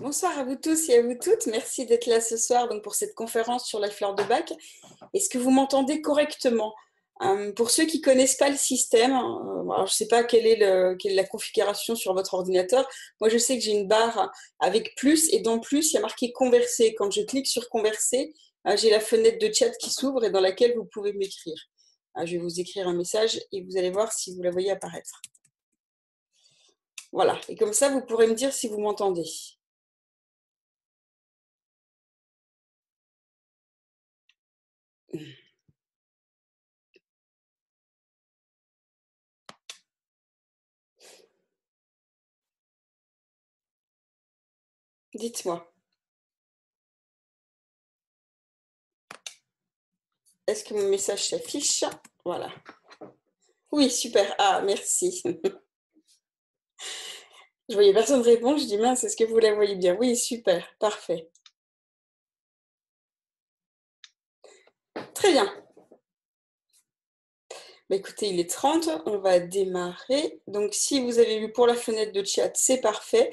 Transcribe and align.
Bonsoir 0.00 0.36
à 0.36 0.42
vous 0.42 0.56
tous 0.56 0.88
et 0.88 0.98
à 0.98 1.02
vous 1.02 1.14
toutes. 1.14 1.46
Merci 1.46 1.86
d'être 1.86 2.06
là 2.06 2.20
ce 2.20 2.36
soir 2.36 2.68
pour 2.82 2.96
cette 2.96 3.14
conférence 3.14 3.64
sur 3.64 3.78
la 3.78 3.90
fleur 3.90 4.16
de 4.16 4.24
bac. 4.24 4.52
Est-ce 5.12 5.28
que 5.28 5.38
vous 5.38 5.50
m'entendez 5.50 6.00
correctement? 6.00 6.74
Euh, 7.22 7.52
Pour 7.52 7.70
ceux 7.70 7.84
qui 7.84 7.98
ne 7.98 8.02
connaissent 8.02 8.36
pas 8.36 8.48
le 8.48 8.56
système, 8.56 9.12
euh, 9.12 9.76
je 9.76 9.82
ne 9.82 9.86
sais 9.86 10.08
pas 10.08 10.24
quelle 10.24 10.48
est, 10.48 10.56
la 10.56 11.24
configuration 11.24 11.94
sur 11.94 12.12
votre 12.12 12.34
ordinateur. 12.34 12.88
Moi, 13.20 13.28
je 13.28 13.38
sais 13.38 13.56
que 13.56 13.62
j'ai 13.62 13.70
une 13.70 13.86
barre 13.86 14.32
avec 14.58 14.96
plus 14.96 15.32
et 15.32 15.38
dans 15.38 15.60
plus, 15.60 15.92
il 15.92 15.94
y 15.94 15.98
a 15.98 16.00
marqué 16.00 16.32
converser. 16.32 16.96
Quand 16.96 17.12
je 17.12 17.22
clique 17.22 17.46
sur 17.46 17.68
converser, 17.68 18.34
euh, 18.66 18.76
j'ai 18.76 18.90
la 18.90 18.98
fenêtre 18.98 19.38
de 19.38 19.52
chat 19.54 19.70
qui 19.76 19.90
s'ouvre 19.90 20.24
et 20.24 20.30
dans 20.30 20.40
laquelle 20.40 20.74
vous 20.76 20.86
pouvez 20.86 21.12
m'écrire. 21.12 21.68
je 22.24 22.32
vais 22.32 22.38
vous 22.38 22.58
écrire 22.58 22.88
un 22.88 22.94
message 22.94 23.40
et 23.52 23.62
vous 23.62 23.76
allez 23.76 23.90
voir 23.90 24.12
si 24.12 24.34
vous 24.34 24.42
la 24.42 24.50
voyez 24.50 24.72
apparaître. 24.72 25.22
Voilà, 27.12 27.40
et 27.48 27.54
comme 27.54 27.72
ça, 27.72 27.90
vous 27.90 28.00
pourrez 28.00 28.26
me 28.26 28.34
dire 28.34 28.52
si 28.52 28.66
vous 28.66 28.80
m'entendez. 28.80 29.24
Dites-moi. 45.14 45.72
Est-ce 50.46 50.64
que 50.64 50.74
mon 50.74 50.88
message 50.88 51.28
s'affiche? 51.28 51.84
Voilà. 52.24 52.52
Oui, 53.72 53.90
super. 53.90 54.34
Ah, 54.38 54.62
merci. 54.62 55.22
Je 57.68 57.74
voyais 57.74 57.94
personne 57.94 58.20
répondre. 58.20 58.58
Je 58.58 58.66
dis 58.66 58.76
mince, 58.76 59.04
est-ce 59.04 59.16
que 59.16 59.24
vous 59.24 59.38
la 59.38 59.54
voyez 59.54 59.76
bien? 59.76 59.96
Oui, 59.96 60.16
super. 60.16 60.68
Parfait. 60.78 61.30
Très 65.14 65.32
bien. 65.32 65.50
Bah, 67.90 67.96
écoutez, 67.96 68.28
il 68.28 68.40
est 68.40 68.48
30, 68.50 68.88
on 69.06 69.18
va 69.18 69.40
démarrer. 69.40 70.40
Donc, 70.46 70.74
si 70.74 71.00
vous 71.00 71.18
avez 71.18 71.38
vu 71.38 71.52
pour 71.52 71.66
la 71.66 71.74
fenêtre 71.74 72.12
de 72.12 72.24
chat, 72.24 72.50
c'est 72.54 72.80
parfait. 72.80 73.30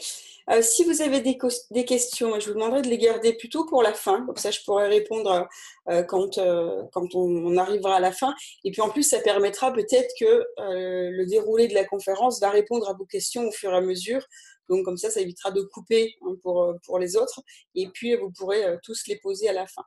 Euh, 0.49 0.61
si 0.61 0.83
vous 0.83 1.01
avez 1.01 1.21
des, 1.21 1.37
questions, 1.85 2.39
je 2.39 2.47
vous 2.47 2.53
demanderai 2.55 2.81
de 2.81 2.87
les 2.87 2.97
garder 2.97 3.33
plutôt 3.33 3.65
pour 3.65 3.83
la 3.83 3.93
fin, 3.93 4.25
comme 4.25 4.37
ça 4.37 4.51
je 4.51 4.59
pourrai 4.63 4.87
répondre 4.87 5.47
euh, 5.89 6.03
quand, 6.03 6.37
euh, 6.37 6.83
quand 6.91 7.13
on, 7.15 7.57
arrivera 7.57 7.95
à 7.95 7.99
la 7.99 8.11
fin. 8.11 8.33
Et 8.63 8.71
puis 8.71 8.81
en 8.81 8.89
plus, 8.89 9.03
ça 9.03 9.19
permettra 9.19 9.71
peut-être 9.71 10.13
que 10.19 10.45
le 10.57 11.25
déroulé 11.25 11.67
de 11.67 11.73
la 11.73 11.85
conférence 11.85 12.39
va 12.39 12.49
répondre 12.49 12.89
à 12.89 12.93
vos 12.93 13.05
questions 13.05 13.47
au 13.47 13.51
fur 13.51 13.71
et 13.71 13.77
à 13.77 13.81
mesure. 13.81 14.25
Donc 14.69 14.85
comme 14.85 14.97
ça, 14.97 15.09
ça 15.09 15.21
évitera 15.21 15.51
de 15.51 15.61
couper 15.61 16.15
hein, 16.21 16.35
pour, 16.41 16.73
pour 16.85 16.99
les 16.99 17.15
autres. 17.15 17.41
Et 17.75 17.87
puis, 17.89 18.15
vous 18.15 18.31
pourrez 18.31 18.63
tous 18.83 19.07
les 19.07 19.17
poser 19.17 19.49
à 19.49 19.53
la 19.53 19.67
fin. 19.67 19.83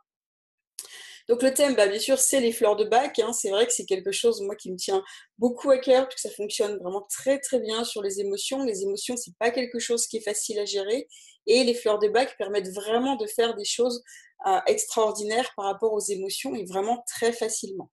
Donc 1.28 1.42
le 1.42 1.54
thème, 1.54 1.74
bah, 1.74 1.86
bien 1.86 1.98
sûr, 1.98 2.18
c'est 2.18 2.40
les 2.40 2.52
fleurs 2.52 2.76
de 2.76 2.84
bac. 2.84 3.18
Hein. 3.18 3.32
C'est 3.32 3.50
vrai 3.50 3.66
que 3.66 3.72
c'est 3.72 3.86
quelque 3.86 4.12
chose, 4.12 4.42
moi, 4.42 4.54
qui 4.56 4.70
me 4.70 4.76
tient 4.76 5.02
beaucoup 5.38 5.70
à 5.70 5.78
cœur, 5.78 6.04
parce 6.04 6.16
que 6.16 6.20
ça 6.20 6.30
fonctionne 6.30 6.76
vraiment 6.78 7.06
très, 7.10 7.38
très 7.38 7.60
bien 7.60 7.84
sur 7.84 8.02
les 8.02 8.20
émotions. 8.20 8.62
Les 8.64 8.82
émotions, 8.82 9.16
c'est 9.16 9.34
pas 9.38 9.50
quelque 9.50 9.78
chose 9.78 10.06
qui 10.06 10.18
est 10.18 10.24
facile 10.24 10.58
à 10.58 10.64
gérer. 10.66 11.08
Et 11.46 11.64
les 11.64 11.74
fleurs 11.74 11.98
de 11.98 12.08
bac 12.08 12.36
permettent 12.36 12.72
vraiment 12.72 13.16
de 13.16 13.26
faire 13.26 13.54
des 13.54 13.64
choses 13.64 14.02
euh, 14.46 14.58
extraordinaires 14.66 15.50
par 15.56 15.66
rapport 15.66 15.92
aux 15.94 16.00
émotions 16.00 16.54
et 16.54 16.64
vraiment 16.64 17.02
très 17.06 17.32
facilement. 17.32 17.90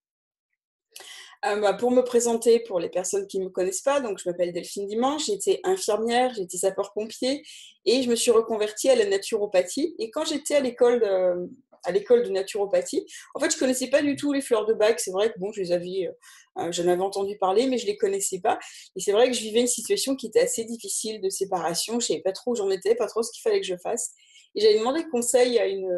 Euh, 1.46 1.56
bah, 1.60 1.74
pour 1.74 1.90
me 1.90 2.02
présenter, 2.02 2.60
pour 2.60 2.80
les 2.80 2.90
personnes 2.90 3.26
qui 3.28 3.40
ne 3.40 3.46
me 3.46 3.50
connaissent 3.50 3.82
pas, 3.82 4.00
donc 4.00 4.20
je 4.20 4.30
m'appelle 4.30 4.54
Delphine 4.54 4.86
Dimanche, 4.86 5.26
j'étais 5.26 5.60
infirmière, 5.64 6.34
j'étais 6.36 6.58
sapeur-pompier 6.58 7.42
et 7.86 8.04
je 8.04 8.10
me 8.10 8.16
suis 8.16 8.30
reconvertie 8.30 8.90
à 8.90 8.96
la 8.96 9.06
naturopathie. 9.06 9.96
Et 9.98 10.12
quand 10.12 10.24
j'étais 10.24 10.56
à 10.56 10.60
l'école 10.60 11.00
de, 11.00 11.50
à 11.84 11.92
l'école 11.92 12.24
de 12.24 12.30
naturopathie. 12.30 13.06
En 13.36 13.40
fait, 13.40 13.52
je 13.52 13.58
connaissais 13.58 13.90
pas 13.90 14.02
du 14.02 14.16
tout 14.16 14.34
les 14.34 14.42
fleurs 14.42 14.66
de 14.66 14.74
bac. 14.74 15.00
C'est 15.00 15.12
vrai 15.12 15.32
que 15.32 15.40
bon, 15.40 15.52
je 15.52 15.62
les 15.62 15.72
avais, 15.72 16.08
euh, 16.08 16.64
euh, 16.64 16.72
j'en 16.72 16.88
avais 16.88 17.02
entendu 17.02 17.38
parler, 17.38 17.68
mais 17.68 17.78
je 17.78 17.86
les 17.86 17.98
connaissais 17.98 18.40
pas. 18.40 18.60
Et 18.96 19.00
c'est 19.00 19.12
vrai 19.12 19.28
que 19.28 19.34
je 19.36 19.42
vivais 19.42 19.62
une 19.62 19.68
situation 19.68 20.16
qui 20.16 20.28
était 20.28 20.42
assez 20.42 20.66
difficile 20.66 21.22
de 21.22 21.30
séparation. 21.30 22.00
Je 22.00 22.08
savais 22.08 22.22
pas 22.22 22.34
trop 22.34 22.52
où 22.52 22.56
j'en 22.56 22.70
étais, 22.70 22.96
pas 22.96 23.08
trop 23.08 23.24
ce 23.24 23.32
qu'il 23.32 23.42
fallait 23.42 23.62
que 23.62 23.68
je 23.68 23.78
fasse. 23.78 24.12
Et 24.56 24.62
j'avais 24.62 24.80
demandé 24.80 25.04
conseil 25.12 25.60
à 25.60 25.68
une 25.68 25.90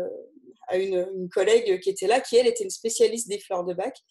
à 0.70 0.78
une, 0.78 1.06
une, 1.14 1.30
collègue 1.30 1.82
qui 1.82 1.90
était 1.90 2.08
là, 2.08 2.22
qui 2.22 2.38
elle 2.38 2.48
était 2.48 2.64
une 2.64 2.70
spécialiste 2.70 3.28
des 3.28 3.38
fleurs 3.38 3.66
de 3.66 3.74
bac 3.74 4.02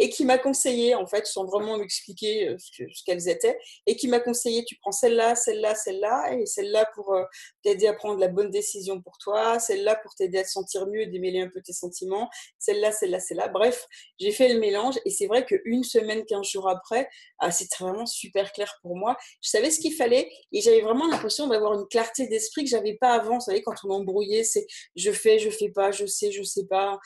et 0.00 0.08
qui 0.08 0.24
m'a 0.24 0.38
conseillé, 0.38 0.94
en 0.94 1.06
fait, 1.06 1.26
sans 1.26 1.44
vraiment 1.44 1.76
m'expliquer 1.76 2.48
euh, 2.48 2.56
ce, 2.58 3.04
qu'elles 3.04 3.28
étaient, 3.28 3.58
et 3.86 3.96
qui 3.96 4.08
m'a 4.08 4.18
conseillé, 4.18 4.64
tu 4.64 4.76
prends 4.76 4.92
celle-là, 4.92 5.34
celle-là, 5.34 5.74
celle-là, 5.74 6.38
et 6.38 6.46
celle-là 6.46 6.90
pour 6.94 7.12
euh, 7.12 7.22
t'aider 7.62 7.86
à 7.86 7.92
prendre 7.92 8.18
la 8.18 8.28
bonne 8.28 8.50
décision 8.50 9.02
pour 9.02 9.18
toi, 9.18 9.58
celle-là 9.58 9.96
pour 9.96 10.14
t'aider 10.14 10.38
à 10.38 10.42
te 10.42 10.48
sentir 10.48 10.86
mieux, 10.86 11.04
démêler 11.06 11.42
un 11.42 11.50
peu 11.50 11.60
tes 11.60 11.74
sentiments, 11.74 12.30
celle-là, 12.58 12.92
celle-là, 12.92 13.20
celle-là. 13.20 13.48
Bref, 13.48 13.86
j'ai 14.18 14.32
fait 14.32 14.48
le 14.48 14.58
mélange, 14.58 14.94
et 15.04 15.10
c'est 15.10 15.26
vrai 15.26 15.44
qu'une 15.44 15.84
semaine, 15.84 16.24
quinze 16.24 16.48
jours 16.48 16.70
après, 16.70 17.06
ah, 17.38 17.50
c'était 17.50 17.84
vraiment 17.84 18.06
super 18.06 18.52
clair 18.52 18.78
pour 18.80 18.96
moi. 18.96 19.18
Je 19.42 19.50
savais 19.50 19.70
ce 19.70 19.80
qu'il 19.80 19.94
fallait, 19.94 20.32
et 20.50 20.62
j'avais 20.62 20.80
vraiment 20.80 21.08
l'impression 21.08 21.46
d'avoir 21.46 21.74
une 21.74 21.86
clarté 21.88 22.26
d'esprit 22.26 22.64
que 22.64 22.70
j'avais 22.70 22.94
pas 22.94 23.12
avant. 23.12 23.34
Vous 23.34 23.44
savez, 23.44 23.62
quand 23.62 23.74
on 23.84 23.90
embrouillait, 23.90 24.44
c'est 24.44 24.66
je 24.96 25.12
fais, 25.12 25.38
je 25.38 25.50
fais 25.50 25.68
pas, 25.68 25.90
je 25.90 26.06
sais, 26.06 26.32
je 26.32 26.42
sais 26.42 26.64
pas. 26.64 26.98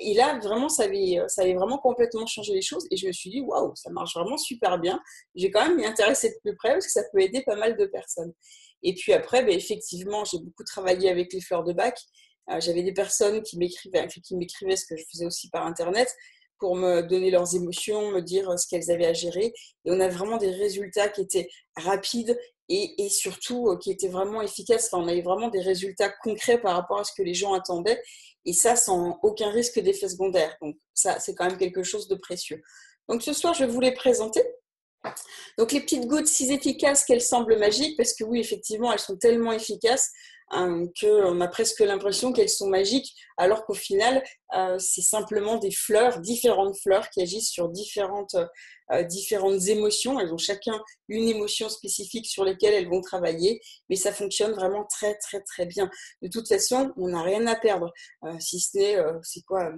Et 0.00 0.14
là, 0.14 0.38
vraiment, 0.42 0.70
ça 0.70 0.84
avait, 0.84 1.18
ça 1.28 1.42
avait 1.42 1.54
vraiment 1.54 1.76
complètement 1.76 2.24
changé 2.24 2.37
les 2.46 2.62
choses 2.62 2.86
et 2.90 2.96
je 2.96 3.06
me 3.06 3.12
suis 3.12 3.30
dit, 3.30 3.40
waouh, 3.40 3.72
ça 3.74 3.90
marche 3.90 4.14
vraiment 4.14 4.36
super 4.36 4.78
bien. 4.78 5.00
J'ai 5.34 5.50
quand 5.50 5.66
même 5.66 5.76
m'y 5.76 5.86
intéresser 5.86 6.30
de 6.30 6.36
plus 6.42 6.56
près 6.56 6.72
parce 6.72 6.86
que 6.86 6.92
ça 6.92 7.02
peut 7.12 7.20
aider 7.20 7.42
pas 7.42 7.56
mal 7.56 7.76
de 7.76 7.86
personnes. 7.86 8.32
Et 8.82 8.94
puis 8.94 9.12
après, 9.12 9.44
ben, 9.44 9.54
effectivement, 9.54 10.24
j'ai 10.24 10.38
beaucoup 10.38 10.64
travaillé 10.64 11.10
avec 11.10 11.32
les 11.32 11.40
fleurs 11.40 11.64
de 11.64 11.72
bac. 11.72 11.98
Euh, 12.50 12.60
j'avais 12.60 12.82
des 12.82 12.92
personnes 12.92 13.42
qui 13.42 13.58
m'écrivaient, 13.58 14.06
qui 14.06 14.36
m'écrivaient 14.36 14.76
ce 14.76 14.86
que 14.86 14.96
je 14.96 15.04
faisais 15.10 15.26
aussi 15.26 15.50
par 15.50 15.66
Internet 15.66 16.14
pour 16.58 16.74
me 16.74 17.02
donner 17.02 17.30
leurs 17.30 17.54
émotions, 17.54 18.10
me 18.10 18.20
dire 18.20 18.50
euh, 18.50 18.56
ce 18.56 18.66
qu'elles 18.68 18.90
avaient 18.90 19.06
à 19.06 19.12
gérer. 19.12 19.52
Et 19.84 19.90
on 19.90 20.00
a 20.00 20.08
vraiment 20.08 20.38
des 20.38 20.50
résultats 20.50 21.08
qui 21.08 21.22
étaient 21.22 21.48
rapides 21.76 22.38
et, 22.68 23.04
et 23.04 23.08
surtout 23.08 23.68
euh, 23.68 23.78
qui 23.78 23.90
étaient 23.90 24.08
vraiment 24.08 24.42
efficaces. 24.42 24.88
Enfin, 24.92 25.04
on 25.04 25.08
avait 25.08 25.22
vraiment 25.22 25.48
des 25.48 25.60
résultats 25.60 26.10
concrets 26.22 26.60
par 26.60 26.74
rapport 26.74 27.00
à 27.00 27.04
ce 27.04 27.12
que 27.16 27.22
les 27.22 27.34
gens 27.34 27.54
attendaient 27.54 28.00
et 28.48 28.54
ça 28.54 28.76
sans 28.76 29.18
aucun 29.22 29.50
risque 29.50 29.78
d'effet 29.78 30.08
secondaire. 30.08 30.56
Donc 30.62 30.76
ça, 30.94 31.20
c'est 31.20 31.34
quand 31.34 31.46
même 31.46 31.58
quelque 31.58 31.82
chose 31.82 32.08
de 32.08 32.14
précieux. 32.14 32.62
Donc 33.08 33.22
ce 33.22 33.34
soir, 33.34 33.52
je 33.52 33.64
vais 33.64 33.70
vous 33.70 33.80
les 33.80 33.92
présenter. 33.92 34.42
Donc 35.58 35.72
les 35.72 35.80
petites 35.80 36.06
gouttes 36.06 36.26
si 36.26 36.50
efficaces 36.50 37.04
qu'elles 37.04 37.20
semblent 37.20 37.58
magiques, 37.58 37.96
parce 37.96 38.14
que 38.14 38.24
oui, 38.24 38.40
effectivement, 38.40 38.90
elles 38.90 38.98
sont 38.98 39.18
tellement 39.18 39.52
efficaces 39.52 40.10
Hein, 40.50 40.86
qu'on 40.98 41.40
a 41.42 41.48
presque 41.48 41.80
l'impression 41.80 42.32
qu'elles 42.32 42.48
sont 42.48 42.70
magiques, 42.70 43.14
alors 43.36 43.66
qu'au 43.66 43.74
final, 43.74 44.24
euh, 44.56 44.78
c'est 44.78 45.02
simplement 45.02 45.58
des 45.58 45.70
fleurs, 45.70 46.20
différentes 46.20 46.78
fleurs 46.78 47.10
qui 47.10 47.20
agissent 47.20 47.50
sur 47.50 47.68
différentes, 47.68 48.34
euh, 48.90 49.02
différentes 49.02 49.66
émotions. 49.68 50.18
Elles 50.18 50.32
ont 50.32 50.38
chacun 50.38 50.80
une 51.08 51.28
émotion 51.28 51.68
spécifique 51.68 52.24
sur 52.24 52.44
lesquelles 52.44 52.72
elles 52.72 52.88
vont 52.88 53.02
travailler, 53.02 53.60
mais 53.90 53.96
ça 53.96 54.10
fonctionne 54.10 54.52
vraiment 54.52 54.86
très, 54.86 55.16
très, 55.16 55.42
très 55.42 55.66
bien. 55.66 55.90
De 56.22 56.28
toute 56.28 56.48
façon, 56.48 56.92
on 56.96 57.08
n'a 57.08 57.22
rien 57.22 57.46
à 57.46 57.54
perdre, 57.54 57.92
euh, 58.24 58.32
si 58.40 58.58
ce 58.58 58.78
n'est, 58.78 58.96
c'est 59.22 59.42
quoi, 59.42 59.70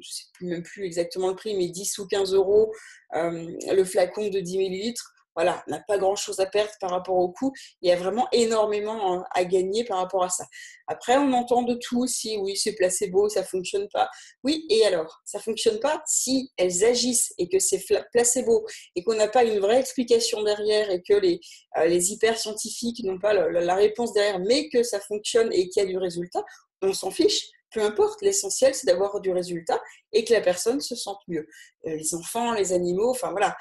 je 0.00 0.08
sais 0.08 0.24
même 0.42 0.62
plus 0.62 0.84
exactement 0.84 1.28
le 1.28 1.34
prix, 1.34 1.56
mais 1.56 1.70
10 1.70 1.98
ou 1.98 2.06
15 2.06 2.34
euros 2.34 2.72
le 3.12 3.84
flacon 3.84 4.28
de 4.28 4.38
10 4.38 4.58
millilitres 4.58 5.12
voilà, 5.38 5.62
n'a 5.68 5.78
pas 5.86 5.98
grand-chose 5.98 6.40
à 6.40 6.46
perdre 6.46 6.72
par 6.80 6.90
rapport 6.90 7.14
au 7.14 7.28
coût. 7.28 7.52
Il 7.80 7.88
y 7.88 7.92
a 7.92 7.96
vraiment 7.96 8.26
énormément 8.32 9.22
à 9.30 9.44
gagner 9.44 9.84
par 9.84 9.98
rapport 9.98 10.24
à 10.24 10.30
ça. 10.30 10.44
Après, 10.88 11.16
on 11.16 11.32
entend 11.32 11.62
de 11.62 11.74
tout 11.74 12.00
aussi. 12.00 12.36
Oui, 12.38 12.56
c'est 12.56 12.72
placebo, 12.72 13.28
ça 13.28 13.44
fonctionne 13.44 13.86
pas. 13.92 14.10
Oui, 14.42 14.66
et 14.68 14.84
alors 14.84 15.20
Ça 15.24 15.38
fonctionne 15.38 15.78
pas 15.78 16.02
si 16.06 16.50
elles 16.56 16.84
agissent 16.84 17.32
et 17.38 17.48
que 17.48 17.60
c'est 17.60 17.80
placebo 18.10 18.66
et 18.96 19.04
qu'on 19.04 19.14
n'a 19.14 19.28
pas 19.28 19.44
une 19.44 19.60
vraie 19.60 19.78
explication 19.78 20.42
derrière 20.42 20.90
et 20.90 21.02
que 21.02 21.14
les, 21.14 21.38
euh, 21.76 21.86
hyper 21.88 22.36
scientifiques 22.36 23.04
n'ont 23.04 23.20
pas 23.20 23.32
la, 23.32 23.74
réponse 23.76 24.12
derrière, 24.12 24.40
mais 24.40 24.68
que 24.70 24.82
ça 24.82 24.98
fonctionne 24.98 25.52
et 25.52 25.68
qu'il 25.68 25.84
y 25.84 25.86
a 25.86 25.88
du 25.88 25.98
résultat. 25.98 26.42
On 26.82 26.92
s'en 26.92 27.12
fiche 27.12 27.44
peu 27.70 27.82
importe, 27.82 28.22
l'essentiel 28.22 28.74
c'est 28.74 28.86
d'avoir 28.86 29.20
du 29.20 29.30
résultat 29.30 29.78
et 30.12 30.24
que 30.24 30.32
la 30.32 30.40
personne 30.40 30.80
se 30.80 30.96
sente 30.96 31.20
mieux. 31.28 31.46
Euh, 31.86 31.96
les 31.96 32.14
enfants, 32.14 32.52
les 32.54 32.72
animaux, 32.72 33.10
enfin 33.10 33.30
voilà, 33.30 33.56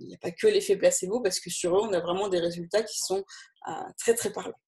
il 0.00 0.06
n'y 0.06 0.14
a 0.14 0.18
pas 0.18 0.30
que 0.30 0.46
l'effet 0.46 0.76
placebo 0.76 1.20
parce 1.20 1.40
que 1.40 1.50
sur 1.50 1.76
eux, 1.76 1.80
on 1.82 1.92
a 1.92 2.00
vraiment 2.00 2.28
des 2.28 2.38
résultats 2.38 2.82
qui 2.82 2.98
sont 2.98 3.24
euh, 3.68 3.72
très 3.98 4.14
très 4.14 4.32
parlants. 4.32 4.58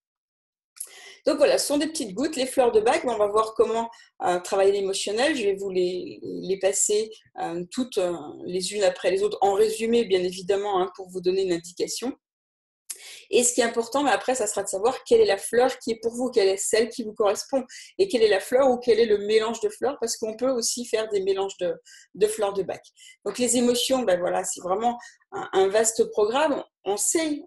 Donc 1.26 1.38
voilà, 1.38 1.56
ce 1.56 1.66
sont 1.66 1.78
des 1.78 1.86
petites 1.86 2.12
gouttes, 2.12 2.36
les 2.36 2.46
fleurs 2.46 2.70
de 2.70 2.80
bac. 2.80 3.02
On 3.04 3.16
va 3.16 3.28
voir 3.28 3.54
comment 3.54 3.88
euh, 4.24 4.38
travailler 4.40 4.72
l'émotionnel. 4.72 5.34
Je 5.34 5.44
vais 5.44 5.54
vous 5.54 5.70
les, 5.70 6.58
passer 6.60 7.10
euh, 7.40 7.64
toutes 7.70 7.98
les 8.44 8.74
unes 8.74 8.82
après 8.82 9.10
les 9.10 9.22
autres 9.22 9.38
en 9.40 9.54
résumé, 9.54 10.04
bien 10.04 10.22
évidemment, 10.22 10.82
hein, 10.82 10.90
pour 10.96 11.08
vous 11.08 11.22
donner 11.22 11.42
une 11.42 11.52
indication. 11.52 12.12
Et 13.30 13.42
ce 13.44 13.52
qui 13.52 13.60
est 13.60 13.64
important, 13.64 14.02
mais 14.02 14.10
après, 14.10 14.34
ça 14.34 14.46
sera 14.46 14.62
de 14.62 14.68
savoir 14.68 15.02
quelle 15.04 15.20
est 15.20 15.26
la 15.26 15.38
fleur 15.38 15.78
qui 15.78 15.92
est 15.92 16.00
pour 16.00 16.12
vous, 16.12 16.30
quelle 16.30 16.48
est 16.48 16.56
celle 16.56 16.88
qui 16.88 17.04
vous 17.04 17.14
correspond, 17.14 17.64
et 17.98 18.08
quelle 18.08 18.22
est 18.22 18.28
la 18.28 18.40
fleur 18.40 18.70
ou 18.70 18.78
quel 18.78 19.00
est 19.00 19.06
le 19.06 19.18
mélange 19.18 19.60
de 19.60 19.68
fleurs, 19.68 19.96
parce 20.00 20.16
qu'on 20.16 20.36
peut 20.36 20.50
aussi 20.50 20.84
faire 20.86 21.08
des 21.08 21.22
mélanges 21.22 21.56
de, 21.58 22.26
fleurs 22.26 22.52
de 22.52 22.62
bac. 22.62 22.82
Donc 23.24 23.38
les 23.38 23.56
émotions, 23.56 24.02
ben 24.02 24.18
voilà, 24.18 24.44
c'est 24.44 24.60
vraiment 24.60 24.98
un, 25.32 25.68
vaste 25.68 26.04
programme. 26.10 26.62
On 26.84 26.96
sait, 26.96 27.42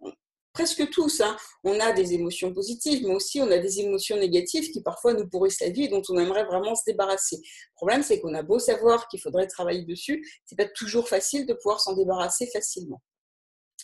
presque 0.54 0.90
tous, 0.90 1.22
hein, 1.22 1.38
on 1.64 1.80
a 1.80 1.94
des 1.94 2.14
émotions 2.14 2.54
positives, 2.54 3.06
mais 3.06 3.14
aussi 3.14 3.42
on 3.42 3.52
a 3.52 3.60
des 3.60 3.80
émotions 3.80 4.18
négatives 4.18 4.72
qui 4.72 4.82
parfois 4.82 5.14
nous 5.14 5.28
pourrissent 5.28 5.62
la 5.62 5.70
vie 5.70 5.86
et 5.86 5.88
dont 5.88 6.02
on 6.10 6.18
aimerait 6.18 6.46
vraiment 6.46 6.76
se 6.76 6.82
débarrasser. 6.86 7.38
Le 7.38 7.76
problème, 7.76 8.04
c'est 8.04 8.20
qu'on 8.20 8.34
a 8.34 8.44
beau 8.44 8.60
savoir 8.60 9.08
qu'il 9.08 9.22
faudrait 9.22 9.48
travailler 9.48 9.86
dessus, 9.86 10.26
c'est 10.46 10.58
pas 10.58 10.68
toujours 10.76 11.08
facile 11.08 11.46
de 11.46 11.54
pouvoir 11.54 11.80
s'en 11.80 11.94
débarrasser 11.94 12.48
facilement. 12.48 13.02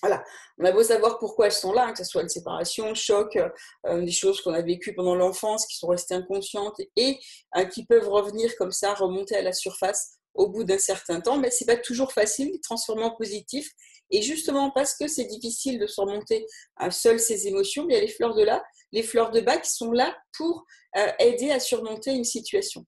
Voilà, 0.04 0.22
on 0.58 0.66
a 0.66 0.74
beau 0.74 0.84
savoir 0.84 1.18
pourquoi 1.18 1.46
elles 1.46 1.54
sont 1.54 1.72
là, 1.72 1.86
hein, 1.86 1.94
que 1.94 2.00
ce 2.00 2.04
soit 2.04 2.24
une 2.24 2.28
séparation, 2.28 2.88
un 2.88 2.94
choc, 2.94 3.38
euh, 3.86 4.02
des 4.02 4.12
choses 4.12 4.42
qu'on 4.42 4.54
a 4.54 4.62
vécues 4.62 4.94
pendant 4.94 5.16
l'enfance, 5.16 5.66
qui 5.66 5.78
sont 5.78 5.88
restées 5.88 6.14
inconscientes 6.14 6.76
et 6.98 7.18
euh, 7.56 7.64
qui 7.64 7.86
peuvent 7.86 8.10
revenir 8.10 8.54
comme 8.58 8.74
ça, 8.74 8.94
remonter 8.96 9.38
à 9.38 9.42
la 9.42 9.54
surface 9.54 10.18
au 10.34 10.50
bout 10.50 10.66
d'un 10.66 10.78
certain 10.78 11.22
temps, 11.22 11.38
mais 11.38 11.52
c'est 11.52 11.64
pas 11.64 11.78
toujours 11.78 12.12
facile 12.12 12.52
de 12.52 12.58
transformer 12.58 13.04
en 13.04 13.16
positif. 13.16 13.72
Et 14.12 14.22
justement 14.22 14.72
parce 14.72 14.94
que 14.94 15.08
c'est 15.08 15.24
difficile 15.24 15.80
de 15.80 15.88
surmonter 15.88 16.46
euh, 16.82 16.92
seul 16.92 17.18
ces 17.18 17.48
émotions, 17.48 17.86
il 17.88 17.94
y 17.94 17.98
a 17.98 18.02
les 18.02 18.10
fleurs 18.10 18.36
de 18.36 18.44
là, 18.44 18.62
les 18.92 19.04
fleurs 19.04 19.32
de 19.32 19.40
bac 19.40 19.62
qui 19.62 19.72
sont 19.72 19.94
là 19.94 20.14
pour 20.36 20.66
aider 21.18 21.50
à 21.50 21.60
surmonter 21.60 22.12
une 22.12 22.26
situation 22.26 22.86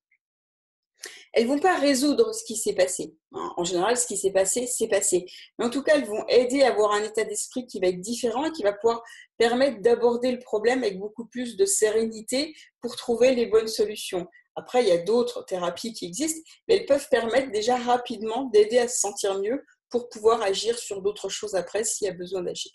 elles 1.36 1.48
vont 1.48 1.60
pas 1.60 1.78
résoudre 1.78 2.34
ce 2.34 2.46
qui 2.46 2.56
s'est 2.56 2.74
passé. 2.74 3.14
En 3.34 3.66
général, 3.66 3.98
ce 3.98 4.08
qui 4.08 4.16
s'est 4.16 4.32
passé, 4.32 4.68
c'est 4.68 4.88
passé. 4.88 5.26
Mais 5.60 5.66
en 5.66 5.70
tout 5.70 5.84
cas, 5.84 5.98
elles 5.98 6.08
vont 6.08 6.26
aider 6.30 6.64
à 6.64 6.72
avoir 6.72 6.94
un 6.94 7.04
état 7.04 7.26
d'esprit 7.26 7.68
qui 7.68 7.82
va 7.82 7.88
être 7.88 8.00
différent 8.00 8.46
et 8.46 8.52
qui 8.54 8.64
va 8.64 8.72
pouvoir 8.72 9.04
permettre 9.38 9.82
d'aborder 9.82 10.32
le 10.32 10.40
problème 10.40 10.84
avec 10.84 10.98
beaucoup 10.98 11.26
plus 11.26 11.58
de 11.58 11.66
sérénité 11.66 12.56
pour 12.82 12.96
trouver 12.96 13.36
les 13.36 13.48
bonnes 13.48 13.68
solutions. 13.68 14.28
Après, 14.56 14.82
il 14.82 14.88
y 14.88 14.94
a 14.94 15.04
d'autres 15.04 15.44
thérapies 15.44 15.92
qui 15.92 16.06
existent, 16.06 16.50
mais 16.70 16.78
elles 16.78 16.86
peuvent 16.86 17.10
permettre 17.10 17.52
déjà 17.52 17.76
rapidement 17.76 18.46
d'aider 18.46 18.80
à 18.80 18.88
se 18.88 19.00
sentir 19.00 19.38
mieux 19.40 19.62
pour 19.90 20.08
pouvoir 20.08 20.42
agir 20.42 20.80
sur 20.80 21.02
d'autres 21.02 21.28
choses 21.28 21.56
après 21.56 21.84
s'il 21.84 22.08
y 22.08 22.10
a 22.10 22.14
besoin 22.14 22.44
d'agir. 22.44 22.72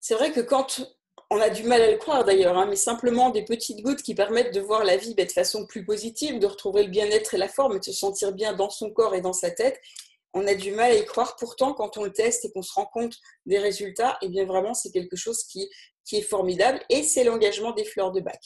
C'est 0.00 0.16
vrai 0.16 0.32
que 0.32 0.40
quand 0.40 0.86
on 1.30 1.40
a 1.40 1.50
du 1.50 1.64
mal 1.64 1.82
à 1.82 1.90
le 1.90 1.96
croire 1.96 2.24
d'ailleurs, 2.24 2.56
hein, 2.56 2.66
mais 2.68 2.76
simplement 2.76 3.30
des 3.30 3.44
petites 3.44 3.82
gouttes 3.82 4.02
qui 4.02 4.14
permettent 4.14 4.54
de 4.54 4.60
voir 4.60 4.84
la 4.84 4.96
vie 4.96 5.14
de 5.14 5.24
façon 5.24 5.66
plus 5.66 5.84
positive, 5.84 6.38
de 6.38 6.46
retrouver 6.46 6.84
le 6.84 6.90
bien-être 6.90 7.34
et 7.34 7.38
la 7.38 7.48
forme 7.48 7.78
de 7.78 7.84
se 7.84 7.92
sentir 7.92 8.32
bien 8.32 8.52
dans 8.52 8.70
son 8.70 8.90
corps 8.90 9.14
et 9.14 9.20
dans 9.20 9.32
sa 9.32 9.50
tête. 9.50 9.80
On 10.32 10.46
a 10.46 10.54
du 10.54 10.72
mal 10.72 10.90
à 10.90 10.96
y 10.96 11.04
croire. 11.04 11.36
Pourtant, 11.36 11.74
quand 11.74 11.96
on 11.96 12.04
le 12.04 12.12
teste 12.12 12.44
et 12.44 12.52
qu'on 12.52 12.62
se 12.62 12.72
rend 12.72 12.86
compte 12.86 13.16
des 13.46 13.58
résultats, 13.58 14.18
et 14.20 14.26
eh 14.26 14.28
bien 14.28 14.44
vraiment, 14.44 14.74
c'est 14.74 14.90
quelque 14.90 15.16
chose 15.16 15.44
qui, 15.44 15.68
qui 16.04 16.16
est 16.16 16.22
formidable 16.22 16.80
et 16.90 17.02
c'est 17.02 17.24
l'engagement 17.24 17.72
des 17.72 17.84
fleurs 17.84 18.12
de 18.12 18.20
bac. 18.20 18.40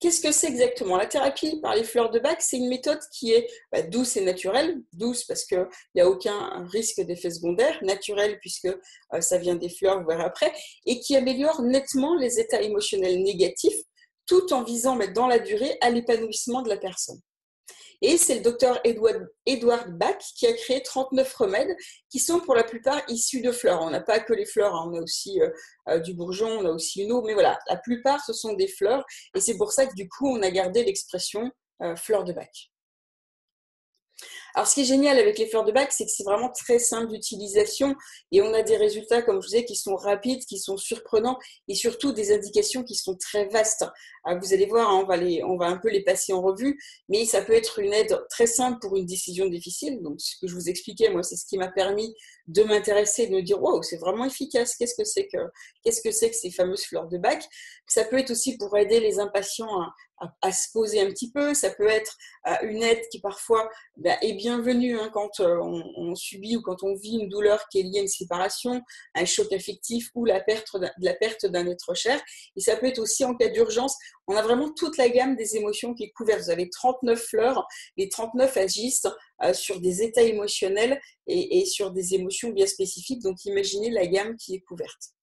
Qu'est-ce 0.00 0.20
que 0.20 0.32
c'est 0.32 0.48
exactement? 0.48 0.96
La 0.96 1.06
thérapie 1.06 1.60
par 1.60 1.74
les 1.74 1.84
fleurs 1.84 2.10
de 2.10 2.18
bac, 2.18 2.42
c'est 2.42 2.58
une 2.58 2.68
méthode 2.68 3.00
qui 3.12 3.32
est 3.32 3.48
bah, 3.72 3.82
douce 3.82 4.16
et 4.16 4.20
naturelle. 4.20 4.82
Douce 4.92 5.24
parce 5.24 5.44
qu'il 5.44 5.66
n'y 5.94 6.00
a 6.00 6.08
aucun 6.08 6.66
risque 6.66 7.00
d'effet 7.00 7.30
secondaire. 7.30 7.78
Naturelle 7.82 8.38
puisque 8.40 8.66
euh, 8.66 9.20
ça 9.20 9.38
vient 9.38 9.54
des 9.54 9.70
fleurs, 9.70 10.00
vous 10.00 10.08
verrez 10.08 10.24
après. 10.24 10.52
Et 10.84 11.00
qui 11.00 11.16
améliore 11.16 11.62
nettement 11.62 12.16
les 12.16 12.38
états 12.38 12.60
émotionnels 12.60 13.22
négatifs 13.22 13.80
tout 14.26 14.52
en 14.52 14.62
visant 14.62 14.96
mettre 14.96 15.12
dans 15.12 15.26
la 15.26 15.38
durée 15.38 15.76
à 15.80 15.90
l'épanouissement 15.90 16.62
de 16.62 16.68
la 16.68 16.76
personne. 16.76 17.20
Et 18.06 18.18
c'est 18.18 18.34
le 18.34 18.40
docteur 18.42 18.78
Edward, 18.84 19.96
Bach 19.98 20.18
qui 20.36 20.46
a 20.46 20.52
créé 20.52 20.82
39 20.82 21.34
remèdes 21.36 21.74
qui 22.10 22.18
sont 22.18 22.38
pour 22.38 22.54
la 22.54 22.62
plupart 22.62 23.00
issus 23.08 23.40
de 23.40 23.50
fleurs. 23.50 23.80
On 23.80 23.88
n'a 23.88 24.02
pas 24.02 24.20
que 24.20 24.34
les 24.34 24.44
fleurs, 24.44 24.74
hein. 24.74 24.90
on 24.92 24.98
a 24.98 25.00
aussi 25.00 25.40
euh, 25.40 25.48
euh, 25.88 25.98
du 26.00 26.12
bourgeon, 26.12 26.50
on 26.60 26.66
a 26.66 26.70
aussi 26.70 27.02
une 27.02 27.12
eau, 27.12 27.22
mais 27.22 27.32
voilà, 27.32 27.58
la 27.66 27.78
plupart 27.78 28.22
ce 28.22 28.34
sont 28.34 28.52
des 28.52 28.68
fleurs 28.68 29.06
et 29.34 29.40
c'est 29.40 29.56
pour 29.56 29.72
ça 29.72 29.86
que 29.86 29.94
du 29.94 30.06
coup 30.06 30.28
on 30.28 30.42
a 30.42 30.50
gardé 30.50 30.84
l'expression 30.84 31.50
euh, 31.80 31.96
fleur 31.96 32.24
de 32.24 32.34
Bach. 32.34 32.73
Alors, 34.54 34.68
ce 34.68 34.74
qui 34.74 34.82
est 34.82 34.84
génial 34.84 35.18
avec 35.18 35.36
les 35.38 35.48
fleurs 35.48 35.64
de 35.64 35.72
bac, 35.72 35.92
c'est 35.92 36.04
que 36.04 36.10
c'est 36.10 36.22
vraiment 36.22 36.50
très 36.50 36.78
simple 36.78 37.10
d'utilisation 37.10 37.96
et 38.30 38.40
on 38.40 38.54
a 38.54 38.62
des 38.62 38.76
résultats, 38.76 39.20
comme 39.20 39.42
je 39.42 39.46
vous 39.46 39.50
disais, 39.50 39.64
qui 39.64 39.74
sont 39.74 39.96
rapides, 39.96 40.44
qui 40.44 40.58
sont 40.58 40.76
surprenants 40.76 41.38
et 41.66 41.74
surtout 41.74 42.12
des 42.12 42.32
indications 42.32 42.84
qui 42.84 42.94
sont 42.94 43.16
très 43.16 43.46
vastes. 43.46 43.84
Vous 44.40 44.54
allez 44.54 44.66
voir, 44.66 44.90
hein, 44.90 45.00
on, 45.02 45.06
va 45.06 45.16
les, 45.16 45.42
on 45.42 45.56
va 45.56 45.66
un 45.66 45.76
peu 45.76 45.90
les 45.90 46.02
passer 46.04 46.32
en 46.32 46.40
revue, 46.40 46.78
mais 47.08 47.24
ça 47.26 47.42
peut 47.42 47.52
être 47.52 47.80
une 47.80 47.92
aide 47.92 48.16
très 48.30 48.46
simple 48.46 48.78
pour 48.80 48.96
une 48.96 49.06
décision 49.06 49.46
difficile. 49.46 50.00
Donc, 50.02 50.20
ce 50.20 50.36
que 50.40 50.46
je 50.46 50.54
vous 50.54 50.68
expliquais, 50.68 51.10
moi, 51.10 51.22
c'est 51.22 51.36
ce 51.36 51.46
qui 51.46 51.58
m'a 51.58 51.68
permis 51.68 52.14
de 52.46 52.62
m'intéresser, 52.62 53.26
de 53.26 53.34
me 53.34 53.42
dire, 53.42 53.62
wow, 53.62 53.82
c'est 53.82 53.96
vraiment 53.96 54.24
efficace. 54.24 54.76
Qu'est-ce 54.76 54.94
que 54.94 55.04
c'est 55.04 55.26
que, 55.26 55.38
qu'est-ce 55.82 56.02
que 56.02 56.10
c'est 56.10 56.30
que 56.30 56.36
ces 56.36 56.50
fameuses 56.50 56.84
fleurs 56.84 57.08
de 57.08 57.18
bac? 57.18 57.42
Ça 57.86 58.04
peut 58.04 58.18
être 58.18 58.30
aussi 58.30 58.56
pour 58.58 58.76
aider 58.76 59.00
les 59.00 59.18
impatients 59.18 59.80
à, 59.80 59.94
à, 60.42 60.52
se 60.52 60.70
poser 60.72 61.00
un 61.00 61.06
petit 61.06 61.30
peu. 61.30 61.54
Ça 61.54 61.70
peut 61.70 61.88
être 61.88 62.16
euh, 62.46 62.54
une 62.62 62.82
aide 62.82 63.02
qui 63.10 63.20
parfois 63.20 63.68
bah, 63.96 64.16
est 64.22 64.34
bienvenue 64.34 64.98
hein, 64.98 65.10
quand 65.12 65.40
euh, 65.40 65.58
on, 65.60 66.14
subit 66.14 66.56
ou 66.56 66.62
quand 66.62 66.82
on 66.82 66.94
vit 66.94 67.18
une 67.18 67.28
douleur 67.28 67.66
qui 67.68 67.80
est 67.80 67.82
liée 67.82 67.98
à 67.98 68.02
une 68.02 68.08
séparation, 68.08 68.82
un 69.14 69.24
choc 69.24 69.52
affectif 69.52 70.10
ou 70.14 70.24
la 70.24 70.40
perte, 70.40 70.68
la 70.98 71.14
perte 71.14 71.46
d'un 71.46 71.66
être 71.66 71.94
cher. 71.94 72.20
Et 72.56 72.60
ça 72.60 72.76
peut 72.76 72.86
être 72.86 73.00
aussi 73.00 73.24
en 73.24 73.34
cas 73.34 73.48
d'urgence. 73.48 73.96
On 74.26 74.36
a 74.36 74.42
vraiment 74.42 74.72
toute 74.72 74.96
la 74.96 75.08
gamme 75.08 75.36
des 75.36 75.56
émotions 75.56 75.94
qui 75.94 76.04
est 76.04 76.12
couverte. 76.12 76.42
Vous 76.42 76.50
avez 76.50 76.70
39 76.70 77.20
fleurs. 77.20 77.66
Les 77.96 78.08
39 78.08 78.56
agissent 78.56 79.06
sur 79.52 79.80
des 79.80 80.02
états 80.02 80.22
émotionnels 80.22 81.00
et, 81.26 81.64
sur 81.66 81.90
des 81.90 82.14
émotions 82.14 82.50
bien 82.50 82.66
spécifiques. 82.66 83.22
Donc 83.22 83.44
imaginez 83.44 83.90
la 83.90 84.06
gamme 84.06 84.36
qui 84.36 84.54
est 84.54 84.60
couverte. 84.60 85.14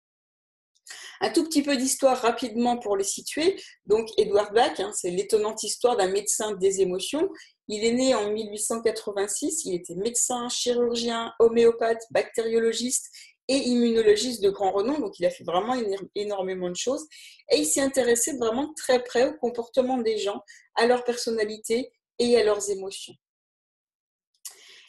Un 1.21 1.29
tout 1.29 1.43
petit 1.43 1.61
peu 1.61 1.77
d'histoire 1.77 2.19
rapidement 2.19 2.77
pour 2.77 2.97
les 2.97 3.03
situer. 3.03 3.61
Donc, 3.85 4.09
Edward 4.17 4.53
Bach, 4.53 4.79
hein, 4.79 4.91
c'est 4.93 5.11
l'étonnante 5.11 5.63
histoire 5.63 5.95
d'un 5.95 6.09
médecin 6.09 6.53
des 6.55 6.81
émotions. 6.81 7.29
Il 7.67 7.85
est 7.85 7.93
né 7.93 8.15
en 8.15 8.31
1886. 8.31 9.65
Il 9.65 9.75
était 9.75 9.95
médecin, 9.95 10.49
chirurgien, 10.49 11.31
homéopathe, 11.39 12.01
bactériologiste 12.09 13.09
et 13.47 13.57
immunologiste 13.57 14.41
de 14.41 14.49
grand 14.49 14.71
renom. 14.71 14.99
Donc, 14.99 15.19
il 15.19 15.25
a 15.25 15.29
fait 15.29 15.43
vraiment 15.43 15.75
énormément 16.15 16.69
de 16.69 16.75
choses. 16.75 17.05
Et 17.51 17.57
il 17.57 17.65
s'est 17.65 17.81
intéressé 17.81 18.35
vraiment 18.37 18.73
très 18.75 19.03
près 19.03 19.29
au 19.29 19.33
comportement 19.37 19.99
des 19.99 20.17
gens, 20.17 20.41
à 20.75 20.87
leur 20.87 21.03
personnalité 21.03 21.91
et 22.17 22.35
à 22.37 22.43
leurs 22.43 22.69
émotions. 22.71 23.13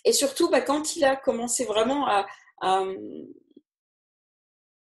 Et 0.05 0.13
surtout, 0.13 0.49
bah, 0.51 0.61
quand 0.61 0.97
il 0.97 1.05
a 1.05 1.17
commencé 1.17 1.65
vraiment 1.65 2.07
à, 2.07 2.27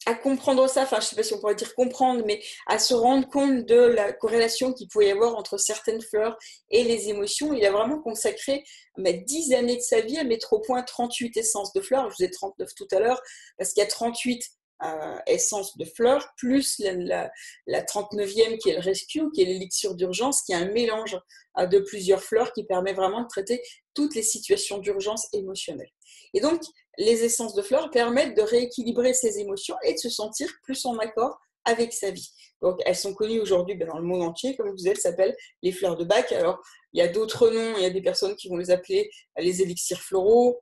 à 0.09 0.15
comprendre 0.15 0.67
ça, 0.69 0.83
enfin 0.83 0.97
je 1.01 1.07
ne 1.07 1.09
sais 1.09 1.17
pas 1.17 1.23
si 1.23 1.35
on 1.35 1.39
pourrait 1.39 1.55
dire 1.55 1.75
comprendre, 1.75 2.23
mais 2.25 2.41
à 2.67 2.79
se 2.79 2.95
rendre 2.95 3.29
compte 3.29 3.67
de 3.67 3.77
la 3.77 4.13
corrélation 4.13 4.73
qu'il 4.73 4.89
pouvait 4.89 5.09
y 5.09 5.11
avoir 5.11 5.37
entre 5.37 5.59
certaines 5.59 6.01
fleurs 6.01 6.39
et 6.71 6.83
les 6.83 7.09
émotions. 7.11 7.53
Il 7.53 7.65
a 7.67 7.71
vraiment 7.71 8.01
consacré 8.01 8.65
10 8.97 9.53
années 9.53 9.77
de 9.77 9.83
sa 9.83 10.01
vie 10.01 10.17
à 10.19 10.25
mettre 10.25 10.55
au 10.55 10.61
point 10.61 10.83
38 10.83 11.37
essences 11.37 11.73
de 11.75 11.81
fleurs. 11.83 12.11
Je 12.11 12.17
vous 12.17 12.25
ai 12.25 12.31
39 12.31 12.75
tout 12.75 12.89
à 12.93 13.01
l'heure, 13.01 13.21
parce 13.59 13.73
qu'il 13.73 13.83
y 13.83 13.87
a 13.87 13.89
38 13.89 14.43
euh, 14.85 15.19
essences 15.27 15.77
de 15.77 15.85
fleurs, 15.85 16.29
plus 16.37 16.79
la, 16.79 17.31
39e 17.69 18.59
qui 18.59 18.71
est 18.71 18.75
le 18.75 18.81
rescue, 18.81 19.23
qui 19.35 19.43
est 19.43 19.47
l'élixir 19.47 19.95
d'urgence, 19.95 20.43
qui 20.43 20.53
est 20.53 20.57
un 20.57 20.71
mélange 20.71 21.19
euh, 21.59 21.67
de 21.67 21.81
plusieurs 21.81 22.23
fleurs 22.23 22.53
qui 22.53 22.65
permet 22.65 22.93
vraiment 22.93 23.23
de 23.23 23.29
traiter 23.29 23.61
toutes 23.95 24.15
les 24.15 24.23
situations 24.23 24.79
d'urgence 24.79 25.27
émotionnelle. 25.33 25.91
Et 26.35 26.41
donc, 26.41 26.61
les 26.99 27.25
essences 27.25 27.55
de 27.55 27.63
fleurs 27.63 27.91
permettent 27.91 28.37
de 28.37 28.43
rééquilibrer 28.43 29.15
ses 29.15 29.39
émotions 29.39 29.77
et 29.83 29.95
de 29.95 29.99
se 29.99 30.11
sentir 30.11 30.49
plus 30.63 30.85
en 30.85 30.97
accord 30.99 31.39
avec 31.65 31.93
sa 31.93 32.11
vie. 32.11 32.31
Donc, 32.63 32.81
elles 32.87 32.97
sont 32.97 33.15
connues 33.15 33.41
aujourd'hui 33.41 33.75
ben, 33.77 33.89
dans 33.89 33.99
le 33.99 34.05
monde 34.05 34.23
entier, 34.23 34.57
comme 34.57 34.71
vous 34.71 34.89
elles 34.89 34.97
s'appellent 34.97 35.37
les 35.63 35.73
fleurs 35.73 35.97
de 35.97 36.05
bac. 36.05 36.33
Alors, 36.33 36.61
il 36.93 36.99
y 36.99 37.03
a 37.03 37.09
d'autres 37.09 37.51
noms, 37.51 37.75
il 37.77 37.83
y 37.83 37.87
a 37.87 37.91
des 37.91 38.03
personnes 38.03 38.35
qui 38.37 38.49
vont 38.49 38.57
les 38.57 38.71
appeler 38.71 39.11
les 39.37 39.63
élixirs 39.63 40.01
floraux. 40.01 40.61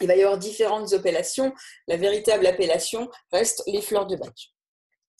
Il 0.00 0.06
va 0.06 0.16
y 0.16 0.22
avoir 0.22 0.38
différentes 0.38 0.92
appellations. 0.92 1.52
La 1.86 1.96
véritable 1.96 2.46
appellation 2.46 3.08
reste 3.32 3.62
les 3.66 3.82
fleurs 3.82 4.06
de 4.06 4.16
bac 4.16 4.34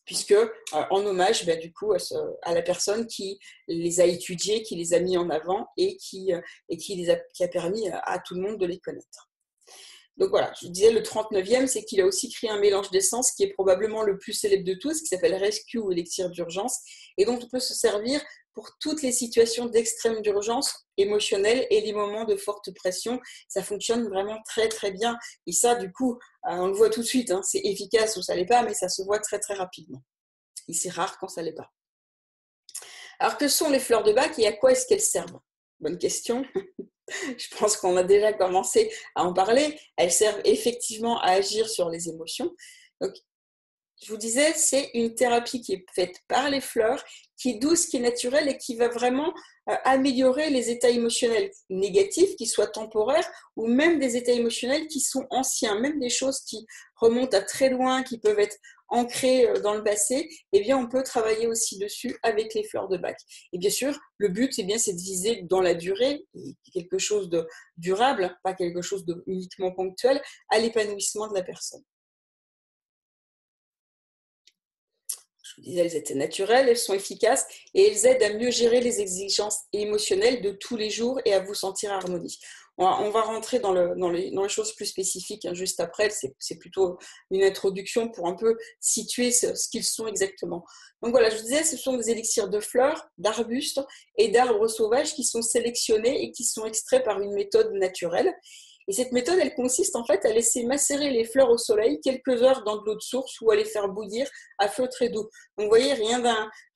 puisque 0.04 0.32
euh, 0.32 0.48
en 0.72 1.04
hommage 1.04 1.46
ben, 1.46 1.58
du 1.58 1.72
coup 1.72 1.92
à, 1.92 2.54
la 2.54 2.62
personne 2.62 3.06
qui 3.06 3.38
les 3.68 4.00
a 4.00 4.06
étudiées, 4.06 4.62
qui 4.62 4.76
les 4.76 4.94
a 4.94 5.00
mis 5.00 5.16
en 5.16 5.30
avant 5.30 5.66
et 5.76 5.96
qui, 5.96 6.32
euh, 6.32 6.40
a, 7.40 7.48
permis 7.48 7.88
à 7.90 8.18
tout 8.18 8.34
le 8.34 8.42
monde 8.42 8.58
de 8.58 8.66
les 8.66 8.78
connaître. 8.78 9.30
Donc 10.16 10.30
voilà, 10.30 10.52
je 10.62 10.68
disais 10.68 10.92
le 10.92 11.00
39e, 11.00 11.66
c'est 11.66 11.84
qu'il 11.84 12.00
a 12.00 12.06
aussi 12.06 12.30
créé 12.30 12.48
un 12.48 12.60
mélange 12.60 12.90
d'essence 12.90 13.32
qui 13.32 13.42
est 13.42 13.52
probablement 13.52 14.02
le 14.02 14.16
plus 14.16 14.32
célèbre 14.32 14.64
de 14.64 14.74
tous, 14.74 15.00
qui 15.00 15.08
s'appelle 15.08 15.34
Rescue 15.34 15.78
ou 15.78 15.90
élixir 15.90 16.30
d'urgence, 16.30 16.78
et 17.18 17.24
dont 17.24 17.38
on 17.42 17.48
peut 17.48 17.58
se 17.58 17.74
servir 17.74 18.22
pour 18.54 18.70
toutes 18.80 19.02
les 19.02 19.12
situations 19.12 19.66
d'extrême 19.66 20.22
d'urgence 20.22 20.86
émotionnelle 20.96 21.66
et 21.70 21.80
les 21.80 21.92
moments 21.92 22.24
de 22.24 22.36
forte 22.36 22.72
pression. 22.74 23.20
Ça 23.48 23.62
fonctionne 23.62 24.08
vraiment 24.08 24.40
très 24.46 24.68
très 24.68 24.92
bien. 24.92 25.18
Et 25.46 25.52
ça, 25.52 25.74
du 25.74 25.92
coup, 25.92 26.14
euh, 26.14 26.52
on 26.52 26.68
le 26.68 26.72
voit 26.72 26.90
tout 26.90 27.00
de 27.00 27.06
suite, 27.06 27.30
hein, 27.30 27.42
c'est 27.42 27.60
efficace 27.64 28.16
ou 28.16 28.22
ça 28.22 28.34
l'est 28.34 28.46
pas, 28.46 28.62
mais 28.62 28.74
ça 28.74 28.88
se 28.88 29.02
voit 29.02 29.18
très 29.18 29.38
très 29.38 29.54
rapidement. 29.54 30.02
Et 30.68 30.72
c'est 30.72 30.90
rare 30.90 31.18
quand 31.18 31.28
ça 31.28 31.42
l'est 31.42 31.52
pas. 31.52 31.70
Alors 33.18 33.36
que 33.36 33.48
sont 33.48 33.70
les 33.70 33.80
fleurs 33.80 34.04
de 34.04 34.12
bac 34.12 34.38
et 34.38 34.46
à 34.46 34.52
quoi 34.52 34.72
est-ce 34.72 34.86
qu'elles 34.86 35.00
servent? 35.00 35.40
Bonne 35.80 35.98
question. 35.98 36.44
je 37.08 37.56
pense 37.58 37.76
qu'on 37.76 37.96
a 37.96 38.02
déjà 38.02 38.32
commencé 38.32 38.92
à 39.14 39.24
en 39.24 39.32
parler. 39.32 39.78
Elles 39.96 40.12
servent 40.12 40.40
effectivement 40.44 41.20
à 41.20 41.32
agir 41.32 41.68
sur 41.68 41.90
les 41.90 42.08
émotions. 42.08 42.54
Donc, 43.00 43.14
je 44.02 44.12
vous 44.12 44.18
disais, 44.18 44.52
c'est 44.54 44.90
une 44.94 45.14
thérapie 45.14 45.60
qui 45.60 45.72
est 45.74 45.86
faite 45.94 46.16
par 46.28 46.50
les 46.50 46.60
fleurs, 46.60 47.02
qui 47.36 47.50
est 47.50 47.58
douce, 47.58 47.86
qui 47.86 47.96
est 47.96 48.00
naturelle 48.00 48.48
et 48.48 48.58
qui 48.58 48.76
va 48.76 48.88
vraiment 48.88 49.32
euh, 49.70 49.74
améliorer 49.84 50.50
les 50.50 50.70
états 50.70 50.90
émotionnels 50.90 51.50
négatifs, 51.70 52.36
qui 52.36 52.46
soient 52.46 52.66
temporaires, 52.66 53.26
ou 53.56 53.66
même 53.66 53.98
des 53.98 54.16
états 54.16 54.32
émotionnels 54.32 54.86
qui 54.88 55.00
sont 55.00 55.26
anciens, 55.30 55.78
même 55.80 55.98
des 56.00 56.10
choses 56.10 56.40
qui 56.40 56.66
remontent 56.96 57.36
à 57.36 57.40
très 57.40 57.70
loin, 57.70 58.02
qui 58.02 58.18
peuvent 58.18 58.38
être 58.38 58.56
ancrées 58.88 59.48
euh, 59.48 59.60
dans 59.60 59.74
le 59.74 59.82
passé, 59.82 60.28
eh 60.52 60.60
bien, 60.60 60.76
on 60.76 60.88
peut 60.88 61.02
travailler 61.02 61.46
aussi 61.46 61.78
dessus 61.78 62.16
avec 62.22 62.54
les 62.54 62.64
fleurs 62.64 62.88
de 62.88 62.96
bac. 62.96 63.18
Et 63.52 63.58
bien 63.58 63.70
sûr, 63.70 63.98
le 64.18 64.28
but, 64.28 64.52
eh 64.58 64.64
bien, 64.64 64.78
c'est 64.78 64.92
de 64.92 65.00
viser 65.00 65.42
dans 65.42 65.60
la 65.60 65.74
durée, 65.74 66.26
quelque 66.72 66.98
chose 66.98 67.30
de 67.30 67.46
durable, 67.76 68.36
pas 68.42 68.54
quelque 68.54 68.82
chose 68.82 69.04
de 69.04 69.22
uniquement 69.26 69.72
ponctuel, 69.72 70.20
à 70.50 70.58
l'épanouissement 70.58 71.28
de 71.28 71.34
la 71.34 71.42
personne. 71.42 71.82
Je 75.56 75.62
vous 75.62 75.68
disais, 75.68 75.80
elles 75.80 75.96
étaient 75.96 76.14
naturelles, 76.14 76.68
elles 76.68 76.76
sont 76.76 76.94
efficaces 76.94 77.46
et 77.74 77.86
elles 77.86 78.06
aident 78.06 78.22
à 78.22 78.32
mieux 78.34 78.50
gérer 78.50 78.80
les 78.80 79.00
exigences 79.00 79.60
émotionnelles 79.72 80.42
de 80.42 80.50
tous 80.50 80.76
les 80.76 80.90
jours 80.90 81.20
et 81.24 81.32
à 81.32 81.40
vous 81.40 81.54
sentir 81.54 81.92
harmonie. 81.92 82.38
On 82.76 83.10
va, 83.10 83.20
rentrer 83.20 83.60
dans, 83.60 83.72
les, 83.72 84.32
choses 84.48 84.74
plus 84.74 84.86
spécifiques 84.86 85.44
hein, 85.44 85.54
juste 85.54 85.78
après. 85.78 86.10
C'est 86.10 86.58
plutôt 86.58 86.98
une 87.30 87.44
introduction 87.44 88.08
pour 88.08 88.26
un 88.26 88.34
peu 88.34 88.56
situer 88.80 89.30
ce, 89.30 89.54
ce 89.54 89.68
qu'ils 89.68 89.84
sont 89.84 90.08
exactement. 90.08 90.64
Donc 91.00 91.12
voilà, 91.12 91.30
je 91.30 91.36
vous 91.36 91.42
disais, 91.42 91.62
ce 91.62 91.76
sont 91.76 91.96
des 91.96 92.10
élixirs 92.10 92.48
de 92.48 92.58
fleurs, 92.58 93.06
d'arbustes 93.16 93.80
et 94.18 94.28
d'arbres 94.28 94.66
sauvages 94.66 95.14
qui 95.14 95.22
sont 95.22 95.42
sélectionnés 95.42 96.24
et 96.24 96.32
qui 96.32 96.42
sont 96.42 96.64
extraits 96.64 97.04
par 97.04 97.20
une 97.20 97.32
méthode 97.34 97.72
naturelle. 97.74 98.34
Et 98.86 98.92
cette 98.92 99.12
méthode, 99.12 99.38
elle 99.40 99.54
consiste 99.54 99.96
en 99.96 100.04
fait 100.04 100.24
à 100.26 100.32
laisser 100.32 100.64
macérer 100.64 101.10
les 101.10 101.24
fleurs 101.24 101.50
au 101.50 101.56
soleil 101.56 102.00
quelques 102.02 102.42
heures 102.42 102.64
dans 102.64 102.76
de 102.76 102.84
l'eau 102.84 102.94
de 102.94 103.00
source 103.00 103.40
ou 103.40 103.50
à 103.50 103.56
les 103.56 103.64
faire 103.64 103.88
bouillir 103.88 104.28
à 104.58 104.68
feu 104.68 104.86
très 104.88 105.08
doux. 105.08 105.28
Donc 105.56 105.64
vous 105.64 105.68
voyez, 105.68 105.94
rien 105.94 106.20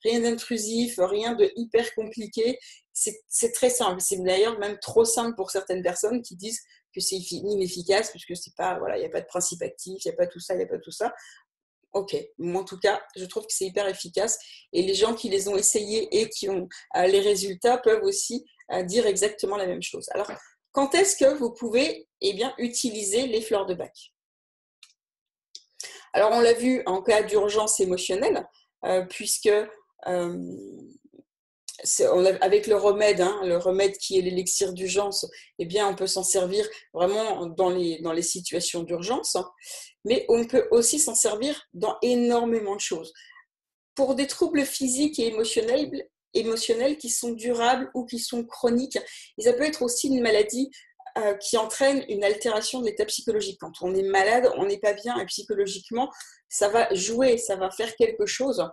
d'intrusif, 0.03 0.95
rien 0.97 1.35
de 1.35 1.51
hyper 1.55 1.93
compliqué. 1.93 2.57
C'est 2.93 3.51
très 3.53 3.69
simple. 3.69 4.01
C'est 4.01 4.21
d'ailleurs 4.23 4.57
même 4.59 4.77
trop 4.79 5.05
simple 5.05 5.35
pour 5.35 5.51
certaines 5.51 5.83
personnes 5.83 6.21
qui 6.21 6.35
disent 6.35 6.59
que 6.93 6.99
c'est 6.99 7.17
inefficace 7.17 8.09
puisque 8.09 8.35
c'est 8.35 8.55
pas, 8.55 8.79
voilà, 8.79 8.97
il 8.97 9.01
n'y 9.01 9.05
a 9.05 9.11
pas 9.11 9.21
de 9.21 9.27
principe 9.27 9.61
actif, 9.61 10.03
il 10.03 10.07
n'y 10.07 10.13
a 10.13 10.17
pas 10.17 10.27
tout 10.27 10.39
ça, 10.39 10.55
il 10.55 10.57
n'y 10.57 10.63
a 10.63 10.67
pas 10.67 10.79
tout 10.79 10.91
ça. 10.91 11.13
Ok, 11.93 12.15
en 12.39 12.63
tout 12.63 12.77
cas, 12.77 13.01
je 13.15 13.25
trouve 13.25 13.47
que 13.47 13.53
c'est 13.53 13.65
hyper 13.65 13.87
efficace 13.87 14.37
et 14.73 14.83
les 14.83 14.93
gens 14.93 15.15
qui 15.15 15.29
les 15.29 15.47
ont 15.47 15.55
essayés 15.55 16.07
et 16.11 16.29
qui 16.29 16.47
ont 16.47 16.67
euh, 16.95 17.07
les 17.07 17.19
résultats 17.19 17.79
peuvent 17.79 18.03
aussi 18.03 18.45
euh, 18.71 18.83
dire 18.83 19.07
exactement 19.07 19.57
la 19.57 19.65
même 19.65 19.81
chose. 19.81 20.07
Alors, 20.11 20.29
quand 20.71 20.95
est-ce 20.95 21.15
que 21.15 21.33
vous 21.37 21.51
pouvez 21.51 22.07
eh 22.21 22.33
bien, 22.33 22.53
utiliser 22.57 23.27
les 23.27 23.41
fleurs 23.41 23.65
de 23.65 23.73
bac? 23.73 24.13
Alors, 26.13 26.31
on 26.31 26.41
l'a 26.41 26.53
vu 26.53 26.81
en 26.85 27.01
cas 27.01 27.23
d'urgence 27.23 27.79
émotionnelle, 27.79 28.47
euh, 28.85 29.03
puisque 29.05 29.51
euh, 30.07 30.53
avec 32.41 32.67
le 32.67 32.75
remède, 32.75 33.21
hein, 33.21 33.39
le 33.43 33.57
remède 33.57 33.95
qui 33.97 34.17
est 34.17 34.21
l'élixir 34.21 34.73
d'urgence, 34.73 35.25
eh 35.59 35.65
bien, 35.65 35.87
on 35.87 35.95
peut 35.95 36.07
s'en 36.07 36.23
servir 36.23 36.67
vraiment 36.93 37.45
dans 37.45 37.69
les, 37.69 38.01
dans 38.01 38.11
les 38.11 38.21
situations 38.21 38.83
d'urgence, 38.83 39.37
mais 40.05 40.25
on 40.29 40.45
peut 40.45 40.67
aussi 40.71 40.99
s'en 40.99 41.15
servir 41.15 41.67
dans 41.73 41.97
énormément 42.01 42.75
de 42.75 42.81
choses. 42.81 43.13
Pour 43.95 44.15
des 44.15 44.27
troubles 44.27 44.65
physiques 44.65 45.19
et 45.19 45.27
émotionnels, 45.27 46.09
émotionnels 46.33 46.97
qui 46.97 47.09
sont 47.09 47.31
durables 47.31 47.89
ou 47.93 48.05
qui 48.05 48.19
sont 48.19 48.45
chroniques. 48.45 48.97
Et 49.37 49.43
ça 49.43 49.53
peut 49.53 49.63
être 49.63 49.81
aussi 49.81 50.07
une 50.07 50.21
maladie 50.21 50.69
euh, 51.17 51.33
qui 51.35 51.57
entraîne 51.57 52.05
une 52.07 52.23
altération 52.23 52.81
de 52.81 52.85
l'état 52.85 53.05
psychologique. 53.05 53.57
Quand 53.59 53.73
on 53.81 53.93
est 53.95 54.03
malade, 54.03 54.51
on 54.57 54.65
n'est 54.65 54.79
pas 54.79 54.93
bien 54.93 55.17
et 55.19 55.25
psychologiquement, 55.25 56.09
ça 56.47 56.69
va 56.69 56.93
jouer, 56.93 57.37
ça 57.37 57.55
va 57.55 57.71
faire 57.71 57.95
quelque 57.95 58.25
chose. 58.25 58.63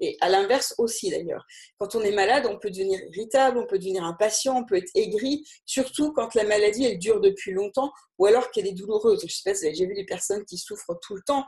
Et 0.00 0.16
à 0.20 0.28
l'inverse 0.28 0.74
aussi 0.78 1.10
d'ailleurs. 1.10 1.46
Quand 1.78 1.94
on 1.94 2.02
est 2.02 2.12
malade, 2.12 2.46
on 2.46 2.58
peut 2.58 2.70
devenir 2.70 3.00
irritable, 3.12 3.58
on 3.58 3.66
peut 3.66 3.78
devenir 3.78 4.04
impatient, 4.04 4.56
on 4.56 4.64
peut 4.64 4.76
être 4.76 4.90
aigri, 4.94 5.44
surtout 5.64 6.12
quand 6.12 6.34
la 6.34 6.44
maladie 6.44 6.84
elle 6.84 6.98
dure 6.98 7.20
depuis 7.20 7.52
longtemps 7.52 7.92
ou 8.18 8.26
alors 8.26 8.50
qu'elle 8.50 8.66
est 8.66 8.72
douloureuse. 8.72 9.24
Je 9.26 9.32
sais 9.32 9.52
pas 9.52 9.72
j'ai 9.72 9.86
vu 9.86 9.94
des 9.94 10.04
personnes 10.04 10.44
qui 10.44 10.58
souffrent 10.58 10.98
tout 11.02 11.14
le 11.14 11.22
temps 11.22 11.44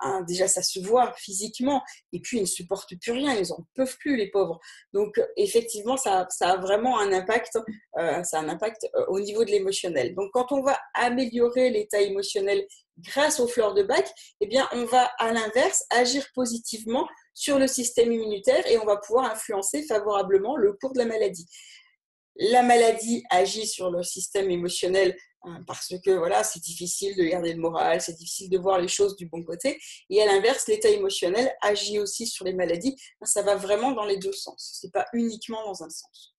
Hein, 0.00 0.22
déjà, 0.26 0.48
ça 0.48 0.62
se 0.62 0.80
voit 0.80 1.12
physiquement, 1.16 1.82
et 2.12 2.20
puis 2.20 2.38
ils 2.38 2.42
ne 2.42 2.46
supportent 2.46 2.94
plus 3.00 3.12
rien, 3.12 3.34
ils 3.34 3.48
n'en 3.48 3.66
peuvent 3.74 3.96
plus, 3.98 4.16
les 4.16 4.30
pauvres. 4.30 4.58
Donc, 4.92 5.20
effectivement, 5.36 5.96
ça, 5.96 6.26
a 6.40 6.56
vraiment 6.56 6.98
un 6.98 7.12
impact, 7.12 7.56
euh, 7.98 8.22
euh, 8.96 9.04
au 9.08 9.20
niveau 9.20 9.44
de 9.44 9.50
l'émotionnel. 9.50 10.14
Donc, 10.14 10.30
quand 10.32 10.52
on 10.52 10.62
va 10.62 10.78
améliorer 10.94 11.70
l'état 11.70 12.00
émotionnel 12.00 12.66
grâce 12.98 13.40
aux 13.40 13.48
fleurs 13.48 13.74
de 13.74 13.82
bac, 13.82 14.10
eh 14.40 14.46
bien, 14.46 14.68
on 14.72 14.84
va 14.84 15.10
à 15.18 15.32
l'inverse 15.32 15.84
agir 15.90 16.26
positivement 16.34 17.06
sur 17.34 17.58
le 17.58 17.66
système 17.66 18.12
immunitaire 18.12 18.66
et 18.66 18.78
on 18.78 18.84
va 18.84 18.96
pouvoir 18.96 19.30
influencer 19.30 19.82
favorablement 19.84 20.56
le 20.56 20.72
cours 20.74 20.92
de 20.92 20.98
la 20.98 21.06
maladie. 21.06 21.46
La 22.36 22.62
maladie 22.62 23.22
agit 23.30 23.66
sur 23.66 23.90
le 23.90 24.02
système 24.02 24.50
émotionnel 24.50 25.16
Hein, 25.42 25.62
parce 25.66 25.94
que 26.04 26.10
voilà, 26.10 26.44
c'est 26.44 26.60
difficile 26.60 27.16
de 27.16 27.24
garder 27.24 27.54
le 27.54 27.60
moral, 27.60 28.00
c'est 28.02 28.12
difficile 28.12 28.50
de 28.50 28.58
voir 28.58 28.78
les 28.78 28.88
choses 28.88 29.16
du 29.16 29.26
bon 29.26 29.42
côté. 29.42 29.80
Et 30.10 30.20
à 30.20 30.26
l'inverse, 30.26 30.68
l'état 30.68 30.90
émotionnel 30.90 31.50
agit 31.62 31.98
aussi 31.98 32.26
sur 32.26 32.44
les 32.44 32.52
maladies. 32.52 32.94
Ça 33.22 33.42
va 33.42 33.56
vraiment 33.56 33.92
dans 33.92 34.04
les 34.04 34.18
deux 34.18 34.32
sens. 34.32 34.78
C'est 34.80 34.92
pas 34.92 35.06
uniquement 35.14 35.64
dans 35.64 35.82
un 35.82 35.88
sens. 35.88 36.34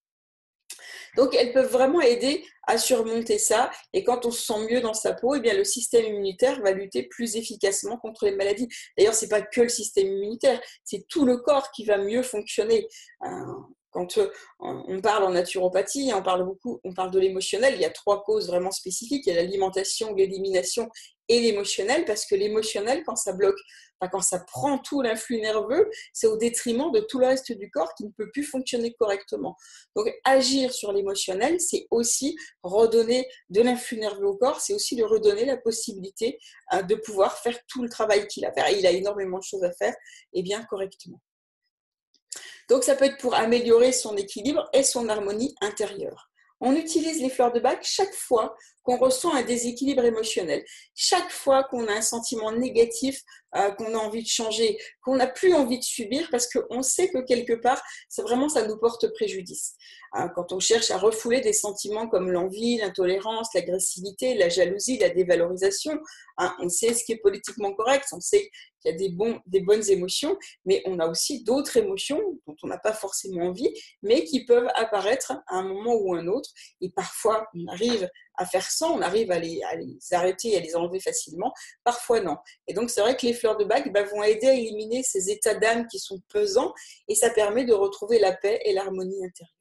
Donc, 1.18 1.36
elles 1.36 1.52
peuvent 1.52 1.72
vraiment 1.72 2.00
aider 2.00 2.46
à 2.68 2.78
surmonter 2.78 3.38
ça. 3.40 3.72
Et 3.92 4.04
quand 4.04 4.26
on 4.26 4.32
se 4.32 4.44
sent 4.44 4.68
mieux 4.70 4.82
dans 4.82 4.94
sa 4.94 5.14
peau, 5.14 5.36
eh 5.36 5.40
bien, 5.40 5.56
le 5.56 5.66
système 5.66 6.06
immunitaire 6.06 6.62
va 6.62 6.72
lutter 6.72 7.04
plus 7.04 7.36
efficacement 7.36 7.98
contre 7.98 8.26
les 8.26 8.36
maladies. 8.36 8.70
D'ailleurs, 8.98 9.16
c'est 9.16 9.28
pas 9.28 9.42
que 9.42 9.62
le 9.62 9.70
système 9.70 10.08
immunitaire, 10.08 10.62
c'est 10.84 11.08
tout 11.08 11.26
le 11.26 11.38
corps 11.38 11.72
qui 11.72 11.86
va 11.86 11.98
mieux 11.98 12.24
fonctionner. 12.24 12.88
Hein, 13.22 13.68
quand 13.92 14.18
euh, 14.18 14.30
on 14.60 15.00
parle 15.02 15.24
en 15.24 15.32
naturopathie, 15.32 16.12
on 16.16 16.24
parle 16.24 16.46
beaucoup, 16.46 16.80
on 16.84 16.94
parle 16.94 17.12
de 17.12 17.20
l'émotionnel, 17.20 17.76
il 17.76 17.82
y 17.82 17.86
a 17.86 17.90
trois 17.90 18.24
causes 18.24 18.48
vraiment 18.48 18.72
spécifiques, 18.72 19.26
il 19.28 19.34
y 19.34 19.38
a 19.38 19.42
l'alimentation, 19.42 20.14
l'élimination 20.16 20.90
et 21.28 21.40
l'émotionnel, 21.40 22.06
parce 22.06 22.26
que 22.26 22.36
l'émotionnel, 22.36 23.04
quand 23.06 23.16
ça 23.16 23.34
bloque, 23.34 23.60
quand 24.10 24.22
ça 24.22 24.40
prend 24.40 24.80
tout 24.80 25.02
l'influx 25.02 25.40
nerveux, 25.40 25.90
c'est 26.14 26.28
au 26.28 26.38
détriment 26.38 26.92
de 26.92 27.02
tout 27.02 27.20
le 27.20 27.28
reste 27.28 27.52
du 27.52 27.70
corps 27.70 27.94
qui 27.96 28.06
ne 28.06 28.12
peut 28.12 28.30
plus 28.32 28.44
fonctionner 28.44 28.94
correctement. 28.94 29.56
Donc 29.96 30.12
agir 30.24 30.74
sur 30.74 30.92
l'émotionnel, 30.92 31.60
c'est 31.60 31.88
aussi 31.92 32.36
redonner 32.64 33.28
de 33.50 33.62
l'influx 33.62 33.98
nerveux 33.98 34.26
au 34.26 34.38
corps, 34.38 34.60
c'est 34.60 34.74
aussi 34.74 34.96
lui 34.96 35.04
redonner 35.04 35.46
la 35.46 35.58
possibilité 35.58 36.40
euh, 36.74 36.82
de 36.82 36.96
pouvoir 36.96 37.38
faire 37.38 37.58
tout 37.68 37.84
le 37.84 37.90
travail 37.90 38.28
qu'il 38.28 38.46
a 38.46 38.50
à 38.50 38.54
faire. 38.54 38.70
il 38.70 38.86
a 38.88 38.92
énormément 38.92 39.38
de 39.38 39.44
choses 39.44 39.64
à 39.64 39.72
faire 39.72 39.94
et 40.34 40.42
bien 40.42 40.64
correctement. 40.64 41.22
Donc 42.70 42.84
ça 42.84 42.96
peut 42.96 43.06
être 43.06 43.18
pour 43.18 43.36
améliorer 43.36 43.92
son 43.92 44.16
équilibre 44.16 44.70
et 44.74 44.84
son 44.84 45.10
harmonie 45.10 45.56
intérieure. 45.62 46.32
On 46.60 46.76
utilise 46.76 47.22
les 47.22 47.30
fleurs 47.30 47.52
de 47.52 47.60
bac 47.60 47.80
chaque 47.82 48.14
fois 48.14 48.56
qu'on 48.84 48.98
ressent 48.98 49.34
un 49.34 49.42
déséquilibre 49.42 50.06
émotionnel, 50.06 50.64
chaque 50.94 51.32
fois 51.32 51.64
qu'on 51.64 51.88
a 51.88 51.94
un 51.94 52.02
sentiment 52.02 52.52
négatif, 52.52 53.20
euh, 53.56 53.72
qu'on 53.72 53.94
a 53.94 53.98
envie 53.98 54.24
de 54.24 54.28
changer, 54.28 54.78
qu'on 55.02 55.16
n'a 55.16 55.28
plus 55.28 55.54
envie 55.54 55.80
de 55.80 55.84
subir 55.84 56.28
parce 56.32 56.48
qu'on 56.48 56.82
sait 56.82 57.10
que 57.10 57.20
quelque 57.20 57.54
part, 57.54 57.82
c'est 58.10 58.22
vraiment 58.22 58.50
ça 58.50 58.66
nous 58.66 58.78
porte 58.78 59.12
préjudice. 59.14 59.76
Euh, 60.18 60.28
quand 60.36 60.52
on 60.52 60.60
cherche 60.60 60.92
à 60.92 60.98
refouler 60.98 61.42
des 61.42 61.54
sentiments 61.54 62.08
comme 62.08 62.32
l'envie, 62.32 62.78
l'intolérance, 62.78 63.54
l'agressivité, 63.54 64.36
la 64.36 64.50
jalousie, 64.50 64.98
la 64.98 65.10
dévalorisation, 65.10 65.98
hein, 66.38 66.56
on 66.60 66.70
sait 66.70 66.94
ce 66.94 67.04
qui 67.06 67.14
est 67.14 67.22
politiquement 67.22 67.74
correct, 67.74 68.06
on 68.12 68.20
sait 68.20 68.50
qu'il 68.82 68.92
y 68.92 68.94
a 68.94 68.98
des, 68.98 69.10
bons, 69.10 69.40
des 69.46 69.62
bonnes 69.62 69.90
émotions, 69.90 70.38
mais 70.66 70.82
on 70.86 71.00
a 71.00 71.08
aussi 71.08 71.44
d'autres 71.44 71.78
émotions 71.78 72.22
dont 72.46 72.56
on 72.64 72.68
n'a 72.68 72.78
pas 72.78 72.94
forcément 72.94 73.48
envie, 73.48 73.72
mais 74.02 74.24
qui 74.24 74.46
peuvent 74.46 74.70
apparaître 74.76 75.32
à 75.48 75.56
un 75.56 75.64
moment 75.64 75.96
ou 75.96 76.14
un 76.14 76.28
autre. 76.28 76.50
Et 76.82 76.90
parfois, 76.90 77.48
on 77.54 77.68
arrive 77.68 78.10
faire 78.46 78.70
sans, 78.70 78.92
on 78.98 79.02
arrive 79.02 79.32
à 79.32 79.40
les, 79.40 79.62
à 79.64 79.76
les 79.76 79.98
arrêter 80.12 80.50
et 80.50 80.58
à 80.58 80.60
les 80.60 80.76
enlever 80.76 81.00
facilement, 81.00 81.54
parfois 81.84 82.22
non. 82.22 82.38
Et 82.68 82.74
donc, 82.74 82.90
c'est 82.90 83.02
vrai 83.02 83.16
que 83.16 83.26
les 83.26 83.34
fleurs 83.34 83.58
de 83.58 83.66
bac 83.66 83.92
bah, 83.92 84.04
vont 84.04 84.24
aider 84.24 84.48
à 84.48 84.54
éliminer 84.54 85.04
ces 85.04 85.30
états 85.30 85.56
d'âme 85.56 85.88
qui 85.88 86.00
sont 86.00 86.20
pesants 86.30 86.74
et 87.08 87.16
ça 87.16 87.30
permet 87.30 87.66
de 87.66 87.74
retrouver 87.74 88.20
la 88.20 88.34
paix 88.34 88.60
et 88.66 88.74
l'harmonie 88.74 89.26
intérieure. 89.26 89.56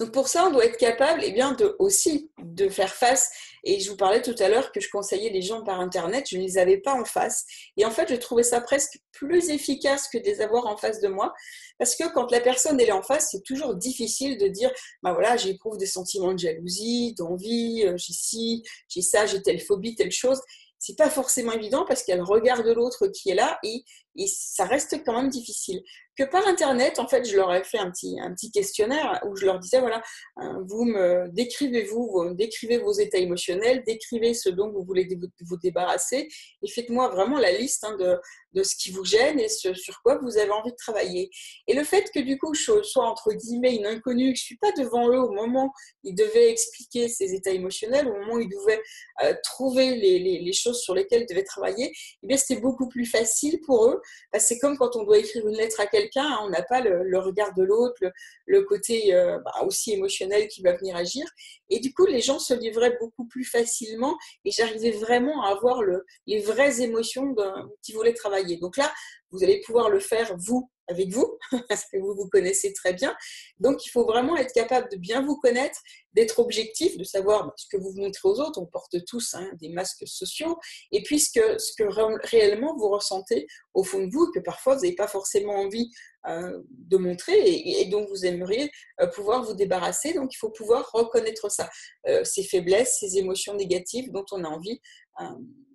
Donc 0.00 0.12
pour 0.12 0.28
ça, 0.28 0.46
on 0.46 0.50
doit 0.50 0.64
être 0.64 0.78
capable 0.78 1.20
eh 1.22 1.30
bien, 1.30 1.52
de, 1.52 1.76
aussi 1.78 2.30
de 2.38 2.70
faire 2.70 2.94
face. 2.94 3.30
Et 3.64 3.80
je 3.80 3.90
vous 3.90 3.96
parlais 3.96 4.22
tout 4.22 4.34
à 4.38 4.48
l'heure 4.48 4.72
que 4.72 4.80
je 4.80 4.88
conseillais 4.90 5.30
les 5.30 5.42
gens 5.42 5.62
par 5.62 5.80
Internet, 5.80 6.26
je 6.30 6.36
ne 6.36 6.42
les 6.42 6.58
avais 6.58 6.78
pas 6.78 6.94
en 6.94 7.04
face. 7.04 7.44
Et 7.76 7.84
en 7.84 7.90
fait, 7.90 8.08
je 8.08 8.16
trouvais 8.16 8.42
ça 8.42 8.60
presque 8.60 8.98
plus 9.12 9.50
efficace 9.50 10.08
que 10.08 10.18
de 10.18 10.24
les 10.24 10.40
avoir 10.40 10.66
en 10.66 10.76
face 10.76 11.00
de 11.00 11.08
moi. 11.08 11.32
Parce 11.78 11.96
que 11.96 12.12
quand 12.12 12.30
la 12.30 12.40
personne 12.40 12.80
est 12.80 12.92
en 12.92 13.02
face, 13.02 13.28
c'est 13.30 13.42
toujours 13.42 13.74
difficile 13.74 14.38
de 14.38 14.48
dire, 14.48 14.70
bah 15.02 15.12
voilà, 15.12 15.36
j'éprouve 15.36 15.78
des 15.78 15.86
sentiments 15.86 16.32
de 16.32 16.38
jalousie, 16.38 17.14
d'envie, 17.14 17.84
euh, 17.86 17.96
j'ai 17.96 18.12
ci, 18.12 18.62
j'ai 18.88 19.02
ça, 19.02 19.26
j'ai 19.26 19.42
telle 19.42 19.60
phobie, 19.60 19.94
telle 19.94 20.12
chose 20.12 20.40
c'est 20.80 20.96
pas 20.96 21.10
forcément 21.10 21.52
évident 21.52 21.84
parce 21.86 22.02
qu'elle 22.02 22.22
regarde 22.22 22.66
l'autre 22.66 23.06
qui 23.08 23.30
est 23.30 23.34
là 23.34 23.58
et, 23.62 23.84
et, 24.16 24.26
ça 24.26 24.64
reste 24.64 25.02
quand 25.04 25.14
même 25.14 25.30
difficile. 25.30 25.82
que 26.16 26.24
par 26.24 26.46
Internet, 26.46 26.98
en 26.98 27.08
fait, 27.08 27.24
je 27.26 27.36
leur 27.36 27.52
ai 27.54 27.64
fait 27.64 27.78
un 27.78 27.90
petit, 27.90 28.18
un 28.20 28.34
petit 28.34 28.50
questionnaire 28.50 29.22
où 29.26 29.36
je 29.36 29.46
leur 29.46 29.58
disais, 29.58 29.80
voilà, 29.80 30.02
euh, 30.42 30.62
vous 30.68 30.84
me 30.84 31.28
décrivez-vous, 31.32 32.34
décrivez 32.34 32.78
vos 32.78 32.92
états 32.92 33.18
émotionnels, 33.18 33.82
décrivez 33.86 34.34
ce 34.34 34.50
dont 34.50 34.70
vous 34.70 34.84
voulez 34.84 35.08
vous 35.40 35.56
débarrasser 35.56 36.28
et 36.62 36.68
faites-moi 36.68 37.08
vraiment 37.08 37.38
la 37.38 37.52
liste 37.52 37.84
hein, 37.84 37.96
de, 37.96 38.18
de 38.52 38.62
ce 38.62 38.74
qui 38.76 38.90
vous 38.90 39.04
gêne 39.04 39.38
et 39.38 39.48
sur 39.48 40.02
quoi 40.02 40.18
vous 40.18 40.36
avez 40.36 40.50
envie 40.50 40.70
de 40.70 40.76
travailler. 40.76 41.30
Et 41.66 41.74
le 41.74 41.84
fait 41.84 42.10
que 42.12 42.20
du 42.20 42.38
coup, 42.38 42.54
je 42.54 42.82
sois 42.82 43.06
entre 43.06 43.32
guillemets 43.32 43.76
une 43.76 43.86
inconnue, 43.86 44.32
que 44.32 44.38
je 44.38 44.42
ne 44.42 44.46
suis 44.46 44.56
pas 44.56 44.72
devant 44.72 45.08
eux 45.08 45.20
au 45.20 45.30
moment 45.30 45.66
où 45.66 46.08
ils 46.08 46.14
devaient 46.14 46.50
expliquer 46.50 47.08
ces 47.08 47.34
états 47.34 47.52
émotionnels, 47.52 48.08
au 48.08 48.18
moment 48.18 48.34
où 48.34 48.40
ils 48.40 48.48
devaient 48.48 48.82
euh, 49.22 49.34
trouver 49.42 49.96
les, 49.96 50.18
les, 50.18 50.52
choses 50.52 50.80
sur 50.80 50.94
lesquelles 50.94 51.22
ils 51.22 51.28
devaient 51.28 51.44
travailler, 51.44 51.92
eh 52.28 52.36
c'était 52.36 52.60
beaucoup 52.60 52.88
plus 52.88 53.06
facile 53.06 53.60
pour 53.64 53.86
eux. 53.86 53.99
C'est 54.38 54.58
comme 54.58 54.76
quand 54.76 54.96
on 54.96 55.04
doit 55.04 55.18
écrire 55.18 55.46
une 55.46 55.56
lettre 55.56 55.80
à 55.80 55.86
quelqu'un, 55.86 56.24
hein, 56.24 56.38
on 56.42 56.50
n'a 56.50 56.62
pas 56.62 56.80
le, 56.80 57.18
regard 57.18 57.54
de 57.54 57.62
l'autre, 57.62 58.00
le, 58.46 58.62
côté 58.62 59.14
euh, 59.14 59.38
bah, 59.44 59.52
aussi 59.64 59.92
émotionnel 59.92 60.48
qui 60.48 60.62
va 60.62 60.76
venir 60.76 60.96
agir. 60.96 61.24
Et 61.68 61.80
du 61.80 61.92
coup, 61.92 62.06
les 62.06 62.20
gens 62.20 62.38
se 62.38 62.54
livraient 62.54 62.96
beaucoup 63.00 63.26
plus 63.26 63.44
facilement 63.44 64.16
et 64.44 64.50
j'arrivais 64.50 64.92
vraiment 64.92 65.44
à 65.44 65.50
avoir 65.50 65.82
le, 65.82 66.04
les 66.26 66.40
vraies 66.40 66.80
émotions 66.82 67.34
qui 67.82 67.92
voulaient 67.92 68.14
travailler. 68.14 68.56
Donc 68.56 68.76
là, 68.76 68.92
vous 69.30 69.44
allez 69.44 69.60
pouvoir 69.60 69.90
le 69.90 70.00
faire 70.00 70.36
vous 70.36 70.70
avec 70.90 71.08
vous, 71.10 71.38
parce 71.68 71.84
que 71.84 71.96
vous 71.98 72.14
vous 72.14 72.28
connaissez 72.28 72.72
très 72.72 72.92
bien. 72.92 73.16
Donc, 73.58 73.86
il 73.86 73.90
faut 73.90 74.04
vraiment 74.04 74.36
être 74.36 74.52
capable 74.52 74.90
de 74.90 74.96
bien 74.96 75.24
vous 75.24 75.36
connaître, 75.36 75.80
d'être 76.12 76.40
objectif, 76.40 76.98
de 76.98 77.04
savoir 77.04 77.52
ce 77.56 77.66
que 77.68 77.76
vous 77.76 77.92
montrez 77.92 78.28
aux 78.28 78.40
autres. 78.40 78.60
On 78.60 78.66
porte 78.66 79.04
tous 79.06 79.34
hein, 79.34 79.48
des 79.60 79.68
masques 79.68 80.06
sociaux. 80.06 80.58
Et 80.92 81.02
puis, 81.02 81.20
ce 81.20 81.30
que, 81.30 82.26
réellement 82.26 82.76
vous 82.76 82.88
ressentez 82.88 83.46
au 83.74 83.84
fond 83.84 84.04
de 84.04 84.10
vous, 84.10 84.30
que 84.32 84.40
parfois 84.40 84.74
vous 84.74 84.82
n'avez 84.82 84.96
pas 84.96 85.08
forcément 85.08 85.54
envie 85.54 85.90
euh, 86.26 86.60
de 86.68 86.96
montrer 86.96 87.38
et, 87.38 87.86
dont 87.86 88.04
vous 88.06 88.26
aimeriez 88.26 88.70
euh, 89.00 89.06
pouvoir 89.06 89.44
vous 89.44 89.54
débarrasser. 89.54 90.12
Donc, 90.12 90.34
il 90.34 90.38
faut 90.38 90.50
pouvoir 90.50 90.90
reconnaître 90.92 91.50
ça, 91.50 91.70
euh, 92.08 92.24
ces 92.24 92.42
faiblesses, 92.42 92.98
ces 92.98 93.16
émotions 93.16 93.54
négatives 93.54 94.10
dont 94.10 94.26
on 94.32 94.44
a 94.44 94.48
envie, 94.48 94.80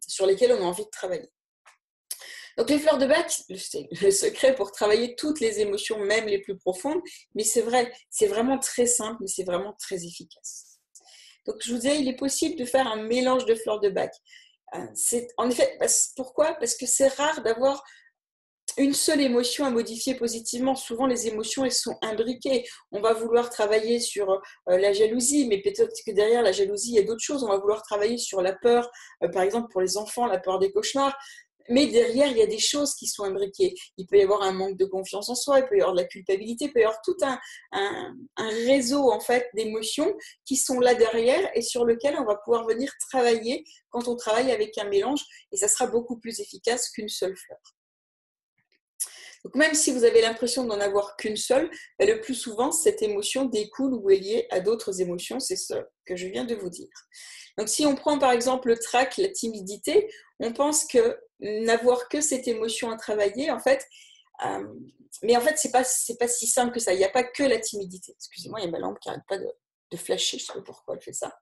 sur 0.07 0.25
lesquelles 0.25 0.51
on 0.53 0.63
a 0.63 0.65
envie 0.65 0.85
de 0.85 0.89
travailler. 0.89 1.29
Donc 2.57 2.69
les 2.69 2.79
fleurs 2.79 2.97
de 2.97 3.05
bac, 3.05 3.29
c'est 3.57 3.87
le 4.01 4.11
secret 4.11 4.55
pour 4.55 4.71
travailler 4.71 5.15
toutes 5.15 5.39
les 5.39 5.59
émotions, 5.59 5.99
même 5.99 6.25
les 6.25 6.39
plus 6.39 6.57
profondes, 6.57 7.01
mais 7.33 7.43
c'est 7.43 7.61
vrai, 7.61 7.91
c'est 8.09 8.27
vraiment 8.27 8.57
très 8.59 8.85
simple, 8.85 9.17
mais 9.21 9.27
c'est 9.27 9.43
vraiment 9.43 9.75
très 9.79 10.05
efficace. 10.05 10.79
Donc 11.45 11.57
je 11.61 11.71
vous 11.71 11.77
disais, 11.77 11.99
il 11.99 12.07
est 12.07 12.15
possible 12.15 12.55
de 12.57 12.65
faire 12.65 12.87
un 12.87 13.03
mélange 13.03 13.45
de 13.45 13.55
fleurs 13.55 13.79
de 13.79 13.89
bac. 13.89 14.13
Euh, 14.73 14.79
c'est 14.95 15.27
en 15.37 15.49
effet, 15.49 15.77
pourquoi? 16.15 16.53
Parce 16.55 16.75
que 16.75 16.85
c'est 16.85 17.09
rare 17.09 17.43
d'avoir 17.43 17.83
une 18.77 18.93
seule 18.93 19.21
émotion 19.21 19.65
à 19.65 19.69
modifier 19.69 20.15
positivement. 20.15 20.75
Souvent, 20.75 21.05
les 21.05 21.27
émotions, 21.27 21.63
elles 21.63 21.71
sont 21.71 21.97
imbriquées. 22.01 22.65
On 22.91 22.99
va 22.99 23.13
vouloir 23.13 23.49
travailler 23.49 23.99
sur 23.99 24.29
euh, 24.31 24.39
la 24.77 24.91
jalousie, 24.91 25.47
mais 25.47 25.61
peut-être 25.61 25.93
que 26.05 26.11
derrière 26.11 26.41
la 26.41 26.51
jalousie, 26.51 26.91
il 26.91 26.95
y 26.95 26.99
a 26.99 27.03
d'autres 27.03 27.23
choses. 27.23 27.43
On 27.43 27.49
va 27.49 27.57
vouloir 27.57 27.83
travailler 27.83 28.17
sur 28.17 28.41
la 28.41 28.53
peur, 28.53 28.89
euh, 29.23 29.29
par 29.29 29.43
exemple 29.43 29.71
pour 29.71 29.81
les 29.81 29.97
enfants, 29.97 30.25
la 30.25 30.39
peur 30.39 30.59
des 30.59 30.71
cauchemars. 30.71 31.17
Mais 31.69 31.87
derrière, 31.87 32.27
il 32.27 32.37
y 32.37 32.41
a 32.41 32.47
des 32.47 32.59
choses 32.59 32.93
qui 32.95 33.07
sont 33.07 33.23
imbriquées. 33.23 33.73
Il 33.97 34.05
peut 34.05 34.17
y 34.17 34.21
avoir 34.21 34.41
un 34.43 34.51
manque 34.51 34.77
de 34.77 34.85
confiance 34.85 35.29
en 35.29 35.35
soi, 35.35 35.59
il 35.59 35.65
peut 35.67 35.77
y 35.77 35.81
avoir 35.81 35.95
de 35.95 36.01
la 36.01 36.07
culpabilité, 36.07 36.65
il 36.65 36.73
peut 36.73 36.81
y 36.81 36.83
avoir 36.83 37.01
tout 37.01 37.17
un, 37.21 37.39
réseau 38.37 39.11
en 39.11 39.19
fait 39.19 39.47
d'émotions 39.53 40.15
qui 40.45 40.55
sont 40.55 40.79
là 40.79 40.95
derrière 40.95 41.49
et 41.55 41.61
sur 41.61 41.85
lequel 41.85 42.15
on 42.19 42.25
va 42.25 42.35
pouvoir 42.35 42.65
venir 42.65 42.91
travailler 43.09 43.63
quand 43.89 44.07
on 44.07 44.15
travaille 44.15 44.51
avec 44.51 44.77
un 44.77 44.85
mélange 44.85 45.21
et 45.51 45.57
ça 45.57 45.67
sera 45.67 45.87
beaucoup 45.87 46.17
plus 46.17 46.39
efficace 46.39 46.89
qu'une 46.89 47.09
seule 47.09 47.35
fleur. 47.35 47.59
Donc 49.45 49.53
même 49.53 49.75
si 49.75 49.91
vous 49.91 50.03
avez 50.05 50.21
l'impression 50.21 50.63
d'en 50.63 50.79
avoir 50.79 51.15
qu'une 51.17 51.37
seule, 51.37 51.69
le 51.99 52.19
plus 52.19 52.33
souvent, 52.33 52.71
cette 52.71 53.03
émotion 53.03 53.45
découle 53.45 53.93
ou 53.93 54.09
est 54.09 54.17
liée 54.17 54.47
à 54.49 54.59
d'autres 54.59 55.01
émotions, 55.01 55.39
c'est 55.39 55.55
ce 55.55 55.75
que 56.07 56.15
je 56.15 56.25
viens 56.25 56.45
de 56.45 56.55
vous 56.55 56.71
dire. 56.71 56.89
Donc 57.59 57.69
si 57.69 57.85
on 57.85 57.93
prend 57.93 58.17
par 58.17 58.31
exemple 58.31 58.69
le 58.69 58.77
trac, 58.79 59.17
la 59.17 59.29
timidité, 59.29 60.11
on 60.39 60.51
pense 60.51 60.85
que 60.85 61.19
n'avoir 61.39 62.09
que 62.09 62.21
cette 62.21 62.47
émotion 62.47 62.89
à 62.89 62.97
travailler, 62.97 63.51
en 63.51 63.59
fait, 63.59 63.85
euh, 64.47 64.65
mais 65.21 65.37
en 65.37 65.41
fait, 65.41 65.59
c'est 65.59 65.71
pas, 65.71 65.83
pas 66.19 66.27
si 66.27 66.47
simple 66.47 66.73
que 66.73 66.79
ça. 66.79 66.93
Il 66.93 66.97
n'y 66.97 67.05
a 67.05 67.09
pas 67.09 67.23
que 67.23 67.43
la 67.43 67.59
timidité. 67.59 68.13
Excusez-moi, 68.13 68.61
il 68.61 68.65
y 68.65 68.67
a 68.67 68.71
ma 68.71 68.79
lampe 68.79 68.99
qui 68.99 69.09
n'arrête 69.09 69.23
pas 69.27 69.37
de, 69.37 69.47
de, 69.91 69.97
flasher, 69.97 70.39
je 70.39 70.43
ne 70.43 70.47
sais 70.47 70.53
pas 70.53 70.61
pourquoi 70.61 70.95
elle 70.95 71.01
fait 71.01 71.13
ça. 71.13 71.39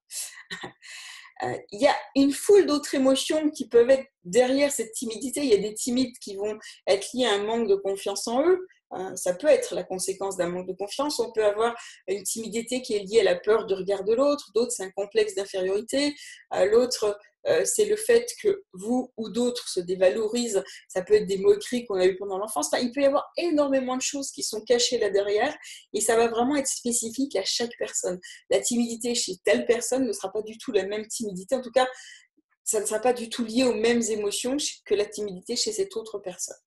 Euh, 1.44 1.58
il 1.72 1.82
y 1.82 1.88
a 1.88 1.96
une 2.16 2.32
foule 2.32 2.66
d'autres 2.66 2.94
émotions 2.94 3.50
qui 3.50 3.68
peuvent 3.68 3.90
être 3.90 4.06
derrière 4.24 4.72
cette 4.72 4.92
timidité. 4.92 5.42
Il 5.42 5.50
y 5.50 5.54
a 5.54 5.58
des 5.58 5.74
timides 5.74 6.18
qui 6.20 6.36
vont 6.36 6.58
être 6.88 7.08
liés 7.13 7.25
à 7.25 7.34
un 7.34 7.44
manque 7.44 7.68
de 7.68 7.75
confiance 7.75 8.28
en 8.28 8.46
eux. 8.48 8.68
Euh, 8.94 9.15
ça 9.15 9.34
peut 9.34 9.48
être 9.48 9.74
la 9.74 9.84
conséquence 9.84 10.38
d'un 10.38 10.50
manque 10.50 10.67
de 10.67 10.74
confiance. 10.74 11.19
On 11.19 11.32
peut 11.32 11.43
avoir 11.43 11.76
une 12.08 12.24
timidité 12.24 12.82
qui 12.82 12.96
est 12.96 13.04
liée 13.04 13.22
à 13.22 13.24
la 13.24 13.36
peur 13.36 13.65
du 13.65 13.74
regard 13.74 14.04
de 14.04 14.13
l'autre. 14.13 14.52
D'autres, 14.54 14.72
c'est 14.72 14.84
un 14.84 14.91
complexe 14.91 15.36
d'infériorité. 15.36 16.13
Euh, 16.54 16.65
l'autre, 16.65 17.17
c'est 17.65 17.86
le 17.86 17.95
fait 17.95 18.25
que 18.41 18.63
vous 18.73 19.12
ou 19.17 19.29
d'autres 19.29 19.67
se 19.67 19.79
dévalorisent. 19.79 20.63
Ça 20.88 21.01
peut 21.01 21.15
être 21.15 21.27
des 21.27 21.38
moqueries 21.38 21.86
qu'on 21.86 21.95
a 21.95 22.06
eues 22.06 22.15
pendant 22.15 22.38
l'enfance. 22.38 22.69
il 22.82 22.91
peut 22.91 23.01
y 23.01 23.06
avoir 23.06 23.32
énormément 23.38 23.97
de 23.97 24.01
choses 24.01 24.32
qui 24.32 24.43
sont 24.43 24.62
cachées 24.62 24.97
là 24.97 25.10
derrière 25.10 25.56
et 25.93 26.01
ça 26.01 26.15
va 26.15 26.27
vraiment 26.27 26.56
être 26.56 26.67
spécifique 26.67 27.36
à 27.36 27.43
chaque 27.43 27.75
personne. 27.77 28.19
La 28.49 28.60
timidité 28.60 29.15
chez 29.15 29.34
telle 29.43 29.65
personne 29.65 30.06
ne 30.06 30.13
sera 30.13 30.32
pas 30.32 30.41
du 30.41 30.58
tout 30.58 30.71
la 30.71 30.86
même 30.86 31.08
timidité. 31.08 31.56
En 31.56 31.62
tout 31.62 31.71
cas, 31.71 31.88
ça 32.63 32.79
ne 32.79 32.86
sera 32.86 32.99
pas 32.99 33.13
du 33.13 33.29
tout 33.29 33.43
lié 33.43 33.63
aux 33.63 33.73
mêmes 33.73 34.01
émotions 34.01 34.58
que 34.86 34.95
la 34.95 35.06
timidité 35.06 35.56
chez 35.56 35.71
cette 35.71 35.95
autre 35.95 36.19
personne. 36.19 36.58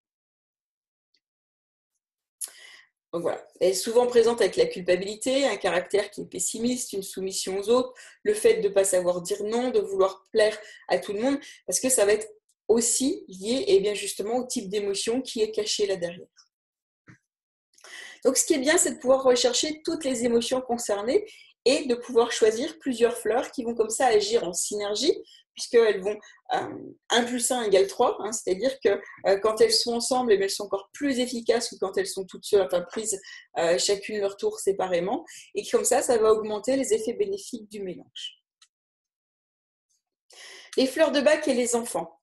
Elle 3.61 3.71
est 3.71 3.75
souvent 3.75 4.07
présente 4.07 4.41
avec 4.41 4.57
la 4.57 4.67
culpabilité, 4.67 5.47
un 5.47 5.57
caractère 5.57 6.11
qui 6.11 6.23
est 6.23 6.27
pessimiste, 6.27 6.93
une 6.93 7.03
soumission 7.03 7.59
aux 7.59 7.69
autres, 7.69 7.95
le 8.23 8.35
fait 8.35 8.55
de 8.57 8.69
ne 8.69 8.73
pas 8.73 8.85
savoir 8.85 9.23
dire 9.23 9.43
non, 9.45 9.71
de 9.71 9.81
vouloir 9.81 10.25
plaire 10.33 10.59
à 10.89 10.99
tout 10.99 11.13
le 11.13 11.21
monde, 11.21 11.39
parce 11.67 11.81
que 11.81 11.89
ça 11.89 12.05
va 12.05 12.13
être 12.13 12.29
aussi 12.69 13.25
lié 13.29 13.65
eh 13.69 13.81
bien 13.81 13.95
justement 13.95 14.37
au 14.37 14.47
type 14.47 14.69
d'émotion 14.69 15.23
qui 15.23 15.41
est 15.41 15.51
caché 15.51 15.87
là 15.87 15.97
derrière. 15.97 16.27
Donc 18.25 18.37
ce 18.37 18.45
qui 18.45 18.55
est 18.55 18.59
bien, 18.59 18.77
c'est 18.77 18.95
de 18.95 18.99
pouvoir 18.99 19.23
rechercher 19.23 19.83
toutes 19.85 20.05
les 20.05 20.25
émotions 20.25 20.61
concernées 20.61 21.25
et 21.67 21.85
de 21.85 21.95
pouvoir 21.95 22.33
choisir 22.33 22.79
plusieurs 22.79 23.19
fleurs 23.19 23.51
qui 23.51 23.65
vont 23.65 23.75
comme 23.75 23.91
ça 23.91 24.07
agir 24.07 24.45
en 24.45 24.55
synergie 24.55 25.13
puisqu'elles 25.57 26.03
vont 26.03 26.17
1 26.51 26.71
euh, 27.13 27.27
plus 27.27 27.51
1 27.51 27.63
égale 27.65 27.87
3, 27.87 28.19
hein, 28.21 28.31
c'est-à-dire 28.31 28.79
que 28.79 29.01
euh, 29.27 29.39
quand 29.41 29.61
elles 29.61 29.73
sont 29.73 29.95
ensemble, 29.95 30.33
elles 30.33 30.51
sont 30.51 30.65
encore 30.65 30.91
plus 30.93 31.19
efficaces 31.19 31.71
que 31.71 31.77
quand 31.81 31.97
elles 31.97 32.07
sont 32.07 32.27
toutes 32.27 32.45
seules, 32.45 32.61
enfin 32.61 32.83
prises 32.83 33.19
euh, 33.59 33.79
chacune 33.79 34.21
leur 34.21 34.37
tour 34.37 34.61
séparément, 34.61 35.25
et 35.55 35.67
comme 35.67 35.85
ça, 35.85 36.03
ça 36.03 36.19
va 36.19 36.31
augmenter 36.33 36.77
les 36.77 36.93
effets 36.93 37.15
bénéfiques 37.15 37.69
du 37.71 37.83
mélange. 37.83 38.43
Les 40.77 40.87
fleurs 40.87 41.11
de 41.11 41.23
bac 41.23 41.49
et 41.49 41.55
les 41.55 41.75
enfants, 41.75 42.21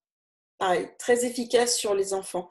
pareil, 0.60 0.88
très 0.99 1.25
efficaces 1.25 1.75
sur 1.75 1.95
les 1.95 2.13
enfants. 2.13 2.49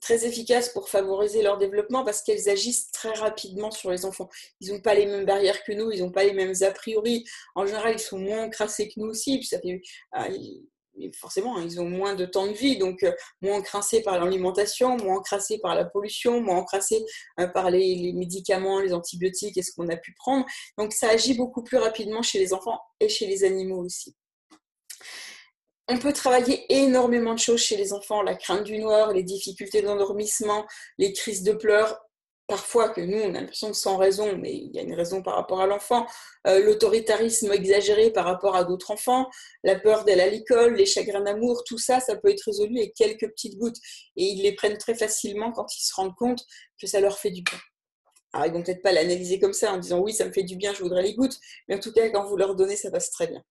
Très 0.00 0.24
efficaces 0.24 0.70
pour 0.70 0.88
favoriser 0.88 1.42
leur 1.42 1.58
développement 1.58 2.04
parce 2.04 2.22
qu'elles 2.22 2.48
agissent 2.48 2.90
très 2.90 3.12
rapidement 3.12 3.70
sur 3.70 3.90
les 3.90 4.06
enfants. 4.06 4.30
Ils 4.60 4.72
n'ont 4.72 4.80
pas 4.80 4.94
les 4.94 5.04
mêmes 5.04 5.26
barrières 5.26 5.62
que 5.64 5.72
nous, 5.72 5.90
ils 5.90 6.00
n'ont 6.00 6.10
pas 6.10 6.24
les 6.24 6.32
mêmes 6.32 6.54
a 6.62 6.70
priori. 6.70 7.24
En 7.54 7.66
général, 7.66 7.94
ils 7.94 8.00
sont 8.00 8.18
moins 8.18 8.48
crassés 8.48 8.88
que 8.88 8.94
nous 8.96 9.08
aussi. 9.08 9.40
Euh, 10.14 10.28
forcément, 11.14 11.58
ils 11.60 11.80
ont 11.80 11.88
moins 11.88 12.14
de 12.14 12.24
temps 12.24 12.46
de 12.46 12.52
vie, 12.52 12.78
donc 12.78 13.02
euh, 13.02 13.12
moins 13.40 13.58
encrassés 13.58 14.02
par 14.02 14.22
l'alimentation, 14.22 14.96
moins 14.96 15.18
encrassés 15.18 15.58
par 15.58 15.74
la 15.74 15.84
pollution, 15.84 16.40
moins 16.40 16.58
encrassés 16.58 17.04
euh, 17.40 17.46
par 17.46 17.70
les, 17.70 17.94
les, 17.94 18.12
médicaments, 18.12 18.80
les 18.80 18.92
antibiotiques 18.92 19.56
et 19.56 19.62
ce 19.62 19.72
qu'on 19.72 19.88
a 19.88 19.96
pu 19.96 20.14
prendre. 20.14 20.46
Donc 20.78 20.92
ça 20.92 21.08
agit 21.10 21.34
beaucoup 21.34 21.62
plus 21.62 21.78
rapidement 21.78 22.22
chez 22.22 22.38
les 22.38 22.52
enfants 22.54 22.80
et 23.00 23.08
chez 23.08 23.26
les 23.26 23.44
animaux 23.44 23.84
aussi. 23.84 24.14
On 25.88 25.98
peut 25.98 26.12
travailler 26.12 26.64
énormément 26.72 27.34
de 27.34 27.38
choses 27.38 27.60
chez 27.60 27.76
les 27.76 27.92
enfants, 27.92 28.22
la 28.22 28.36
crainte 28.36 28.64
du 28.64 28.78
noir, 28.78 29.12
les 29.12 29.24
difficultés 29.24 29.82
d'endormissement, 29.82 30.64
les 30.98 31.12
crises 31.12 31.42
de 31.42 31.52
pleurs, 31.52 32.00
parfois 32.46 32.90
que 32.90 33.00
nous, 33.00 33.18
on 33.18 33.34
a 33.34 33.40
l'impression 33.40 33.68
de 33.68 33.74
sans 33.74 33.96
raison, 33.96 34.36
mais 34.36 34.54
il 34.54 34.74
y 34.74 34.78
a 34.78 34.82
une 34.82 34.94
raison 34.94 35.22
par 35.22 35.36
rapport 35.36 35.60
à 35.60 35.66
l'enfant, 35.66 36.06
euh, 36.46 36.62
l'autoritarisme 36.62 37.50
exagéré 37.52 38.10
par 38.10 38.26
rapport 38.26 38.54
à 38.56 38.64
d'autres 38.64 38.90
enfants, 38.90 39.28
la 39.64 39.78
peur 39.78 40.04
d'aller 40.04 40.22
à 40.22 40.28
l'école, 40.28 40.74
les 40.74 40.86
chagrins 40.86 41.22
d'amour, 41.22 41.64
tout 41.64 41.78
ça, 41.78 41.98
ça 41.98 42.16
peut 42.16 42.28
être 42.28 42.42
résolu 42.42 42.78
avec 42.78 42.94
quelques 42.94 43.28
petites 43.28 43.58
gouttes. 43.58 43.78
Et 44.16 44.24
ils 44.24 44.42
les 44.42 44.54
prennent 44.54 44.78
très 44.78 44.94
facilement 44.94 45.50
quand 45.50 45.74
ils 45.74 45.82
se 45.82 45.94
rendent 45.94 46.14
compte 46.14 46.44
que 46.80 46.86
ça 46.86 47.00
leur 47.00 47.18
fait 47.18 47.30
du 47.30 47.42
bien. 47.42 47.58
Alors, 48.34 48.46
ils 48.46 48.52
vont 48.52 48.62
peut-être 48.62 48.82
pas 48.82 48.92
l'analyser 48.92 49.38
comme 49.38 49.52
ça 49.52 49.72
en 49.72 49.78
disant 49.78 50.00
oui, 50.00 50.12
ça 50.12 50.26
me 50.26 50.32
fait 50.32 50.42
du 50.42 50.56
bien, 50.56 50.74
je 50.74 50.82
voudrais 50.82 51.02
les 51.02 51.14
gouttes, 51.14 51.38
mais 51.68 51.76
en 51.76 51.80
tout 51.80 51.92
cas, 51.92 52.08
quand 52.10 52.24
vous 52.26 52.36
leur 52.36 52.54
donnez, 52.54 52.76
ça 52.76 52.90
passe 52.90 53.10
très 53.10 53.26
bien. 53.26 53.42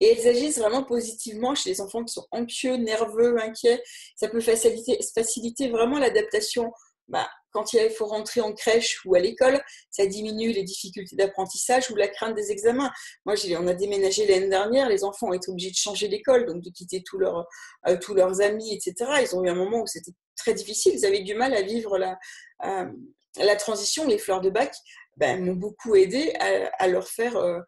Et 0.00 0.08
elles 0.08 0.28
agissent 0.28 0.58
vraiment 0.58 0.82
positivement 0.82 1.54
chez 1.54 1.70
les 1.70 1.80
enfants 1.80 2.04
qui 2.04 2.12
sont 2.12 2.26
anxieux, 2.32 2.76
nerveux, 2.76 3.40
inquiets. 3.40 3.82
Ça 4.16 4.28
peut 4.28 4.40
faciliter, 4.40 5.68
vraiment 5.68 5.98
l'adaptation 5.98 6.72
bah, 7.08 7.28
quand 7.54 7.72
il 7.72 7.90
faut 7.90 8.06
rentrer 8.06 8.40
en 8.40 8.52
crèche 8.52 9.04
ou 9.04 9.14
à 9.14 9.20
l'école, 9.20 9.62
ça 9.90 10.06
diminue 10.06 10.52
les 10.52 10.64
difficultés 10.64 11.14
d'apprentissage 11.16 11.90
ou 11.90 11.94
la 11.94 12.08
crainte 12.08 12.34
des 12.34 12.50
examens. 12.50 12.90
Moi, 13.24 13.34
on 13.58 13.66
a 13.68 13.74
déménagé 13.74 14.26
l'année 14.26 14.48
dernière, 14.48 14.88
les 14.88 15.04
enfants 15.04 15.28
ont 15.28 15.32
été 15.32 15.50
obligés 15.50 15.70
de 15.70 15.76
changer 15.76 16.08
d'école, 16.08 16.46
donc 16.46 16.62
de 16.62 16.70
quitter 16.70 17.02
tous 17.04 17.18
leurs, 17.18 17.46
euh, 17.86 18.40
amis, 18.40 18.74
etc. 18.74 19.10
Ils 19.22 19.36
ont 19.36 19.44
eu 19.44 19.48
un 19.48 19.54
moment 19.54 19.82
où 19.82 19.86
c'était 19.86 20.12
très 20.36 20.54
difficile, 20.54 20.94
ils 20.96 21.06
avaient 21.06 21.22
du 21.22 21.34
mal 21.34 21.54
à 21.54 21.62
vivre 21.62 21.96
la, 21.96 22.18
euh, 22.64 22.86
transition. 23.58 24.06
Les 24.06 24.18
fleurs 24.18 24.40
de 24.40 24.50
bac 24.50 24.74
ben, 25.16 25.44
m'ont 25.44 25.54
beaucoup 25.54 25.94
aidé 25.94 26.32
à, 26.40 26.88
leur 26.88 27.06
faire 27.06 27.36
euh, 27.36 27.60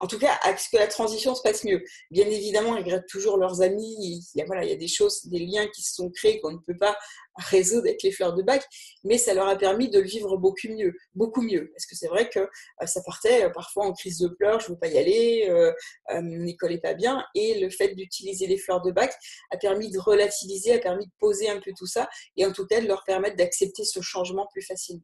en 0.00 0.06
tout 0.06 0.18
cas, 0.18 0.38
à 0.42 0.56
ce 0.56 0.68
que 0.70 0.78
la 0.78 0.86
transition 0.86 1.34
se 1.34 1.42
passe 1.42 1.64
mieux. 1.64 1.84
Bien 2.10 2.26
évidemment, 2.26 2.74
ils 2.76 2.82
regrettent 2.82 3.08
toujours 3.08 3.36
leurs 3.36 3.60
amis. 3.60 4.24
Il 4.34 4.38
y 4.38 4.42
a, 4.42 4.46
voilà, 4.46 4.74
des 4.74 4.88
choses, 4.88 5.26
des 5.26 5.38
liens 5.38 5.66
qui 5.68 5.82
se 5.82 5.94
sont 5.94 6.10
créés 6.10 6.40
qu'on 6.40 6.52
ne 6.52 6.58
peut 6.58 6.76
pas 6.76 6.96
résoudre 7.36 7.86
avec 7.86 8.02
les 8.02 8.12
fleurs 8.12 8.34
de 8.34 8.42
bac, 8.42 8.64
mais 9.04 9.18
ça 9.18 9.34
leur 9.34 9.48
a 9.48 9.56
permis 9.56 9.88
de 9.88 9.98
le 9.98 10.06
vivre 10.06 10.36
beaucoup 10.36 10.68
mieux, 10.68 10.94
beaucoup 11.14 11.42
mieux. 11.42 11.70
Parce 11.72 11.86
que 11.86 11.96
c'est 11.96 12.08
vrai 12.08 12.28
que 12.28 12.40
euh, 12.40 12.86
ça 12.86 13.02
partait 13.02 13.44
euh, 13.44 13.50
parfois 13.50 13.86
en 13.86 13.92
crise 13.92 14.18
de 14.18 14.28
pleurs, 14.28 14.60
je 14.60 14.66
ne 14.66 14.70
veux 14.72 14.78
pas 14.78 14.88
y 14.88 14.98
aller, 14.98 15.46
euh, 15.48 15.72
mon 16.10 16.46
école 16.46 16.70
n'est 16.70 16.80
pas 16.80 16.94
bien, 16.94 17.24
et 17.34 17.60
le 17.60 17.70
fait 17.70 17.94
d'utiliser 17.94 18.46
les 18.46 18.58
fleurs 18.58 18.82
de 18.82 18.90
bac 18.90 19.14
a 19.50 19.56
permis 19.56 19.90
de 19.90 19.98
relativiser, 19.98 20.74
a 20.74 20.78
permis 20.78 21.06
de 21.06 21.12
poser 21.18 21.48
un 21.48 21.60
peu 21.60 21.72
tout 21.76 21.86
ça, 21.86 22.08
et 22.36 22.46
en 22.46 22.52
tout 22.52 22.66
cas 22.66 22.80
de 22.80 22.86
leur 22.86 23.04
permettre 23.04 23.36
d'accepter 23.36 23.84
ce 23.84 24.00
changement 24.00 24.48
plus 24.52 24.62
facilement. 24.62 25.02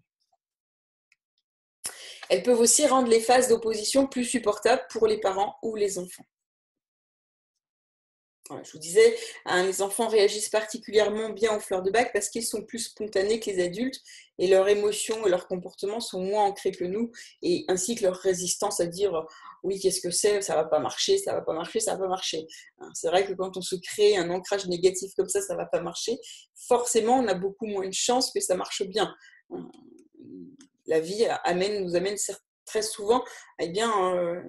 Elles 2.29 2.43
peuvent 2.43 2.61
aussi 2.61 2.87
rendre 2.87 3.09
les 3.09 3.21
phases 3.21 3.49
d'opposition 3.49 4.07
plus 4.07 4.25
supportables 4.25 4.85
pour 4.91 5.07
les 5.07 5.19
parents 5.19 5.57
ou 5.63 5.77
les 5.77 5.99
enfants. 5.99 6.25
je 8.51 8.73
vous 8.73 8.79
disais, 8.79 9.17
hein, 9.45 9.65
les 9.65 9.83
enfants 9.83 10.09
réagissent 10.09 10.49
particulièrement 10.49 11.31
bien 11.31 11.57
aux 11.57 11.61
fleurs 11.61 11.83
de 11.83 11.91
bac 11.91 12.13
parce 12.13 12.29
qu'ils 12.29 12.45
sont 12.45 12.63
plus 12.63 12.81
spontanés 12.81 13.41
que 13.41 13.51
les 13.51 13.63
adultes 13.63 14.01
et 14.39 14.49
leurs 14.49 14.69
émotions 14.69 15.27
et 15.27 15.31
leurs 15.31 15.47
comportements 15.47 16.01
sont 16.01 16.21
moins 16.21 16.45
ancrés 16.45 16.73
que 16.73 16.85
nous, 16.85 17.11
et 17.43 17.65
ainsi 17.69 17.95
que 17.95 18.03
leur 18.03 18.17
résistance 18.17 18.81
à 18.81 18.87
dire 18.87 19.27
oui, 19.63 19.81
qu'est-ce 19.81 20.01
que 20.01 20.11
c'est, 20.11 20.43
ça 20.43 20.55
va 20.55 20.65
pas 20.65 20.79
marcher, 20.79 21.19
ça 21.19 21.33
va 21.33 21.41
pas 21.41 21.55
marcher, 21.55 21.81
ça 21.81 21.93
va 21.93 22.03
pas 22.03 22.09
marcher. 22.09 22.47
Hein, 22.79 22.91
c'est 22.95 23.09
vrai 23.09 23.27
que 23.27 23.33
quand 23.33 23.57
on 23.57 23.63
se 23.63 23.77
crée 23.77 24.17
un 24.17 24.31
ancrage 24.31 24.67
négatif 24.67 25.13
comme 25.15 25.29
ça, 25.29 25.41
ça 25.43 25.57
va 25.57 25.67
pas 25.67 25.81
marcher. 25.81 26.19
Forcément, 26.55 27.19
on 27.19 27.27
a 27.27 27.35
beaucoup 27.35 27.67
moins 27.67 27.87
de 27.87 27.95
chances 27.95 28.31
que 28.33 28.41
ça 28.41 28.57
marche 28.57 28.83
bien 28.85 29.15
la 30.87 31.01
vie 31.01 31.27
amène, 31.45 31.85
nous 31.85 31.97
amène 31.97 32.17
très 32.67 32.83
souvent 32.83 33.25
eh 33.61 33.69
bien, 33.69 34.15
euh, 34.15 34.43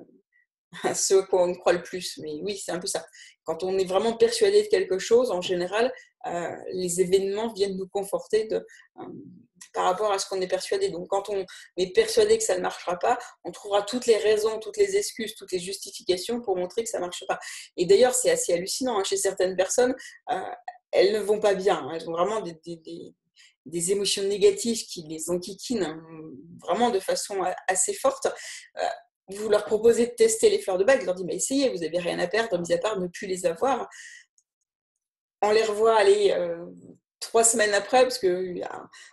à 0.84 0.94
ce 0.94 1.14
à 1.14 1.24
quoi 1.24 1.44
on 1.44 1.54
croit 1.54 1.74
le 1.74 1.84
plus. 1.84 2.18
Mais 2.18 2.42
oui, 2.44 2.58
c'est 2.58 2.72
un 2.72 2.80
peu 2.80 2.88
ça. 2.88 3.06
Quand 3.46 3.64
on 3.64 3.78
est 3.78 3.86
vraiment 3.86 4.18
persuadé 4.18 4.64
de 4.64 4.68
quelque 4.68 5.00
chose, 5.00 5.32
en 5.32 5.42
général, 5.42 5.94
euh, 6.26 6.56
les 6.74 7.00
événements 7.00 7.54
viennent 7.54 7.78
nous 7.78 7.88
conforter 7.88 8.50
euh, 8.52 8.60
par 9.74 9.86
rapport 9.86 10.12
à 10.12 10.20
ce 10.20 10.28
qu'on 10.28 10.42
est 10.42 10.48
persuadé. 10.48 10.90
Donc 10.90 11.08
quand 11.08 11.30
on 11.30 11.46
est 11.78 11.94
persuadé 11.94 12.38
que 12.38 12.44
ça 12.44 12.58
ne 12.58 12.62
marchera 12.62 12.98
pas, 13.00 13.18
on 13.46 13.52
trouvera 13.52 13.84
toutes 13.84 14.08
les 14.08 14.18
raisons, 14.18 14.60
toutes 14.60 14.78
les 14.78 14.98
excuses, 14.98 15.36
toutes 15.36 15.52
les 15.54 15.60
justifications 15.60 16.42
pour 16.42 16.58
montrer 16.58 16.84
que 16.84 16.90
ça 16.90 16.98
ne 16.98 17.06
marche 17.06 17.24
pas. 17.28 17.40
Et 17.78 17.86
d'ailleurs, 17.86 18.14
c'est 18.14 18.32
assez 18.32 18.54
hallucinant. 18.54 19.00
Hein. 19.00 19.04
Chez 19.06 19.18
certaines 19.18 19.56
personnes, 19.56 19.96
elles 20.92 21.14
ne 21.14 21.20
vont 21.20 21.40
pas 21.40 21.54
bien. 21.54 21.78
Hein. 21.78 21.92
Elles 21.94 22.10
ont 22.10 22.14
vraiment 22.14 22.42
des 22.42 22.56
émotions 23.92 24.24
négatives 24.24 24.86
qui 24.86 25.04
les 25.04 25.30
enquiquinent 25.30 25.84
hein, 25.84 26.04
vraiment 26.62 26.90
de 26.90 27.00
façon 27.00 27.44
assez 27.68 27.94
forte, 27.94 28.28
euh, 28.78 28.84
vous 29.30 29.50
leur 29.50 29.66
proposez 29.66 30.08
de 30.08 30.12
tester 30.12 30.50
les 30.50 30.60
fleurs 30.60 30.78
de 30.78 30.84
bague, 30.84 31.02
vous 31.02 31.06
leur 31.06 31.16
dites, 31.16 31.26
mais 31.26 31.36
essayez, 31.36 31.70
vous 31.70 31.80
n'avez 31.80 32.00
rien 32.00 32.20
à 32.20 32.28
perdre, 32.28 32.58
mis 32.60 32.74
à 32.74 32.78
part 32.78 33.00
ne 33.00 33.08
plus 33.08 33.28
les 33.28 33.46
avoir. 33.46 33.90
On 35.42 35.52
les 35.52 35.64
revoit 35.64 35.98
aller 35.98 36.32
euh, 36.32 36.66
trois 37.20 37.44
semaines 37.44 37.74
après, 37.74 38.04
parce 38.04 38.20
que 38.20 38.54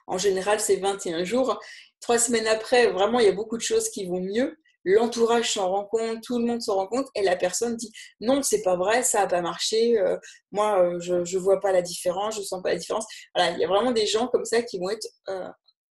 en 0.07 0.19
général 0.19 0.61
c'est 0.61 0.77
21 0.77 1.25
jours, 1.25 1.61
trois 2.01 2.19
semaines 2.19 2.47
après, 2.47 2.90
vraiment 2.90 3.19
il 3.19 3.27
y 3.27 3.29
a 3.29 3.33
beaucoup 3.33 3.57
de 3.57 3.62
choses 3.62 3.90
qui 3.90 4.07
vont 4.07 4.21
mieux 4.21 4.57
l'entourage 4.85 5.53
s'en 5.53 5.70
rend 5.70 5.85
compte, 5.85 6.23
tout 6.23 6.38
le 6.38 6.44
monde 6.44 6.62
s'en 6.62 6.77
rend 6.77 6.87
compte, 6.87 7.09
et 7.14 7.23
la 7.23 7.37
personne 7.37 7.77
dit 7.77 7.92
non, 8.20 8.42
c'est 8.42 8.62
pas 8.62 8.77
vrai, 8.77 9.03
ça 9.03 9.20
n'a 9.20 9.27
pas 9.27 9.40
marché, 9.40 9.99
euh, 9.99 10.16
moi 10.53 10.83
euh, 10.83 11.01
je 11.01 11.14
ne 11.14 11.38
vois 11.38 11.61
pas 11.61 11.73
la 11.73 11.83
différence, 11.83 12.37
je 12.37 12.42
sens 12.42 12.62
pas 12.62 12.70
la 12.70 12.77
différence. 12.77 13.07
Voilà, 13.35 13.53
il 13.53 13.59
y 13.59 13.64
a 13.64 13.68
vraiment 13.68 13.92
des 13.92 14.07
gens 14.07 14.29
comme 14.29 14.44
ça 14.44 14.62
qui 14.62 14.79
vont 14.79 14.90
être 14.90 15.09
euh, 15.29 15.49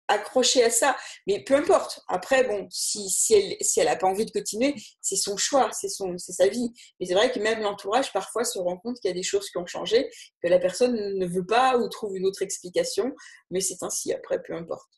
accrochés 0.08 0.64
à 0.64 0.70
ça. 0.70 0.96
Mais 1.28 1.44
peu 1.44 1.56
importe. 1.56 2.02
Après, 2.08 2.44
bon, 2.44 2.68
si, 2.70 3.10
si 3.10 3.34
elle 3.34 3.58
si 3.62 3.80
elle 3.80 3.88
n'a 3.88 3.96
pas 3.96 4.08
envie 4.08 4.26
de 4.26 4.32
continuer, 4.32 4.76
c'est 5.02 5.16
son 5.16 5.38
choix, 5.38 5.70
c'est 5.72 5.90
c'est 5.90 6.34
sa 6.34 6.48
vie. 6.48 6.72
Mais 7.00 7.08
c'est 7.08 7.16
vrai 7.16 7.32
que 7.32 7.40
même 7.40 7.62
l'entourage 7.62 8.12
parfois 8.14 8.44
se 8.44 8.60
rend 8.60 8.78
compte 8.78 9.00
qu'il 9.00 9.10
y 9.10 9.14
a 9.14 9.16
des 9.16 9.24
choses 9.24 9.50
qui 9.50 9.58
ont 9.58 9.66
changé, 9.66 10.10
que 10.42 10.48
la 10.48 10.60
personne 10.60 10.96
ne 10.96 11.28
veut 11.28 11.46
pas 11.46 11.78
ou 11.78 11.90
trouve 11.90 12.16
une 12.16 12.26
autre 12.26 12.42
explication. 12.42 13.14
Mais 13.52 13.62
c'est 13.62 13.82
ainsi. 13.84 14.14
Après, 14.14 14.42
peu 14.42 14.54
importe 14.54 14.90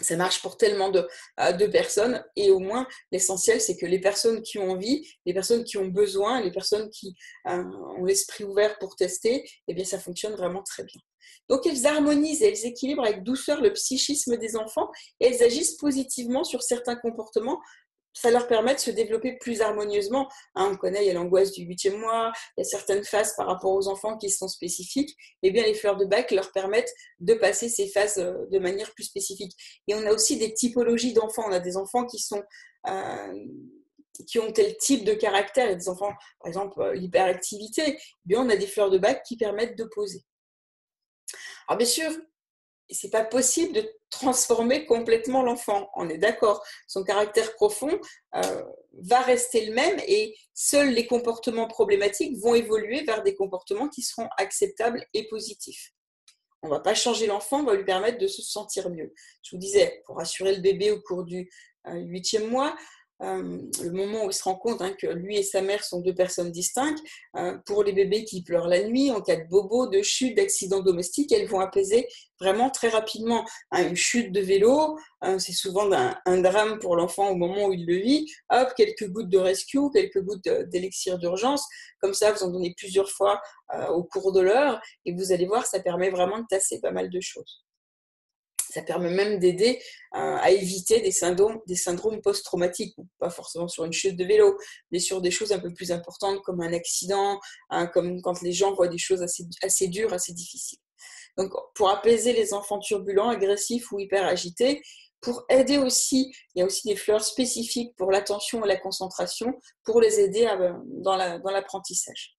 ça 0.00 0.16
marche 0.16 0.40
pour 0.40 0.56
tellement 0.56 0.90
de, 0.90 1.06
euh, 1.40 1.52
de 1.52 1.66
personnes 1.66 2.24
et 2.36 2.50
au 2.50 2.58
moins 2.58 2.86
l'essentiel 3.10 3.60
c'est 3.60 3.76
que 3.76 3.86
les 3.86 4.00
personnes 4.00 4.42
qui 4.42 4.58
ont 4.58 4.70
envie, 4.70 5.06
les 5.26 5.34
personnes 5.34 5.64
qui 5.64 5.76
ont 5.76 5.86
besoin, 5.86 6.40
les 6.40 6.50
personnes 6.50 6.88
qui 6.90 7.14
euh, 7.48 7.62
ont 7.98 8.04
l'esprit 8.04 8.44
ouvert 8.44 8.78
pour 8.78 8.96
tester, 8.96 9.44
eh 9.68 9.74
bien 9.74 9.84
ça 9.84 9.98
fonctionne 9.98 10.34
vraiment 10.34 10.62
très 10.62 10.84
bien. 10.84 11.00
Donc 11.48 11.66
elles 11.66 11.86
harmonisent 11.86 12.42
elles 12.42 12.64
équilibrent 12.64 13.04
avec 13.04 13.22
douceur 13.22 13.60
le 13.60 13.72
psychisme 13.72 14.36
des 14.36 14.56
enfants 14.56 14.90
et 15.20 15.26
elles 15.26 15.42
agissent 15.42 15.76
positivement 15.76 16.44
sur 16.44 16.62
certains 16.62 16.96
comportements 16.96 17.60
ça 18.12 18.30
leur 18.30 18.46
permet 18.46 18.74
de 18.74 18.80
se 18.80 18.90
développer 18.90 19.36
plus 19.38 19.60
harmonieusement. 19.60 20.28
Hein, 20.54 20.70
on 20.72 20.76
connaît, 20.76 21.04
il 21.04 21.08
y 21.08 21.10
a 21.10 21.14
l'angoisse 21.14 21.52
du 21.52 21.64
huitième 21.64 21.98
mois, 21.98 22.32
il 22.56 22.60
y 22.60 22.66
a 22.66 22.68
certaines 22.68 23.04
phases 23.04 23.34
par 23.36 23.46
rapport 23.46 23.72
aux 23.72 23.88
enfants 23.88 24.16
qui 24.16 24.30
sont 24.30 24.48
spécifiques. 24.48 25.16
Eh 25.42 25.50
bien, 25.50 25.64
les 25.64 25.74
fleurs 25.74 25.96
de 25.96 26.04
bac 26.04 26.30
leur 26.30 26.52
permettent 26.52 26.92
de 27.20 27.34
passer 27.34 27.68
ces 27.68 27.88
phases 27.88 28.18
euh, 28.18 28.46
de 28.50 28.58
manière 28.58 28.92
plus 28.94 29.04
spécifique. 29.04 29.52
Et 29.88 29.94
on 29.94 30.06
a 30.06 30.12
aussi 30.12 30.38
des 30.38 30.52
typologies 30.54 31.12
d'enfants. 31.12 31.44
On 31.46 31.52
a 31.52 31.60
des 31.60 31.76
enfants 31.76 32.06
qui 32.06 32.18
sont 32.18 32.42
euh, 32.88 33.46
qui 34.28 34.38
ont 34.38 34.52
tel 34.52 34.76
type 34.76 35.04
de 35.04 35.14
caractère 35.14 35.70
et 35.70 35.76
des 35.76 35.88
enfants, 35.88 36.12
par 36.40 36.48
exemple, 36.48 36.80
euh, 36.80 36.94
l'hyperactivité. 36.94 37.96
Eh 37.96 37.98
bien, 38.24 38.44
on 38.44 38.48
a 38.50 38.56
des 38.56 38.66
fleurs 38.66 38.90
de 38.90 38.98
bac 38.98 39.22
qui 39.26 39.36
permettent 39.36 39.76
de 39.76 39.84
poser. 39.84 40.22
Alors 41.68 41.78
bien 41.78 41.86
sûr, 41.86 42.10
c'est 42.94 43.10
pas 43.10 43.24
possible 43.24 43.74
de 43.74 43.88
transformer 44.10 44.84
complètement 44.86 45.42
l'enfant. 45.42 45.90
On 45.94 46.08
est 46.08 46.18
d'accord. 46.18 46.64
Son 46.86 47.02
caractère 47.02 47.54
profond 47.54 47.98
euh, 48.34 48.62
va 49.00 49.20
rester 49.20 49.66
le 49.66 49.74
même 49.74 49.98
et 50.06 50.36
seuls 50.54 50.90
les 50.90 51.06
comportements 51.06 51.66
problématiques 51.66 52.38
vont 52.38 52.54
évoluer 52.54 53.02
vers 53.04 53.22
des 53.22 53.34
comportements 53.34 53.88
qui 53.88 54.02
seront 54.02 54.28
acceptables 54.36 55.04
et 55.14 55.28
positifs. 55.28 55.92
On 56.62 56.68
ne 56.68 56.74
va 56.74 56.80
pas 56.80 56.94
changer 56.94 57.26
l'enfant, 57.26 57.60
on 57.60 57.64
va 57.64 57.74
lui 57.74 57.84
permettre 57.84 58.18
de 58.18 58.28
se 58.28 58.42
sentir 58.42 58.88
mieux. 58.90 59.12
Je 59.42 59.56
vous 59.56 59.58
disais, 59.58 60.02
pour 60.06 60.20
assurer 60.20 60.54
le 60.54 60.60
bébé 60.60 60.92
au 60.92 61.00
cours 61.00 61.24
du 61.24 61.50
euh, 61.88 61.94
huitième 61.94 62.48
mois, 62.48 62.76
euh, 63.22 63.58
le 63.82 63.90
moment 63.90 64.24
où 64.24 64.30
il 64.30 64.32
se 64.32 64.42
rend 64.42 64.56
compte 64.56 64.82
hein, 64.82 64.94
que 64.98 65.06
lui 65.06 65.36
et 65.36 65.42
sa 65.42 65.62
mère 65.62 65.84
sont 65.84 66.00
deux 66.00 66.14
personnes 66.14 66.50
distinctes. 66.50 67.02
Euh, 67.36 67.56
pour 67.66 67.84
les 67.84 67.92
bébés 67.92 68.24
qui 68.24 68.42
pleurent 68.42 68.68
la 68.68 68.82
nuit, 68.82 69.10
en 69.10 69.20
cas 69.20 69.36
de 69.36 69.48
bobo, 69.48 69.86
de 69.86 70.02
chute, 70.02 70.36
d'accident 70.36 70.80
domestique, 70.80 71.30
elles 71.32 71.46
vont 71.46 71.60
apaiser 71.60 72.08
vraiment 72.40 72.70
très 72.70 72.88
rapidement. 72.88 73.44
Hein, 73.70 73.88
une 73.88 73.96
chute 73.96 74.32
de 74.32 74.40
vélo, 74.40 74.98
hein, 75.20 75.38
c'est 75.38 75.52
souvent 75.52 75.88
un, 75.92 76.38
drame 76.42 76.78
pour 76.80 76.96
l'enfant 76.96 77.30
au 77.30 77.36
moment 77.36 77.66
où 77.66 77.72
il 77.72 77.86
le 77.86 77.96
vit. 77.96 78.28
Hop, 78.50 78.72
quelques 78.76 79.08
gouttes 79.08 79.28
de 79.28 79.38
rescue, 79.38 79.90
quelques 79.92 80.20
gouttes 80.20 80.48
d'élixir 80.70 81.18
d'urgence. 81.18 81.64
Comme 82.00 82.14
ça, 82.14 82.32
vous 82.32 82.42
en 82.42 82.48
donnez 82.48 82.74
plusieurs 82.76 83.10
fois 83.10 83.40
euh, 83.74 83.86
au 83.88 84.02
cours 84.02 84.32
de 84.32 84.40
l'heure 84.40 84.80
et 85.06 85.14
vous 85.14 85.32
allez 85.32 85.46
voir, 85.46 85.66
ça 85.66 85.80
permet 85.80 86.10
vraiment 86.10 86.38
de 86.38 86.46
tasser 86.48 86.80
pas 86.80 86.90
mal 86.90 87.10
de 87.10 87.20
choses. 87.20 87.64
Ça 88.72 88.80
permet 88.80 89.10
même 89.10 89.38
d'aider 89.38 89.82
euh, 90.14 90.36
à 90.40 90.50
éviter 90.50 91.02
des 91.02 91.12
syndromes, 91.12 91.60
post-traumatiques, 92.22 92.96
pas 93.18 93.28
forcément 93.28 93.68
sur 93.68 93.84
une 93.84 93.92
chute 93.92 94.16
de 94.16 94.24
vélo, 94.24 94.56
mais 94.90 94.98
sur 94.98 95.20
des 95.20 95.30
choses 95.30 95.52
un 95.52 95.58
peu 95.58 95.74
plus 95.74 95.92
importantes 95.92 96.40
comme 96.42 96.62
un 96.62 96.72
accident, 96.72 97.38
hein, 97.68 97.86
comme 97.86 98.22
quand 98.22 98.40
les 98.40 98.52
gens 98.52 98.72
voient 98.72 98.88
des 98.88 98.96
choses 98.96 99.20
assez, 99.20 99.44
assez 99.62 99.88
dures, 99.88 100.14
assez 100.14 100.32
difficiles. 100.32 100.78
Donc, 101.36 101.52
pour 101.74 101.90
apaiser 101.90 102.32
les 102.32 102.54
enfants 102.54 102.78
turbulents, 102.78 103.28
agressifs 103.28 103.92
ou 103.92 103.98
hyper 103.98 104.24
agités, 104.24 104.80
pour 105.20 105.44
aider 105.50 105.76
aussi, 105.76 106.32
il 106.54 106.60
y 106.60 106.62
a 106.62 106.64
aussi 106.64 106.88
des 106.88 106.96
fleurs 106.96 107.22
spécifiques 107.22 107.94
pour 107.96 108.10
l'attention 108.10 108.64
et 108.64 108.68
la 108.68 108.78
concentration, 108.78 109.52
pour 109.84 110.00
les 110.00 110.18
aider 110.18 110.48
dans 110.86 111.16
l'apprentissage. 111.16 112.38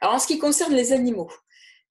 Alors, 0.00 0.16
en 0.16 0.18
ce 0.18 0.26
qui 0.26 0.40
concerne 0.40 0.74
les 0.74 0.92
animaux, 0.92 1.30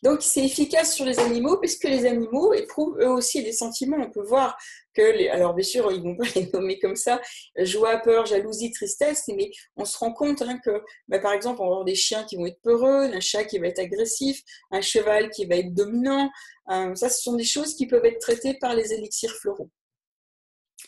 donc 0.04 0.22
c'est 0.22 0.44
efficace 0.44 0.96
sur 0.96 1.06
les 1.06 1.20
animaux 1.20 1.58
puisque 1.58 1.84
les 1.84 2.06
animaux 2.06 2.54
éprouvent 2.54 2.98
eux 3.00 3.10
aussi 3.10 3.44
des 3.44 3.52
sentiments. 3.52 3.98
On 4.00 4.10
peut 4.10 4.24
voir 4.24 4.58
que, 4.96 5.02
les, 5.02 5.30
alors 5.30 5.54
bien 5.54 5.64
sûr, 5.64 5.92
ils 5.92 6.02
vont 6.02 6.16
pas 6.16 6.26
les 6.36 6.50
nommer 6.54 6.80
comme 6.80 6.96
ça, 6.96 7.22
joie, 7.58 7.98
peur, 7.98 8.26
jalousie, 8.26 8.72
tristesse, 8.72 9.26
mais 9.28 9.52
on 9.78 9.86
se 9.86 9.98
rend 9.98 10.14
compte 10.14 10.42
hein, 10.42 10.60
que, 10.64 10.82
bah, 11.08 11.20
par 11.20 11.34
exemple, 11.34 11.62
on 11.62 11.66
va 11.66 11.72
avoir 11.72 11.86
des 11.86 11.96
chiens 11.96 12.24
qui 12.24 12.36
vont 12.36 12.46
être 12.46 12.62
peureux, 12.62 13.04
un 13.14 13.20
chat 13.20 13.44
qui 13.44 13.60
va 13.60 13.68
être 13.68 13.80
agressif, 13.80 14.42
un 14.72 14.82
cheval 14.82 15.30
qui 15.30 15.46
va 15.46 15.58
être 15.58 15.74
dominant. 15.74 16.30
Euh, 16.72 16.96
ça, 16.96 17.10
ce 17.10 17.22
sont 17.22 17.36
des 17.36 17.44
choses 17.44 17.76
qui 17.76 17.88
peuvent 17.88 18.06
être 18.06 18.20
traitées 18.20 18.56
par 18.60 18.76
les 18.76 18.94
élixirs 18.94 19.36
floraux. 19.36 19.70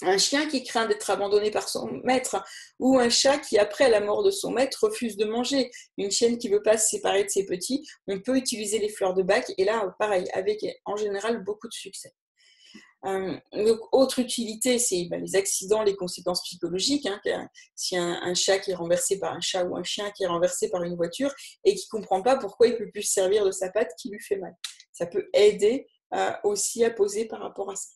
Un 0.01 0.17
chien 0.17 0.47
qui 0.47 0.63
craint 0.63 0.87
d'être 0.87 1.09
abandonné 1.09 1.51
par 1.51 1.69
son 1.69 1.87
maître, 2.03 2.43
ou 2.79 2.97
un 2.97 3.09
chat 3.09 3.37
qui, 3.37 3.57
après 3.57 3.89
la 3.89 4.01
mort 4.01 4.23
de 4.23 4.31
son 4.31 4.51
maître, 4.51 4.85
refuse 4.87 5.17
de 5.17 5.25
manger, 5.25 5.71
une 5.97 6.11
chienne 6.11 6.37
qui 6.37 6.49
ne 6.49 6.55
veut 6.55 6.63
pas 6.63 6.77
se 6.77 6.89
séparer 6.89 7.23
de 7.23 7.29
ses 7.29 7.45
petits, 7.45 7.87
on 8.07 8.19
peut 8.19 8.37
utiliser 8.37 8.79
les 8.79 8.89
fleurs 8.89 9.13
de 9.13 9.23
bac, 9.23 9.51
et 9.57 9.65
là, 9.65 9.95
pareil, 9.99 10.25
avec 10.33 10.65
en 10.85 10.95
général 10.95 11.43
beaucoup 11.43 11.67
de 11.67 11.73
succès. 11.73 12.13
Euh, 13.05 13.37
autre 13.91 14.19
utilité, 14.19 14.79
c'est 14.79 15.05
ben, 15.09 15.21
les 15.21 15.35
accidents, 15.35 15.83
les 15.83 15.95
conséquences 15.95 16.41
psychologiques. 16.43 17.05
Hein, 17.05 17.49
si 17.75 17.97
un, 17.97 18.33
chat 18.33 18.59
qui 18.59 18.71
est 18.71 18.75
renversé 18.75 19.19
par 19.19 19.33
un 19.33 19.41
chat 19.41 19.65
ou 19.65 19.75
un 19.75 19.83
chien 19.83 20.09
qui 20.11 20.23
est 20.23 20.27
renversé 20.27 20.69
par 20.69 20.83
une 20.83 20.95
voiture 20.95 21.33
et 21.65 21.75
qui 21.75 21.85
ne 21.91 21.99
comprend 21.99 22.21
pas 22.21 22.37
pourquoi 22.37 22.67
il 22.67 22.77
peut 22.77 22.89
plus 22.89 23.03
se 23.03 23.13
servir 23.13 23.45
de 23.45 23.51
sa 23.51 23.69
patte 23.69 23.91
qui 23.99 24.09
lui 24.09 24.21
fait 24.21 24.37
mal. 24.37 24.55
Ça 24.93 25.05
peut 25.05 25.27
aider 25.33 25.87
euh, 26.13 26.31
aussi 26.43 26.85
à 26.85 26.91
poser 26.91 27.25
par 27.25 27.41
rapport 27.41 27.69
à 27.69 27.75
ça. 27.75 27.89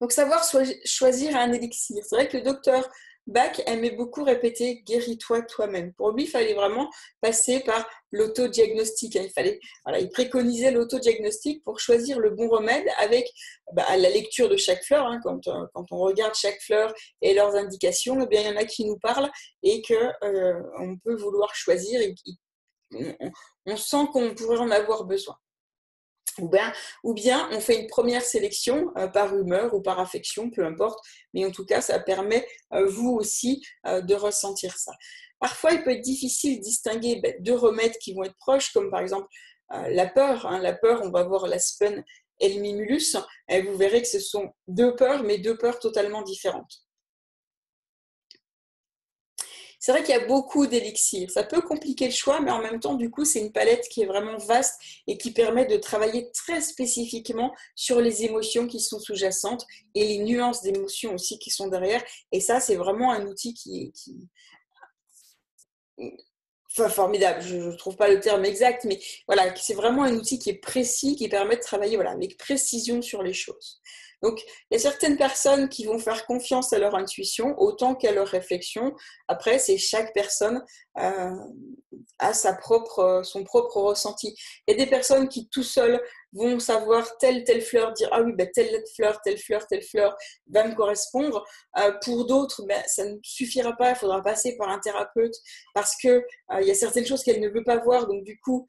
Donc 0.00 0.12
savoir 0.12 0.44
choisir 0.84 1.36
un 1.36 1.52
élixir. 1.52 2.02
C'est 2.06 2.16
vrai 2.16 2.28
que 2.28 2.36
le 2.36 2.42
docteur 2.42 2.88
Bach 3.26 3.60
aimait 3.66 3.90
beaucoup 3.90 4.22
répéter 4.22 4.82
guéris-toi 4.82 5.42
toi-même. 5.42 5.92
Pour 5.94 6.12
lui, 6.12 6.24
il 6.24 6.28
fallait 6.28 6.54
vraiment 6.54 6.88
passer 7.20 7.58
par 7.60 7.88
l'autodiagnostic. 8.12 9.16
Il 9.16 9.30
fallait, 9.30 9.58
il 9.98 10.08
préconisait 10.10 10.70
l'autodiagnostic 10.70 11.64
pour 11.64 11.80
choisir 11.80 12.20
le 12.20 12.30
bon 12.30 12.48
remède 12.48 12.86
avec 12.98 13.28
bah, 13.72 13.84
la 13.96 14.10
lecture 14.10 14.48
de 14.48 14.56
chaque 14.56 14.84
fleur. 14.84 15.06
Hein. 15.06 15.18
quand, 15.24 15.48
euh, 15.48 15.66
quand, 15.74 15.86
on 15.90 15.98
regarde 15.98 16.34
chaque 16.34 16.60
fleur 16.60 16.94
et 17.20 17.34
leurs 17.34 17.56
indications, 17.56 18.16
eh 18.22 18.26
bien, 18.26 18.42
il 18.42 18.46
y 18.46 18.50
en 18.50 18.56
a 18.56 18.64
qui 18.64 18.84
nous 18.84 18.98
parlent 18.98 19.30
et 19.64 19.82
que 19.82 19.94
euh, 20.22 20.62
on 20.78 20.96
peut 20.96 21.16
vouloir 21.16 21.52
choisir. 21.54 22.00
Et, 22.00 22.14
on 23.66 23.76
sent 23.76 24.06
qu'on 24.12 24.34
pourrait 24.36 24.58
en 24.58 24.70
avoir 24.70 25.04
besoin. 25.04 25.36
Ou 26.38 26.48
bien, 26.48 26.72
ou 27.02 27.14
bien 27.14 27.48
on 27.52 27.60
fait 27.60 27.80
une 27.80 27.86
première 27.86 28.22
sélection 28.22 28.90
euh, 28.96 29.08
par 29.08 29.36
humeur 29.36 29.74
ou 29.74 29.80
par 29.80 29.98
affection, 29.98 30.50
peu 30.50 30.64
importe, 30.64 30.98
mais 31.34 31.44
en 31.44 31.50
tout 31.50 31.64
cas, 31.64 31.80
ça 31.80 31.98
permet 31.98 32.46
euh, 32.72 32.86
vous 32.86 33.10
aussi 33.10 33.64
euh, 33.86 34.00
de 34.00 34.14
ressentir 34.14 34.76
ça. 34.76 34.92
Parfois, 35.40 35.72
il 35.72 35.82
peut 35.82 35.90
être 35.90 36.02
difficile 36.02 36.58
de 36.58 36.62
distinguer 36.62 37.20
ben, 37.22 37.34
deux 37.40 37.54
remèdes 37.54 37.96
qui 37.98 38.14
vont 38.14 38.24
être 38.24 38.36
proches, 38.38 38.72
comme 38.72 38.90
par 38.90 39.00
exemple 39.00 39.28
la 39.70 40.06
peur. 40.06 40.46
Hein. 40.46 40.60
La 40.60 40.72
peur, 40.72 41.00
on 41.02 41.10
va 41.10 41.24
voir 41.24 41.48
l'aspen 41.48 42.04
et 42.38 42.54
le 42.54 42.60
mimulus, 42.60 43.16
et 43.48 43.62
vous 43.62 43.76
verrez 43.76 44.00
que 44.00 44.08
ce 44.08 44.20
sont 44.20 44.52
deux 44.68 44.94
peurs, 44.94 45.24
mais 45.24 45.38
deux 45.38 45.58
peurs 45.58 45.80
totalement 45.80 46.22
différentes. 46.22 46.85
C'est 49.78 49.92
vrai 49.92 50.02
qu'il 50.02 50.14
y 50.14 50.18
a 50.18 50.26
beaucoup 50.26 50.66
d'élixirs. 50.66 51.30
Ça 51.30 51.42
peut 51.42 51.60
compliquer 51.60 52.06
le 52.06 52.12
choix, 52.12 52.40
mais 52.40 52.50
en 52.50 52.60
même 52.60 52.80
temps, 52.80 52.94
du 52.94 53.10
coup, 53.10 53.24
c'est 53.24 53.40
une 53.40 53.52
palette 53.52 53.88
qui 53.88 54.02
est 54.02 54.06
vraiment 54.06 54.38
vaste 54.38 54.80
et 55.06 55.18
qui 55.18 55.32
permet 55.32 55.66
de 55.66 55.76
travailler 55.76 56.30
très 56.32 56.60
spécifiquement 56.60 57.54
sur 57.74 58.00
les 58.00 58.24
émotions 58.24 58.66
qui 58.66 58.80
sont 58.80 58.98
sous-jacentes 58.98 59.66
et 59.94 60.06
les 60.06 60.18
nuances 60.18 60.62
d'émotions 60.62 61.14
aussi 61.14 61.38
qui 61.38 61.50
sont 61.50 61.68
derrière. 61.68 62.02
Et 62.32 62.40
ça, 62.40 62.60
c'est 62.60 62.76
vraiment 62.76 63.12
un 63.12 63.26
outil 63.26 63.54
qui, 63.54 63.92
qui... 63.92 64.28
Enfin, 66.70 66.90
formidable, 66.90 67.42
je 67.42 67.56
ne 67.56 67.76
trouve 67.76 67.96
pas 67.96 68.08
le 68.08 68.20
terme 68.20 68.44
exact, 68.44 68.84
mais 68.84 69.00
voilà, 69.26 69.54
c'est 69.56 69.74
vraiment 69.74 70.02
un 70.02 70.14
outil 70.14 70.38
qui 70.38 70.50
est 70.50 70.60
précis, 70.60 71.16
qui 71.16 71.28
permet 71.28 71.56
de 71.56 71.62
travailler 71.62 71.96
voilà, 71.96 72.10
avec 72.10 72.36
précision 72.36 73.00
sur 73.00 73.22
les 73.22 73.32
choses. 73.32 73.80
Donc, 74.22 74.42
il 74.70 74.74
y 74.74 74.76
a 74.76 74.78
certaines 74.78 75.16
personnes 75.16 75.68
qui 75.68 75.84
vont 75.84 75.98
faire 75.98 76.26
confiance 76.26 76.72
à 76.72 76.78
leur 76.78 76.94
intuition 76.94 77.54
autant 77.58 77.94
qu'à 77.94 78.12
leur 78.12 78.26
réflexion. 78.26 78.94
Après, 79.28 79.58
c'est 79.58 79.76
chaque 79.76 80.14
personne 80.14 80.64
euh, 80.98 81.30
a 82.18 82.32
sa 82.32 82.54
propre, 82.54 83.20
son 83.24 83.44
propre 83.44 83.76
ressenti. 83.76 84.34
Il 84.66 84.72
y 84.72 84.74
a 84.74 84.84
des 84.84 84.90
personnes 84.90 85.28
qui 85.28 85.48
tout 85.48 85.62
seules 85.62 86.00
vont 86.32 86.58
savoir 86.58 87.18
telle, 87.18 87.44
telle 87.44 87.60
fleur, 87.60 87.92
dire 87.92 88.08
ah 88.10 88.22
oui, 88.22 88.32
ben, 88.32 88.48
telle 88.54 88.82
fleur, 88.94 89.20
telle 89.22 89.38
fleur, 89.38 89.66
telle 89.66 89.82
fleur 89.82 90.16
va 90.50 90.66
me 90.66 90.74
correspondre. 90.74 91.44
Euh, 91.78 91.92
pour 92.02 92.26
d'autres, 92.26 92.62
ben, 92.66 92.82
ça 92.86 93.04
ne 93.04 93.16
suffira 93.22 93.74
pas, 93.76 93.90
il 93.90 93.96
faudra 93.96 94.22
passer 94.22 94.56
par 94.56 94.70
un 94.70 94.78
thérapeute 94.78 95.34
parce 95.74 95.94
que 96.02 96.08
euh, 96.08 96.60
il 96.60 96.66
y 96.66 96.70
a 96.70 96.74
certaines 96.74 97.06
choses 97.06 97.22
qu'elle 97.22 97.40
ne 97.40 97.48
veut 97.48 97.64
pas 97.64 97.78
voir, 97.78 98.06
donc 98.06 98.24
du 98.24 98.38
coup, 98.40 98.66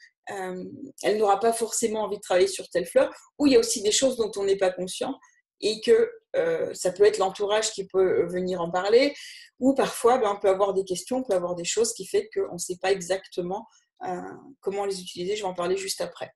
elle 1.04 1.18
n'aura 1.18 1.40
pas 1.40 1.54
forcément 1.54 2.02
envie 2.02 2.18
de 2.18 2.22
travailler 2.22 2.50
sur 2.50 2.68
telle 2.68 2.86
fleur. 2.86 3.10
Ou 3.40 3.48
il 3.48 3.54
y 3.54 3.56
a 3.56 3.60
aussi 3.60 3.82
des 3.82 3.94
choses 3.94 4.18
dont 4.18 4.30
on 4.36 4.44
n'est 4.44 4.58
pas 4.58 4.72
conscient 4.72 5.18
et 5.62 5.82
que 5.82 6.12
euh, 6.36 6.74
ça 6.74 6.92
peut 6.92 7.04
être 7.04 7.18
l'entourage 7.18 7.72
qui 7.72 7.86
peut 7.86 8.22
euh, 8.22 8.28
venir 8.28 8.62
en 8.62 8.70
parler, 8.70 9.16
ou 9.60 9.74
parfois 9.74 10.18
ben, 10.18 10.34
on 10.36 10.40
peut 10.40 10.50
avoir 10.50 10.74
des 10.74 10.84
questions, 10.84 11.18
on 11.18 11.24
peut 11.24 11.34
avoir 11.34 11.56
des 11.56 11.66
choses 11.66 11.94
qui 11.94 12.06
font 12.06 12.22
qu'on 12.34 12.54
ne 12.54 12.60
sait 12.60 12.78
pas 12.78 12.92
exactement 12.92 13.68
euh, 14.04 14.22
comment 14.60 14.86
les 14.86 15.02
utiliser. 15.02 15.36
Je 15.36 15.42
vais 15.42 15.48
en 15.48 15.54
parler 15.54 15.78
juste 15.78 16.02
après. 16.02 16.32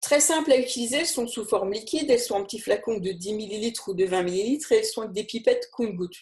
Très 0.00 0.20
simples 0.20 0.52
à 0.52 0.58
utiliser, 0.58 0.98
elles 0.98 1.06
sont 1.06 1.28
sous 1.28 1.44
forme 1.44 1.72
liquide, 1.72 2.10
elles 2.10 2.20
sont 2.20 2.34
en 2.34 2.44
petits 2.44 2.58
flacons 2.58 2.98
de 2.98 3.12
10 3.12 3.34
ml 3.34 3.72
ou 3.86 3.94
de 3.94 4.04
20 4.04 4.20
ml 4.20 4.58
et 4.70 4.74
elles 4.74 4.84
sont 4.84 5.02
avec 5.02 5.12
des 5.12 5.24
pipettes 5.24 5.70
compte-gouttes. 5.70 6.18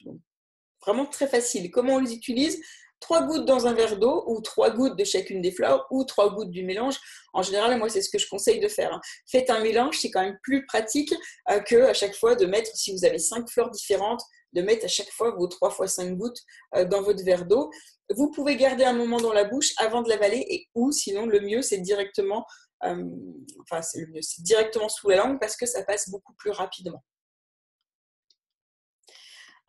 Vraiment 0.83 1.07
très 1.07 1.27
facile. 1.27 1.71
Comment 1.71 1.95
on 1.95 1.99
les 1.99 2.13
utilise? 2.13 2.61
Trois 3.01 3.23
gouttes 3.23 3.47
dans 3.47 3.67
un 3.67 3.73
verre 3.73 3.99
d'eau 3.99 4.25
ou 4.27 4.41
trois 4.41 4.71
gouttes 4.71 4.97
de 4.97 5.05
chacune 5.05 5.41
des 5.41 5.53
fleurs 5.53 5.87
ou 5.91 6.05
trois 6.05 6.33
gouttes 6.35 6.51
du 6.51 6.63
mélange. 6.65 6.97
En 7.33 7.43
général, 7.43 7.79
moi, 7.79 7.89
c'est 7.89 8.03
ce 8.03 8.11
que 8.11 8.19
je 8.19 8.29
conseille 8.29 8.61
de 8.61 8.69
faire. 8.69 8.93
Hein. 8.93 9.01
Faites 9.27 9.51
un 9.51 9.61
mélange, 9.61 9.99
c'est 9.99 10.11
quand 10.11 10.23
même 10.23 10.39
plus 10.43 10.65
pratique 10.67 11.15
euh, 11.51 11.61
que 11.61 11.77
à 11.85 11.95
chaque 11.95 12.15
fois 12.15 12.35
de 12.37 12.47
mettre, 12.47 12.71
si 12.75 12.93
vous 12.93 13.05
avez 13.05 13.19
cinq 13.19 13.49
fleurs 13.49 13.71
différentes, 13.71 14.23
de 14.53 14.63
mettre 14.63 14.85
à 14.85 14.89
chaque 14.89 15.11
fois 15.11 15.31
vos 15.31 15.47
trois 15.47 15.71
fois 15.71 15.87
cinq 15.87 16.17
gouttes 16.17 16.41
euh, 16.77 16.85
dans 16.85 17.03
votre 17.03 17.25
verre 17.25 17.47
d'eau. 17.47 17.71
Vous 18.17 18.31
pouvez 18.31 18.57
garder 18.57 18.85
un 18.85 18.93
moment 18.93 19.19
dans 19.19 19.33
la 19.33 19.45
bouche 19.45 19.73
avant 19.79 20.03
de 20.03 20.09
l'avaler 20.09 20.45
et 20.49 20.69
ou 20.75 20.91
sinon 20.91 21.27
le 21.27 21.41
mieux 21.41 21.63
c'est 21.63 21.79
directement, 21.79 22.45
euh, 22.85 23.05
enfin 23.61 23.83
c'est 23.83 24.01
le 24.01 24.09
mieux, 24.09 24.23
c'est 24.23 24.43
directement 24.43 24.89
sous 24.89 25.09
la 25.09 25.17
langue 25.17 25.39
parce 25.39 25.57
que 25.57 25.67
ça 25.67 25.85
passe 25.85 26.11
beaucoup 26.11 26.35
plus 26.35 26.51
rapidement. 26.51 27.05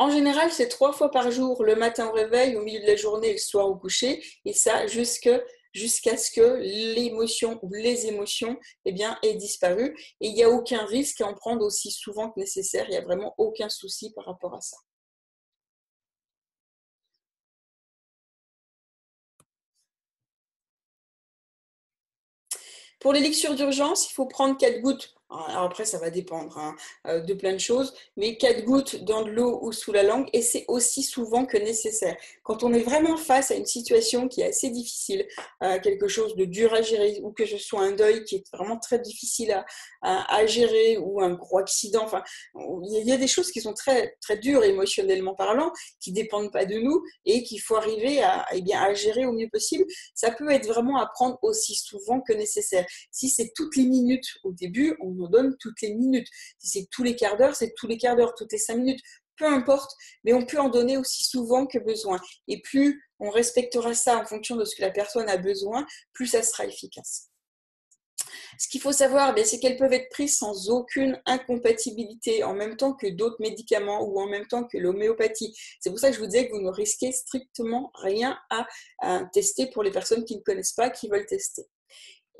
En 0.01 0.09
général, 0.09 0.51
c'est 0.51 0.67
trois 0.67 0.93
fois 0.93 1.11
par 1.11 1.29
jour, 1.29 1.63
le 1.63 1.75
matin 1.75 2.07
au 2.07 2.11
réveil, 2.11 2.55
au 2.55 2.63
milieu 2.63 2.79
de 2.79 2.87
la 2.87 2.95
journée 2.95 3.33
le 3.33 3.37
soir 3.37 3.67
au 3.69 3.75
coucher. 3.75 4.25
Et 4.45 4.53
ça, 4.53 4.87
jusqu'à 4.87 5.37
ce 6.17 6.31
que 6.31 6.57
l'émotion 6.95 7.59
ou 7.61 7.71
les 7.71 8.07
émotions 8.07 8.57
eh 8.85 8.93
bien, 8.93 9.19
aient 9.21 9.35
disparu. 9.35 9.95
Et 10.19 10.29
il 10.29 10.33
n'y 10.33 10.41
a 10.41 10.49
aucun 10.49 10.85
risque 10.87 11.21
à 11.21 11.27
en 11.27 11.35
prendre 11.35 11.63
aussi 11.63 11.91
souvent 11.91 12.31
que 12.31 12.39
nécessaire. 12.39 12.85
Il 12.87 12.93
n'y 12.93 12.97
a 12.97 13.01
vraiment 13.01 13.35
aucun 13.37 13.69
souci 13.69 14.11
par 14.11 14.25
rapport 14.25 14.55
à 14.55 14.61
ça. 14.61 14.77
Pour 22.99 23.13
l'élixir 23.13 23.53
d'urgence, 23.53 24.09
il 24.09 24.13
faut 24.13 24.25
prendre 24.25 24.57
4 24.57 24.81
gouttes 24.81 25.13
alors 25.31 25.63
après, 25.63 25.85
ça 25.85 25.97
va 25.97 26.09
dépendre 26.09 26.57
hein, 26.57 26.75
euh, 27.07 27.21
de 27.21 27.33
plein 27.33 27.53
de 27.53 27.59
choses, 27.59 27.93
mais 28.17 28.37
4 28.37 28.65
gouttes 28.65 29.03
dans 29.03 29.23
de 29.23 29.31
l'eau 29.31 29.59
ou 29.61 29.71
sous 29.71 29.93
la 29.93 30.03
langue, 30.03 30.27
et 30.33 30.41
c'est 30.41 30.65
aussi 30.67 31.03
souvent 31.03 31.45
que 31.45 31.57
nécessaire. 31.57 32.17
Quand 32.43 32.63
on 32.63 32.73
est 32.73 32.81
vraiment 32.81 33.15
face 33.15 33.49
à 33.49 33.55
une 33.55 33.65
situation 33.65 34.27
qui 34.27 34.41
est 34.41 34.49
assez 34.49 34.69
difficile, 34.69 35.25
euh, 35.63 35.79
quelque 35.79 36.09
chose 36.09 36.35
de 36.35 36.43
dur 36.43 36.73
à 36.73 36.81
gérer, 36.81 37.21
ou 37.23 37.31
que 37.31 37.45
ce 37.45 37.57
soit 37.57 37.81
un 37.81 37.93
deuil 37.93 38.25
qui 38.25 38.35
est 38.35 38.43
vraiment 38.53 38.77
très 38.77 38.99
difficile 38.99 39.63
à, 40.01 40.45
gérer, 40.47 40.97
ou 40.97 41.21
un 41.21 41.31
gros 41.31 41.59
accident, 41.59 42.03
enfin, 42.03 42.23
il 42.55 43.07
y 43.07 43.11
a 43.11 43.17
des 43.17 43.27
choses 43.27 43.51
qui 43.51 43.61
sont 43.61 43.73
très, 43.73 44.17
très 44.19 44.37
dures 44.37 44.63
émotionnellement 44.63 45.35
parlant, 45.35 45.71
qui 45.99 46.11
dépendent 46.11 46.51
pas 46.51 46.65
de 46.65 46.75
nous, 46.75 47.03
et 47.25 47.43
qu'il 47.43 47.61
faut 47.61 47.75
arriver 47.75 48.21
à, 48.23 48.45
eh 48.53 48.61
bien, 48.61 48.81
à 48.81 48.93
gérer 48.93 49.25
au 49.25 49.31
mieux 49.31 49.49
possible. 49.49 49.85
Ça 50.15 50.31
peut 50.31 50.49
être 50.51 50.67
vraiment 50.67 50.97
à 50.97 51.05
prendre 51.05 51.37
aussi 51.43 51.75
souvent 51.75 52.19
que 52.19 52.33
nécessaire. 52.33 52.85
Si 53.11 53.29
c'est 53.29 53.53
toutes 53.55 53.75
les 53.75 53.85
minutes 53.85 54.27
au 54.43 54.51
début, 54.51 54.97
on 54.99 55.20
donne 55.27 55.55
toutes 55.59 55.81
les 55.81 55.93
minutes. 55.93 56.27
Si 56.57 56.79
c'est 56.79 56.87
tous 56.91 57.03
les 57.03 57.15
quarts 57.15 57.37
d'heure, 57.37 57.55
c'est 57.55 57.73
tous 57.75 57.87
les 57.87 57.97
quarts 57.97 58.15
d'heure, 58.15 58.33
toutes 58.35 58.51
les 58.51 58.57
cinq 58.57 58.77
minutes, 58.77 59.01
peu 59.37 59.45
importe, 59.45 59.91
mais 60.23 60.33
on 60.33 60.45
peut 60.45 60.59
en 60.59 60.69
donner 60.69 60.97
aussi 60.97 61.23
souvent 61.23 61.65
que 61.65 61.79
besoin. 61.79 62.19
Et 62.47 62.61
plus 62.61 63.01
on 63.19 63.29
respectera 63.29 63.93
ça 63.93 64.17
en 64.17 64.25
fonction 64.25 64.55
de 64.55 64.65
ce 64.65 64.75
que 64.75 64.81
la 64.81 64.91
personne 64.91 65.29
a 65.29 65.37
besoin, 65.37 65.85
plus 66.13 66.27
ça 66.27 66.43
sera 66.43 66.65
efficace. 66.65 67.31
Ce 68.59 68.67
qu'il 68.67 68.81
faut 68.81 68.91
savoir, 68.91 69.33
eh 69.35 69.45
c'est 69.45 69.59
qu'elles 69.59 69.77
peuvent 69.77 69.93
être 69.93 70.09
prises 70.09 70.37
sans 70.37 70.69
aucune 70.69 71.19
incompatibilité 71.25 72.43
en 72.43 72.53
même 72.53 72.77
temps 72.77 72.93
que 72.93 73.07
d'autres 73.07 73.37
médicaments 73.39 74.03
ou 74.03 74.19
en 74.19 74.27
même 74.27 74.45
temps 74.45 74.65
que 74.65 74.77
l'homéopathie. 74.77 75.55
C'est 75.79 75.89
pour 75.89 75.99
ça 75.99 76.09
que 76.09 76.15
je 76.15 76.19
vous 76.19 76.27
disais 76.27 76.47
que 76.47 76.53
vous 76.53 76.61
ne 76.61 76.69
risquez 76.69 77.11
strictement 77.11 77.91
rien 77.95 78.37
à 78.49 78.67
tester 79.33 79.69
pour 79.71 79.83
les 79.83 79.91
personnes 79.91 80.25
qui 80.25 80.35
ne 80.35 80.41
connaissent 80.41 80.73
pas, 80.73 80.89
qui 80.89 81.07
veulent 81.09 81.25
tester. 81.25 81.63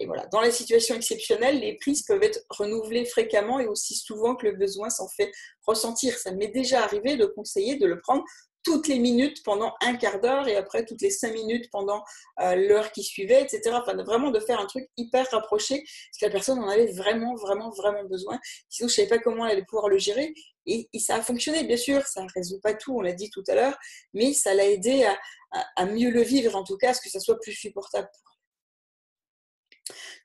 Et 0.02 0.08
voilà, 0.08 0.26
dans 0.28 0.42
les 0.42 0.52
situations 0.52 0.96
exceptionnelles, 0.96 1.60
les 1.60 1.78
prises 1.78 2.02
peuvent 2.04 2.24
être 2.24 2.40
renouvelées 2.50 3.06
fréquemment 3.06 3.60
et 3.60 3.68
aussi 3.68 3.96
souvent 3.96 4.36
que 4.36 4.48
le 4.48 4.54
besoin 4.54 4.90
s'en 4.90 5.08
fait 5.08 5.32
ressentir. 5.68 6.18
Ça 6.18 6.32
m'est 6.32 6.48
déjà 6.48 6.84
arrivé 6.84 7.18
de 7.18 7.26
conseiller 7.26 7.76
de 7.76 7.86
le 7.86 8.00
prendre 8.00 8.24
toutes 8.64 8.88
les 8.88 9.00
minutes 9.00 9.44
pendant 9.44 9.74
un 9.82 9.96
quart 9.96 10.20
d'heure 10.20 10.48
et 10.48 10.56
après 10.56 10.86
toutes 10.86 11.02
les 11.02 11.10
cinq 11.10 11.34
minutes 11.34 11.70
pendant 11.72 12.04
euh, 12.42 12.56
l'heure 12.56 12.92
qui 12.92 13.04
suivait, 13.04 13.42
etc. 13.42 13.76
Enfin, 13.80 13.96
vraiment 14.04 14.32
de 14.32 14.40
faire 14.40 14.60
un 14.60 14.66
truc 14.66 14.90
hyper 14.98 15.28
rapproché, 15.32 15.78
parce 15.78 16.18
que 16.20 16.26
la 16.26 16.32
personne 16.32 16.60
en 16.60 16.68
avait 16.68 16.92
vraiment, 16.92 17.36
vraiment, 17.36 17.70
vraiment 17.72 18.04
besoin. 18.06 18.40
Sinon, 18.70 18.88
je 18.88 18.94
ne 18.94 18.96
savais 18.96 19.08
pas 19.08 19.20
comment 19.20 19.46
elle 19.46 19.54
allait 19.54 19.66
pouvoir 19.66 19.90
le 19.90 19.98
gérer. 19.98 20.34
Et, 20.68 20.88
ça 21.00 21.16
a 21.16 21.22
fonctionné, 21.22 21.64
bien 21.64 21.78
sûr, 21.78 22.06
ça 22.06 22.24
ne 22.24 22.30
résout 22.36 22.60
pas 22.60 22.74
tout, 22.76 22.96
on 22.96 23.02
l'a 23.02 23.14
dit 23.14 23.30
tout 23.32 23.44
à 23.48 23.56
l'heure, 23.56 23.78
mais 24.14 24.34
ça 24.34 24.54
l'a 24.54 24.66
aidé 24.66 25.08
à, 25.76 25.86
mieux 25.86 26.12
le 26.12 26.22
vivre, 26.22 26.56
en 26.56 26.64
tout 26.64 26.78
cas, 26.78 26.92
à 26.92 26.94
ce 26.94 27.02
que 27.02 27.10
ça 27.10 27.20
soit 27.20 27.40
plus 27.40 27.54
supportable 27.54 28.10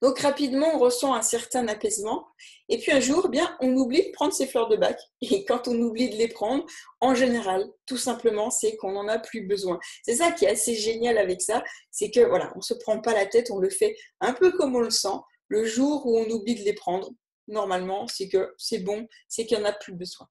Donc 0.03 0.19
rapidement, 0.21 0.75
on 0.75 0.79
ressent 0.79 1.15
un 1.15 1.23
certain 1.23 1.67
apaisement. 1.69 2.27
Et 2.69 2.79
puis 2.79 2.93
un 2.93 3.01
jour, 3.01 3.29
bien, 3.29 3.57
on 3.61 3.75
oublie 3.77 4.07
de 4.07 4.13
prendre 4.13 4.33
ses 4.33 4.47
fleurs 4.47 4.69
de 4.69 4.77
bac. 4.77 4.99
Et 5.23 5.45
quand 5.45 5.69
on 5.69 5.75
oublie 5.81 6.11
de 6.11 6.17
les 6.17 6.29
prendre, 6.29 6.65
en 7.01 7.15
général, 7.15 7.67
tout 7.87 7.97
simplement, 7.97 8.51
c'est 8.51 8.77
qu'on 8.77 8.93
n'en 8.93 9.09
a 9.09 9.19
plus 9.19 9.47
besoin. 9.47 9.79
C'est 10.03 10.17
ça 10.17 10.33
qui 10.33 10.45
est 10.45 10.51
assez 10.51 10.75
génial 10.75 11.19
avec 11.19 11.41
ça, 11.41 11.63
c'est 11.91 12.11
que 12.11 12.21
voilà, 12.21 12.53
on 12.57 12.61
se 12.61 12.75
prend 12.75 13.01
pas 13.01 13.15
la 13.15 13.27
tête, 13.27 13.51
on 13.51 13.59
le 13.59 13.71
fait 13.71 13.97
un 14.21 14.33
peu 14.33 14.53
comme 14.53 14.77
on 14.77 14.81
le 14.81 14.91
sent. 14.91 15.17
Le 15.49 15.65
jour 15.65 16.07
où 16.07 16.19
on 16.19 16.29
oublie 16.29 16.57
de 16.57 16.65
les 16.65 16.75
prendre, 16.75 17.11
normalement, 17.49 18.07
c'est 18.09 18.29
que 18.29 18.55
c'est 18.59 18.81
bon, 18.81 19.07
c'est 19.29 19.47
qu'il 19.47 19.59
n'y 19.59 19.65
en 19.65 19.67
a 19.67 19.73
plus 19.73 19.93
besoin. 19.93 20.29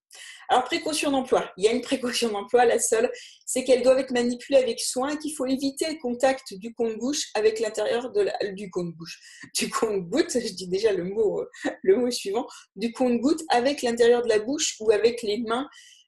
Alors, 0.49 0.63
précaution 0.63 1.11
d'emploi. 1.11 1.51
Il 1.57 1.63
y 1.63 1.67
a 1.67 1.71
une 1.71 1.81
précaution 1.81 2.31
d'emploi, 2.31 2.65
la 2.65 2.79
seule, 2.79 3.11
c'est 3.45 3.63
qu'elles 3.63 3.83
doivent 3.83 3.99
être 3.99 4.11
manipulées 4.11 4.57
avec 4.57 4.79
soin 4.79 5.09
et 5.09 5.17
qu'il 5.17 5.33
faut 5.35 5.45
éviter 5.45 5.87
le 5.91 5.97
contact 5.99 6.53
du 6.53 6.73
compte-bouche 6.73 7.29
avec 7.33 7.59
l'intérieur 7.59 8.11
de 8.11 8.25
du 8.53 8.69
compte-bouche, 8.69 9.19
du 9.55 9.69
compte-goutte, 9.69 10.31
je 10.33 10.53
dis 10.53 10.67
déjà 10.67 10.91
le 10.91 11.03
mot, 11.03 11.43
le 11.83 11.97
mot 11.97 12.11
suivant, 12.11 12.47
du 12.75 12.91
compte-goutte 12.91 13.43
avec 13.49 13.81
l'intérieur 13.81 14.21
de 14.23 14.29
la 14.29 14.39
bouche 14.39 14.75
ou 14.79 14.91
avec 14.91 15.21
les 15.21 15.37
mains 15.39 15.67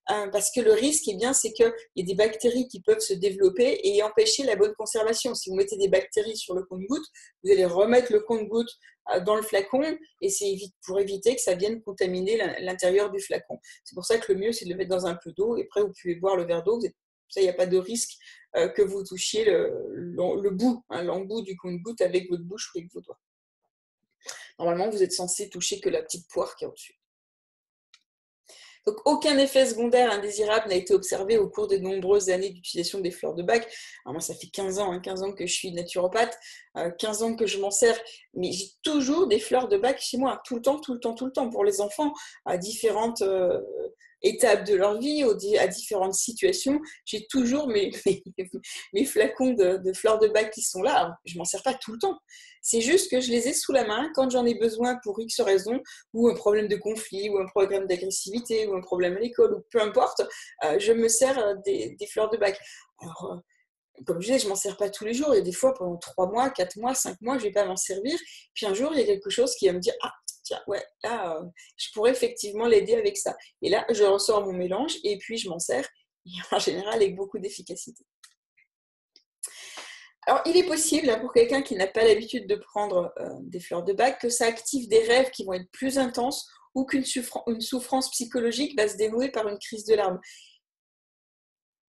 Hein, 0.09 0.29
parce 0.31 0.51
que 0.51 0.61
le 0.61 0.71
risque, 0.71 1.09
eh 1.09 1.17
c'est 1.33 1.51
qu'il 1.51 1.73
y 1.97 2.01
a 2.01 2.05
des 2.05 2.15
bactéries 2.15 2.69
qui 2.69 2.81
peuvent 2.81 2.99
se 2.99 3.13
développer 3.13 3.81
et 3.83 4.01
empêcher 4.03 4.43
la 4.43 4.55
bonne 4.55 4.73
conservation. 4.75 5.35
Si 5.35 5.49
vous 5.49 5.55
mettez 5.57 5.75
des 5.75 5.89
bactéries 5.89 6.37
sur 6.37 6.55
le 6.55 6.63
compte-goutte, 6.63 7.05
vous 7.43 7.51
allez 7.51 7.65
remettre 7.65 8.13
le 8.13 8.21
compte-goutte 8.21 8.71
euh, 9.13 9.19
dans 9.19 9.35
le 9.35 9.41
flacon 9.41 9.97
et 10.21 10.29
c'est 10.29 10.55
pour 10.85 10.99
éviter 11.01 11.35
que 11.35 11.41
ça 11.41 11.55
vienne 11.55 11.81
contaminer 11.81 12.37
l'intérieur 12.61 13.11
du 13.11 13.19
flacon. 13.19 13.59
C'est 13.83 13.95
pour 13.95 14.05
ça 14.05 14.17
que 14.17 14.31
le 14.31 14.39
mieux, 14.39 14.53
c'est 14.53 14.63
de 14.63 14.69
le 14.69 14.77
mettre 14.77 14.89
dans 14.89 15.07
un 15.07 15.15
peu 15.15 15.33
d'eau 15.33 15.57
et 15.57 15.63
après, 15.63 15.81
vous 15.81 15.91
pouvez 16.01 16.15
boire 16.15 16.37
le 16.37 16.45
verre 16.45 16.63
d'eau. 16.63 16.79
Ça, 17.29 17.41
il 17.41 17.43
n'y 17.43 17.49
a 17.49 17.53
pas 17.53 17.67
de 17.67 17.77
risque 17.77 18.17
euh, 18.55 18.69
que 18.69 18.81
vous 18.81 19.03
touchiez 19.03 19.43
le, 19.43 20.49
bout, 20.51 20.85
hein, 20.89 21.03
l'embout 21.03 21.41
du 21.41 21.57
compte-goutte 21.57 21.99
avec 21.99 22.29
votre 22.29 22.43
bouche 22.43 22.73
ou 22.73 22.77
avec 22.79 22.89
vos 22.93 23.01
doigts. 23.01 23.19
Normalement, 24.57 24.89
vous 24.89 25.03
êtes 25.03 25.11
censé 25.11 25.49
toucher 25.49 25.81
que 25.81 25.89
la 25.89 26.01
petite 26.01 26.29
poire 26.29 26.55
qui 26.55 26.63
est 26.63 26.67
au-dessus. 26.67 26.97
Donc, 28.87 29.01
aucun 29.03 29.37
effet 29.37 29.65
secondaire 29.65 30.09
indésirable 30.13 30.69
n'a 30.69 30.75
été 30.75 30.93
observé 30.93 31.37
au 31.37 31.49
cours 31.49 31.67
de 31.67 31.75
nombreuses 31.75 32.29
années 32.29 32.51
d'utilisation 32.51 33.01
des 33.01 33.11
fleurs 33.11 33.33
de 33.33 33.43
bac. 33.43 33.67
Alors 34.05 34.13
moi, 34.13 34.21
ça 34.21 34.33
fait 34.33 34.47
15 34.47 34.79
ans, 34.79 34.97
15 34.97 35.21
hein, 35.21 35.27
ans 35.27 35.33
que 35.33 35.45
je 35.45 35.53
suis 35.53 35.73
naturopathe, 35.73 36.39
15 36.97 37.21
euh, 37.21 37.25
ans 37.25 37.35
que 37.35 37.45
je 37.45 37.59
m'en 37.59 37.69
sers, 37.69 37.99
mais 38.33 38.53
j'ai 38.53 38.67
toujours 38.83 39.27
des 39.27 39.39
fleurs 39.39 39.67
de 39.67 39.75
bac 39.75 39.99
chez 39.99 40.17
moi, 40.17 40.41
tout 40.45 40.55
le 40.55 40.61
temps, 40.61 40.79
tout 40.79 40.93
le 40.93 41.01
temps, 41.01 41.15
tout 41.15 41.25
le 41.25 41.33
temps, 41.33 41.49
pour 41.49 41.65
les 41.65 41.81
enfants, 41.81 42.13
à 42.45 42.57
différentes 42.57 43.21
euh, 43.23 43.59
étapes 44.21 44.65
de 44.65 44.75
leur 44.75 44.99
vie, 44.99 45.23
à 45.59 45.67
différentes 45.67 46.15
situations. 46.15 46.79
J'ai 47.05 47.25
toujours 47.27 47.67
mes, 47.67 47.91
flacons 49.05 49.53
de, 49.53 49.93
fleurs 49.93 50.19
de 50.19 50.27
bac 50.27 50.51
qui 50.51 50.61
sont 50.61 50.81
là. 50.81 51.17
je 51.25 51.37
m'en 51.37 51.45
sers 51.45 51.63
pas 51.63 51.73
tout 51.73 51.93
le 51.93 51.99
temps. 51.99 52.17
C'est 52.61 52.81
juste 52.81 53.09
que 53.09 53.21
je 53.21 53.31
les 53.31 53.47
ai 53.47 53.53
sous 53.53 53.71
la 53.71 53.85
main 53.85 54.11
quand 54.13 54.29
j'en 54.29 54.45
ai 54.45 54.55
besoin 54.55 54.97
pour 55.03 55.19
X 55.19 55.39
raison, 55.41 55.81
ou 56.13 56.27
un 56.27 56.35
problème 56.35 56.67
de 56.67 56.75
conflit, 56.75 57.29
ou 57.29 57.37
un 57.37 57.45
problème 57.45 57.87
d'agressivité, 57.87 58.67
ou 58.67 58.75
un 58.75 58.81
problème 58.81 59.15
à 59.15 59.19
l'école, 59.19 59.53
ou 59.53 59.63
peu 59.71 59.81
importe, 59.81 60.21
euh, 60.65 60.77
je 60.79 60.91
me 60.91 61.07
sers 61.07 61.37
euh, 61.37 61.55
des, 61.65 61.95
fleurs 62.11 62.29
de 62.29 62.37
bac. 62.37 62.59
Alors, 62.99 63.31
euh, 63.31 64.03
comme 64.05 64.21
je 64.21 64.27
disais, 64.27 64.39
je 64.39 64.49
m'en 64.49 64.55
sers 64.55 64.77
pas 64.77 64.89
tous 64.89 65.05
les 65.05 65.13
jours. 65.13 65.29
Il 65.33 65.37
y 65.37 65.41
a 65.41 65.43
des 65.43 65.53
fois, 65.53 65.73
pendant 65.73 65.97
3 65.97 66.29
mois, 66.29 66.49
4 66.49 66.77
mois, 66.77 66.93
5 66.93 67.19
mois, 67.21 67.37
je 67.37 67.43
vais 67.43 67.51
pas 67.51 67.65
m'en 67.65 67.75
servir. 67.75 68.17
Puis 68.53 68.65
un 68.65 68.73
jour, 68.73 68.91
il 68.93 68.99
y 68.99 69.03
a 69.03 69.05
quelque 69.05 69.29
chose 69.29 69.55
qui 69.55 69.67
va 69.67 69.73
me 69.73 69.79
dire 69.79 69.93
Ah, 70.03 70.13
là, 71.03 71.41
je 71.75 71.87
pourrais 71.93 72.11
effectivement 72.11 72.65
l'aider 72.65 72.95
avec 72.95 73.17
ça. 73.17 73.35
Et 73.61 73.69
là, 73.69 73.85
je 73.89 74.03
ressors 74.03 74.45
mon 74.45 74.53
mélange 74.53 74.97
et 75.03 75.17
puis 75.17 75.37
je 75.37 75.49
m'en 75.49 75.59
sers, 75.59 75.87
en 76.51 76.59
général 76.59 76.95
avec 76.95 77.15
beaucoup 77.15 77.39
d'efficacité. 77.39 78.03
Alors, 80.27 80.41
il 80.45 80.57
est 80.57 80.67
possible 80.67 81.09
hein, 81.09 81.19
pour 81.19 81.31
quelqu'un 81.31 81.61
qui 81.61 81.75
n'a 81.75 81.87
pas 81.87 82.03
l'habitude 82.03 82.47
de 82.47 82.55
prendre 82.55 83.13
euh, 83.17 83.29
des 83.43 83.61
fleurs 83.61 83.83
de 83.83 83.93
bac 83.93 84.19
que 84.19 84.27
ça 84.27 84.45
active 84.45 84.89
des 84.89 85.03
rêves 85.03 85.31
qui 85.31 85.45
vont 85.45 85.53
être 85.53 85.71
plus 85.71 85.97
intenses 85.97 86.49
ou 86.75 86.85
qu'une 86.85 87.05
souffrance 87.05 88.11
psychologique 88.11 88.77
va 88.77 88.89
se 88.89 88.97
dénouer 88.97 89.29
par 89.29 89.47
une 89.47 89.57
crise 89.57 89.85
de 89.85 89.95
larmes 89.95 90.19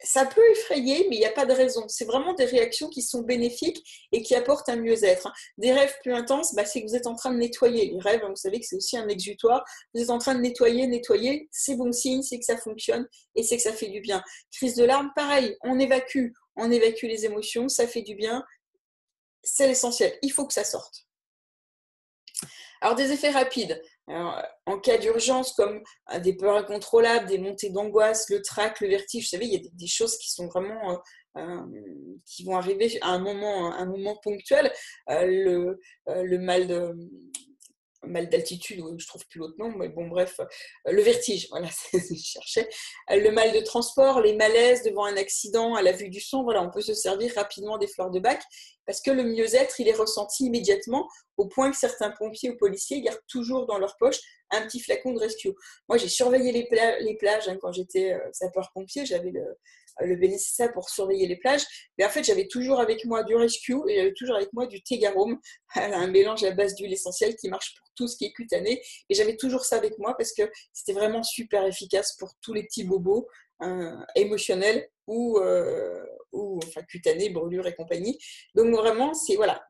ça 0.00 0.26
peut 0.26 0.48
effrayer, 0.52 1.06
mais 1.08 1.16
il 1.16 1.18
n'y 1.18 1.26
a 1.26 1.32
pas 1.32 1.46
de 1.46 1.52
raison. 1.52 1.84
C'est 1.88 2.04
vraiment 2.04 2.32
des 2.34 2.44
réactions 2.44 2.88
qui 2.88 3.02
sont 3.02 3.22
bénéfiques 3.22 3.82
et 4.12 4.22
qui 4.22 4.34
apportent 4.34 4.68
un 4.68 4.76
mieux-être. 4.76 5.32
Des 5.56 5.72
rêves 5.72 5.94
plus 6.02 6.12
intenses, 6.12 6.54
bah, 6.54 6.64
c'est 6.64 6.82
que 6.82 6.86
vous 6.86 6.94
êtes 6.94 7.06
en 7.06 7.16
train 7.16 7.32
de 7.32 7.38
nettoyer. 7.38 7.90
Les 7.90 8.00
rêves, 8.00 8.22
vous 8.28 8.36
savez 8.36 8.60
que 8.60 8.66
c'est 8.66 8.76
aussi 8.76 8.96
un 8.96 9.08
exutoire. 9.08 9.64
Vous 9.94 10.02
êtes 10.02 10.10
en 10.10 10.18
train 10.18 10.34
de 10.34 10.40
nettoyer, 10.40 10.86
nettoyer. 10.86 11.48
C'est 11.50 11.74
bon 11.74 11.92
signe, 11.92 12.22
c'est 12.22 12.38
que 12.38 12.44
ça 12.44 12.56
fonctionne 12.56 13.08
et 13.34 13.42
c'est 13.42 13.56
que 13.56 13.62
ça 13.62 13.72
fait 13.72 13.88
du 13.88 14.00
bien. 14.00 14.22
Crise 14.52 14.76
de 14.76 14.84
larmes, 14.84 15.10
pareil, 15.16 15.56
on 15.62 15.78
évacue. 15.78 16.28
On 16.56 16.70
évacue 16.70 17.04
les 17.04 17.24
émotions, 17.24 17.68
ça 17.68 17.86
fait 17.86 18.02
du 18.02 18.14
bien. 18.14 18.44
C'est 19.42 19.66
l'essentiel. 19.66 20.16
Il 20.22 20.30
faut 20.30 20.46
que 20.46 20.54
ça 20.54 20.64
sorte. 20.64 21.07
Alors, 22.80 22.96
des 22.96 23.12
effets 23.12 23.30
rapides. 23.30 23.80
en 24.08 24.78
cas 24.80 24.98
d'urgence, 24.98 25.52
comme 25.52 25.82
euh, 26.12 26.18
des 26.20 26.34
peurs 26.34 26.56
incontrôlables, 26.56 27.26
des 27.26 27.38
montées 27.38 27.70
d'angoisse, 27.70 28.28
le 28.30 28.42
trac, 28.42 28.80
le 28.80 28.88
vertige, 28.88 29.24
vous 29.24 29.30
savez, 29.30 29.46
il 29.46 29.52
y 29.52 29.56
a 29.56 29.70
des, 29.72 29.86
choses 29.86 30.16
qui 30.18 30.30
sont 30.30 30.46
vraiment 30.46 30.92
euh, 30.92 30.96
euh, 31.38 31.62
qui 32.24 32.44
vont 32.44 32.56
arriver 32.56 32.98
à 33.02 33.10
un 33.10 33.18
moment, 33.18 33.72
un 33.72 33.86
moment 33.86 34.16
ponctuel. 34.22 34.72
le, 35.08 35.78
le, 36.06 36.38
mal 36.38 36.66
de 36.66 36.94
mal 38.06 38.28
d'altitude, 38.28 38.82
je 38.96 39.06
trouve 39.06 39.26
plus 39.28 39.40
l'autre 39.40 39.56
nom, 39.58 39.70
mais 39.76 39.88
bon, 39.88 40.08
bref, 40.08 40.40
le 40.86 41.02
vertige, 41.02 41.48
voilà, 41.50 41.68
je 41.92 42.14
cherchais. 42.14 42.68
Le 43.10 43.30
mal 43.30 43.52
de 43.52 43.60
transport, 43.60 44.20
les 44.20 44.34
malaises 44.34 44.82
devant 44.82 45.04
un 45.04 45.16
accident, 45.16 45.74
à 45.74 45.82
la 45.82 45.92
vue 45.92 46.08
du 46.08 46.20
son, 46.20 46.42
voilà, 46.42 46.62
on 46.62 46.70
peut 46.70 46.80
se 46.80 46.94
servir 46.94 47.32
rapidement 47.34 47.78
des 47.78 47.88
fleurs 47.88 48.10
de 48.10 48.20
bac 48.20 48.42
parce 48.86 49.02
que 49.02 49.10
le 49.10 49.22
mieux-être, 49.22 49.80
il 49.80 49.88
est 49.88 49.94
ressenti 49.94 50.46
immédiatement 50.46 51.08
au 51.36 51.46
point 51.46 51.70
que 51.70 51.76
certains 51.76 52.10
pompiers 52.10 52.50
ou 52.50 52.56
policiers 52.56 53.02
gardent 53.02 53.20
toujours 53.28 53.66
dans 53.66 53.78
leur 53.78 53.96
poche 53.98 54.18
un 54.50 54.62
petit 54.62 54.80
flacon 54.80 55.12
de 55.12 55.18
rescue. 55.18 55.52
Moi, 55.88 55.98
j'ai 55.98 56.08
surveillé 56.08 56.52
les, 56.52 56.68
les 57.00 57.16
plages 57.16 57.48
hein, 57.48 57.58
quand 57.60 57.70
j'étais 57.70 58.14
euh, 58.14 58.20
sapeur-pompier, 58.32 59.04
j'avais 59.04 59.30
le, 59.30 59.44
le 60.00 60.16
bénéficiaire 60.16 60.72
pour 60.72 60.88
surveiller 60.88 61.26
les 61.26 61.36
plages. 61.36 61.64
Mais 61.96 62.04
en 62.04 62.08
fait, 62.08 62.24
j'avais 62.24 62.46
toujours 62.46 62.80
avec 62.80 63.04
moi 63.04 63.24
du 63.24 63.34
rescue 63.34 63.76
et 63.88 63.96
j'avais 63.96 64.14
toujours 64.14 64.36
avec 64.36 64.52
moi 64.52 64.66
du 64.66 64.82
Tegarum, 64.82 65.38
un 65.74 66.06
mélange 66.08 66.44
à 66.44 66.50
base 66.52 66.74
d'huile 66.74 66.92
essentielle 66.92 67.36
qui 67.36 67.48
marche 67.48 67.74
pour 67.76 67.88
tout 67.94 68.08
ce 68.08 68.16
qui 68.16 68.26
est 68.26 68.32
cutané. 68.32 68.82
Et 69.08 69.14
j'avais 69.14 69.36
toujours 69.36 69.64
ça 69.64 69.76
avec 69.76 69.98
moi 69.98 70.14
parce 70.16 70.32
que 70.32 70.42
c'était 70.72 70.98
vraiment 70.98 71.22
super 71.22 71.66
efficace 71.66 72.16
pour 72.18 72.32
tous 72.40 72.54
les 72.54 72.64
petits 72.64 72.84
bobos 72.84 73.28
hein, 73.60 74.04
émotionnels 74.14 74.88
ou, 75.06 75.38
euh, 75.38 76.04
ou 76.32 76.60
enfin, 76.64 76.82
cutanés, 76.82 77.30
brûlures 77.30 77.66
et 77.66 77.74
compagnie. 77.74 78.18
Donc 78.54 78.74
vraiment, 78.74 79.14
c'est 79.14 79.36
voilà, 79.36 79.62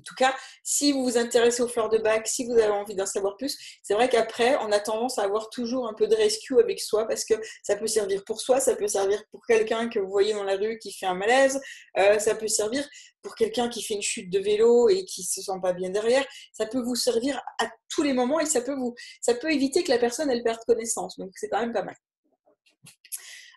en 0.00 0.02
tout 0.02 0.14
cas, 0.14 0.34
si 0.64 0.92
vous 0.92 1.04
vous 1.04 1.18
intéressez 1.18 1.62
aux 1.62 1.68
fleurs 1.68 1.90
de 1.90 1.98
bac, 1.98 2.26
si 2.26 2.46
vous 2.46 2.54
avez 2.54 2.68
envie 2.68 2.94
d'en 2.94 3.04
savoir 3.04 3.36
plus, 3.36 3.56
c'est 3.82 3.92
vrai 3.92 4.08
qu'après, 4.08 4.56
on 4.56 4.72
a 4.72 4.80
tendance 4.80 5.18
à 5.18 5.24
avoir 5.24 5.50
toujours 5.50 5.86
un 5.86 5.92
peu 5.92 6.06
de 6.06 6.14
rescue 6.14 6.58
avec 6.58 6.80
soi 6.80 7.06
parce 7.06 7.24
que 7.24 7.34
ça 7.62 7.76
peut 7.76 7.86
servir 7.86 8.24
pour 8.24 8.40
soi, 8.40 8.60
ça 8.60 8.74
peut 8.74 8.88
servir 8.88 9.22
pour 9.30 9.44
quelqu'un 9.46 9.88
que 9.90 9.98
vous 9.98 10.10
voyez 10.10 10.32
dans 10.32 10.42
la 10.42 10.56
rue 10.56 10.78
qui 10.78 10.92
fait 10.92 11.06
un 11.06 11.14
malaise, 11.14 11.60
euh, 11.98 12.18
ça 12.18 12.34
peut 12.34 12.48
servir 12.48 12.88
pour 13.22 13.34
quelqu'un 13.34 13.68
qui 13.68 13.82
fait 13.82 13.94
une 13.94 14.02
chute 14.02 14.30
de 14.30 14.38
vélo 14.38 14.88
et 14.88 15.04
qui 15.04 15.22
se 15.22 15.42
sent 15.42 15.60
pas 15.60 15.74
bien 15.74 15.90
derrière. 15.90 16.26
Ça 16.52 16.64
peut 16.64 16.80
vous 16.80 16.96
servir 16.96 17.38
à 17.58 17.70
tous 17.90 18.02
les 18.02 18.14
moments 18.14 18.40
et 18.40 18.46
ça 18.46 18.62
peut 18.62 18.74
vous, 18.74 18.94
ça 19.20 19.34
peut 19.34 19.52
éviter 19.52 19.84
que 19.84 19.90
la 19.90 19.98
personne 19.98 20.30
elle 20.30 20.42
perde 20.42 20.60
connaissance. 20.66 21.18
Donc 21.18 21.32
c'est 21.34 21.50
quand 21.50 21.60
même 21.60 21.74
pas 21.74 21.82
mal. 21.82 21.96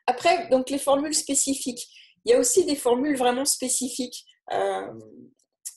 Après, 0.08 0.50
donc 0.50 0.70
les 0.70 0.80
formules 0.80 1.14
spécifiques. 1.14 1.88
Il 2.26 2.32
y 2.32 2.36
a 2.36 2.40
aussi 2.40 2.66
des 2.66 2.76
formules 2.76 3.16
vraiment 3.16 3.46
spécifiques. 3.46 4.26
Euh, 4.52 4.92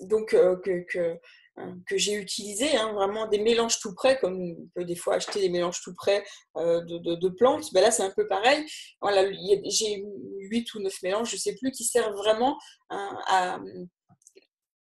donc 0.00 0.35
euh, 0.35 0.56
que, 0.56 0.85
euh, 0.92 1.72
que 1.87 1.96
j'ai 1.96 2.14
utilisé, 2.14 2.76
hein, 2.76 2.92
vraiment 2.92 3.26
des 3.26 3.38
mélanges 3.38 3.78
tout 3.80 3.94
prêts, 3.94 4.18
comme 4.18 4.40
on 4.40 4.68
peut 4.74 4.85
des 4.85 4.96
fois 4.96 5.14
acheter 5.14 5.40
des 5.40 5.48
mélanges 5.48 5.80
tout 5.82 5.94
prêts 5.94 6.24
euh, 6.56 6.82
de, 6.85 7.28
plantes. 7.30 7.72
Ben 7.72 7.80
là, 7.80 7.90
c'est 7.90 8.02
un 8.02 8.12
peu 8.14 8.26
pareil. 8.26 8.64
Voilà, 9.00 9.30
j'ai 9.64 10.04
8 10.40 10.74
ou 10.74 10.80
9 10.80 11.02
mélanges, 11.02 11.30
je 11.30 11.37
ne 11.37 11.40
sais 11.40 11.54
plus, 11.54 11.70
qui 11.70 11.85
servent 11.85 12.16
vraiment 12.16 12.59
à, 12.90 13.59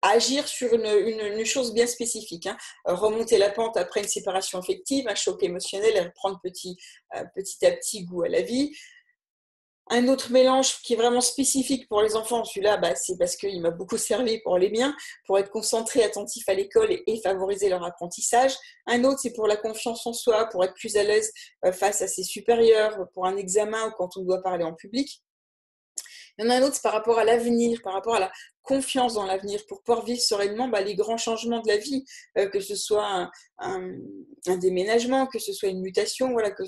agir 0.02 0.48
sur 0.48 0.72
une, 0.72 0.86
une, 0.86 1.44
chose 1.44 1.74
bien 1.74 1.86
spécifique. 1.86 2.46
Hein. 2.46 2.56
Remonter 2.86 3.36
la 3.36 3.50
pente 3.50 3.76
après 3.76 4.00
une 4.00 4.08
séparation 4.08 4.58
affective, 4.58 5.06
un 5.08 5.14
choc 5.14 5.42
émotionnel 5.42 5.94
et 5.94 6.00
reprendre 6.00 6.40
petit, 6.42 6.76
petit 7.34 7.66
à 7.66 7.72
petit 7.72 8.04
goût 8.04 8.22
à 8.22 8.28
la 8.28 8.40
vie. 8.40 8.72
Un 9.92 10.06
autre 10.06 10.30
mélange 10.30 10.80
qui 10.82 10.92
est 10.92 10.96
vraiment 10.96 11.20
spécifique 11.20 11.88
pour 11.88 12.00
les 12.00 12.14
enfants, 12.14 12.44
celui-là, 12.44 12.76
bah, 12.76 12.94
c'est 12.94 13.18
parce 13.18 13.34
qu'il 13.34 13.60
m'a 13.60 13.72
beaucoup 13.72 13.96
servi 13.96 14.38
pour 14.38 14.56
les 14.56 14.70
miens, 14.70 14.94
pour 15.26 15.36
être 15.36 15.50
concentré, 15.50 16.04
attentif 16.04 16.48
à 16.48 16.54
l'école 16.54 16.92
et, 16.92 17.20
favoriser 17.20 17.68
leur 17.68 17.84
apprentissage. 17.84 18.54
Un 18.86 19.02
autre, 19.02 19.18
c'est 19.20 19.32
pour 19.32 19.48
la 19.48 19.56
confiance 19.56 20.06
en 20.06 20.12
soi, 20.12 20.48
pour 20.50 20.64
être 20.64 20.74
plus 20.74 20.96
à 20.96 21.02
l'aise 21.02 21.32
euh, 21.64 21.72
face 21.72 22.02
à 22.02 22.06
ses 22.06 22.22
supérieurs, 22.22 23.08
pour 23.14 23.26
un 23.26 23.36
examen 23.36 23.88
ou 23.88 23.90
quand 23.98 24.16
on 24.16 24.22
doit 24.22 24.42
parler 24.42 24.62
en 24.62 24.74
public. 24.74 25.22
Il 26.38 26.44
y 26.44 26.48
en 26.48 26.50
a 26.50 26.56
un 26.56 26.62
autre, 26.62 26.74
c'est 26.74 26.82
par 26.82 26.92
rapport 26.92 27.18
à 27.18 27.24
l'avenir, 27.24 27.80
par 27.82 27.92
rapport 27.92 28.14
à 28.14 28.20
la 28.20 28.32
confiance 28.62 29.14
dans 29.14 29.26
l'avenir, 29.26 29.60
pour 29.68 29.82
pouvoir 29.82 30.04
vivre 30.04 30.20
sereinement 30.20 30.68
bah, 30.68 30.80
les 30.80 30.94
grands 30.94 31.16
changements 31.16 31.60
de 31.60 31.68
la 31.68 31.76
vie, 31.76 32.04
euh, 32.38 32.48
que 32.48 32.60
ce 32.60 32.76
soit 32.76 33.30
un, 33.58 33.98
déménagement, 34.58 35.26
que 35.26 35.38
ce 35.38 35.52
soit 35.52 35.68
une 35.68 35.80
mutation, 35.80 36.32
voilà, 36.32 36.50
que 36.50 36.62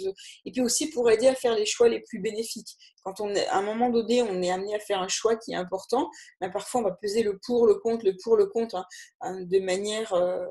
et 0.44 0.52
puis 0.52 0.60
aussi 0.60 0.90
pour 0.90 1.10
aider 1.10 1.28
à 1.28 1.34
faire 1.34 1.54
les 1.54 1.66
choix 1.66 1.88
les 1.88 2.00
plus 2.00 2.20
bénéfiques. 2.20 2.76
Quand 3.04 3.20
on 3.20 3.34
est, 3.34 3.46
à 3.48 3.58
un 3.58 3.62
moment 3.62 3.90
donné, 3.90 4.22
on 4.22 4.42
est 4.42 4.50
amené 4.50 4.74
à 4.74 4.78
faire 4.78 5.00
un 5.00 5.08
choix 5.08 5.36
qui 5.36 5.52
est 5.52 5.56
important, 5.56 6.10
bah, 6.40 6.48
parfois 6.48 6.80
on 6.80 6.84
va 6.84 6.92
peser 6.92 7.22
le 7.22 7.38
pour, 7.44 7.66
le 7.66 7.74
contre, 7.76 8.04
le 8.04 8.16
pour, 8.22 8.36
le 8.36 8.46
contre, 8.46 8.76
hein, 8.76 8.86
hein, 9.20 9.40
de 9.40 9.58
manière 9.60 10.12
euh, 10.12 10.46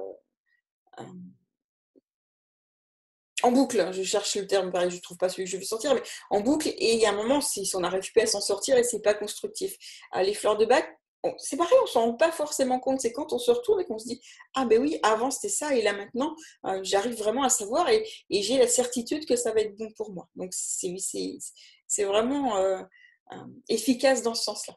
en 3.43 3.51
boucle, 3.51 3.79
hein, 3.79 3.91
je 3.91 4.03
cherche 4.03 4.35
le 4.35 4.47
terme, 4.47 4.71
pareil, 4.71 4.89
je 4.89 4.95
ne 4.95 5.01
trouve 5.01 5.17
pas 5.17 5.29
celui 5.29 5.45
que 5.45 5.49
je 5.49 5.57
veux 5.57 5.63
sortir, 5.63 5.93
mais 5.93 6.01
en 6.29 6.41
boucle, 6.41 6.69
et 6.69 6.93
il 6.93 6.99
y 6.99 7.05
a 7.05 7.09
un 7.09 7.15
moment, 7.15 7.41
si 7.41 7.69
on 7.75 7.79
n'arrive 7.79 8.11
plus 8.11 8.21
à 8.21 8.27
s'en 8.27 8.41
sortir 8.41 8.77
et 8.77 8.83
c'est 8.83 9.01
pas 9.01 9.13
constructif. 9.13 9.75
Ah, 10.11 10.23
les 10.23 10.33
fleurs 10.33 10.57
de 10.57 10.65
bac, 10.65 10.87
c'est 11.37 11.57
pareil, 11.57 11.77
on 11.83 11.85
s'en 11.85 12.01
rend 12.01 12.13
pas 12.13 12.31
forcément 12.31 12.79
compte, 12.79 12.99
c'est 12.99 13.11
quand 13.11 13.31
on 13.33 13.37
se 13.37 13.51
retourne 13.51 13.79
et 13.81 13.85
qu'on 13.85 13.99
se 13.99 14.07
dit, 14.07 14.21
ah 14.55 14.65
ben 14.65 14.81
oui, 14.81 14.99
avant 15.03 15.29
c'était 15.29 15.49
ça, 15.49 15.75
et 15.75 15.81
là 15.81 15.93
maintenant, 15.93 16.35
euh, 16.65 16.79
j'arrive 16.83 17.15
vraiment 17.15 17.43
à 17.43 17.49
savoir, 17.49 17.89
et, 17.89 18.05
j'ai 18.29 18.57
la 18.57 18.67
certitude 18.67 19.25
que 19.25 19.35
ça 19.35 19.51
va 19.53 19.61
être 19.61 19.75
bon 19.77 19.91
pour 19.95 20.11
moi. 20.11 20.27
Donc 20.35 20.51
c'est 20.53 22.03
vraiment 22.03 22.57
euh, 22.57 22.81
euh, 23.33 23.35
efficace 23.69 24.23
dans 24.23 24.33
ce 24.33 24.43
sens-là 24.43 24.75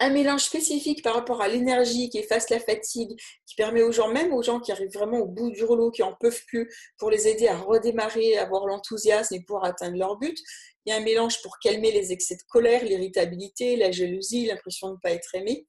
un 0.00 0.10
mélange 0.10 0.44
spécifique 0.44 1.02
par 1.02 1.14
rapport 1.14 1.40
à 1.40 1.48
l'énergie 1.48 2.08
qui 2.10 2.18
efface 2.18 2.50
la 2.50 2.60
fatigue, 2.60 3.18
qui 3.46 3.54
permet 3.54 3.82
aux 3.82 3.92
gens, 3.92 4.08
même 4.08 4.32
aux 4.32 4.42
gens 4.42 4.60
qui 4.60 4.72
arrivent 4.72 4.92
vraiment 4.92 5.18
au 5.18 5.26
bout 5.26 5.50
du 5.50 5.64
rouleau, 5.64 5.90
qui 5.90 6.02
en 6.02 6.14
peuvent 6.14 6.44
plus, 6.46 6.70
pour 6.98 7.10
les 7.10 7.28
aider 7.28 7.48
à 7.48 7.56
redémarrer, 7.56 8.36
avoir 8.38 8.66
l'enthousiasme 8.66 9.34
et 9.34 9.40
pour 9.40 9.64
atteindre 9.64 9.96
leur 9.96 10.16
but. 10.16 10.38
Il 10.84 10.90
y 10.90 10.92
a 10.92 10.96
un 10.96 11.04
mélange 11.04 11.42
pour 11.42 11.58
calmer 11.58 11.90
les 11.90 12.12
excès 12.12 12.36
de 12.36 12.42
colère, 12.48 12.84
l'irritabilité, 12.84 13.76
la 13.76 13.90
jalousie, 13.90 14.46
l'impression 14.46 14.88
de 14.88 14.92
ne 14.94 14.98
pas 14.98 15.10
être 15.10 15.34
aimé. 15.34 15.66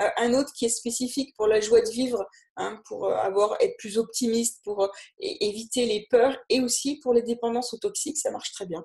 Euh, 0.00 0.08
un 0.16 0.34
autre 0.34 0.52
qui 0.52 0.64
est 0.64 0.70
spécifique 0.70 1.34
pour 1.36 1.46
la 1.46 1.60
joie 1.60 1.80
de 1.80 1.90
vivre, 1.90 2.24
hein, 2.56 2.80
pour 2.86 3.06
euh, 3.06 3.16
avoir, 3.16 3.56
être 3.60 3.76
plus 3.76 3.98
optimiste, 3.98 4.60
pour 4.64 4.84
euh, 4.84 4.88
éviter 5.18 5.84
les 5.84 6.06
peurs 6.08 6.38
et 6.48 6.60
aussi 6.60 6.98
pour 7.00 7.12
les 7.12 7.22
dépendances 7.22 7.74
aux 7.74 7.78
toxiques, 7.78 8.18
ça 8.18 8.30
marche 8.30 8.52
très 8.52 8.66
bien. 8.66 8.84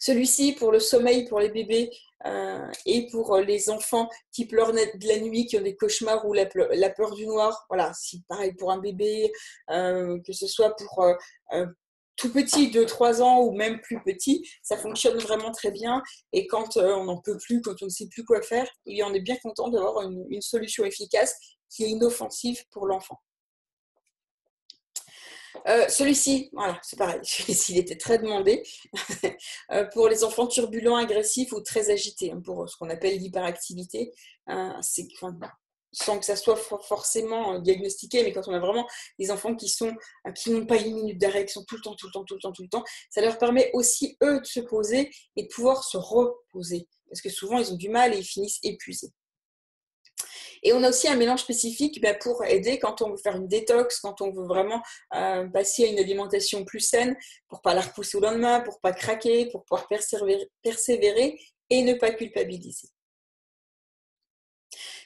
Celui-ci, 0.00 0.54
pour 0.54 0.72
le 0.72 0.80
sommeil, 0.80 1.26
pour 1.26 1.40
les 1.40 1.50
bébés 1.50 1.90
euh, 2.26 2.66
et 2.86 3.06
pour 3.08 3.34
euh, 3.34 3.42
les 3.42 3.68
enfants 3.68 4.08
qui 4.32 4.46
pleurent 4.46 4.72
de 4.72 5.06
la 5.06 5.20
nuit, 5.20 5.44
qui 5.44 5.58
ont 5.58 5.62
des 5.62 5.76
cauchemars 5.76 6.26
ou 6.26 6.32
la, 6.32 6.46
peur 6.46 7.14
du 7.14 7.26
noir. 7.26 7.66
Voilà, 7.68 7.92
si 7.92 8.22
pareil 8.26 8.54
pour 8.54 8.72
un 8.72 8.78
bébé, 8.78 9.30
euh, 9.70 10.18
que 10.26 10.32
ce 10.32 10.46
soit 10.46 10.74
pour 10.74 11.04
tout 12.16 12.32
petit, 12.32 12.70
de 12.70 12.84
3 12.84 13.22
ans 13.22 13.40
ou 13.40 13.52
même 13.52 13.80
plus 13.80 14.02
petit, 14.02 14.46
ça 14.62 14.76
fonctionne 14.76 15.18
vraiment 15.18 15.52
très 15.52 15.70
bien. 15.70 16.02
Et 16.32 16.46
quand 16.46 16.78
on 16.78 17.04
n'en 17.04 17.18
peut 17.18 17.36
plus, 17.36 17.60
quand 17.60 17.82
on 17.82 17.86
ne 17.86 17.90
sait 17.90 18.08
plus 18.08 18.24
quoi 18.24 18.40
faire, 18.40 18.68
on 18.86 19.14
est 19.14 19.20
bien 19.20 19.36
content 19.42 19.68
d'avoir 19.68 20.02
une 20.02 20.42
solution 20.42 20.84
efficace 20.84 21.34
qui 21.68 21.84
est 21.84 21.88
inoffensive 21.88 22.62
pour 22.72 22.86
l'enfant. 22.86 23.18
Euh, 25.68 25.88
celui-ci, 25.88 26.50
voilà, 26.52 26.78
c'est 26.82 26.98
pareil, 26.98 27.20
celui-ci, 27.24 27.78
était 27.78 27.96
très 27.96 28.18
demandé 28.18 28.62
euh, 29.72 29.84
pour 29.92 30.08
les 30.08 30.24
enfants 30.24 30.46
turbulents, 30.46 30.96
agressifs 30.96 31.52
ou 31.52 31.60
très 31.60 31.90
agités, 31.90 32.32
hein, 32.32 32.40
pour 32.44 32.68
ce 32.68 32.76
qu'on 32.76 32.90
appelle 32.90 33.18
l'hyperactivité. 33.18 34.12
Euh, 34.48 34.70
sans 35.92 36.20
que 36.20 36.24
ça 36.24 36.36
soit 36.36 36.56
forcément 36.56 37.58
diagnostiqué, 37.58 38.22
mais 38.22 38.32
quand 38.32 38.46
on 38.46 38.52
a 38.52 38.60
vraiment 38.60 38.86
des 39.18 39.32
enfants 39.32 39.56
qui 39.56 39.68
sont 39.68 39.92
qui 40.36 40.50
n'ont 40.50 40.64
pas 40.64 40.76
une 40.76 40.94
minute 40.94 41.18
d'arrêt, 41.18 41.44
qui 41.44 41.52
sont 41.52 41.64
tout 41.64 41.74
le 41.74 41.80
temps, 41.80 41.96
tout 41.96 42.06
le 42.06 42.12
temps, 42.12 42.24
tout 42.24 42.34
le 42.34 42.40
temps, 42.40 42.52
tout 42.52 42.62
le 42.62 42.68
temps, 42.68 42.84
ça 43.10 43.20
leur 43.20 43.38
permet 43.38 43.70
aussi 43.72 44.16
eux 44.22 44.38
de 44.38 44.46
se 44.46 44.60
poser 44.60 45.10
et 45.34 45.42
de 45.42 45.48
pouvoir 45.48 45.82
se 45.82 45.96
reposer, 45.96 46.86
parce 47.08 47.20
que 47.20 47.28
souvent 47.28 47.58
ils 47.58 47.72
ont 47.72 47.76
du 47.76 47.88
mal 47.88 48.14
et 48.14 48.18
ils 48.18 48.24
finissent 48.24 48.60
épuisés. 48.62 49.12
Et 50.62 50.72
on 50.72 50.82
a 50.82 50.88
aussi 50.90 51.08
un 51.08 51.16
mélange 51.16 51.40
spécifique 51.40 52.00
ben, 52.00 52.16
pour 52.20 52.44
aider 52.44 52.78
quand 52.78 53.02
on 53.02 53.10
veut 53.10 53.16
faire 53.16 53.36
une 53.36 53.48
détox, 53.48 54.00
quand 54.00 54.20
on 54.20 54.30
veut 54.30 54.46
vraiment 54.46 54.82
euh, 55.14 55.46
passer 55.48 55.84
à 55.84 55.86
une 55.88 55.98
alimentation 55.98 56.64
plus 56.64 56.80
saine, 56.80 57.16
pour 57.48 57.62
pas 57.62 57.74
la 57.74 57.82
repousser 57.82 58.18
au 58.18 58.20
lendemain, 58.20 58.60
pour 58.60 58.80
pas 58.80 58.92
craquer, 58.92 59.46
pour 59.50 59.64
pouvoir 59.64 59.88
persévérer, 60.62 61.38
et 61.70 61.82
ne 61.82 61.94
pas 61.94 62.10
culpabiliser. 62.10 62.88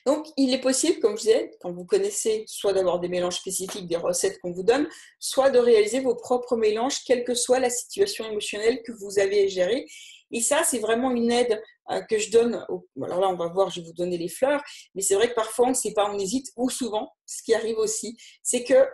Donc, 0.07 0.27
il 0.37 0.53
est 0.53 0.61
possible, 0.61 1.01
comme 1.01 1.17
je 1.17 1.23
disais, 1.23 1.51
quand 1.61 1.73
vous 1.73 1.87
connaissez, 1.87 2.45
soit 2.47 2.75
d'avoir 2.75 3.01
des 3.01 3.09
mélanges 3.09 3.39
spécifiques, 3.39 3.87
des 3.87 3.97
recettes 3.97 4.39
qu'on 4.41 4.53
vous 4.53 4.63
donne, 4.63 4.87
soit 5.19 5.51
de 5.51 5.59
réaliser 5.59 6.01
vos 6.01 6.15
propres 6.15 6.57
mélanges, 6.57 7.03
quelle 7.07 7.25
que 7.25 7.35
soit 7.35 7.59
la 7.59 7.71
situation 7.71 8.27
émotionnelle 8.27 8.83
que 8.83 8.93
vous 8.93 9.19
avez 9.19 9.45
à 9.45 9.49
gérer. 9.49 9.87
Et 10.35 10.41
ça, 10.41 10.63
c'est 10.65 10.81
vraiment 10.81 11.13
une 11.13 11.31
aide 11.31 11.63
euh, 11.91 12.03
que 12.03 12.19
je 12.19 12.31
donne. 12.31 12.67
Alors 13.03 13.21
là, 13.21 13.29
on 13.29 13.37
va 13.37 13.47
voir, 13.47 13.71
je 13.71 13.81
vais 13.81 13.87
vous 13.87 13.93
donner 13.95 14.19
les 14.19 14.29
fleurs, 14.29 14.61
mais 14.95 15.01
c'est 15.01 15.15
vrai 15.15 15.31
que 15.31 15.35
parfois, 15.35 15.67
on 15.67 15.71
ne 15.71 15.75
sait 15.75 15.93
pas, 15.93 16.11
on 16.13 16.19
hésite, 16.19 16.49
ou 16.57 16.69
souvent, 16.69 17.13
ce 17.25 17.43
qui 17.43 17.55
arrive 17.55 17.79
aussi, 17.79 18.17
c'est 18.43 18.65
que 18.65 18.87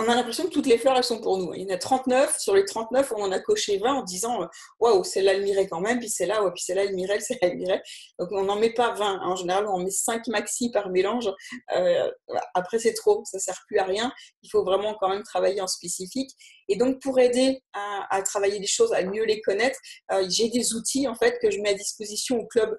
on 0.00 0.08
a 0.08 0.14
l'impression 0.16 0.44
que 0.44 0.50
toutes 0.50 0.66
les 0.66 0.76
fleurs, 0.76 0.96
elles 0.96 1.04
sont 1.04 1.20
pour 1.20 1.38
nous. 1.38 1.54
Il 1.54 1.62
y 1.62 1.70
en 1.70 1.74
a 1.74 1.78
39. 1.78 2.38
Sur 2.38 2.54
les 2.56 2.64
39, 2.64 3.12
on 3.16 3.22
en 3.22 3.32
a 3.32 3.38
coché 3.38 3.78
20 3.78 3.94
en 3.94 4.02
disant 4.02 4.42
euh, 4.42 4.46
Waouh, 4.80 5.04
celle-là, 5.04 5.34
elle 5.34 5.44
m'irait 5.44 5.68
quand 5.68 5.80
même. 5.80 6.00
Puis 6.00 6.08
celle-là, 6.08 6.42
ouais, 6.42 6.50
puis 6.50 6.62
celle-là, 6.64 6.84
elle 6.84 6.94
m'irait, 6.96 7.20
celle-là, 7.20 7.48
elle. 7.48 7.82
Donc, 8.18 8.28
on 8.32 8.42
n'en 8.42 8.56
met 8.56 8.72
pas 8.72 8.92
20. 8.92 9.20
En 9.22 9.36
général, 9.36 9.66
on 9.68 9.74
en 9.74 9.78
met 9.78 9.90
5 9.90 10.26
maxi 10.28 10.72
par 10.72 10.90
mélange. 10.90 11.30
Euh, 11.76 12.10
après, 12.54 12.80
c'est 12.80 12.94
trop. 12.94 13.22
Ça 13.24 13.38
ne 13.38 13.40
sert 13.40 13.60
plus 13.68 13.78
à 13.78 13.84
rien. 13.84 14.12
Il 14.42 14.50
faut 14.50 14.64
vraiment 14.64 14.96
quand 15.00 15.08
même 15.08 15.22
travailler 15.22 15.60
en 15.60 15.68
spécifique. 15.68 16.30
Et 16.68 16.76
donc, 16.76 17.00
pour 17.00 17.20
aider 17.20 17.62
à, 17.72 18.20
travailler 18.22 18.58
des 18.58 18.66
choses, 18.66 18.92
à 18.92 19.02
mieux 19.02 19.24
les 19.24 19.40
connaître, 19.42 19.78
euh, 20.12 20.26
j'ai 20.28 20.48
des 20.48 20.74
outils 20.74 21.06
en 21.06 21.14
fait 21.14 21.38
que 21.40 21.50
je 21.50 21.60
mets 21.60 21.70
à 21.70 21.74
disposition 21.74 22.38
au 22.38 22.46
club 22.46 22.76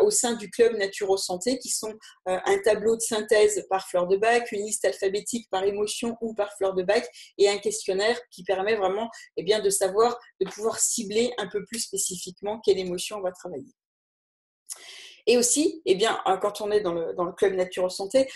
au 0.00 0.10
sein 0.10 0.34
du 0.34 0.50
club 0.50 0.76
Naturo 0.76 1.16
Santé, 1.16 1.58
qui 1.58 1.68
sont 1.68 1.92
euh, 2.28 2.38
un 2.44 2.58
tableau 2.62 2.96
de 2.96 3.00
synthèse 3.00 3.64
par 3.68 3.88
fleur 3.88 4.06
de 4.06 4.16
bac, 4.16 4.50
une 4.52 4.64
liste 4.64 4.84
alphabétique 4.84 5.48
par 5.50 5.64
émotion 5.64 6.16
ou 6.20 6.34
par 6.34 6.52
fleur 6.56 6.74
de 6.74 6.82
bac, 6.82 7.08
et 7.38 7.48
un 7.48 7.58
questionnaire 7.58 8.18
qui 8.30 8.44
permet 8.44 8.76
vraiment 8.76 9.08
eh 9.36 9.42
bien, 9.42 9.60
de 9.60 9.70
savoir, 9.70 10.18
de 10.40 10.48
pouvoir 10.48 10.78
cibler 10.78 11.32
un 11.38 11.48
peu 11.48 11.64
plus 11.64 11.80
spécifiquement 11.80 12.60
quelle 12.60 12.78
émotion 12.78 13.18
on 13.18 13.22
va 13.22 13.32
travailler. 13.32 13.72
Et 15.28 15.36
aussi, 15.36 15.82
eh 15.84 15.94
bien, 15.94 16.18
euh, 16.26 16.38
quand 16.38 16.62
on 16.62 16.70
est 16.70 16.80
dans 16.80 16.94
le, 16.94 17.12
dans 17.12 17.24
le 17.24 17.32
club 17.32 17.52
Naturo 17.52 17.90
Santé, 17.90 18.30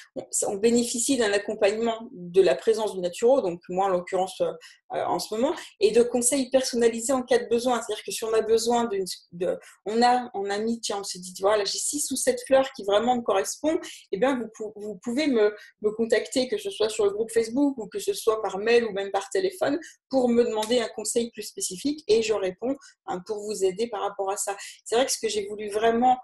on, 0.47 0.57
bénéficie 0.57 1.16
d'un 1.16 1.32
accompagnement 1.32 2.07
de 2.12 2.43
la 2.43 2.55
présence 2.55 2.95
du 2.95 3.01
Naturo, 3.01 3.40
donc 3.40 3.62
moi 3.70 3.86
en 3.86 3.88
l'occurrence 3.88 4.43
euh, 4.43 4.53
euh, 4.93 5.03
en 5.07 5.18
ce 5.18 5.34
moment, 5.34 5.55
et 5.80 5.90
de 5.90 6.03
conseils 6.03 6.51
personnalisés 6.51 7.14
en 7.14 7.22
cas 7.22 7.38
de 7.38 7.49
besoin. 7.49 7.80
C'est-à-dire 7.80 8.05
que 8.05 8.12
si 8.12 8.24
on 8.24 8.32
a 8.34 8.43
besoin 8.43 8.84
d'une... 8.84 9.07
On, 9.86 10.03
a, 10.03 10.30
on 10.34 10.51
a 10.51 10.59
mis, 10.59 10.80
tiens, 10.80 10.99
on 11.01 11.03
s'est 11.03 11.18
dit, 11.18 11.34
voilà, 11.40 11.64
j'ai 11.64 11.78
six 11.78 12.11
ou 12.11 12.16
sept 12.16 12.43
fleurs 12.47 12.70
qui 12.76 12.84
vraiment 12.84 13.16
me 13.16 13.22
correspondent, 13.22 13.80
eh 14.12 14.18
bien, 14.18 14.38
vous, 14.59 14.72
vous 14.76 15.01
pouvez 15.03 15.28
me, 15.28 15.55
me 15.80 15.90
contacter, 15.93 16.47
que 16.47 16.59
ce 16.59 16.68
soit 16.68 16.90
sur 16.90 17.07
le 17.07 17.12
groupe 17.12 17.30
Facebook 17.30 17.78
ou 17.78 17.86
que 17.86 18.01
ce 18.01 18.12
soit 18.12 18.43
par 18.43 18.59
mail 18.59 18.84
ou 18.84 18.93
même 18.93 19.11
par 19.11 19.30
téléphone, 19.30 19.80
pour 20.11 20.28
me 20.28 20.45
demander 20.45 20.80
un 20.80 20.88
conseil 20.88 21.30
plus 21.30 21.43
spécifique 21.43 22.05
et 22.07 22.20
je 22.20 22.34
réponds 22.34 22.76
hein, 23.07 23.22
pour 23.26 23.38
vous 23.38 23.64
aider 23.64 23.86
par 23.86 24.03
rapport 24.03 24.30
à 24.30 24.36
ça. 24.36 24.55
C'est 24.84 24.95
vrai 24.95 25.07
que 25.07 25.12
ce 25.12 25.18
que 25.18 25.28
j'ai 25.30 25.47
voulu 25.47 25.70
vraiment 25.70 26.18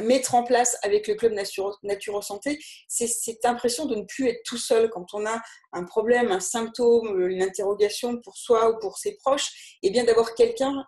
mettre 0.00 0.34
en 0.34 0.44
place 0.44 0.76
avec 0.82 1.08
le 1.08 1.14
club 1.14 1.32
Naturo, 1.32 2.22
Santé, 2.22 2.58
c'est 2.88 3.06
cette 3.06 3.44
impression 3.44 3.86
de 3.86 3.96
ne 3.96 4.04
plus 4.04 4.28
être 4.28 4.42
tout 4.44 4.56
seul. 4.56 4.88
Quand 4.90 5.06
on 5.14 5.26
a 5.26 5.40
un 5.72 5.84
problème, 5.84 6.30
un 6.32 6.40
symptôme, 6.40 7.28
une 7.28 7.42
interrogation 7.42 8.18
pour 8.20 8.36
soi 8.36 8.70
ou 8.70 8.78
pour 8.78 8.98
ses 8.98 9.16
proches, 9.16 9.78
et 9.82 9.90
bien 9.90 10.04
d'avoir 10.04 10.34
quelqu'un 10.34 10.72
euh, 10.78 10.82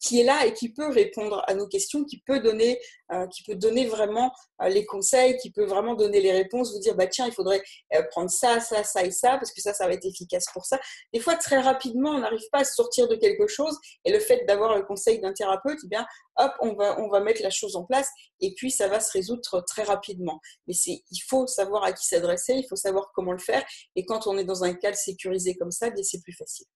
qui 0.00 0.20
est 0.20 0.24
là 0.24 0.44
et 0.46 0.52
qui 0.52 0.72
peut 0.72 0.88
répondre 0.88 1.42
à 1.46 1.54
nos 1.54 1.66
questions, 1.66 2.04
qui 2.04 2.18
peut 2.26 2.40
donner, 2.40 2.78
euh, 3.12 3.26
qui 3.28 3.42
peut 3.44 3.54
donner 3.54 3.86
vraiment 3.86 4.32
euh, 4.62 4.68
les 4.68 4.84
conseils, 4.84 5.36
qui 5.38 5.50
peut 5.50 5.64
vraiment 5.64 5.94
donner 5.94 6.20
les 6.20 6.32
réponses, 6.32 6.72
vous 6.72 6.80
dire 6.80 6.94
bah 6.94 7.06
tiens 7.06 7.26
il 7.26 7.32
faudrait 7.32 7.62
prendre 8.10 8.30
ça, 8.30 8.60
ça, 8.60 8.84
ça 8.84 9.04
et 9.04 9.10
ça 9.10 9.38
parce 9.38 9.52
que 9.52 9.60
ça 9.60 9.72
ça 9.72 9.86
va 9.86 9.94
être 9.94 10.04
efficace 10.04 10.44
pour 10.52 10.66
ça. 10.66 10.78
Des 11.12 11.20
fois 11.20 11.36
très 11.36 11.60
rapidement 11.60 12.10
on 12.10 12.20
n'arrive 12.20 12.46
pas 12.52 12.60
à 12.60 12.64
sortir 12.64 13.08
de 13.08 13.16
quelque 13.16 13.46
chose 13.46 13.78
et 14.04 14.12
le 14.12 14.20
fait 14.20 14.44
d'avoir 14.46 14.76
le 14.76 14.82
conseil 14.82 15.20
d'un 15.20 15.32
thérapeute, 15.32 15.78
eh 15.84 15.88
bien 15.88 16.06
hop 16.36 16.52
on 16.60 16.74
va 16.74 17.00
on 17.00 17.08
va 17.08 17.20
mettre 17.20 17.42
la 17.42 17.50
chose 17.50 17.76
en 17.76 17.84
place 17.84 18.08
et 18.40 18.52
puis 18.54 18.70
ça 18.70 18.88
va 18.88 19.00
se 19.00 19.12
résoudre 19.12 19.64
très 19.66 19.82
rapidement. 19.82 20.40
Mais 20.66 20.74
c'est 20.74 21.02
il 21.10 21.20
faut 21.26 21.46
savoir 21.46 21.84
à 21.84 21.92
qui 21.92 22.06
s'adresser, 22.06 22.54
il 22.54 22.66
faut 22.68 22.76
savoir 22.76 23.10
comment 23.14 23.32
le 23.32 23.38
faire 23.38 23.64
et 23.96 24.04
quand 24.04 24.26
on 24.26 24.36
est 24.36 24.44
dans 24.44 24.64
un 24.64 24.74
cadre 24.74 24.96
sécurisé 24.96 25.54
comme 25.54 25.70
ça, 25.70 25.88
c'est 26.02 26.22
plus 26.22 26.34
facile. 26.34 26.66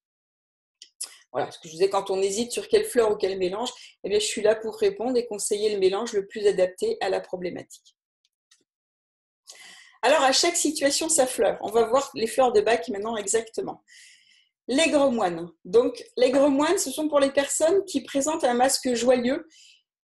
Voilà, 1.32 1.50
ce 1.50 1.58
que 1.58 1.68
je 1.68 1.72
disais, 1.72 1.90
quand 1.90 2.10
on 2.10 2.22
hésite 2.22 2.52
sur 2.52 2.68
quelle 2.68 2.84
fleur 2.84 3.12
ou 3.12 3.16
quel 3.16 3.38
mélange, 3.38 3.70
eh 4.04 4.08
bien, 4.08 4.18
je 4.18 4.24
suis 4.24 4.42
là 4.42 4.54
pour 4.54 4.76
répondre 4.76 5.16
et 5.16 5.26
conseiller 5.26 5.72
le 5.72 5.78
mélange 5.78 6.12
le 6.12 6.26
plus 6.26 6.46
adapté 6.46 6.96
à 7.00 7.10
la 7.10 7.20
problématique. 7.20 7.96
Alors, 10.02 10.22
à 10.22 10.32
chaque 10.32 10.56
situation, 10.56 11.08
sa 11.08 11.26
fleur. 11.26 11.58
On 11.60 11.70
va 11.70 11.84
voir 11.84 12.10
les 12.14 12.26
fleurs 12.26 12.52
de 12.52 12.60
bac 12.60 12.88
maintenant 12.88 13.16
exactement. 13.16 13.82
L'aigre 14.68 15.10
moine. 15.10 15.50
Donc, 15.64 16.04
l'aigre 16.16 16.48
moine, 16.48 16.78
ce 16.78 16.90
sont 16.90 17.08
pour 17.08 17.20
les 17.20 17.32
personnes 17.32 17.84
qui 17.84 18.02
présentent 18.02 18.44
un 18.44 18.54
masque 18.54 18.94
joyeux 18.94 19.46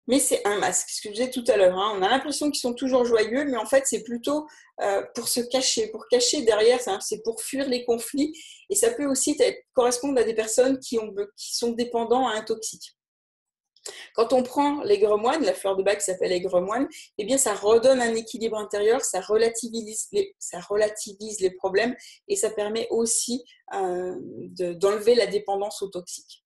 mais 0.07 0.19
c'est 0.19 0.45
un 0.45 0.57
masque, 0.59 0.89
ce 0.89 1.01
que 1.01 1.09
je 1.09 1.13
disais 1.13 1.31
tout 1.31 1.43
à 1.47 1.57
l'heure. 1.57 1.77
Hein. 1.77 1.93
On 1.97 2.01
a 2.01 2.09
l'impression 2.09 2.51
qu'ils 2.51 2.59
sont 2.59 2.73
toujours 2.73 3.05
joyeux, 3.05 3.45
mais 3.45 3.57
en 3.57 3.65
fait, 3.65 3.83
c'est 3.85 4.03
plutôt 4.03 4.47
euh, 4.81 5.01
pour 5.15 5.27
se 5.27 5.39
cacher, 5.39 5.87
pour 5.87 6.07
cacher 6.07 6.41
derrière, 6.41 6.79
c'est 7.01 7.23
pour 7.23 7.41
fuir 7.41 7.67
les 7.69 7.85
conflits. 7.85 8.33
Et 8.69 8.75
ça 8.75 8.91
peut 8.91 9.05
aussi 9.05 9.37
correspondre 9.73 10.19
à 10.19 10.23
des 10.23 10.33
personnes 10.33 10.79
qui, 10.79 10.99
ont, 10.99 11.13
qui 11.37 11.55
sont 11.55 11.71
dépendants 11.71 12.27
à 12.27 12.33
un 12.33 12.41
toxique. 12.41 12.95
Quand 14.15 14.31
on 14.33 14.43
prend 14.43 14.81
l'aigre-moine, 14.83 15.43
la 15.43 15.53
fleur 15.53 15.75
de 15.75 15.83
bac 15.83 16.01
s'appelle 16.01 16.31
aigre-moine, 16.31 16.87
eh 17.17 17.25
bien 17.25 17.37
ça 17.37 17.53
redonne 17.53 18.01
un 18.01 18.15
équilibre 18.15 18.57
intérieur, 18.57 19.01
ça 19.01 19.19
relativise 19.19 20.07
les, 20.11 20.33
les 21.39 21.51
problèmes 21.51 21.95
et 22.27 22.35
ça 22.37 22.49
permet 22.49 22.87
aussi 22.91 23.43
euh, 23.73 24.15
d'enlever 24.21 25.15
la 25.15 25.27
dépendance 25.27 25.81
aux 25.81 25.89
toxiques. 25.89 26.45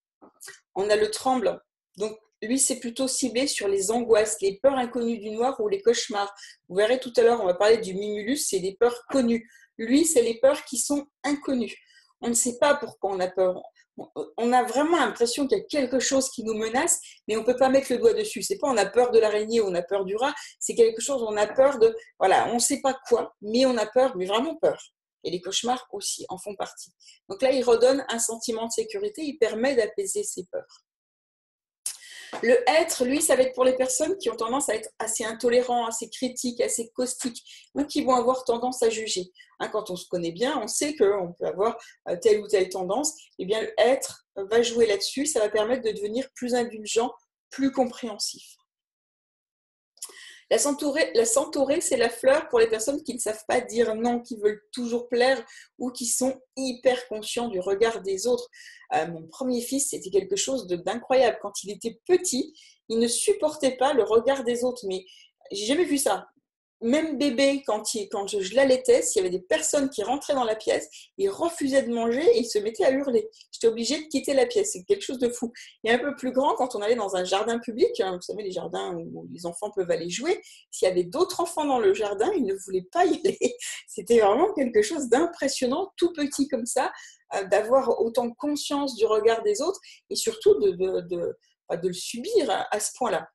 On 0.73 0.89
a 0.89 0.95
le 0.95 1.11
tremble, 1.11 1.61
donc 1.97 2.17
lui 2.41 2.59
c'est 2.59 2.79
plutôt 2.79 3.07
ciblé 3.07 3.47
sur 3.47 3.67
les 3.67 3.91
angoisses, 3.91 4.37
les 4.41 4.59
peurs 4.61 4.77
inconnues 4.77 5.19
du 5.19 5.31
noir 5.31 5.59
ou 5.59 5.67
les 5.67 5.81
cauchemars. 5.81 6.33
Vous 6.69 6.75
verrez 6.75 6.99
tout 6.99 7.13
à 7.17 7.21
l'heure, 7.21 7.41
on 7.41 7.45
va 7.45 7.55
parler 7.55 7.77
du 7.77 7.93
mimulus, 7.93 8.47
c'est 8.47 8.59
des 8.59 8.75
peurs 8.75 9.05
connues. 9.09 9.49
Lui, 9.77 10.05
c'est 10.05 10.23
les 10.23 10.39
peurs 10.39 10.63
qui 10.65 10.77
sont 10.77 11.05
inconnues. 11.23 11.75
On 12.21 12.29
ne 12.29 12.33
sait 12.33 12.57
pas 12.59 12.75
pourquoi 12.75 13.11
on 13.11 13.19
a 13.19 13.27
peur 13.27 13.61
on 14.37 14.53
a 14.53 14.63
vraiment 14.63 14.97
l'impression 14.97 15.47
qu'il 15.47 15.57
y 15.57 15.61
a 15.61 15.63
quelque 15.63 15.99
chose 15.99 16.29
qui 16.29 16.43
nous 16.43 16.53
menace, 16.53 16.99
mais 17.27 17.35
on 17.35 17.41
ne 17.41 17.45
peut 17.45 17.55
pas 17.55 17.69
mettre 17.69 17.91
le 17.91 17.97
doigt 17.97 18.13
dessus. 18.13 18.41
C'est 18.41 18.57
pas 18.57 18.67
on 18.69 18.77
a 18.77 18.85
peur 18.85 19.11
de 19.11 19.19
l'araignée 19.19 19.61
ou 19.61 19.65
on 19.65 19.75
a 19.75 19.81
peur 19.81 20.05
du 20.05 20.15
rat, 20.15 20.33
c'est 20.59 20.75
quelque 20.75 21.01
chose, 21.01 21.23
on 21.23 21.35
a 21.35 21.47
peur 21.47 21.79
de, 21.79 21.95
voilà, 22.19 22.47
on 22.49 22.55
ne 22.55 22.59
sait 22.59 22.81
pas 22.81 22.97
quoi, 23.07 23.35
mais 23.41 23.65
on 23.65 23.77
a 23.77 23.85
peur, 23.85 24.15
mais 24.15 24.25
vraiment 24.25 24.55
peur. 24.55 24.79
Et 25.23 25.31
les 25.31 25.41
cauchemars 25.41 25.87
aussi 25.91 26.25
en 26.29 26.37
font 26.37 26.55
partie. 26.55 26.93
Donc 27.27 27.41
là, 27.41 27.51
il 27.51 27.63
redonne 27.63 28.05
un 28.09 28.19
sentiment 28.19 28.67
de 28.67 28.71
sécurité, 28.71 29.23
il 29.23 29.37
permet 29.37 29.75
d'apaiser 29.75 30.23
ses 30.23 30.45
peurs. 30.51 30.85
Le 32.43 32.57
être, 32.69 33.05
lui, 33.05 33.21
ça 33.21 33.35
va 33.35 33.43
être 33.43 33.53
pour 33.53 33.63
les 33.63 33.75
personnes 33.75 34.17
qui 34.17 34.29
ont 34.29 34.35
tendance 34.35 34.69
à 34.69 34.75
être 34.75 34.89
assez 34.99 35.23
intolérants, 35.23 35.87
assez 35.87 36.09
critiques, 36.09 36.61
assez 36.61 36.89
caustiques, 36.89 37.43
ou 37.73 37.83
qui 37.83 38.03
vont 38.03 38.15
avoir 38.15 38.43
tendance 38.43 38.83
à 38.83 38.89
juger. 38.89 39.31
Hein, 39.59 39.69
quand 39.69 39.89
on 39.89 39.95
se 39.95 40.07
connaît 40.07 40.31
bien, 40.31 40.59
on 40.61 40.67
sait 40.67 40.95
qu'on 40.95 41.33
peut 41.33 41.45
avoir 41.45 41.77
euh, 42.09 42.15
telle 42.21 42.41
ou 42.41 42.47
telle 42.47 42.69
tendance. 42.69 43.13
Eh 43.39 43.45
bien, 43.45 43.61
le 43.61 43.71
être 43.77 44.23
va 44.35 44.61
jouer 44.61 44.85
là-dessus. 44.85 45.25
Ça 45.25 45.39
va 45.39 45.49
permettre 45.49 45.83
de 45.83 45.91
devenir 45.91 46.27
plus 46.35 46.53
indulgent, 46.53 47.11
plus 47.49 47.71
compréhensif. 47.71 48.57
La 50.49 50.57
centaurée, 50.57 51.81
c'est 51.81 51.97
la 51.97 52.09
fleur 52.09 52.47
pour 52.47 52.59
les 52.59 52.67
personnes 52.67 53.03
qui 53.03 53.13
ne 53.13 53.19
savent 53.19 53.43
pas 53.47 53.59
dire 53.59 53.95
non, 53.95 54.21
qui 54.21 54.37
veulent 54.37 54.61
toujours 54.71 55.09
plaire 55.09 55.43
ou 55.77 55.91
qui 55.91 56.05
sont 56.05 56.39
hyper 56.55 57.07
conscients 57.09 57.49
du 57.49 57.59
regard 57.59 58.01
des 58.01 58.27
autres. 58.27 58.47
Euh, 58.93 59.07
mon 59.07 59.27
premier 59.27 59.61
fils, 59.61 59.89
c'était 59.89 60.09
quelque 60.09 60.37
chose 60.37 60.65
d'incroyable. 60.67 61.37
Quand 61.41 61.63
il 61.63 61.71
était 61.71 61.99
petit, 62.05 62.53
il 62.87 62.99
ne 62.99 63.07
supportait 63.07 63.75
pas 63.75 63.93
le 63.93 64.03
regard 64.03 64.45
des 64.45 64.63
autres. 64.63 64.85
Mais 64.87 65.05
j'ai 65.51 65.65
jamais 65.65 65.85
vu 65.85 65.97
ça 65.97 66.27
même 66.81 67.17
bébé, 67.17 67.63
quand, 67.65 67.95
il, 67.95 68.07
quand 68.09 68.27
je, 68.27 68.55
l'allaitais, 68.55 69.01
s'il 69.01 69.21
y 69.21 69.25
avait 69.25 69.35
des 69.35 69.43
personnes 69.43 69.89
qui 69.89 70.03
rentraient 70.03 70.35
dans 70.35 70.43
la 70.43 70.55
pièce, 70.55 70.87
il 71.17 71.29
refusait 71.29 71.83
de 71.83 71.91
manger 71.91 72.23
et 72.23 72.39
il 72.39 72.45
se 72.45 72.59
mettait 72.59 72.85
à 72.85 72.91
hurler. 72.91 73.27
J'étais 73.51 73.67
obligée 73.67 73.97
de 73.97 74.07
quitter 74.07 74.33
la 74.33 74.45
pièce. 74.45 74.71
C'est 74.73 74.83
quelque 74.83 75.01
chose 75.01 75.17
de 75.17 75.29
fou. 75.29 75.51
Et 75.83 75.91
un 75.91 75.97
peu 75.97 76.15
plus 76.15 76.31
grand, 76.31 76.55
quand 76.55 76.75
on 76.75 76.81
allait 76.81 76.95
dans 76.95 77.15
un 77.15 77.23
jardin 77.23 77.59
public, 77.59 77.99
hein, 77.99 78.15
vous 78.15 78.21
savez, 78.21 78.43
les 78.43 78.51
jardins 78.51 78.93
où 78.95 79.27
les 79.31 79.45
enfants 79.45 79.71
peuvent 79.71 79.89
aller 79.89 80.09
jouer, 80.09 80.39
s'il 80.69 80.87
y 80.87 80.91
avait 80.91 81.03
d'autres 81.03 81.39
enfants 81.39 81.65
dans 81.65 81.79
le 81.79 81.93
jardin, 81.93 82.31
ils 82.35 82.45
ne 82.45 82.55
voulaient 82.65 82.87
pas 82.91 83.05
y 83.05 83.19
aller. 83.25 83.55
C'était 83.87 84.19
vraiment 84.19 84.53
quelque 84.53 84.81
chose 84.81 85.09
d'impressionnant, 85.09 85.91
tout 85.97 86.13
petit 86.13 86.47
comme 86.47 86.65
ça, 86.65 86.91
euh, 87.35 87.43
d'avoir 87.45 87.99
autant 88.01 88.31
conscience 88.31 88.95
du 88.95 89.05
regard 89.05 89.41
des 89.43 89.61
autres 89.61 89.79
et 90.09 90.15
surtout 90.15 90.59
de, 90.59 90.71
de, 90.71 91.01
de, 91.01 91.37
de 91.75 91.87
le 91.87 91.93
subir 91.93 92.67
à 92.71 92.79
ce 92.79 92.91
point-là. 92.97 93.27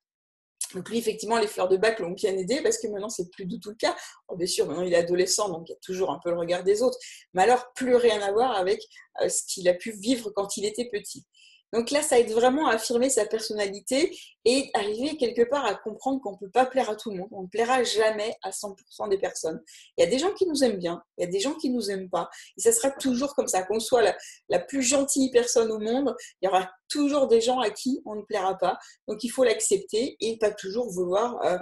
Donc 0.73 0.89
lui, 0.89 0.97
effectivement, 0.97 1.37
les 1.37 1.47
fleurs 1.47 1.69
de 1.69 1.77
bac 1.77 1.99
l'ont 1.99 2.11
bien 2.11 2.35
aidé 2.35 2.61
parce 2.61 2.77
que 2.77 2.87
maintenant, 2.87 3.09
c'est 3.09 3.29
plus 3.29 3.45
du 3.45 3.59
tout 3.59 3.69
le 3.69 3.75
cas. 3.75 3.95
bien 4.35 4.47
sûr, 4.47 4.67
maintenant, 4.67 4.83
il 4.83 4.93
est 4.93 4.97
adolescent, 4.97 5.49
donc 5.49 5.69
il 5.69 5.71
y 5.71 5.75
a 5.75 5.79
toujours 5.81 6.11
un 6.11 6.19
peu 6.23 6.31
le 6.31 6.37
regard 6.37 6.63
des 6.63 6.81
autres. 6.81 6.97
Mais 7.33 7.43
alors, 7.43 7.71
plus 7.73 7.95
rien 7.95 8.21
à 8.21 8.31
voir 8.31 8.55
avec 8.55 8.81
euh, 9.21 9.29
ce 9.29 9.43
qu'il 9.47 9.67
a 9.69 9.73
pu 9.73 9.91
vivre 9.91 10.31
quand 10.31 10.57
il 10.57 10.65
était 10.65 10.89
petit. 10.91 11.25
Donc 11.73 11.89
là, 11.89 12.03
ça 12.03 12.19
aide 12.19 12.31
vraiment 12.31 12.67
à 12.67 12.75
affirmer 12.75 13.09
sa 13.09 13.25
personnalité 13.25 14.15
et 14.45 14.69
arriver 14.75 15.17
quelque 15.17 15.41
part 15.41 15.65
à 15.65 15.73
comprendre 15.73 16.21
qu'on 16.21 16.33
ne 16.33 16.37
peut 16.37 16.51
pas 16.51 16.67
plaire 16.67 16.87
à 16.91 16.95
tout 16.95 17.09
le 17.09 17.17
monde. 17.17 17.29
On 17.31 17.41
ne 17.43 17.47
plaira 17.47 17.83
jamais 17.83 18.35
à 18.43 18.51
100% 18.51 19.09
des 19.09 19.17
personnes. 19.17 19.59
Il 19.97 20.03
y 20.03 20.07
a 20.07 20.09
des 20.09 20.19
gens 20.19 20.31
qui 20.33 20.45
nous 20.45 20.63
aiment 20.63 20.77
bien, 20.77 21.01
il 21.17 21.25
y 21.25 21.27
a 21.27 21.31
des 21.31 21.39
gens 21.39 21.55
qui 21.55 21.71
ne 21.71 21.75
nous 21.75 21.89
aiment 21.89 22.11
pas. 22.11 22.29
Et 22.57 22.61
ça 22.61 22.71
sera 22.71 22.91
toujours 22.91 23.33
comme 23.33 23.47
ça. 23.47 23.63
Qu'on 23.63 23.79
soit 23.79 24.03
la, 24.49 24.59
plus 24.59 24.83
gentille 24.83 25.31
personne 25.31 25.71
au 25.71 25.79
monde, 25.79 26.15
il 26.41 26.45
y 26.45 26.47
aura 26.47 26.69
toujours 26.89 27.27
des 27.27 27.41
gens 27.41 27.59
à 27.59 27.71
qui 27.71 28.01
on 28.05 28.15
ne 28.15 28.21
plaira 28.21 28.55
pas. 28.55 28.77
Donc 29.07 29.23
il 29.23 29.29
faut 29.29 29.43
l'accepter 29.43 30.15
et 30.19 30.37
pas 30.37 30.51
toujours 30.51 30.91
vouloir 30.91 31.43
euh, 31.43 31.57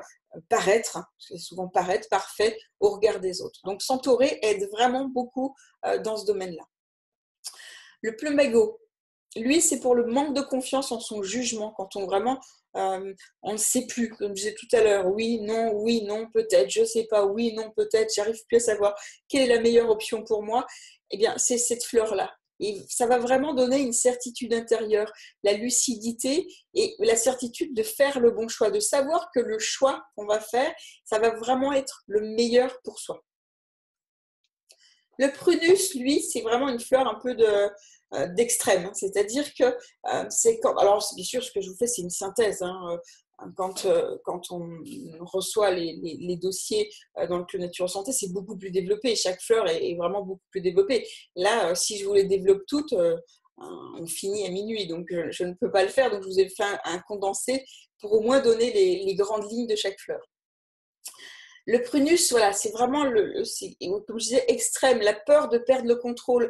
paraître, 0.50 1.00
souvent 1.38 1.70
paraître 1.70 2.10
parfait 2.10 2.58
au 2.82 2.90
regard 2.90 3.22
des 3.22 3.42
autres. 3.42 3.62
Donc 3.64 3.82
s'entourer 3.82 4.40
aide 4.42 4.70
vraiment 4.72 5.06
beaucoup 5.06 5.56
euh, 5.86 6.00
dans 6.00 6.18
ce 6.18 6.26
domaine-là. 6.26 6.64
Le 8.02 8.16
plumago, 8.18 8.82
lui, 9.36 9.62
c'est 9.62 9.80
pour 9.80 9.96
le 9.96 10.06
manque 10.06 10.36
de 10.36 10.42
confiance 10.42 10.92
en 10.92 11.00
son 11.00 11.24
jugement, 11.24 11.72
quand 11.72 11.96
on 11.96 12.06
vraiment, 12.06 12.40
euh, 12.76 13.14
on 13.42 13.54
ne 13.54 13.58
sait 13.58 13.86
plus, 13.88 14.10
comme 14.10 14.30
je 14.30 14.44
disais 14.44 14.56
tout 14.56 14.68
à 14.74 14.82
l'heure, 14.82 15.08
oui, 15.08 15.40
non, 15.42 15.72
oui, 15.76 16.04
non, 16.04 16.28
peut-être, 16.34 16.70
je 16.70 16.82
ne 16.82 16.86
sais 16.86 17.06
pas, 17.06 17.26
oui, 17.26 17.54
non, 17.54 17.72
peut-être, 17.76 18.14
j'arrive 18.14 18.44
plus 18.48 18.58
à 18.58 18.60
savoir 18.60 18.96
quelle 19.28 19.50
est 19.50 19.56
la 19.56 19.62
meilleure 19.62 19.90
option 19.90 20.24
pour 20.24 20.44
moi, 20.44 20.66
eh 21.12 21.18
bien, 21.18 21.38
c'est 21.38 21.58
cette 21.58 21.84
fleur-là. 21.84 22.32
Et 22.60 22.80
ça 22.88 23.08
va 23.08 23.18
vraiment 23.18 23.56
donner 23.56 23.80
une 23.80 23.94
certitude 23.94 24.54
intérieure, 24.54 25.12
la 25.44 25.54
lucidité 25.54 26.48
et 26.76 26.96
la 27.00 27.16
certitude 27.16 27.74
de 27.74 27.82
faire 27.82 28.20
le 28.20 28.32
bon 28.32 28.48
choix, 28.48 28.70
de 28.70 28.80
savoir 28.80 29.32
que 29.34 29.40
le 29.40 29.58
choix 29.58 30.04
qu'on 30.16 30.28
va 30.28 30.40
faire, 30.40 30.72
ça 31.04 31.18
va 31.18 31.32
vraiment 31.32 31.74
être 31.74 32.04
le 32.06 32.22
meilleur 32.22 32.80
pour 32.84 33.00
soi. 33.00 33.24
Le 35.22 35.32
prunus, 35.32 35.94
lui, 35.94 36.20
c'est 36.20 36.42
vraiment 36.42 36.68
une 36.68 36.80
fleur 36.80 37.08
un 37.08 37.20
peu 37.22 37.36
euh, 37.40 38.28
d'extrême. 38.30 38.88
Hein. 38.88 38.92
C'est-à-dire 38.96 39.54
que 39.54 39.66
euh, 39.66 40.26
c'est 40.30 40.60
quand. 40.60 40.76
Alors, 40.78 41.08
bien 41.16 41.24
sûr, 41.24 41.44
ce 41.44 41.52
que 41.52 41.62
je 41.62 41.70
vous 41.70 41.78
fais, 41.78 41.86
c'est 41.86 42.02
une 42.02 42.10
synthèse. 42.10 42.64
Hein, 42.64 43.00
euh, 43.40 44.18
quand, 44.26 44.52
on 44.52 44.68
reçoit 45.22 45.70
les, 45.70 46.38
dossiers 46.42 46.90
dans 47.30 47.38
le 47.38 47.46
Club 47.46 47.62
Nature 47.62 47.88
Santé, 47.88 48.12
c'est 48.12 48.34
beaucoup 48.34 48.58
plus 48.58 48.72
développé. 48.72 49.16
Chaque 49.16 49.40
fleur 49.42 49.68
est, 49.68 49.94
vraiment 49.94 50.24
beaucoup 50.24 50.46
plus 50.50 50.62
développée. 50.62 51.08
Là, 51.36 51.76
si 51.76 52.00
je 52.00 52.06
vous 52.06 52.16
les 52.16 52.24
développe 52.24 52.64
toutes, 52.68 52.96
on 53.58 54.08
finit 54.08 54.48
à 54.48 54.50
minuit. 54.50 54.88
Donc, 54.88 55.08
je, 55.30 55.44
ne 55.44 55.54
peux 55.54 55.72
pas 55.72 55.84
le 55.84 55.90
faire. 55.90 56.10
Donc, 56.10 56.24
je 56.24 56.28
vous 56.30 56.40
ai 56.40 56.50
fait 56.50 56.64
un, 56.84 57.00
condensé 57.08 57.64
pour 58.00 58.14
au 58.14 58.22
moins 58.22 58.42
donner 58.42 58.72
les 58.74 59.16
grandes 59.16 59.52
lignes 59.52 59.68
de 59.68 59.76
chaque 59.76 60.00
fleur. 60.00 60.22
Le 61.72 61.82
prunus, 61.82 62.32
voilà, 62.32 62.52
c'est 62.52 62.72
vraiment 62.72 63.06
le, 63.06 63.32
comme 64.06 64.20
je 64.20 64.26
disais, 64.26 64.44
extrême, 64.50 65.00
la 65.00 65.14
peur 65.14 65.48
de 65.48 65.58
perdre 65.58 65.88
le 65.88 65.96
contrôle. 65.96 66.50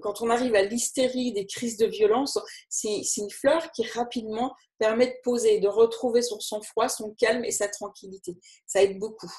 Quand 0.00 0.22
on 0.22 0.30
arrive 0.30 0.54
à 0.54 0.62
l'hystérie, 0.62 1.34
des 1.34 1.44
crises 1.44 1.76
de 1.76 1.84
violence, 1.84 2.38
c'est, 2.70 3.02
une 3.18 3.30
fleur 3.30 3.70
qui 3.72 3.86
rapidement 3.88 4.56
permet 4.78 5.08
de 5.08 5.16
poser, 5.22 5.60
de 5.60 5.68
retrouver 5.68 6.22
son 6.22 6.40
sang-froid, 6.40 6.88
son 6.88 7.12
calme 7.12 7.44
et 7.44 7.50
sa 7.50 7.68
tranquillité. 7.68 8.38
Ça 8.66 8.82
aide 8.82 8.98
beaucoup. 8.98 9.30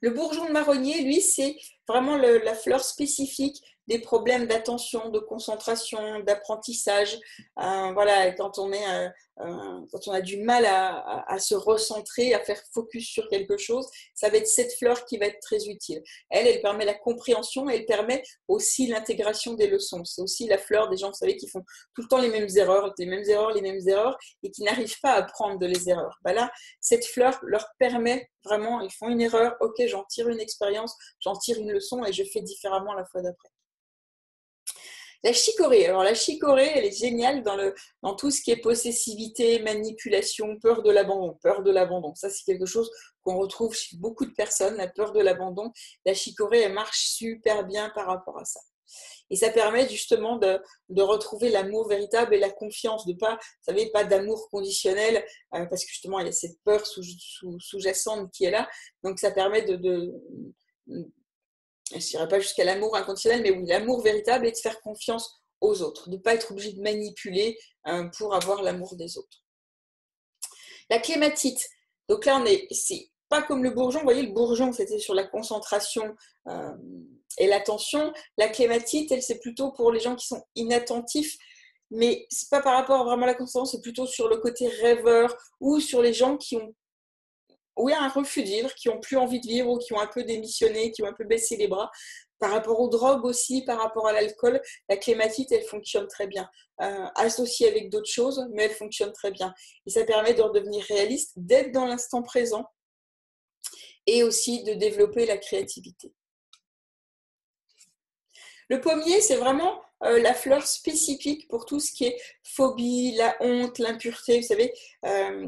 Le 0.00 0.08
bourgeon 0.08 0.46
de 0.46 0.52
marronnier, 0.52 1.02
lui, 1.02 1.20
c'est 1.20 1.54
vraiment 1.86 2.16
la 2.16 2.54
fleur 2.54 2.82
spécifique 2.82 3.62
des 3.88 3.98
problèmes 3.98 4.46
d'attention, 4.46 5.08
de 5.08 5.18
concentration, 5.18 6.20
d'apprentissage. 6.20 7.18
Euh, 7.58 7.90
voilà, 7.94 8.30
quand 8.32 8.58
on, 8.58 8.70
est, 8.70 8.86
euh, 8.86 9.08
euh, 9.40 9.80
quand 9.90 10.08
on 10.08 10.12
a 10.12 10.20
du 10.20 10.42
mal 10.42 10.66
à, 10.66 11.38
se 11.38 11.54
recentrer, 11.54 12.34
à 12.34 12.40
faire 12.40 12.60
focus 12.72 13.08
sur 13.08 13.28
quelque 13.28 13.56
chose, 13.56 13.88
ça 14.14 14.28
va 14.28 14.36
être 14.36 14.46
cette 14.46 14.74
fleur 14.74 15.06
qui 15.06 15.16
va 15.16 15.26
être 15.26 15.40
très 15.40 15.68
utile. 15.68 16.02
Elle, 16.28 16.46
elle 16.46 16.60
permet 16.60 16.84
la 16.84 16.94
compréhension, 16.94 17.68
elle 17.70 17.86
permet 17.86 18.22
aussi 18.46 18.86
l'intégration 18.88 19.54
des 19.54 19.68
leçons. 19.68 20.04
C'est 20.04 20.20
aussi 20.20 20.46
la 20.46 20.58
fleur 20.58 20.90
des 20.90 20.98
gens, 20.98 21.08
vous 21.08 21.14
savez, 21.14 21.36
qui 21.36 21.48
font 21.48 21.64
tout 21.94 22.02
le 22.02 22.08
temps 22.08 22.20
les 22.20 22.28
mêmes 22.28 22.48
erreurs, 22.56 22.92
les 22.98 23.06
mêmes 23.06 23.24
erreurs, 23.26 23.52
les 23.52 23.62
mêmes 23.62 23.80
erreurs, 23.86 24.18
et 24.42 24.50
qui 24.50 24.64
n'arrivent 24.64 25.00
pas 25.00 25.12
à 25.12 25.18
apprendre 25.20 25.58
de 25.58 25.66
les 25.66 25.88
erreurs. 25.88 26.18
Bah 26.22 26.34
là, 26.34 26.50
cette 26.80 27.06
fleur 27.06 27.38
leur 27.42 27.66
permet 27.78 28.28
vraiment, 28.44 28.82
ils 28.82 28.92
font 28.92 29.08
une 29.08 29.22
erreur, 29.22 29.56
ok, 29.60 29.80
j'en 29.86 30.04
tire 30.04 30.28
une 30.28 30.40
expérience, 30.40 30.94
j'en 31.20 31.34
tire 31.34 31.58
une 31.58 31.72
leçon 31.72 32.04
et 32.04 32.12
je 32.12 32.24
fais 32.24 32.42
différemment 32.42 32.92
la 32.92 33.06
fois 33.06 33.22
d'après. 33.22 33.48
La 35.24 35.32
chicorée. 35.32 35.86
Alors 35.86 36.04
la 36.04 36.14
chicorée, 36.14 36.70
elle 36.74 36.84
est 36.84 36.96
géniale 36.96 37.42
dans, 37.42 37.56
le, 37.56 37.74
dans 38.02 38.14
tout 38.14 38.30
ce 38.30 38.40
qui 38.40 38.52
est 38.52 38.60
possessivité, 38.60 39.60
manipulation, 39.60 40.56
peur 40.60 40.82
de 40.82 40.90
l'abandon. 40.92 41.36
Peur 41.42 41.62
de 41.62 41.72
l'abandon. 41.72 42.14
Ça, 42.14 42.30
c'est 42.30 42.44
quelque 42.44 42.66
chose 42.66 42.90
qu'on 43.22 43.36
retrouve 43.36 43.74
chez 43.74 43.96
beaucoup 43.96 44.26
de 44.26 44.34
personnes, 44.34 44.76
la 44.76 44.86
peur 44.86 45.12
de 45.12 45.20
l'abandon. 45.20 45.72
La 46.06 46.14
chicorée, 46.14 46.60
elle 46.60 46.72
marche 46.72 47.08
super 47.08 47.66
bien 47.66 47.90
par 47.90 48.06
rapport 48.06 48.38
à 48.38 48.44
ça. 48.44 48.60
Et 49.30 49.36
ça 49.36 49.50
permet 49.50 49.88
justement 49.88 50.36
de, 50.36 50.58
de 50.88 51.02
retrouver 51.02 51.50
l'amour 51.50 51.88
véritable 51.88 52.34
et 52.34 52.38
la 52.38 52.50
confiance, 52.50 53.04
de 53.04 53.12
pas, 53.12 53.34
vous 53.34 53.64
savez, 53.66 53.90
pas 53.90 54.04
d'amour 54.04 54.48
conditionnel, 54.50 55.24
euh, 55.54 55.66
parce 55.66 55.84
que 55.84 55.90
justement, 55.90 56.20
il 56.20 56.26
y 56.26 56.28
a 56.30 56.32
cette 56.32 56.58
peur 56.64 56.86
sous-jacente 56.86 57.60
sous, 57.60 58.30
qui 58.30 58.44
est 58.44 58.50
là. 58.50 58.68
Donc, 59.02 59.18
ça 59.18 59.30
permet 59.30 59.62
de, 59.62 59.76
de 59.76 60.14
je 61.92 62.06
dirais 62.06 62.28
pas 62.28 62.40
jusqu'à 62.40 62.64
l'amour 62.64 62.96
inconditionnel, 62.96 63.42
mais 63.42 63.50
oui, 63.50 63.66
l'amour 63.66 64.02
véritable 64.02 64.46
et 64.46 64.52
de 64.52 64.56
faire 64.56 64.80
confiance 64.80 65.42
aux 65.60 65.82
autres, 65.82 66.08
de 66.08 66.16
ne 66.16 66.20
pas 66.20 66.34
être 66.34 66.52
obligé 66.52 66.72
de 66.72 66.80
manipuler 66.80 67.58
euh, 67.86 68.08
pour 68.16 68.34
avoir 68.34 68.62
l'amour 68.62 68.96
des 68.96 69.18
autres. 69.18 69.44
La 70.90 70.98
clématite. 70.98 71.68
Donc 72.08 72.24
là, 72.24 72.40
on 72.40 72.46
est, 72.46 72.66
c'est 72.70 73.10
pas 73.28 73.42
comme 73.42 73.62
le 73.62 73.70
bourgeon. 73.70 74.00
Vous 74.00 74.04
voyez, 74.04 74.22
le 74.22 74.32
bourgeon, 74.32 74.72
c'était 74.72 74.98
sur 74.98 75.14
la 75.14 75.24
concentration 75.24 76.16
euh, 76.48 76.72
et 77.38 77.46
l'attention. 77.46 78.12
La 78.38 78.48
clématite, 78.48 79.12
elle, 79.12 79.22
c'est 79.22 79.40
plutôt 79.40 79.72
pour 79.72 79.92
les 79.92 80.00
gens 80.00 80.16
qui 80.16 80.26
sont 80.26 80.42
inattentifs. 80.54 81.36
mais 81.90 82.26
c'est 82.30 82.50
pas 82.50 82.62
par 82.62 82.74
rapport 82.74 83.04
vraiment 83.04 83.24
à 83.24 83.28
la 83.28 83.34
constance, 83.34 83.72
c'est 83.72 83.82
plutôt 83.82 84.06
sur 84.06 84.28
le 84.28 84.38
côté 84.38 84.68
rêveur 84.68 85.36
ou 85.60 85.80
sur 85.80 86.02
les 86.02 86.14
gens 86.14 86.36
qui 86.36 86.56
ont 86.56 86.74
oui, 87.78 87.92
un 87.94 88.08
refus 88.08 88.42
de 88.42 88.48
vivre, 88.48 88.74
qui 88.74 88.88
ont 88.88 89.00
plus 89.00 89.16
envie 89.16 89.40
de 89.40 89.46
vivre 89.46 89.70
ou 89.70 89.78
qui 89.78 89.92
ont 89.92 90.00
un 90.00 90.06
peu 90.06 90.24
démissionné, 90.24 90.90
qui 90.90 91.02
ont 91.02 91.06
un 91.06 91.12
peu 91.12 91.24
baissé 91.24 91.56
les 91.56 91.68
bras. 91.68 91.90
Par 92.38 92.50
rapport 92.50 92.78
aux 92.80 92.88
drogues 92.88 93.24
aussi, 93.24 93.64
par 93.64 93.80
rapport 93.80 94.06
à 94.06 94.12
l'alcool, 94.12 94.60
la 94.88 94.96
clématite, 94.96 95.50
elle 95.50 95.64
fonctionne 95.64 96.06
très 96.06 96.26
bien. 96.26 96.48
Euh, 96.80 97.06
associée 97.16 97.66
avec 97.66 97.90
d'autres 97.90 98.10
choses, 98.10 98.46
mais 98.52 98.64
elle 98.64 98.74
fonctionne 98.74 99.12
très 99.12 99.32
bien. 99.32 99.52
Et 99.86 99.90
ça 99.90 100.04
permet 100.04 100.34
de 100.34 100.42
redevenir 100.42 100.84
réaliste, 100.84 101.32
d'être 101.36 101.72
dans 101.72 101.86
l'instant 101.86 102.22
présent 102.22 102.64
et 104.06 104.22
aussi 104.22 104.62
de 104.62 104.74
développer 104.74 105.26
la 105.26 105.36
créativité. 105.36 106.12
Le 108.68 108.80
pommier, 108.80 109.20
c'est 109.20 109.36
vraiment 109.36 109.82
euh, 110.04 110.20
la 110.20 110.34
fleur 110.34 110.66
spécifique 110.66 111.48
pour 111.48 111.66
tout 111.66 111.80
ce 111.80 111.90
qui 111.92 112.04
est 112.04 112.20
phobie, 112.44 113.14
la 113.16 113.36
honte, 113.40 113.78
l'impureté. 113.78 114.40
Vous 114.40 114.46
savez, 114.46 114.72
euh, 115.04 115.46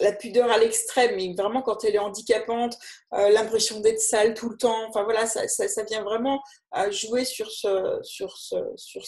la 0.00 0.12
pudeur 0.12 0.50
à 0.50 0.58
l'extrême, 0.58 1.16
mais 1.16 1.34
vraiment 1.34 1.62
quand 1.62 1.84
elle 1.84 1.94
est 1.94 2.00
handicapante, 2.00 2.76
euh, 3.14 3.28
l'impression 3.30 3.80
d'être 3.80 4.00
sale 4.00 4.34
tout 4.34 4.48
le 4.48 4.56
temps. 4.56 4.88
Enfin 4.88 5.04
voilà, 5.04 5.26
ça, 5.26 5.84
vient 5.84 6.02
vraiment 6.02 6.42
jouer 6.90 7.24
sur, 7.24 7.50
ce, 7.50 7.98
sur, 8.02 8.36
ce, 8.36 8.56
sur, 8.76 9.04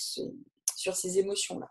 sur 0.76 0.96
ces 0.96 1.18
émotions-là. 1.18 1.68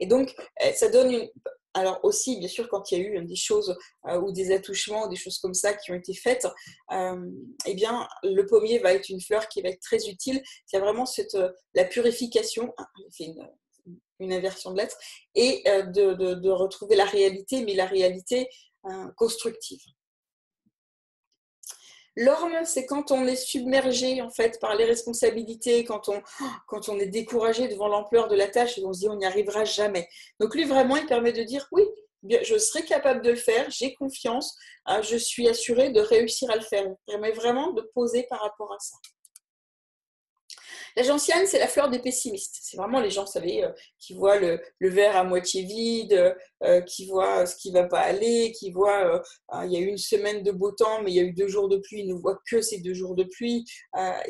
Et 0.00 0.06
donc, 0.06 0.34
ça 0.74 0.88
donne 0.88 1.12
une, 1.12 1.30
alors 1.76 2.00
aussi, 2.04 2.38
bien 2.38 2.48
sûr, 2.48 2.70
quand 2.70 2.90
il 2.90 2.98
y 2.98 3.02
a 3.02 3.04
eu 3.06 3.22
des 3.26 3.36
choses 3.36 3.76
euh, 4.08 4.18
ou 4.18 4.32
des 4.32 4.50
attouchements 4.50 5.04
ou 5.04 5.08
des 5.10 5.16
choses 5.16 5.38
comme 5.38 5.52
ça 5.52 5.74
qui 5.74 5.92
ont 5.92 5.94
été 5.94 6.14
faites, 6.14 6.48
euh, 6.90 7.30
eh 7.66 7.74
bien, 7.74 8.08
le 8.22 8.46
pommier 8.46 8.78
va 8.78 8.94
être 8.94 9.10
une 9.10 9.20
fleur 9.20 9.46
qui 9.46 9.60
va 9.60 9.68
être 9.68 9.82
très 9.82 10.08
utile. 10.08 10.42
C'est 10.64 10.78
vraiment 10.78 11.04
cette, 11.04 11.34
euh, 11.34 11.52
la 11.74 11.84
purification, 11.84 12.72
ah, 12.78 12.86
une, 13.20 13.46
une, 14.20 14.32
inversion 14.32 14.70
de 14.72 14.78
lettres, 14.78 14.96
et 15.34 15.62
de, 15.66 16.14
de, 16.14 16.50
retrouver 16.50 16.96
la 16.96 17.04
réalité, 17.04 17.64
mais 17.64 17.74
la 17.74 17.86
réalité 17.86 18.48
constructive. 19.16 19.80
L'orme, 22.18 22.64
c'est 22.64 22.86
quand 22.86 23.10
on 23.10 23.26
est 23.26 23.36
submergé 23.36 24.22
en 24.22 24.30
fait 24.30 24.58
par 24.58 24.74
les 24.74 24.86
responsabilités, 24.86 25.84
quand 25.84 26.08
on, 26.08 26.22
quand 26.66 26.88
on 26.88 26.98
est 26.98 27.06
découragé 27.06 27.68
devant 27.68 27.88
l'ampleur 27.88 28.26
de 28.28 28.34
la 28.34 28.48
tâche 28.48 28.78
et 28.78 28.84
on 28.86 28.92
se 28.94 29.00
dit 29.00 29.08
on 29.08 29.16
n'y 29.16 29.26
arrivera 29.26 29.64
jamais. 29.64 30.08
Donc 30.40 30.54
lui 30.54 30.64
vraiment, 30.64 30.96
il 30.96 31.04
permet 31.04 31.32
de 31.32 31.42
dire 31.42 31.68
oui, 31.72 31.82
je 32.22 32.56
serai 32.56 32.84
capable 32.84 33.20
de 33.20 33.30
le 33.30 33.36
faire, 33.36 33.70
j'ai 33.70 33.94
confiance, 33.94 34.56
hein, 34.86 35.02
je 35.02 35.16
suis 35.16 35.46
assuré 35.46 35.90
de 35.90 36.00
réussir 36.00 36.50
à 36.50 36.56
le 36.56 36.62
faire. 36.62 36.84
Il 36.86 36.96
permet 37.06 37.32
vraiment 37.32 37.72
de 37.72 37.82
poser 37.94 38.26
par 38.30 38.40
rapport 38.40 38.72
à 38.72 38.78
ça. 38.78 38.96
La 40.96 41.02
gentiane, 41.02 41.46
c'est 41.46 41.58
la 41.58 41.68
fleur 41.68 41.90
des 41.90 41.98
pessimistes. 41.98 42.56
C'est 42.62 42.78
vraiment 42.78 43.00
les 43.00 43.10
gens, 43.10 43.26
vous 43.26 43.30
savez, 43.30 43.62
euh, 43.62 43.70
qui 43.98 44.14
voient 44.14 44.38
le, 44.38 44.62
verre 44.80 45.14
à 45.14 45.24
moitié 45.24 45.62
vide, 45.62 46.34
euh, 46.64 46.80
qui 46.80 47.06
voient 47.06 47.44
ce 47.44 47.54
qui 47.54 47.70
ne 47.70 47.74
va 47.74 47.84
pas 47.84 48.00
aller, 48.00 48.50
qui 48.58 48.70
voient 48.72 49.04
euh, 49.04 49.20
ah, 49.48 49.66
il 49.66 49.72
y 49.72 49.76
a 49.76 49.80
eu 49.80 49.88
une 49.88 49.98
semaine 49.98 50.42
de 50.42 50.52
beau 50.52 50.72
temps, 50.72 51.02
mais 51.02 51.10
il 51.10 51.14
y 51.14 51.20
a 51.20 51.22
eu 51.22 51.34
deux 51.34 51.48
jours 51.48 51.68
de 51.68 51.76
pluie, 51.76 52.00
ils 52.00 52.08
ne 52.08 52.14
voient 52.14 52.38
que 52.50 52.62
ces 52.62 52.80
deux 52.80 52.94
jours 52.94 53.14
de 53.14 53.24
pluie. 53.24 53.66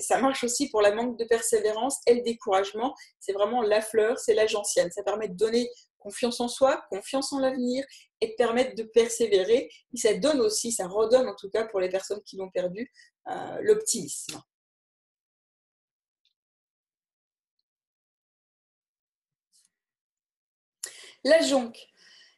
ça 0.00 0.18
marche 0.20 0.42
aussi 0.42 0.68
pour 0.68 0.82
la 0.82 0.92
manque 0.92 1.16
de 1.18 1.24
persévérance 1.24 1.98
et 2.08 2.14
le 2.14 2.22
découragement. 2.22 2.94
C'est 3.20 3.32
vraiment 3.32 3.62
la 3.62 3.80
fleur, 3.80 4.18
c'est 4.18 4.34
la 4.34 4.48
gentiane. 4.48 4.90
Ça 4.90 5.04
permet 5.04 5.28
de 5.28 5.36
donner 5.36 5.70
confiance 5.98 6.40
en 6.40 6.48
soi, 6.48 6.82
confiance 6.90 7.32
en 7.32 7.38
l'avenir 7.38 7.84
et 8.20 8.28
de 8.28 8.34
permettre 8.36 8.74
de 8.74 8.82
persévérer. 8.82 9.68
Et 9.94 9.96
ça 9.96 10.14
donne 10.14 10.40
aussi, 10.40 10.72
ça 10.72 10.88
redonne 10.88 11.28
en 11.28 11.36
tout 11.36 11.48
cas 11.48 11.64
pour 11.66 11.78
les 11.78 11.88
personnes 11.88 12.22
qui 12.26 12.36
l'ont 12.36 12.50
perdu, 12.50 12.90
l'optimisme. 13.60 14.40
La 21.27 21.43
jonque. 21.43 21.77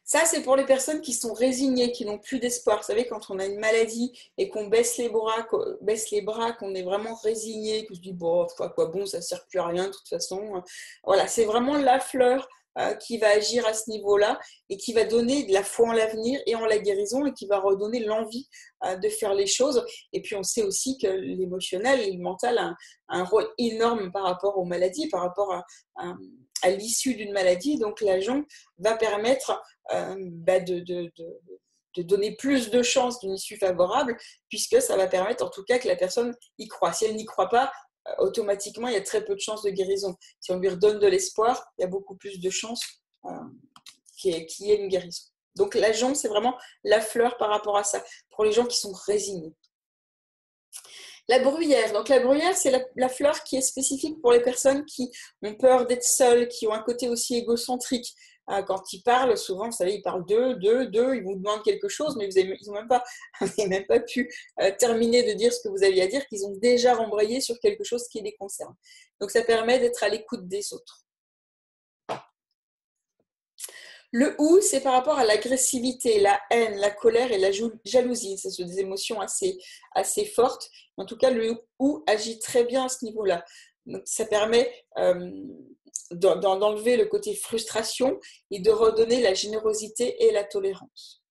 Ça, 0.03 0.25
c'est 0.25 0.41
pour 0.41 0.55
les 0.55 0.65
personnes 0.65 1.01
qui 1.01 1.13
sont 1.13 1.33
résignées, 1.33 1.91
qui 1.91 2.05
n'ont 2.05 2.17
plus 2.17 2.39
d'espoir. 2.39 2.77
Vous 2.77 2.85
savez, 2.85 3.05
quand 3.05 3.29
on 3.29 3.37
a 3.37 3.45
une 3.45 3.59
maladie 3.59 4.11
et 4.39 4.49
qu'on 4.49 4.65
baisse 4.65 4.97
les 4.97 5.09
bras, 5.09 5.47
baisse 5.81 6.09
les 6.09 6.23
bras, 6.23 6.53
qu'on 6.53 6.73
est 6.73 6.81
vraiment 6.81 7.13
résigné, 7.13 7.85
qu'on 7.85 7.93
se 7.93 7.99
dit 7.99 8.13
bon, 8.13 8.47
quoi, 8.57 8.69
quoi 8.69 8.87
bon, 8.87 9.05
ça 9.05 9.17
ne 9.17 9.21
sert 9.21 9.45
plus 9.45 9.59
à 9.59 9.67
rien 9.67 9.85
de 9.85 9.91
toute 9.91 10.07
façon. 10.07 10.63
Voilà, 11.03 11.27
c'est 11.27 11.45
vraiment 11.45 11.77
la 11.77 11.99
fleur 11.99 12.49
euh, 12.79 12.95
qui 12.95 13.19
va 13.19 13.27
agir 13.27 13.67
à 13.67 13.75
ce 13.75 13.91
niveau-là 13.91 14.39
et 14.69 14.77
qui 14.77 14.93
va 14.93 15.03
donner 15.03 15.43
de 15.43 15.53
la 15.53 15.63
foi 15.63 15.89
en 15.89 15.91
l'avenir 15.91 16.41
et 16.47 16.55
en 16.55 16.65
la 16.65 16.79
guérison 16.79 17.27
et 17.27 17.33
qui 17.33 17.45
va 17.45 17.59
redonner 17.59 17.99
l'envie 17.99 18.49
euh, 18.85 18.95
de 18.95 19.09
faire 19.09 19.35
les 19.35 19.45
choses. 19.47 19.85
Et 20.13 20.23
puis 20.23 20.35
on 20.35 20.43
sait 20.43 20.63
aussi 20.63 20.97
que 20.97 21.07
l'émotionnel 21.07 21.99
et 21.99 22.11
le 22.11 22.23
mental 22.23 22.57
a 22.57 22.73
un, 23.09 23.23
rôle 23.23 23.47
énorme 23.59 24.11
par 24.11 24.23
rapport 24.23 24.57
aux 24.57 24.65
maladies, 24.65 25.07
par 25.09 25.21
rapport 25.21 25.53
à 25.53 25.63
à 25.99 26.15
l'issue 26.65 27.15
d'une 27.15 27.31
maladie. 27.31 27.77
Donc 27.77 28.01
l'agent 28.01 28.43
va 28.77 28.95
permettre 28.95 29.61
euh, 29.91 30.15
bah, 30.17 30.59
de, 30.59 30.83
donner 31.97 32.35
plus 32.35 32.69
de 32.69 32.81
chances 32.81 33.19
d'une 33.19 33.33
issue 33.33 33.57
favorable, 33.57 34.17
puisque 34.47 34.81
ça 34.81 34.95
va 34.95 35.07
permettre 35.07 35.43
en 35.45 35.49
tout 35.49 35.63
cas 35.63 35.79
que 35.79 35.87
la 35.87 35.95
personne 35.95 36.35
y 36.57 36.67
croit. 36.67 36.93
Si 36.93 37.05
elle 37.05 37.15
n'y 37.15 37.25
croit 37.25 37.49
pas, 37.49 37.71
euh, 38.07 38.11
automatiquement, 38.19 38.87
il 38.87 38.93
y 38.93 38.97
a 38.97 39.01
très 39.01 39.23
peu 39.23 39.35
de 39.35 39.39
chances 39.39 39.63
de 39.63 39.69
guérison. 39.69 40.15
Si 40.39 40.51
on 40.51 40.59
lui 40.59 40.69
redonne 40.69 40.99
de 40.99 41.07
l'espoir, 41.07 41.65
il 41.77 41.81
y 41.81 41.85
a 41.85 41.87
beaucoup 41.87 42.15
plus 42.15 42.39
de 42.39 42.49
chances 42.49 42.83
euh, 43.25 43.31
qu'il 44.17 44.31
y, 44.59 44.71
ait 44.71 44.77
une 44.77 44.87
guérison. 44.87 45.23
Donc 45.55 45.75
l'agent, 45.75 46.15
c'est 46.15 46.27
vraiment 46.27 46.57
la 46.83 47.01
fleur 47.01 47.37
par 47.37 47.49
rapport 47.49 47.77
à 47.77 47.83
ça, 47.83 48.03
pour 48.31 48.45
les 48.45 48.51
gens 48.51 48.65
qui 48.65 48.77
sont 48.77 48.93
résignés. 48.93 49.53
La 51.29 51.37
bruyère. 51.37 51.93
Donc 51.93 52.09
la 52.09 52.19
bruyère, 52.19 52.57
c'est 52.57 52.71
la, 52.95 53.07
fleur 53.07 53.43
qui 53.43 53.55
est 53.55 53.61
spécifique 53.61 54.19
pour 54.19 54.31
les 54.31 54.41
personnes 54.41 54.83
qui 54.83 55.11
ont 55.43 55.53
peur 55.53 55.85
d'être 55.85 56.03
seules, 56.03 56.47
qui 56.47 56.65
ont 56.65 56.73
un 56.73 56.81
côté 56.81 57.07
aussi 57.07 57.35
égocentrique. 57.37 58.15
Euh, 58.49 58.63
quand 58.63 58.81
ils 58.93 59.03
parlent, 59.03 59.37
souvent, 59.37 59.67
vous 59.67 59.71
savez, 59.71 59.93
ils 59.93 60.01
parlent 60.01 60.25
d'eux, 60.25 60.55
d'eux, 60.55 60.87
d'eux, 60.87 61.13
ils 61.13 61.21
vous 61.21 61.35
demandent 61.35 61.61
quelque 61.61 61.87
chose, 61.87 62.15
mais 62.17 62.29
ils 62.33 62.57
n'ont 62.65 62.73
même 63.67 63.85
pas, 63.85 63.99
pu 63.99 64.33
euh, 64.59 64.71
terminer 64.79 65.21
de 65.21 65.33
dire 65.33 65.53
ce 65.53 65.59
que 65.61 65.69
vous 65.69 65.83
aviez 65.83 66.01
à 66.01 66.07
dire, 66.07 66.25
qu'ils 66.25 66.47
ont 66.47 66.55
déjà 66.55 66.95
rembrayé 66.95 67.41
sur 67.41 67.59
quelque 67.59 67.83
chose 67.83 68.07
qui 68.07 68.21
les 68.23 68.35
concerne. 68.35 68.73
Donc 69.21 69.29
ça 69.29 69.43
permet 69.43 69.77
d'être 69.77 70.03
à 70.03 70.09
l'écoute 70.09 70.47
des 70.47 70.73
autres. 70.73 71.03
Le 74.11 74.35
ou, 74.39 74.59
c'est 74.61 74.81
par 74.81 74.93
rapport 74.93 75.19
à 75.19 75.25
l'agressivité, 75.25 76.19
la 76.19 76.39
haine, 76.49 76.77
la 76.77 76.89
colère 76.89 77.31
et 77.31 77.37
la 77.37 77.51
jalousie. 77.85 78.37
Ce 78.37 78.49
sont 78.49 78.65
des 78.65 78.79
émotions 78.79 79.19
assez, 79.21 80.25
fortes. 80.25 80.69
En 80.97 81.05
tout 81.05 81.17
cas, 81.17 81.29
le 81.29 81.55
ou 81.77 82.03
agit 82.07 82.39
très 82.39 82.63
bien 82.63 82.85
à 82.85 82.89
ce 82.89 83.05
niveau-là. 83.05 83.45
ça 84.05 84.25
permet 84.25 84.71
euh, 84.97 85.31
d'enlever 86.11 86.97
le 86.97 87.05
côté 87.05 87.35
frustration 87.35 88.19
et 88.49 88.59
de 88.59 88.71
redonner 88.71 89.21
la 89.21 89.35
générosité 89.35 90.23
et 90.25 90.31
la 90.31 90.43
tolérance. 90.43 91.23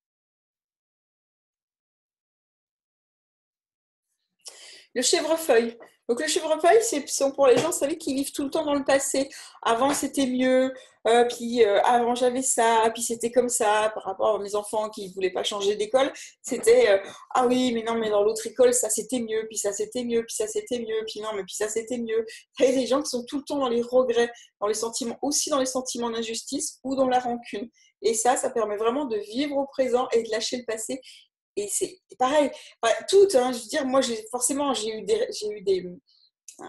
Le 4.95 5.03
chèvrefeuille. 5.03 5.77
Donc 6.09 6.23
le 6.23 6.27
chevrefeuille, 6.27 6.81
c'est 6.81 7.05
pour 7.35 7.47
les 7.47 7.59
gens, 7.59 7.71
savez, 7.71 7.99
qui 7.99 8.15
vivent 8.15 8.33
tout 8.33 8.45
le 8.45 8.51
temps 8.51 8.65
dans 8.65 8.75
le 8.75 8.85
passé. 8.85 9.29
Avant, 9.61 9.93
c'était 9.93 10.27
mieux, 10.27 10.73
euh, 11.07 11.25
puis 11.27 11.63
euh, 11.63 11.83
avant, 11.83 12.15
j'avais 12.15 12.41
ça, 12.41 12.91
puis 12.95 13.03
c'était 13.03 13.31
comme 13.31 13.51
ça, 13.51 13.91
par 13.95 14.05
rapport 14.05 14.37
à 14.37 14.39
mes 14.39 14.55
enfants 14.55 14.89
qui 14.89 15.09
ne 15.09 15.13
voulaient 15.13 15.33
pas 15.33 15.43
changer 15.43 15.77
d'école. 15.77 16.11
C'était, 16.41 16.89
euh, 16.89 16.99
ah 17.35 17.47
oui, 17.47 17.73
mais 17.75 17.83
non, 17.83 17.95
mais 17.95 18.09
dans 18.09 18.23
l'autre 18.23 18.47
école, 18.47 18.73
ça 18.73 18.89
c'était 18.89 19.21
mieux, 19.21 19.47
puis 19.49 19.59
ça 19.59 19.75
c'était 19.75 20.05
mieux, 20.05 20.25
puis 20.25 20.35
ça 20.35 20.47
c'était 20.47 20.79
mieux, 20.79 21.05
puis 21.07 21.21
non, 21.21 21.35
mais 21.35 21.45
puis 21.45 21.55
ça 21.55 21.69
c'était 21.69 21.99
mieux. 21.99 22.25
Il 22.59 22.81
y 22.81 22.87
gens 22.87 23.03
qui 23.03 23.11
sont 23.11 23.25
tout 23.27 23.37
le 23.39 23.45
temps 23.45 23.59
dans 23.59 23.69
les 23.69 23.83
regrets, 23.83 24.31
dans 24.61 24.67
les 24.67 24.75
sentiments, 24.75 25.19
aussi 25.21 25.51
dans 25.51 25.61
les 25.61 25.67
sentiments 25.67 26.11
d'injustice 26.11 26.79
ou 26.85 26.97
dans 26.97 27.09
la 27.09 27.19
rancune. 27.21 27.69
Et 28.01 28.15
ça, 28.15 28.37
ça 28.37 28.49
permet 28.51 28.77
vraiment 28.77 29.07
de 29.07 29.17
vivre 29.17 29.57
au 29.57 29.67
présent 29.67 30.09
et 30.13 30.23
de 30.23 30.31
lâcher 30.31 30.57
le 30.57 30.65
passé 30.65 31.01
et 31.59 31.69
c'est 31.69 31.99
pareil, 32.19 32.51
tout, 33.09 33.27
hein, 33.35 33.53
je 33.53 33.59
veux 33.59 33.69
dire, 33.69 33.85
moi, 33.85 34.01
forcément, 34.31 34.73
j'ai 34.75 34.97
eu, 34.97 35.07
euh, 36.61 36.65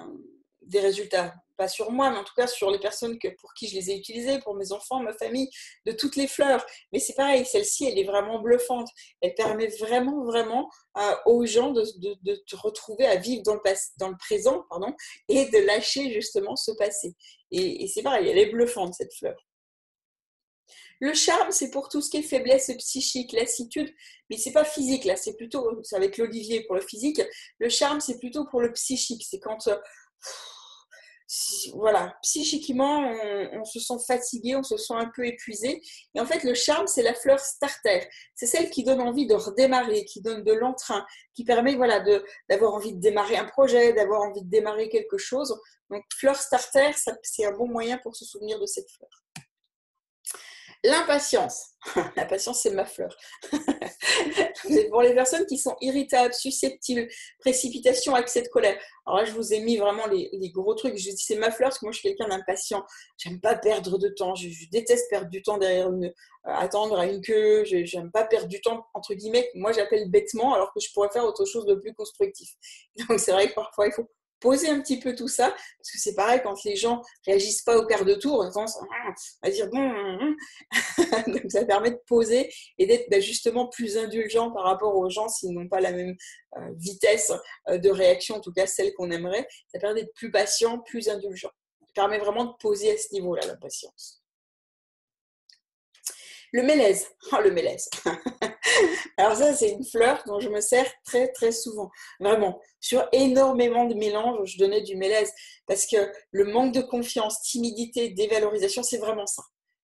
des 0.61 0.79
résultats, 0.79 1.33
pas 1.57 1.67
sur 1.67 1.91
moi, 1.91 2.09
mais 2.09 2.17
en 2.17 2.23
tout 2.23 2.33
cas 2.35 2.47
sur 2.47 2.71
les 2.71 2.79
personnes 2.79 3.19
que, 3.19 3.27
pour 3.39 3.53
qui 3.53 3.67
je 3.67 3.75
les 3.75 3.91
ai 3.91 3.97
utilisées, 3.97 4.39
pour 4.39 4.55
mes 4.55 4.71
enfants, 4.71 4.99
ma 5.01 5.13
famille, 5.13 5.49
de 5.85 5.91
toutes 5.91 6.15
les 6.15 6.27
fleurs. 6.27 6.65
Mais 6.91 6.99
c'est 6.99 7.13
pareil, 7.13 7.45
celle-ci, 7.45 7.85
elle 7.85 7.99
est 7.99 8.03
vraiment 8.03 8.39
bluffante. 8.39 8.89
Elle 9.21 9.35
permet 9.35 9.67
vraiment, 9.79 10.23
vraiment 10.25 10.69
euh, 10.97 11.15
aux 11.25 11.45
gens 11.45 11.71
de, 11.71 11.83
de, 12.23 12.35
te 12.47 12.55
retrouver 12.55 13.05
à 13.05 13.15
vivre 13.15 13.43
dans 13.43 13.55
le, 13.55 14.17
présent 14.17 14.65
pardon, 14.69 14.95
et 15.27 15.45
de 15.45 15.57
lâcher 15.59 16.11
justement 16.13 16.55
ce 16.55 16.71
passé. 16.71 17.15
Et 17.51 17.87
c'est 17.87 18.03
pareil, 18.03 18.27
elle 18.29 18.37
est 18.37 18.51
bluffante, 18.51 18.93
cette 18.93 19.13
fleur. 19.13 19.48
Le 20.99 21.13
charme, 21.13 21.51
c'est 21.51 21.71
pour 21.71 21.87
tout 21.89 22.01
ce 22.01 22.09
qui 22.09 22.17
est 22.17 22.21
faiblesse 22.21 22.71
psychique, 22.77 23.31
lassitude, 23.31 23.93
mais 24.29 24.37
c'est 24.37 24.51
pas 24.51 24.65
physique 24.65 25.05
là, 25.05 25.15
c'est 25.15 25.35
plutôt, 25.35 25.81
c'est 25.83 25.95
avec 25.95 26.17
l'Olivier 26.17 26.63
pour 26.65 26.75
le 26.75 26.81
physique. 26.81 27.21
Le 27.59 27.69
charme, 27.69 28.01
c'est 28.01 28.19
plutôt 28.19 28.45
pour 28.45 28.61
le 28.61 28.73
psychique. 28.73 29.25
C'est 29.29 29.39
quand, 29.39 29.67
euh, 29.67 29.77
voilà, 31.73 32.15
psychiquement, 32.23 32.99
on, 33.53 33.63
se 33.63 33.79
sent 33.79 33.97
fatigué, 34.07 34.55
on 34.55 34.63
se 34.63 34.77
sent 34.77 34.95
un 34.95 35.11
peu 35.15 35.25
épuisé. 35.27 35.81
Et 36.15 36.19
en 36.19 36.25
fait, 36.25 36.43
le 36.43 36.55
charme, 36.55 36.87
c'est 36.87 37.03
la 37.03 37.13
fleur 37.13 37.39
starter. 37.39 38.07
C'est 38.33 38.47
celle 38.47 38.69
qui 38.71 38.83
donne 38.83 38.99
envie 38.99 39.27
de 39.27 39.35
redémarrer, 39.35 40.05
qui 40.05 40.21
donne 40.21 40.43
de 40.43 40.53
l'entrain, 40.53 41.05
qui 41.35 41.43
permet, 41.43 41.75
voilà, 41.75 42.03
d'avoir 42.49 42.73
envie 42.73 42.93
de 42.93 42.99
démarrer 42.99 43.37
un 43.37 43.45
projet, 43.45 43.93
d'avoir 43.93 44.21
envie 44.21 44.41
de 44.41 44.49
démarrer 44.49 44.89
quelque 44.89 45.17
chose. 45.17 45.55
Donc, 45.91 46.03
fleur 46.17 46.35
starter, 46.35 46.91
c'est 47.21 47.45
un 47.45 47.51
bon 47.51 47.67
moyen 47.67 47.99
pour 47.99 48.15
se 48.15 48.25
souvenir 48.25 48.59
de 48.59 48.65
cette 48.65 48.89
fleur. 48.89 49.09
L'impatience. 50.83 51.71
L'impatience, 52.15 52.61
c'est 52.61 52.71
ma 52.71 52.85
fleur. 52.85 53.15
pour 54.89 55.01
les 55.01 55.13
personnes 55.13 55.45
qui 55.45 55.57
sont 55.57 55.75
irritables, 55.81 56.33
susceptibles, 56.33 57.07
précipitation, 57.39 58.15
accès 58.15 58.41
de 58.41 58.47
colère. 58.47 58.79
Alors 59.05 59.19
là, 59.19 59.25
je 59.25 59.33
vous 59.33 59.53
ai 59.53 59.59
mis 59.59 59.77
vraiment 59.77 60.07
les, 60.07 60.29
gros 60.53 60.73
trucs. 60.75 60.97
Je 60.97 61.09
dis 61.09 61.17
c'est 61.17 61.35
ma 61.35 61.51
fleur 61.51 61.69
parce 61.69 61.79
que 61.79 61.85
moi, 61.85 61.91
je 61.91 61.99
suis 61.99 62.09
quelqu'un 62.09 62.29
d'impatient. 62.29 62.85
J'aime 63.17 63.41
pas 63.41 63.55
perdre 63.55 63.97
de 63.97 64.07
temps. 64.09 64.35
Je, 64.35 64.47
déteste 64.71 65.09
perdre 65.09 65.29
du 65.29 65.41
temps 65.41 65.57
derrière 65.57 65.89
une, 65.91 66.05
euh, 66.05 66.11
attendre 66.45 66.97
à 66.97 67.05
une 67.05 67.21
queue. 67.21 67.65
Je 67.65 67.97
n'aime 67.97 68.11
pas 68.11 68.23
perdre 68.23 68.47
du 68.47 68.61
temps, 68.61 68.85
entre 68.93 69.13
guillemets, 69.13 69.49
moi 69.55 69.71
j'appelle 69.71 70.09
bêtement, 70.09 70.53
alors 70.53 70.73
que 70.73 70.79
je 70.79 70.91
pourrais 70.93 71.09
faire 71.09 71.25
autre 71.25 71.45
chose 71.45 71.65
de 71.65 71.75
plus 71.75 71.93
constructif. 71.93 72.51
Donc 73.09 73.19
c'est 73.19 73.31
vrai 73.31 73.49
que 73.49 73.53
parfois, 73.53 73.87
il 73.87 73.93
faut 73.93 74.07
poser 74.39 74.69
un 74.69 74.81
petit 74.81 74.99
peu 74.99 75.15
tout 75.15 75.27
ça, 75.27 75.49
parce 75.49 75.91
que 75.91 75.97
c'est 75.97 76.15
pareil, 76.15 76.41
quand 76.43 76.63
les 76.63 76.75
gens 76.75 77.01
réagissent 77.25 77.61
pas 77.61 77.77
au 77.77 77.85
quart 77.85 78.05
de 78.05 78.15
tour, 78.15 78.39
on 78.39 78.65
à 79.41 79.49
dire 79.49 79.69
bon, 79.69 79.91
donc 81.27 81.43
ça 81.49 81.65
permet 81.65 81.91
de 81.91 82.01
poser 82.07 82.51
et 82.77 82.85
d'être 82.85 83.09
bah, 83.09 83.19
justement 83.19 83.67
plus 83.67 83.97
indulgent 83.97 84.51
par 84.51 84.63
rapport 84.63 84.95
aux 84.95 85.09
gens 85.09 85.27
s'ils 85.27 85.51
n'ont 85.51 85.67
pas 85.67 85.81
la 85.81 85.91
même 85.91 86.15
euh, 86.57 86.71
vitesse 86.75 87.31
euh, 87.69 87.77
de 87.77 87.89
réaction, 87.89 88.35
en 88.35 88.41
tout 88.41 88.53
cas 88.53 88.67
celle 88.67 88.93
qu'on 88.93 89.11
aimerait. 89.11 89.47
Ça 89.67 89.79
permet 89.79 90.01
d'être 90.01 90.13
plus 90.13 90.31
patient, 90.31 90.79
plus 90.79 91.09
indulgent. 91.09 91.51
Ça 91.81 91.93
permet 91.93 92.19
vraiment 92.19 92.45
de 92.45 92.53
poser 92.59 92.91
à 92.91 92.97
ce 92.97 93.13
niveau-là 93.13 93.45
la 93.45 93.57
patience. 93.57 94.21
Le 96.51 96.63
mélèze. 96.63 97.07
Oh, 97.31 97.41
le 97.43 97.51
mélèze. 97.51 97.89
Alors 99.17 99.35
ça, 99.35 99.53
c'est 99.53 99.71
une 99.71 99.85
fleur 99.85 100.23
dont 100.25 100.39
je 100.39 100.49
me 100.49 100.61
sers 100.61 100.91
très, 101.05 101.27
très 101.29 101.51
souvent. 101.51 101.89
Vraiment. 102.19 102.59
Sur 102.79 103.07
énormément 103.11 103.85
de 103.85 103.93
mélanges, 103.93 104.53
je 104.53 104.57
donnais 104.57 104.81
du 104.81 104.95
mélèze. 104.95 105.31
Parce 105.67 105.85
que 105.85 105.97
le 106.31 106.45
manque 106.45 106.73
de 106.73 106.81
confiance, 106.81 107.41
timidité, 107.41 108.09
dévalorisation, 108.09 108.83
c'est 108.83 108.97
vraiment 108.97 109.27
ça. 109.27 109.43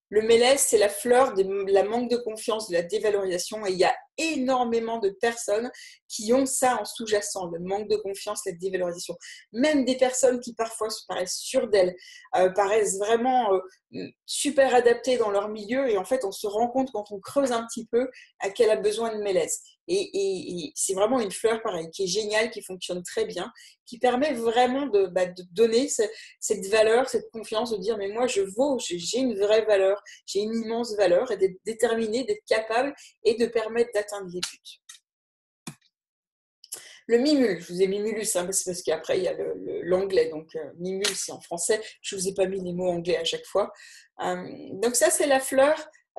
Le 0.09 0.21
mélèze, 0.21 0.61
c'est 0.61 0.77
la 0.77 0.89
fleur 0.89 1.33
de 1.33 1.43
la 1.71 1.83
manque 1.83 2.09
de 2.11 2.17
confiance, 2.17 2.69
de 2.69 2.73
la 2.73 2.83
dévalorisation. 2.83 3.65
Et 3.65 3.71
il 3.71 3.77
y 3.77 3.83
a 3.83 3.95
énormément 4.17 4.99
de 4.99 5.09
personnes 5.09 5.71
qui 6.07 6.31
ont 6.31 6.45
ça 6.45 6.79
en 6.79 6.85
sous-jacent, 6.85 7.47
le 7.47 7.59
manque 7.59 7.89
de 7.89 7.95
confiance, 7.97 8.41
la 8.45 8.53
dévalorisation. 8.53 9.15
Même 9.51 9.83
des 9.83 9.97
personnes 9.97 10.39
qui 10.39 10.53
parfois 10.53 10.89
se 10.89 11.05
paraissent 11.07 11.39
sûres 11.39 11.69
d'elles, 11.69 11.95
euh, 12.35 12.49
paraissent 12.51 12.97
vraiment 12.99 13.53
euh, 13.53 14.07
super 14.25 14.75
adaptées 14.75 15.17
dans 15.17 15.31
leur 15.31 15.49
milieu. 15.49 15.89
Et 15.89 15.97
en 15.97 16.05
fait, 16.05 16.23
on 16.23 16.31
se 16.31 16.47
rend 16.47 16.67
compte 16.67 16.91
quand 16.91 17.11
on 17.11 17.19
creuse 17.19 17.51
un 17.51 17.65
petit 17.65 17.87
peu 17.87 18.09
à 18.39 18.49
qu'elle 18.49 18.69
a 18.69 18.77
besoin 18.77 19.15
de 19.15 19.21
mélèze. 19.21 19.59
Et, 19.87 20.71
c'est 20.75 20.93
vraiment 20.93 21.19
une 21.19 21.31
fleur, 21.31 21.61
pareil, 21.61 21.89
qui 21.91 22.03
est 22.03 22.07
géniale, 22.07 22.49
qui 22.49 22.61
fonctionne 22.61 23.03
très 23.03 23.25
bien, 23.25 23.51
qui 23.85 23.99
permet 23.99 24.33
vraiment 24.33 24.87
de, 24.87 25.07
bah, 25.07 25.27
donner 25.51 25.87
cette, 25.87 26.65
valeur, 26.67 27.09
cette 27.09 27.29
confiance, 27.31 27.71
de 27.71 27.77
dire, 27.77 27.97
mais 27.97 28.09
moi, 28.09 28.27
je 28.27 28.41
vaux, 28.41 28.77
j'ai 28.79 29.19
une 29.19 29.37
vraie 29.37 29.65
valeur, 29.65 30.01
j'ai 30.25 30.39
une 30.39 30.55
immense 30.55 30.95
valeur, 30.95 31.31
et 31.31 31.37
d'être 31.37 31.57
déterminé, 31.65 32.23
d'être 32.23 32.43
capable, 32.47 32.93
et 33.23 33.35
de 33.35 33.45
permettre 33.45 33.91
d'atteindre 33.93 34.29
les 34.31 34.39
buts. 34.39 34.81
Le 37.07 37.19
mimule, 37.19 37.61
je 37.61 37.71
vous 37.71 37.81
ai 37.83 37.87
mis 37.87 37.99
mulus, 37.99 38.35
hein, 38.35 38.45
parce 38.45 38.81
qu'après, 38.81 39.19
il 39.19 39.25
y 39.25 39.27
a 39.27 39.35
l'anglais, 39.83 40.29
donc 40.29 40.55
euh, 40.55 40.71
mimule, 40.79 41.05
c'est 41.15 41.31
en 41.31 41.39
français, 41.39 41.79
je 42.01 42.15
ne 42.15 42.21
vous 42.21 42.27
ai 42.29 42.33
pas 42.33 42.47
mis 42.47 42.59
les 42.63 42.73
mots 42.73 42.89
anglais 42.89 43.17
à 43.17 43.23
chaque 43.23 43.45
fois. 43.45 43.71
Euh, 44.23 44.43
donc 44.81 44.95
ça, 44.95 45.11
c'est 45.11 45.27
la 45.27 45.39
fleur 45.39 45.75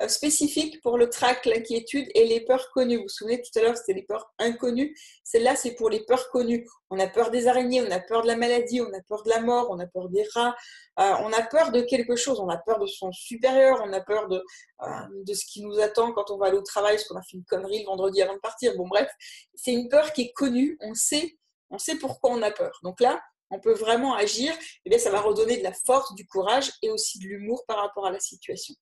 spécifique 0.07 0.81
pour 0.81 0.97
le 0.97 1.09
trac, 1.09 1.45
l'inquiétude 1.45 2.07
et 2.13 2.25
les 2.25 2.41
peurs 2.41 2.69
connues. 2.71 2.97
Vous 2.97 3.03
vous 3.03 3.09
souvenez, 3.09 3.41
tout 3.41 3.57
à 3.57 3.63
l'heure, 3.63 3.75
c'était 3.75 3.93
les 3.93 4.03
peurs 4.03 4.31
inconnues. 4.37 4.95
Celle-là, 5.23 5.55
c'est 5.55 5.73
pour 5.73 5.89
les 5.89 6.01
peurs 6.01 6.29
connues. 6.29 6.67
On 6.89 6.99
a 6.99 7.07
peur 7.07 7.31
des 7.31 7.47
araignées, 7.47 7.81
on 7.81 7.89
a 7.89 7.99
peur 7.99 8.21
de 8.21 8.27
la 8.27 8.35
maladie, 8.35 8.79
on 8.79 8.93
a 8.93 9.01
peur 9.01 9.23
de 9.23 9.29
la 9.29 9.41
mort, 9.41 9.67
on 9.71 9.79
a 9.79 9.87
peur 9.87 10.09
des 10.09 10.25
rats, 10.33 10.55
euh, 10.99 11.13
on 11.21 11.33
a 11.33 11.41
peur 11.41 11.71
de 11.71 11.81
quelque 11.81 12.15
chose, 12.15 12.39
on 12.39 12.49
a 12.49 12.57
peur 12.57 12.79
de 12.79 12.85
son 12.85 13.11
supérieur, 13.11 13.81
on 13.83 13.91
a 13.91 14.01
peur 14.01 14.27
de, 14.27 14.43
euh, 14.83 14.87
de 15.25 15.33
ce 15.33 15.45
qui 15.45 15.63
nous 15.63 15.79
attend 15.79 16.13
quand 16.13 16.29
on 16.29 16.37
va 16.37 16.47
aller 16.47 16.57
au 16.57 16.61
travail, 16.63 16.95
parce 16.95 17.07
qu'on 17.07 17.17
a 17.17 17.23
fait 17.23 17.37
une 17.37 17.45
connerie 17.45 17.79
le 17.79 17.85
vendredi 17.85 18.21
avant 18.21 18.35
de 18.35 18.39
partir. 18.39 18.75
Bon, 18.77 18.87
bref, 18.87 19.09
c'est 19.55 19.73
une 19.73 19.89
peur 19.89 20.13
qui 20.13 20.21
est 20.23 20.33
connue, 20.33 20.77
on 20.81 20.93
sait, 20.93 21.37
on 21.71 21.79
sait 21.79 21.95
pourquoi 21.95 22.31
on 22.31 22.41
a 22.43 22.51
peur. 22.51 22.79
Donc 22.83 23.01
là, 23.01 23.19
on 23.49 23.59
peut 23.59 23.73
vraiment 23.73 24.13
agir, 24.13 24.53
et 24.53 24.57
eh 24.85 24.89
bien 24.89 24.99
ça 24.99 25.09
va 25.09 25.21
redonner 25.21 25.57
de 25.57 25.63
la 25.63 25.73
force, 25.73 26.13
du 26.15 26.27
courage 26.27 26.71
et 26.81 26.89
aussi 26.89 27.19
de 27.19 27.25
l'humour 27.25 27.63
par 27.67 27.77
rapport 27.77 28.05
à 28.05 28.11
la 28.11 28.19
situation. 28.19 28.75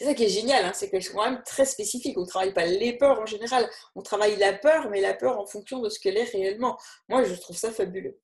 C'est 0.00 0.06
ça 0.06 0.14
qui 0.14 0.24
est 0.24 0.30
génial, 0.30 0.64
hein, 0.64 0.72
c'est 0.74 0.88
qu'elles 0.88 1.02
sont 1.02 1.12
quand 1.12 1.30
même 1.30 1.42
très 1.44 1.66
spécifiques. 1.66 2.16
On 2.16 2.22
ne 2.22 2.26
travaille 2.26 2.54
pas 2.54 2.64
les 2.64 2.96
peurs 2.96 3.20
en 3.20 3.26
général, 3.26 3.68
on 3.94 4.00
travaille 4.00 4.34
la 4.36 4.54
peur, 4.54 4.88
mais 4.88 5.02
la 5.02 5.12
peur 5.12 5.38
en 5.38 5.44
fonction 5.44 5.80
de 5.80 5.90
ce 5.90 6.00
qu'elle 6.00 6.16
est 6.16 6.24
réellement. 6.24 6.78
Moi, 7.10 7.22
je 7.24 7.34
trouve 7.34 7.54
ça 7.54 7.70
fabuleux. 7.70 8.18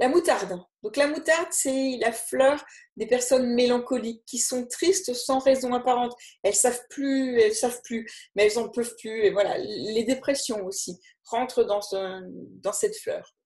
La 0.00 0.08
moutarde. 0.08 0.60
Donc 0.82 0.96
la 0.96 1.06
moutarde, 1.06 1.46
c'est 1.52 1.96
la 2.00 2.10
fleur 2.10 2.64
des 2.96 3.06
personnes 3.06 3.54
mélancoliques 3.54 4.24
qui 4.26 4.38
sont 4.38 4.66
tristes 4.66 5.14
sans 5.14 5.38
raison 5.38 5.72
apparente. 5.74 6.12
Elles 6.42 6.56
savent 6.56 6.82
plus, 6.90 7.38
elles 7.40 7.54
savent 7.54 7.82
plus, 7.84 8.10
mais 8.34 8.46
elles 8.46 8.58
en 8.58 8.68
peuvent 8.68 8.96
plus. 8.98 9.26
Et 9.26 9.30
voilà, 9.30 9.58
les 9.58 10.02
dépressions 10.02 10.64
aussi 10.66 10.98
rentrent 11.22 11.62
dans, 11.62 11.82
dans 11.92 12.72
cette 12.72 12.96
fleur. 12.96 13.36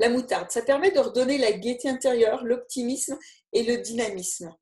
La 0.00 0.08
moutarde, 0.08 0.50
ça 0.50 0.62
permet 0.62 0.90
de 0.90 0.98
redonner 0.98 1.38
la 1.38 1.52
gaieté 1.52 1.88
intérieure, 1.88 2.42
l'optimisme 2.42 3.16
et 3.52 3.62
le 3.62 3.78
dynamisme 3.78 4.52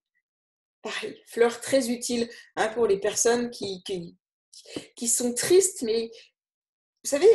pareil, 0.86 1.22
fleur 1.26 1.60
très 1.60 1.90
utile 1.90 2.28
hein, 2.56 2.68
pour 2.68 2.86
les 2.86 2.98
personnes 2.98 3.50
qui, 3.50 3.82
qui, 4.94 5.08
sont 5.08 5.34
tristes, 5.34 5.82
mais 5.82 6.10
vous 7.04 7.10
savez, 7.10 7.28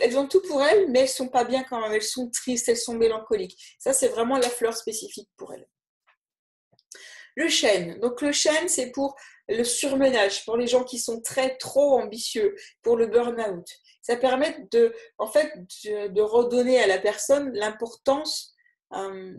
elles, 0.00 0.18
ont 0.18 0.26
tout 0.26 0.42
pour 0.42 0.62
elles, 0.62 0.90
mais 0.90 1.00
elles 1.00 1.08
sont 1.08 1.28
pas 1.28 1.44
bien 1.44 1.64
quand 1.64 1.80
même. 1.80 1.92
Elles 1.92 2.02
sont 2.02 2.30
tristes, 2.30 2.68
elles 2.68 2.76
sont 2.76 2.94
mélancoliques. 2.94 3.76
Ça, 3.78 3.92
c'est 3.92 4.08
vraiment 4.08 4.38
la 4.38 4.48
fleur 4.48 4.76
spécifique 4.76 5.28
pour 5.36 5.52
elles. 5.52 5.68
Le 7.36 7.48
chêne. 7.48 7.98
Donc 8.00 8.22
le 8.22 8.32
chêne, 8.32 8.68
c'est 8.68 8.90
pour 8.90 9.16
le 9.48 9.64
surmenage, 9.64 10.44
pour 10.44 10.56
les 10.56 10.66
gens 10.66 10.84
qui 10.84 10.98
sont 10.98 11.20
très 11.20 11.56
trop 11.56 11.98
ambitieux, 11.98 12.54
pour 12.82 12.96
le 12.96 13.06
burn-out. 13.06 13.66
Ça 14.02 14.16
permet 14.16 14.66
de, 14.70 14.94
en 15.18 15.26
fait, 15.26 15.52
de 15.84 16.20
redonner 16.20 16.80
à 16.80 16.86
la 16.86 16.98
personne 16.98 17.52
l'importance 17.52 18.54
euh, 18.92 19.34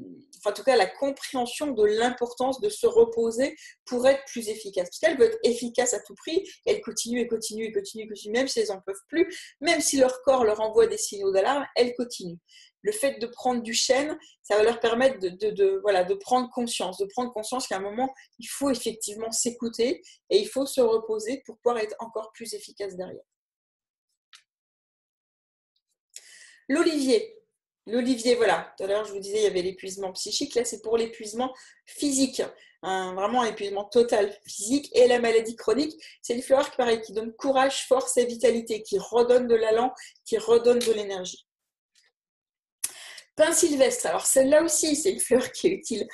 en 0.46 0.52
tout 0.54 0.64
cas 0.64 0.76
la 0.76 0.88
compréhension 0.88 1.68
de 1.68 1.84
l'importance 1.84 2.60
de 2.62 2.70
se 2.70 2.88
reposer 2.88 3.56
pour 3.86 4.08
être 4.08 4.24
plus 4.26 4.50
efficace. 4.50 4.90
Parce 4.90 5.00
qu'elle 5.00 5.18
veut 5.18 5.26
être 5.26 5.40
efficace 5.44 5.94
à 5.94 6.00
tout 6.00 6.16
prix, 6.16 6.48
elle 6.66 6.82
continue 6.82 7.20
et 7.20 7.28
continue 7.28 7.66
et 7.66 7.72
continue 7.72 8.08
continue, 8.08 8.32
même 8.32 8.48
si 8.48 8.60
elles 8.60 8.68
n'en 8.68 8.82
peuvent 8.82 8.96
plus, 9.08 9.28
même 9.60 9.82
si 9.82 9.98
leur 9.98 10.22
corps 10.24 10.44
leur 10.44 10.62
envoie 10.62 10.88
des 10.88 10.98
signaux 10.98 11.32
d'alarme, 11.32 11.66
elles 11.76 11.94
continuent. 11.96 12.40
Le 12.84 12.92
fait 12.92 13.20
de 13.20 13.28
prendre 13.28 13.62
du 13.62 13.74
chêne, 13.74 14.18
ça 14.42 14.58
va 14.58 14.64
leur 14.64 14.80
permettre 14.80 15.20
de, 15.20 15.80
voilà, 15.82 16.04
de 16.04 16.16
prendre 16.16 16.50
conscience, 16.50 16.98
de 16.98 17.06
prendre 17.06 17.32
conscience 17.32 17.68
qu'à 17.68 17.78
un 17.78 17.82
moment, 17.82 18.12
il 18.40 18.48
faut 18.48 18.72
effectivement 18.72 19.32
s'écouter 19.32 20.02
et 20.30 20.40
il 20.40 20.48
faut 20.48 20.66
se 20.66 20.82
reposer 20.82 21.44
pour 21.46 21.58
pouvoir 21.60 21.78
être 21.78 21.96
encore 22.00 22.32
plus 22.34 22.54
efficace 22.56 22.96
derrière. 22.96 23.24
L'olivier, 26.70 27.41
L'olivier, 27.88 28.36
voilà. 28.36 28.74
Tout 28.78 28.84
à 28.84 28.88
l'heure, 28.88 29.06
je 29.06 29.12
vous 29.12 29.20
disais, 29.20 29.38
il 29.38 29.44
y 29.44 29.48
avait 29.48 29.62
l'épuisement 29.62 30.12
psychique. 30.14 30.56
Là, 30.56 30.66
c'est 30.66 30.82
pour 30.82 30.98
l'épuisement 30.98 31.54
physique. 31.86 32.42
vraiment 32.84 33.42
un 33.42 33.48
épuisement 33.48 33.86
total 33.86 34.36
physique. 34.46 34.90
Et 34.94 35.08
la 35.08 35.20
maladie 35.20 35.56
chronique, 35.56 35.94
c'est 36.22 36.36
une 36.36 36.42
fleur 36.44 36.70
pareil, 36.72 37.02
qui 37.02 37.14
donne 37.14 37.34
courage, 37.34 37.88
force 37.88 38.18
et 38.18 38.26
vitalité, 38.26 38.84
qui 38.84 39.00
redonne 39.00 39.48
de 39.48 39.56
l'allant, 39.56 39.94
qui 40.26 40.38
redonne 40.38 40.80
de 40.80 40.92
l'énergie. 40.92 41.48
Sylvestre, 43.52 44.08
alors 44.08 44.26
celle-là 44.26 44.64
aussi, 44.64 44.96
c'est 44.96 45.12
une 45.12 45.20
fleur 45.20 45.52
qui 45.52 45.68
est 45.68 45.72
utile. 45.72 46.08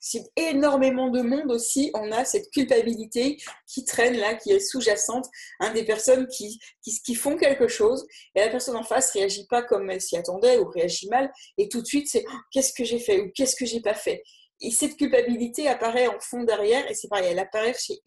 C'est 0.00 0.24
énormément 0.36 1.08
de 1.08 1.22
monde 1.22 1.50
aussi. 1.50 1.90
On 1.94 2.12
a 2.12 2.24
cette 2.24 2.50
culpabilité 2.50 3.38
qui 3.66 3.84
traîne 3.84 4.16
là, 4.18 4.34
qui 4.34 4.52
est 4.52 4.60
sous-jacente. 4.60 5.26
Hein, 5.60 5.72
des 5.72 5.84
personnes 5.84 6.26
qui, 6.26 6.58
qui, 6.82 7.14
font 7.14 7.36
quelque 7.36 7.68
chose 7.68 8.06
et 8.34 8.40
la 8.40 8.48
personne 8.48 8.76
en 8.76 8.82
face 8.82 9.12
réagit 9.12 9.46
pas 9.46 9.62
comme 9.62 9.88
elle 9.90 10.00
s'y 10.00 10.16
attendait 10.16 10.58
ou 10.58 10.68
réagit 10.68 11.08
mal. 11.08 11.32
Et 11.58 11.68
tout 11.68 11.80
de 11.80 11.86
suite, 11.86 12.08
c'est 12.08 12.24
oh, 12.28 12.36
qu'est-ce 12.50 12.72
que 12.72 12.84
j'ai 12.84 12.98
fait 12.98 13.20
ou 13.20 13.30
qu'est-ce 13.34 13.56
que 13.56 13.66
j'ai 13.66 13.80
pas 13.80 13.94
fait? 13.94 14.22
Et 14.64 14.70
cette 14.70 14.96
culpabilité 14.96 15.68
apparaît 15.68 16.06
en 16.06 16.18
fond 16.20 16.42
derrière, 16.42 16.90
et 16.90 16.94
c'est 16.94 17.08
pareil, 17.08 17.28
elle 17.30 17.38
apparaît 17.38 17.74
chez 17.74 18.00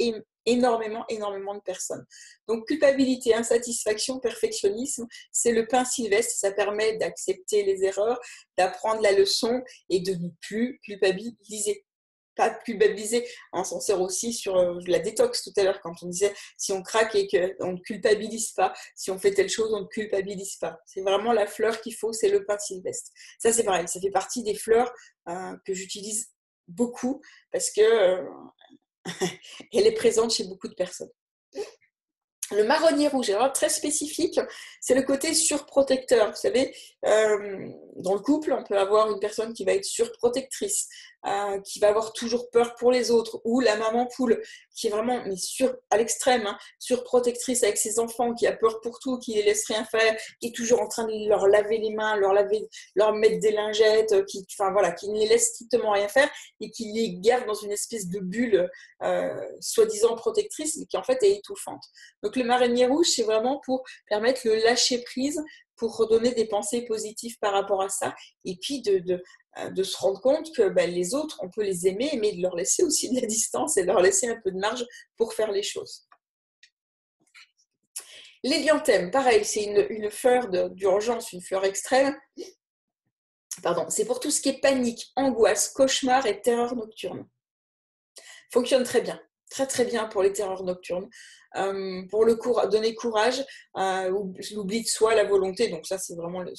énormément, 0.45 1.05
énormément 1.07 1.53
de 1.53 1.59
personnes. 1.59 2.03
Donc 2.47 2.67
culpabilité, 2.67 3.35
insatisfaction, 3.35 4.19
perfectionnisme, 4.19 5.05
c'est 5.31 5.51
le 5.51 5.67
pain 5.67 5.85
sylvestre, 5.85 6.33
ça 6.35 6.51
permet 6.51 6.97
d'accepter 6.97 7.63
les 7.63 7.83
erreurs, 7.83 8.19
d'apprendre 8.57 9.01
la 9.01 9.11
leçon 9.11 9.61
et 9.89 9.99
de 9.99 10.13
ne 10.13 10.29
plus 10.41 10.79
culpabiliser 10.83 11.85
pas 12.35 12.51
culpabiliser. 12.51 13.27
On 13.51 13.63
s'en 13.63 13.79
sert 13.79 13.99
aussi 13.99 14.31
sur 14.31 14.55
euh, 14.57 14.79
la 14.85 14.99
détox 14.99 15.43
tout 15.43 15.51
à 15.57 15.63
l'heure 15.63 15.81
quand 15.81 15.95
on 16.03 16.07
disait 16.07 16.33
si 16.55 16.71
on 16.71 16.83
craque 16.83 17.15
et 17.15 17.27
qu'on 17.27 17.73
ne 17.73 17.79
culpabilise 17.79 18.51
pas, 18.51 18.73
si 18.95 19.09
on 19.09 19.17
fait 19.17 19.33
telle 19.33 19.49
chose, 19.49 19.73
on 19.73 19.81
ne 19.81 19.87
culpabilise 19.87 20.57
pas. 20.57 20.79
C'est 20.85 21.01
vraiment 21.01 21.33
la 21.33 21.47
fleur 21.47 21.81
qu'il 21.81 21.95
faut, 21.95 22.13
c'est 22.13 22.29
le 22.29 22.45
pain 22.45 22.59
sylvestre. 22.59 23.09
Ça 23.39 23.51
c'est 23.51 23.63
pareil, 23.63 23.87
ça 23.87 23.99
fait 23.99 24.11
partie 24.11 24.43
des 24.43 24.53
fleurs 24.53 24.93
euh, 25.27 25.53
que 25.65 25.73
j'utilise 25.73 26.29
beaucoup 26.67 27.21
parce 27.51 27.71
que 27.71 27.81
euh, 27.81 28.23
elle 29.73 29.87
est 29.87 29.93
présente 29.93 30.31
chez 30.31 30.45
beaucoup 30.45 30.67
de 30.67 30.75
personnes. 30.75 31.11
Le 32.51 32.63
marronnier 32.63 33.09
rouge, 33.09 33.29
alors 33.29 33.51
très 33.51 33.67
spécifique, 33.67 34.39
c'est 34.79 34.95
le 34.95 35.01
côté 35.01 35.33
surprotecteur. 35.33 36.29
Vous 36.29 36.37
savez, 36.37 36.73
euh, 37.05 37.69
dans 37.97 38.13
le 38.13 38.21
couple, 38.21 38.53
on 38.53 38.63
peut 38.63 38.77
avoir 38.77 39.11
une 39.11 39.19
personne 39.19 39.53
qui 39.53 39.65
va 39.65 39.73
être 39.73 39.83
surprotectrice. 39.83 40.87
Euh, 41.27 41.59
qui 41.61 41.79
va 41.79 41.89
avoir 41.89 42.13
toujours 42.13 42.49
peur 42.49 42.75
pour 42.75 42.91
les 42.91 43.11
autres, 43.11 43.41
ou 43.43 43.59
la 43.59 43.75
maman 43.75 44.07
poule 44.15 44.41
qui 44.75 44.87
est 44.87 44.89
vraiment 44.89 45.23
mais 45.25 45.35
sur, 45.35 45.75
à 45.89 45.97
l'extrême, 45.97 46.45
hein, 46.45 46.57
surprotectrice 46.79 47.63
avec 47.63 47.77
ses 47.77 47.99
enfants, 47.99 48.33
qui 48.33 48.47
a 48.47 48.55
peur 48.55 48.79
pour 48.81 48.99
tout, 48.99 49.17
qui 49.17 49.33
les 49.33 49.43
laisse 49.43 49.65
rien 49.67 49.83
faire, 49.85 50.15
qui 50.39 50.49
est 50.49 50.55
toujours 50.55 50.81
en 50.81 50.87
train 50.87 51.05
de 51.05 51.27
leur 51.27 51.47
laver 51.47 51.79
les 51.79 51.91
mains, 51.91 52.15
leur 52.15 52.33
laver, 52.33 52.67
leur 52.95 53.13
mettre 53.13 53.39
des 53.39 53.51
lingettes, 53.51 54.25
qui, 54.25 54.45
enfin 54.57 54.71
voilà, 54.71 54.91
qui 54.91 55.09
ne 55.09 55.19
les 55.19 55.27
laisse 55.27 55.49
strictement 55.53 55.91
rien 55.91 56.07
faire 56.07 56.29
et 56.61 56.69
qui 56.69 56.91
les 56.93 57.17
garde 57.19 57.45
dans 57.45 57.55
une 57.55 57.71
espèce 57.71 58.07
de 58.07 58.19
bulle 58.19 58.69
euh, 59.03 59.45
soi-disant 59.59 60.15
protectrice, 60.15 60.77
mais 60.77 60.85
qui 60.85 60.97
en 60.97 61.03
fait 61.03 61.21
est 61.23 61.37
étouffante. 61.37 61.83
Donc 62.23 62.35
le 62.35 62.43
marinier 62.43 62.85
rouge, 62.85 63.07
c'est 63.07 63.23
vraiment 63.23 63.59
pour 63.65 63.83
permettre 64.07 64.41
le 64.45 64.55
lâcher 64.57 65.03
prise 65.03 65.43
pour 65.77 65.95
redonner 65.95 66.33
des 66.33 66.45
pensées 66.45 66.81
positives 66.85 67.37
par 67.39 67.53
rapport 67.53 67.81
à 67.81 67.89
ça, 67.89 68.15
et 68.45 68.57
puis 68.59 68.81
de, 68.81 69.21
euh, 69.59 69.83
se 69.83 69.97
rendre 69.97 70.21
compte 70.21 70.53
que 70.55 70.69
ben, 70.69 70.89
les 70.89 71.13
autres, 71.13 71.39
on 71.41 71.49
peut 71.49 71.63
les 71.63 71.87
aimer, 71.87 72.17
mais 72.19 72.33
de 72.33 72.41
leur 72.41 72.55
laisser 72.55 72.83
aussi 72.83 73.09
de 73.09 73.19
la 73.19 73.27
distance 73.27 73.77
et 73.77 73.81
de 73.81 73.87
leur 73.87 74.01
laisser 74.01 74.27
un 74.27 74.39
peu 74.43 74.51
de 74.51 74.59
marge 74.59 74.85
pour 75.15 75.33
faire 75.33 75.51
les 75.51 75.63
choses. 75.63 76.07
L'hélianthème, 78.43 79.11
pareil, 79.11 79.43
c'est 79.43 79.63
une, 79.63 80.09
fleur 80.11 80.49
d'urgence, 80.69 81.33
une 81.33 81.41
fleur 81.41 81.65
extrême. 81.65 82.15
Pardon, 83.63 83.85
c'est 83.89 84.05
pour 84.05 84.19
tout 84.19 84.31
ce 84.31 84.41
qui 84.41 84.49
est 84.49 84.61
panique, 84.61 85.11
angoisse, 85.15 85.69
cauchemar 85.69 86.25
et 86.27 86.41
terreur 86.41 86.75
nocturne. 86.75 87.27
Fonctionne 88.51 88.83
très 88.83 89.01
bien, 89.01 89.19
très 89.49 89.65
très 89.65 89.85
bien 89.85 90.05
pour 90.05 90.21
les 90.21 90.31
terreurs 90.31 90.63
nocturnes. 90.63 91.09
Euh, 91.55 92.03
pour 92.09 92.25
le 92.25 92.37
donner 92.69 92.93
courage, 92.93 93.43
euh, 93.77 94.09
l'oubli 94.53 94.83
de 94.83 94.87
soi, 94.87 95.15
la 95.15 95.23
volonté. 95.23 95.69
Donc 95.69 95.87
ça, 95.87 95.97
c'est 95.97 96.15
vraiment 96.15 96.41
le, 96.41 96.53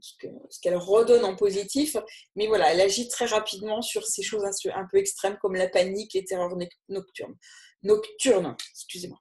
ce 0.00 0.60
qu'elle 0.60 0.76
redonne 0.76 1.24
en 1.24 1.36
positif. 1.36 1.96
Mais 2.36 2.46
voilà, 2.46 2.72
elle 2.72 2.80
agit 2.80 3.08
très 3.08 3.26
rapidement 3.26 3.82
sur 3.82 4.06
ces 4.06 4.22
choses 4.22 4.44
un 4.44 4.86
peu 4.90 4.98
extrêmes 4.98 5.38
comme 5.40 5.54
la 5.54 5.68
panique, 5.68 6.14
les 6.14 6.24
terreurs 6.24 6.56
nocturnes. 6.88 7.36
Nocturnes, 7.82 8.56
excusez-moi. 8.72 9.18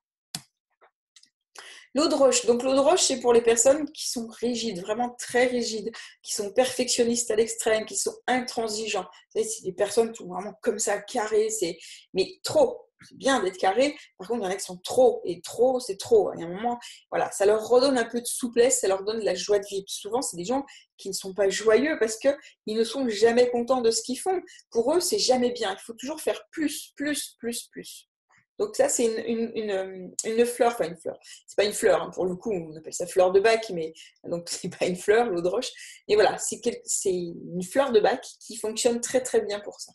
L'eau 1.95 2.07
de 2.07 2.15
roche. 2.15 2.45
Donc 2.45 2.63
l'eau 2.63 2.81
roche, 2.81 3.03
c'est 3.03 3.19
pour 3.19 3.33
les 3.33 3.41
personnes 3.41 3.89
qui 3.91 4.09
sont 4.09 4.27
rigides, 4.27 4.81
vraiment 4.81 5.15
très 5.19 5.45
rigides, 5.45 5.91
qui 6.23 6.33
sont 6.33 6.51
perfectionnistes 6.51 7.29
à 7.29 7.35
l'extrême, 7.35 7.85
qui 7.85 7.95
sont 7.95 8.15
intransigeants. 8.25 9.05
C'est 9.29 9.63
des 9.63 9.73
personnes 9.73 10.11
qui 10.11 10.23
sont 10.23 10.29
vraiment 10.29 10.53
comme 10.61 10.79
ça, 10.79 10.99
carrées, 10.99 11.49
c'est 11.51 11.77
mais 12.13 12.39
trop 12.43 12.89
c'est 13.07 13.17
bien 13.17 13.41
d'être 13.43 13.57
carré. 13.57 13.95
Par 14.17 14.27
contre, 14.27 14.41
il 14.41 14.43
y 14.45 14.47
en 14.47 14.51
a 14.51 14.55
qui 14.55 14.63
sont 14.63 14.77
trop, 14.77 15.21
et 15.25 15.41
trop, 15.41 15.79
c'est 15.79 15.97
trop. 15.97 16.31
Il 16.33 16.41
y 16.41 16.43
a 16.43 16.47
un 16.47 16.53
moment, 16.53 16.79
voilà, 17.11 17.31
ça 17.31 17.45
leur 17.45 17.67
redonne 17.67 17.97
un 17.97 18.05
peu 18.05 18.21
de 18.21 18.25
souplesse, 18.25 18.79
ça 18.81 18.87
leur 18.87 19.03
donne 19.03 19.19
de 19.19 19.25
la 19.25 19.35
joie 19.35 19.59
de 19.59 19.65
vivre. 19.65 19.85
Souvent, 19.87 20.21
c'est 20.21 20.37
des 20.37 20.45
gens 20.45 20.65
qui 20.97 21.09
ne 21.09 21.13
sont 21.13 21.33
pas 21.33 21.49
joyeux 21.49 21.97
parce 21.99 22.17
qu'ils 22.17 22.77
ne 22.77 22.83
sont 22.83 23.07
jamais 23.09 23.49
contents 23.49 23.81
de 23.81 23.91
ce 23.91 24.01
qu'ils 24.01 24.19
font. 24.19 24.41
Pour 24.71 24.93
eux, 24.93 24.99
c'est 24.99 25.19
jamais 25.19 25.51
bien. 25.51 25.73
Il 25.73 25.83
faut 25.83 25.93
toujours 25.93 26.21
faire 26.21 26.41
plus, 26.51 26.93
plus, 26.95 27.35
plus, 27.39 27.67
plus. 27.71 28.09
Donc 28.59 28.75
ça, 28.75 28.87
c'est 28.87 29.05
une, 29.27 29.51
une, 29.55 30.45
fleur, 30.45 30.73
enfin 30.73 30.87
une 30.87 30.97
fleur. 30.97 31.17
C'est 31.47 31.55
pas 31.55 31.63
une 31.63 31.73
fleur, 31.73 32.03
hein, 32.03 32.11
pour 32.13 32.25
le 32.25 32.35
coup, 32.35 32.51
on 32.51 32.75
appelle 32.75 32.93
ça 32.93 33.07
fleur 33.07 33.31
de 33.31 33.39
bac, 33.39 33.71
mais 33.73 33.93
donc 34.23 34.47
c'est 34.49 34.69
pas 34.69 34.85
une 34.85 34.95
fleur, 34.95 35.29
l'eau 35.29 35.41
de 35.41 35.47
roche. 35.47 35.71
Et 36.07 36.15
voilà, 36.15 36.37
c'est 36.37 36.61
une 37.05 37.63
fleur 37.63 37.91
de 37.91 37.99
bac 37.99 38.23
qui 38.39 38.55
fonctionne 38.57 39.01
très 39.01 39.21
très 39.21 39.41
bien 39.41 39.59
pour 39.59 39.79
ça. 39.81 39.93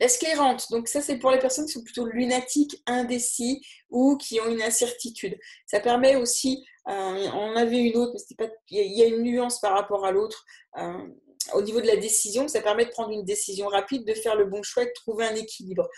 La 0.00 0.08
sclérante, 0.08 0.70
donc 0.70 0.88
ça 0.88 1.00
c'est 1.00 1.18
pour 1.18 1.30
les 1.30 1.38
personnes 1.38 1.66
qui 1.66 1.72
sont 1.72 1.82
plutôt 1.82 2.06
lunatiques, 2.06 2.82
indécis 2.86 3.62
ou 3.90 4.16
qui 4.16 4.40
ont 4.40 4.48
une 4.48 4.62
incertitude. 4.62 5.38
Ça 5.66 5.80
permet 5.80 6.16
aussi, 6.16 6.64
euh, 6.88 7.30
on 7.32 7.56
avait 7.56 7.78
une 7.78 7.96
autre, 7.96 8.12
mais 8.38 8.50
il 8.70 8.98
y 8.98 9.02
a 9.02 9.06
une 9.06 9.22
nuance 9.22 9.60
par 9.60 9.72
rapport 9.72 10.04
à 10.04 10.12
l'autre. 10.12 10.44
Euh, 10.78 11.06
au 11.54 11.62
niveau 11.62 11.80
de 11.80 11.86
la 11.86 11.96
décision, 11.96 12.48
ça 12.48 12.60
permet 12.60 12.84
de 12.84 12.90
prendre 12.90 13.12
une 13.12 13.24
décision 13.24 13.68
rapide, 13.68 14.04
de 14.04 14.14
faire 14.14 14.36
le 14.36 14.46
bon 14.46 14.62
choix, 14.62 14.84
de 14.84 14.92
trouver 14.94 15.26
un 15.26 15.34
équilibre. 15.34 15.88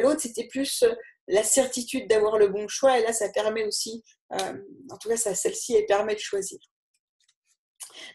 L'autre, 0.00 0.20
c'était 0.20 0.46
plus 0.46 0.84
euh, 0.84 0.94
la 1.26 1.42
certitude 1.42 2.08
d'avoir 2.08 2.38
le 2.38 2.48
bon 2.48 2.68
choix, 2.68 2.98
et 2.98 3.02
là, 3.02 3.12
ça 3.12 3.28
permet 3.30 3.64
aussi, 3.64 4.02
en 4.30 4.98
tout 5.00 5.08
cas, 5.08 5.16
celle-ci, 5.16 5.74
elle 5.74 5.86
permet 5.86 6.14
de 6.14 6.20
choisir. 6.20 6.58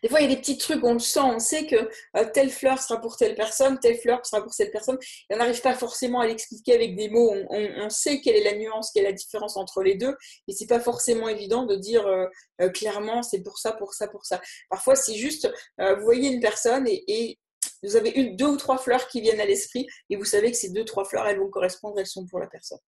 Des 0.04 0.10
fois, 0.10 0.20
il 0.20 0.30
y 0.30 0.32
a 0.32 0.36
des 0.36 0.42
petits 0.42 0.58
trucs, 0.58 0.84
on 0.84 0.94
le 0.94 1.00
sent, 1.00 1.20
on 1.22 1.40
sait 1.40 1.66
que 1.66 1.76
euh, 1.76 2.26
telle 2.34 2.50
fleur 2.50 2.82
sera 2.82 3.00
pour 3.00 3.18
telle 3.18 3.36
personne, 3.36 3.80
telle 3.80 3.98
fleur 3.98 4.26
sera 4.26 4.42
pour 4.42 4.54
cette 4.54 4.72
personne, 4.72 4.98
et 5.30 5.34
on 5.34 5.38
n'arrive 5.38 5.62
pas 5.62 5.74
forcément 5.74 6.20
à 6.20 6.28
l'expliquer 6.28 6.74
avec 6.74 6.96
des 6.96 7.10
mots. 7.10 7.34
On, 7.50 7.90
sait 7.90 8.22
quelle 8.22 8.36
est 8.36 8.44
la 8.44 8.58
nuance, 8.58 8.92
quelle 8.92 9.06
est 9.06 9.10
la 9.10 9.14
différence 9.14 9.58
entre 9.58 9.82
les 9.82 9.96
deux, 9.96 10.16
mais 10.48 10.54
c'est 10.54 10.68
pas 10.68 10.80
forcément 10.80 11.30
évident 11.30 11.66
de 11.66 11.76
dire 11.76 12.06
euh, 12.06 12.26
euh, 12.62 12.70
clairement 12.70 13.24
c'est 13.24 13.42
pour 13.42 13.58
ça, 13.58 13.72
pour 13.72 13.94
ça, 13.94 14.08
pour 14.08 14.26
ça. 14.26 14.42
Parfois, 14.70 14.96
c'est 14.96 15.16
juste, 15.16 15.50
vous 15.80 16.04
voyez 16.04 16.30
une 16.30 16.42
personne 16.42 16.86
et, 16.88 17.40
vous 17.84 17.96
avez 17.96 18.10
une, 18.10 18.36
deux 18.36 18.48
ou 18.48 18.58
trois 18.58 18.78
fleurs 18.78 19.08
qui 19.08 19.22
viennent 19.22 19.40
à 19.40 19.46
l'esprit, 19.46 19.88
et 20.10 20.16
vous 20.16 20.26
savez 20.26 20.52
que 20.52 20.58
ces 20.58 20.70
deux, 20.70 20.86
trois 20.86 21.06
fleurs, 21.06 21.28
elles 21.28 21.40
vont 21.40 21.50
correspondre, 21.50 22.00
elles 22.00 22.08
sont 22.08 22.26
pour 22.26 22.40
la 22.40 22.48
personne. 22.48 22.80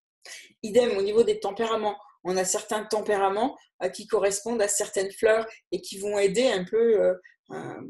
Idem 0.63 0.97
au 0.97 1.01
niveau 1.01 1.23
des 1.23 1.39
tempéraments 1.39 1.97
on 2.23 2.37
a 2.37 2.45
certains 2.45 2.83
tempéraments 2.83 3.57
euh, 3.83 3.89
qui 3.89 4.07
correspondent 4.07 4.61
à 4.61 4.67
certaines 4.67 5.11
fleurs 5.11 5.47
et 5.71 5.81
qui 5.81 5.97
vont 5.99 6.17
aider 6.17 6.47
un 6.47 6.63
peu 6.63 7.01
euh, 7.01 7.13
euh, 7.51 7.81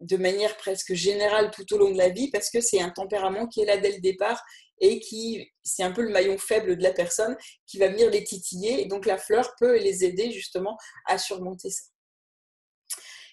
de 0.00 0.16
manière 0.16 0.56
presque 0.56 0.94
générale 0.94 1.50
tout 1.50 1.72
au 1.74 1.78
long 1.78 1.90
de 1.90 1.98
la 1.98 2.08
vie 2.08 2.30
parce 2.30 2.50
que 2.50 2.60
c'est 2.60 2.80
un 2.80 2.90
tempérament 2.90 3.46
qui 3.46 3.60
est 3.60 3.66
là 3.66 3.76
dès 3.76 3.92
le 3.92 4.00
départ 4.00 4.42
et 4.80 4.98
qui 5.00 5.50
c'est 5.62 5.82
un 5.82 5.92
peu 5.92 6.02
le 6.02 6.10
maillon 6.10 6.38
faible 6.38 6.76
de 6.76 6.82
la 6.82 6.92
personne 6.92 7.36
qui 7.66 7.78
va 7.78 7.88
venir 7.88 8.08
les 8.10 8.24
titiller 8.24 8.82
et 8.82 8.86
donc 8.86 9.04
la 9.04 9.18
fleur 9.18 9.54
peut 9.58 9.78
les 9.78 10.04
aider 10.04 10.30
justement 10.30 10.76
à 11.06 11.18
surmonter 11.18 11.70
ça. 11.70 11.89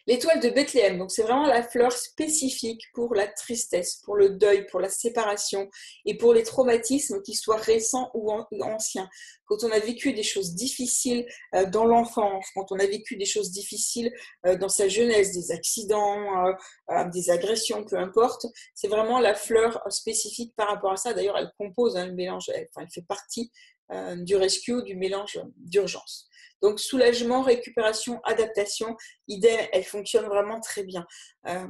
L'étoile 0.08 0.40
de 0.40 0.50
Bethléem, 0.50 0.98
donc 0.98 1.12
c'est 1.12 1.22
vraiment 1.22 1.46
la 1.46 1.62
fleur 1.62 1.92
spécifique 1.92 2.82
pour 2.94 3.14
la 3.14 3.28
tristesse, 3.28 4.02
pour 4.06 4.16
le 4.16 4.30
deuil, 4.30 4.66
pour 4.68 4.80
la 4.80 4.88
séparation 4.88 5.70
et 6.06 6.16
pour 6.16 6.34
les 6.34 6.44
traumatismes 6.44 7.22
qui 7.22 7.36
soient 7.36 7.58
récents 7.58 8.10
ou 8.14 8.32
anciens. 8.32 9.10
Quand 9.46 9.66
on 9.66 9.72
a 9.72 9.80
vécu 9.80 10.14
des 10.14 10.24
choses 10.24 10.56
difficiles 10.56 11.26
euh, 11.56 11.66
dans 11.66 11.84
l'enfance, 11.84 12.46
quand 12.56 12.72
on 12.72 12.80
a 12.80 12.86
vécu 12.86 13.18
des 13.18 13.26
choses 13.26 13.52
difficiles 13.52 14.14
euh, 14.46 14.58
dans 14.58 14.70
sa 14.70 14.88
jeunesse, 14.88 15.34
des 15.34 15.52
accidents, 15.52 16.48
euh, 16.90 17.10
des 17.12 17.30
agressions, 17.30 17.84
peu 17.84 17.98
importe, 17.98 18.46
c'est 18.76 18.88
vraiment 18.88 19.20
la 19.20 19.36
fleur 19.36 19.82
spécifique 19.90 20.54
par 20.56 20.70
rapport 20.70 20.94
à 20.94 20.98
ça. 20.98 21.14
D'ailleurs, 21.14 21.38
elle 21.38 21.52
compose 21.58 21.98
un 21.98 22.08
hein, 22.08 22.14
mélange, 22.14 22.50
elle 22.50 22.68
fait 22.90 23.06
partie 23.06 23.52
du 24.18 24.36
rescue, 24.36 24.84
du 24.84 24.96
mélange 24.96 25.40
d'urgence. 25.56 26.28
Donc 26.62 26.80
soulagement, 26.80 27.42
récupération, 27.42 28.20
adaptation, 28.24 28.96
idem, 29.28 29.60
elle 29.72 29.84
fonctionne 29.84 30.26
vraiment 30.26 30.60
très 30.60 30.84
bien. 30.84 31.06
Euh, 31.48 31.68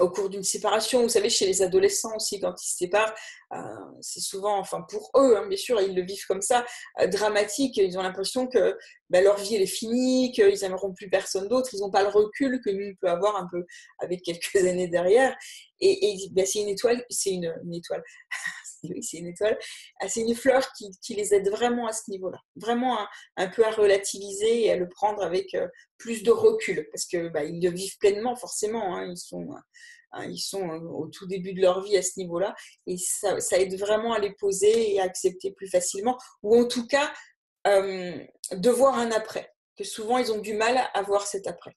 au 0.00 0.10
cours 0.10 0.28
d'une 0.28 0.42
séparation, 0.42 1.02
vous 1.02 1.08
savez, 1.08 1.30
chez 1.30 1.46
les 1.46 1.62
adolescents 1.62 2.16
aussi, 2.16 2.40
quand 2.40 2.54
ils 2.60 2.68
se 2.68 2.78
séparent, 2.78 3.14
euh, 3.52 3.58
c'est 4.00 4.20
souvent, 4.20 4.58
enfin 4.58 4.84
pour 4.88 5.10
eux, 5.16 5.36
hein, 5.36 5.46
bien 5.46 5.56
sûr, 5.56 5.80
ils 5.80 5.94
le 5.94 6.02
vivent 6.02 6.26
comme 6.26 6.42
ça, 6.42 6.66
euh, 7.00 7.06
dramatique. 7.06 7.76
Ils 7.76 7.96
ont 7.96 8.02
l'impression 8.02 8.48
que 8.48 8.76
bah, 9.08 9.20
leur 9.20 9.36
vie 9.36 9.54
elle 9.54 9.62
est 9.62 9.66
finie, 9.66 10.32
qu'ils 10.32 10.58
n'aimeront 10.62 10.92
plus 10.92 11.08
personne 11.08 11.46
d'autre. 11.46 11.70
Ils 11.72 11.80
n'ont 11.80 11.92
pas 11.92 12.02
le 12.02 12.08
recul 12.08 12.60
que 12.64 12.70
nous 12.70 12.96
peut 13.00 13.08
avoir 13.08 13.36
un 13.36 13.46
peu 13.48 13.64
avec 14.00 14.22
quelques 14.22 14.54
années 14.56 14.88
derrière. 14.88 15.36
Et, 15.80 16.16
bah, 16.32 16.42
c'est 16.44 16.60
une 16.60 16.68
étoile, 16.68 17.04
c'est 17.08 17.30
une 17.30 17.52
étoile. 17.72 18.02
Oui, 18.90 19.02
c'est 19.02 19.18
une 19.18 19.28
étoile, 19.28 19.58
ah, 20.00 20.08
c'est 20.08 20.20
une 20.20 20.34
fleur 20.34 20.64
qui, 20.72 21.14
les 21.14 21.34
aide 21.34 21.48
vraiment 21.50 21.86
à 21.86 21.92
ce 21.92 22.10
niveau-là, 22.10 22.38
vraiment 22.56 22.98
un, 23.36 23.48
peu 23.48 23.64
à 23.64 23.70
relativiser 23.70 24.64
et 24.64 24.72
à 24.72 24.76
le 24.76 24.88
prendre 24.88 25.22
avec 25.22 25.54
euh, 25.54 25.68
plus 25.98 26.22
de 26.22 26.30
recul, 26.30 26.86
parce 26.92 27.06
que 27.06 27.28
bah, 27.28 27.44
ils 27.44 27.62
le 27.62 27.70
vivent 27.70 27.98
pleinement 27.98 28.36
forcément, 28.36 28.96
hein. 28.96 29.06
ils 29.06 29.18
sont, 29.18 29.48
ils 30.22 30.38
sont 30.38 30.70
euh, 30.70 30.78
au 30.78 31.06
tout 31.08 31.26
début 31.26 31.52
de 31.52 31.60
leur 31.60 31.82
vie 31.82 31.96
à 31.96 32.02
ce 32.02 32.18
niveau-là, 32.18 32.54
et 32.86 32.96
ça, 32.98 33.38
aide 33.52 33.78
vraiment 33.78 34.12
à 34.12 34.18
les 34.18 34.32
poser 34.34 34.94
et 34.94 35.00
à 35.00 35.04
accepter 35.04 35.52
plus 35.52 35.68
facilement, 35.68 36.18
ou 36.42 36.56
en 36.56 36.66
tout 36.66 36.86
cas 36.86 37.12
euh, 37.66 38.16
de 38.52 38.70
voir 38.70 38.98
un 38.98 39.10
après, 39.10 39.52
que 39.76 39.84
souvent 39.84 40.18
ils 40.18 40.32
ont 40.32 40.38
du 40.38 40.54
mal 40.54 40.78
à 40.92 41.02
voir 41.02 41.26
cet 41.26 41.46
après. 41.46 41.76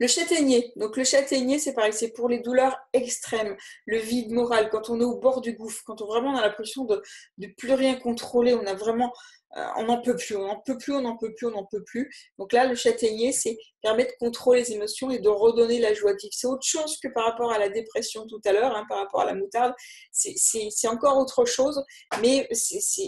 Le 0.00 0.06
châtaignier. 0.06 0.72
Donc 0.76 0.96
le 0.96 1.04
châtaignier, 1.04 1.58
c'est 1.58 1.74
pareil, 1.74 1.92
c'est 1.92 2.12
pour 2.12 2.28
les 2.28 2.40
douleurs 2.40 2.76
extrêmes, 2.92 3.56
le 3.86 3.98
vide 3.98 4.32
moral, 4.32 4.68
quand 4.70 4.90
on 4.90 5.00
est 5.00 5.04
au 5.04 5.18
bord 5.18 5.40
du 5.40 5.54
gouffre, 5.54 5.82
quand 5.86 6.02
on 6.02 6.06
vraiment 6.06 6.36
a 6.36 6.42
l'impression 6.42 6.84
de 6.84 7.00
ne 7.38 7.46
plus 7.48 7.72
rien 7.74 7.94
contrôler, 7.94 8.54
on 8.54 8.66
a 8.66 8.74
vraiment, 8.74 9.12
euh, 9.56 9.64
on 9.76 9.84
n'en 9.84 10.02
peut 10.02 10.16
plus, 10.16 10.36
on 10.36 10.46
n'en 10.46 10.60
peut 10.60 10.78
plus, 10.78 10.94
on 10.94 11.02
n'en 11.02 11.16
peut 11.16 11.32
plus, 11.34 11.46
on 11.46 11.52
n'en 11.52 11.64
peut 11.64 11.84
plus. 11.84 12.10
Donc 12.38 12.52
là, 12.52 12.66
le 12.66 12.74
châtaignier, 12.74 13.32
c'est 13.32 13.56
permet 13.82 14.04
de 14.04 14.12
contrôler 14.18 14.60
les 14.60 14.72
émotions 14.72 15.10
et 15.10 15.18
de 15.18 15.28
redonner 15.28 15.78
la 15.78 15.94
joie 15.94 16.12
de. 16.12 16.18
C'est 16.32 16.46
autre 16.46 16.66
chose 16.66 16.98
que 17.00 17.08
par 17.08 17.26
rapport 17.26 17.52
à 17.52 17.58
la 17.58 17.68
dépression 17.68 18.26
tout 18.26 18.40
à 18.44 18.52
l'heure, 18.52 18.74
hein, 18.74 18.84
par 18.88 18.98
rapport 18.98 19.20
à 19.20 19.26
la 19.26 19.34
moutarde. 19.34 19.74
C'est 20.10 20.88
encore 20.88 21.18
autre 21.18 21.44
chose, 21.44 21.84
mais 22.20 22.48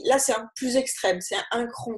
là, 0.05 0.19
c'est 0.19 0.35
un 0.35 0.49
plus 0.55 0.77
extrême, 0.77 1.21
c'est 1.21 1.37
un, 1.37 1.45
un 1.53 1.67
cran. 1.67 1.95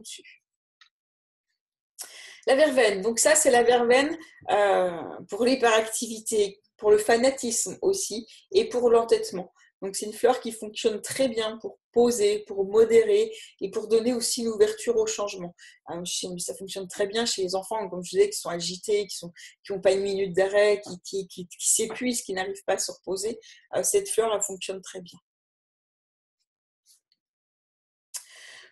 La 2.49 2.57
verveine, 2.57 3.03
donc 3.03 3.19
ça 3.19 3.35
c'est 3.35 3.51
la 3.51 3.63
verveine 3.63 4.17
euh, 4.51 4.91
pour 5.29 5.45
l'hyperactivité, 5.45 6.63
pour 6.79 6.91
le 6.91 6.97
fanatisme 6.97 7.77
aussi 7.83 8.27
et 8.53 8.71
pour 8.71 8.89
l'entêtement. 8.89 9.53
Donc 9.83 9.95
c'est 9.95 10.07
une 10.07 10.15
fleur 10.15 10.41
qui 10.41 10.53
fonctionne 10.53 11.03
très 11.03 11.29
bien 11.29 11.59
pour 11.59 11.79
poser, 11.93 12.39
pour 12.47 12.65
modérer 12.65 13.31
et 13.61 13.71
pour 13.71 13.87
donner 13.87 14.15
aussi 14.15 14.41
une 14.41 14.49
ouverture 14.49 14.97
au 14.97 15.07
changement. 15.07 15.55
Euh, 15.91 16.03
ça 16.39 16.55
fonctionne 16.55 16.89
très 16.89 17.07
bien 17.07 17.27
chez 17.27 17.43
les 17.43 17.55
enfants, 17.55 17.87
comme 17.91 18.03
je 18.03 18.13
disais, 18.13 18.31
qui 18.31 18.39
sont 18.39 18.49
agités, 18.49 19.07
qui 19.07 19.27
n'ont 19.69 19.81
pas 19.83 19.93
une 19.93 20.01
minute 20.01 20.35
d'arrêt, 20.35 20.81
qui, 21.05 21.29
qui, 21.29 21.47
qui, 21.47 21.69
s'épuisent, 21.69 22.23
qui 22.23 22.33
n'arrivent 22.33 22.65
pas 22.65 22.75
à 22.75 22.79
se 22.79 22.91
reposer. 22.93 23.39
Euh, 23.77 23.83
cette 23.83 24.09
fleur, 24.09 24.35
elle 24.35 24.41
fonctionne 24.41 24.81
très 24.81 25.03
bien. 25.03 25.19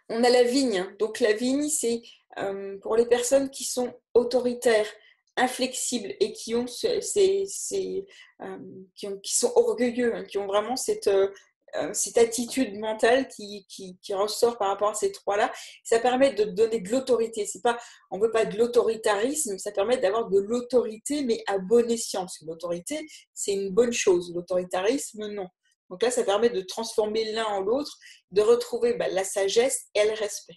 On 0.09 0.25
a 0.25 0.31
la 0.31 0.45
vigne. 0.45 0.87
Donc 0.99 1.21
la 1.21 1.35
vigne, 1.35 1.69
c'est 1.69 2.01
euh, 2.39 2.79
pour 2.79 2.97
les 2.97 3.07
personnes 3.07 3.51
qui 3.51 3.65
sont 3.65 3.95
autoritaires, 4.15 4.87
inflexibles 5.37 6.15
et 6.21 6.33
qui 6.33 6.55
ont 6.55 6.67
euh, 6.85 7.01
qui, 8.95 9.07
ont, 9.07 9.19
qui, 9.19 9.37
sont 9.37 9.53
orgueilleux, 9.55 10.15
hein, 10.15 10.25
qui 10.25 10.39
ont 10.39 10.47
vraiment 10.47 10.77
cette, 10.77 11.09
euh, 11.09 11.29
attitude 12.17 12.79
mentale 12.79 13.29
qui, 13.29 13.67
ressort 14.11 14.57
par 14.57 14.69
rapport 14.69 14.91
à 14.91 14.95
ces 14.95 15.13
trois-là. 15.13 15.53
Ça 15.85 15.99
permet 15.99 16.33
de 16.33 16.45
donner 16.45 16.81
de 16.81 16.89
l'autorité. 16.91 17.45
C'est 17.45 17.61
pas, 17.61 17.79
on 18.11 18.19
veut 18.19 18.31
pas 18.31 18.47
de 18.47 18.57
l'autoritarisme, 18.57 19.59
ça 19.59 19.73
permet 19.73 19.99
d'avoir 19.99 20.29
de 20.31 20.39
l'autorité, 20.39 21.23
mais 21.23 21.43
à 21.47 21.59
bon 21.59 21.91
escient. 21.91 22.27
l'autorité, 22.47 23.07
c'est 23.35 23.53
une 23.53 23.71
bonne 23.71 23.93
chose. 23.93 24.33
L'autoritarisme, 24.35 25.27
non. 25.29 25.49
Donc 25.91 26.03
là, 26.03 26.11
ça 26.11 26.25
permet 26.25 26.51
de 26.51 26.63
transformer 26.63 27.33
l'un 27.33 27.45
en 27.45 27.61
l'autre, 27.61 27.93
de 28.31 28.41
retrouver 28.41 28.95
bah, 28.95 29.09
la 29.09 29.25
sagesse 29.25 29.87
et 29.95 30.05
le 30.05 30.15
respect. 30.15 30.57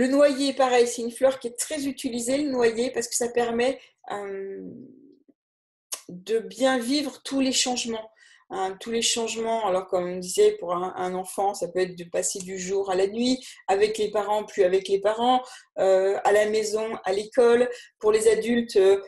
Le 0.00 0.06
noyer, 0.06 0.54
pareil, 0.54 0.86
c'est 0.86 1.02
une 1.02 1.10
fleur 1.10 1.38
qui 1.38 1.48
est 1.48 1.58
très 1.58 1.86
utilisée, 1.86 2.38
le 2.38 2.48
noyer, 2.48 2.90
parce 2.90 3.06
que 3.06 3.14
ça 3.14 3.28
permet 3.28 3.78
euh, 4.10 4.62
de 6.08 6.38
bien 6.38 6.78
vivre 6.78 7.20
tous 7.22 7.40
les 7.40 7.52
changements. 7.52 8.10
Hein, 8.48 8.78
tous 8.80 8.90
les 8.90 9.02
changements, 9.02 9.66
alors 9.66 9.88
comme 9.88 10.08
on 10.08 10.16
disait, 10.16 10.52
pour 10.52 10.74
un, 10.74 11.14
enfant, 11.14 11.52
ça 11.52 11.68
peut 11.68 11.80
être 11.80 11.98
de 11.98 12.04
passer 12.04 12.38
du 12.38 12.58
jour 12.58 12.90
à 12.90 12.94
la 12.94 13.08
nuit, 13.08 13.46
avec 13.68 13.98
les 13.98 14.10
parents, 14.10 14.44
plus 14.44 14.62
avec 14.62 14.88
les 14.88 15.02
parents, 15.02 15.42
euh, 15.78 16.16
à 16.24 16.32
la 16.32 16.46
maison, 16.46 16.96
à 17.04 17.12
l'école. 17.12 17.68
Pour 17.98 18.10
les 18.10 18.26
adultes, 18.26 18.76
euh, 18.76 19.02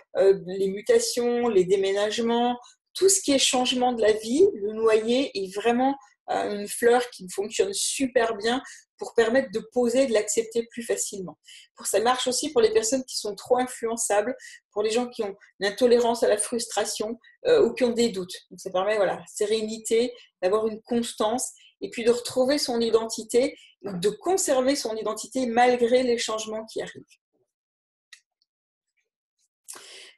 les 0.45 0.68
mutations, 0.68 1.49
les 1.49 1.64
déménagements, 1.64 2.59
tout 2.93 3.09
ce 3.09 3.22
qui 3.22 3.32
est 3.32 3.38
changement 3.38 3.95
de 3.95 4.03
la 4.03 4.12
vie, 4.12 4.47
le 4.53 4.74
noyer 4.74 5.30
est 5.43 5.55
vraiment 5.55 5.97
une 6.28 6.68
fleur 6.68 7.08
qui 7.10 7.28
fonctionne 7.28 7.72
super 7.72 8.36
bien 8.36 8.62
pour 8.98 9.14
permettre 9.14 9.50
de 9.50 9.58
poser 9.72 10.02
et 10.02 10.06
de 10.06 10.12
l'accepter 10.12 10.66
plus 10.70 10.84
facilement. 10.84 11.36
Pour 11.74 11.86
ça 11.86 12.00
marche 12.00 12.28
aussi 12.28 12.52
pour 12.52 12.60
les 12.60 12.72
personnes 12.72 13.04
qui 13.04 13.18
sont 13.18 13.34
trop 13.34 13.58
influençables, 13.58 14.36
pour 14.70 14.82
les 14.82 14.90
gens 14.90 15.08
qui 15.08 15.24
ont 15.24 15.34
une 15.58 15.66
intolérance 15.66 16.22
à 16.22 16.28
la 16.28 16.38
frustration 16.38 17.18
euh, 17.46 17.64
ou 17.64 17.74
qui 17.74 17.82
ont 17.82 17.90
des 17.90 18.10
doutes. 18.10 18.34
Donc 18.50 18.60
ça 18.60 18.70
permet 18.70 18.96
voilà, 18.96 19.20
sérénité, 19.26 20.12
d'avoir 20.40 20.68
une 20.68 20.80
constance 20.82 21.50
et 21.80 21.90
puis 21.90 22.04
de 22.04 22.10
retrouver 22.10 22.58
son 22.58 22.80
identité, 22.80 23.56
de 23.82 24.08
conserver 24.08 24.76
son 24.76 24.94
identité 24.94 25.46
malgré 25.46 26.04
les 26.04 26.18
changements 26.18 26.64
qui 26.66 26.80
arrivent. 26.80 27.02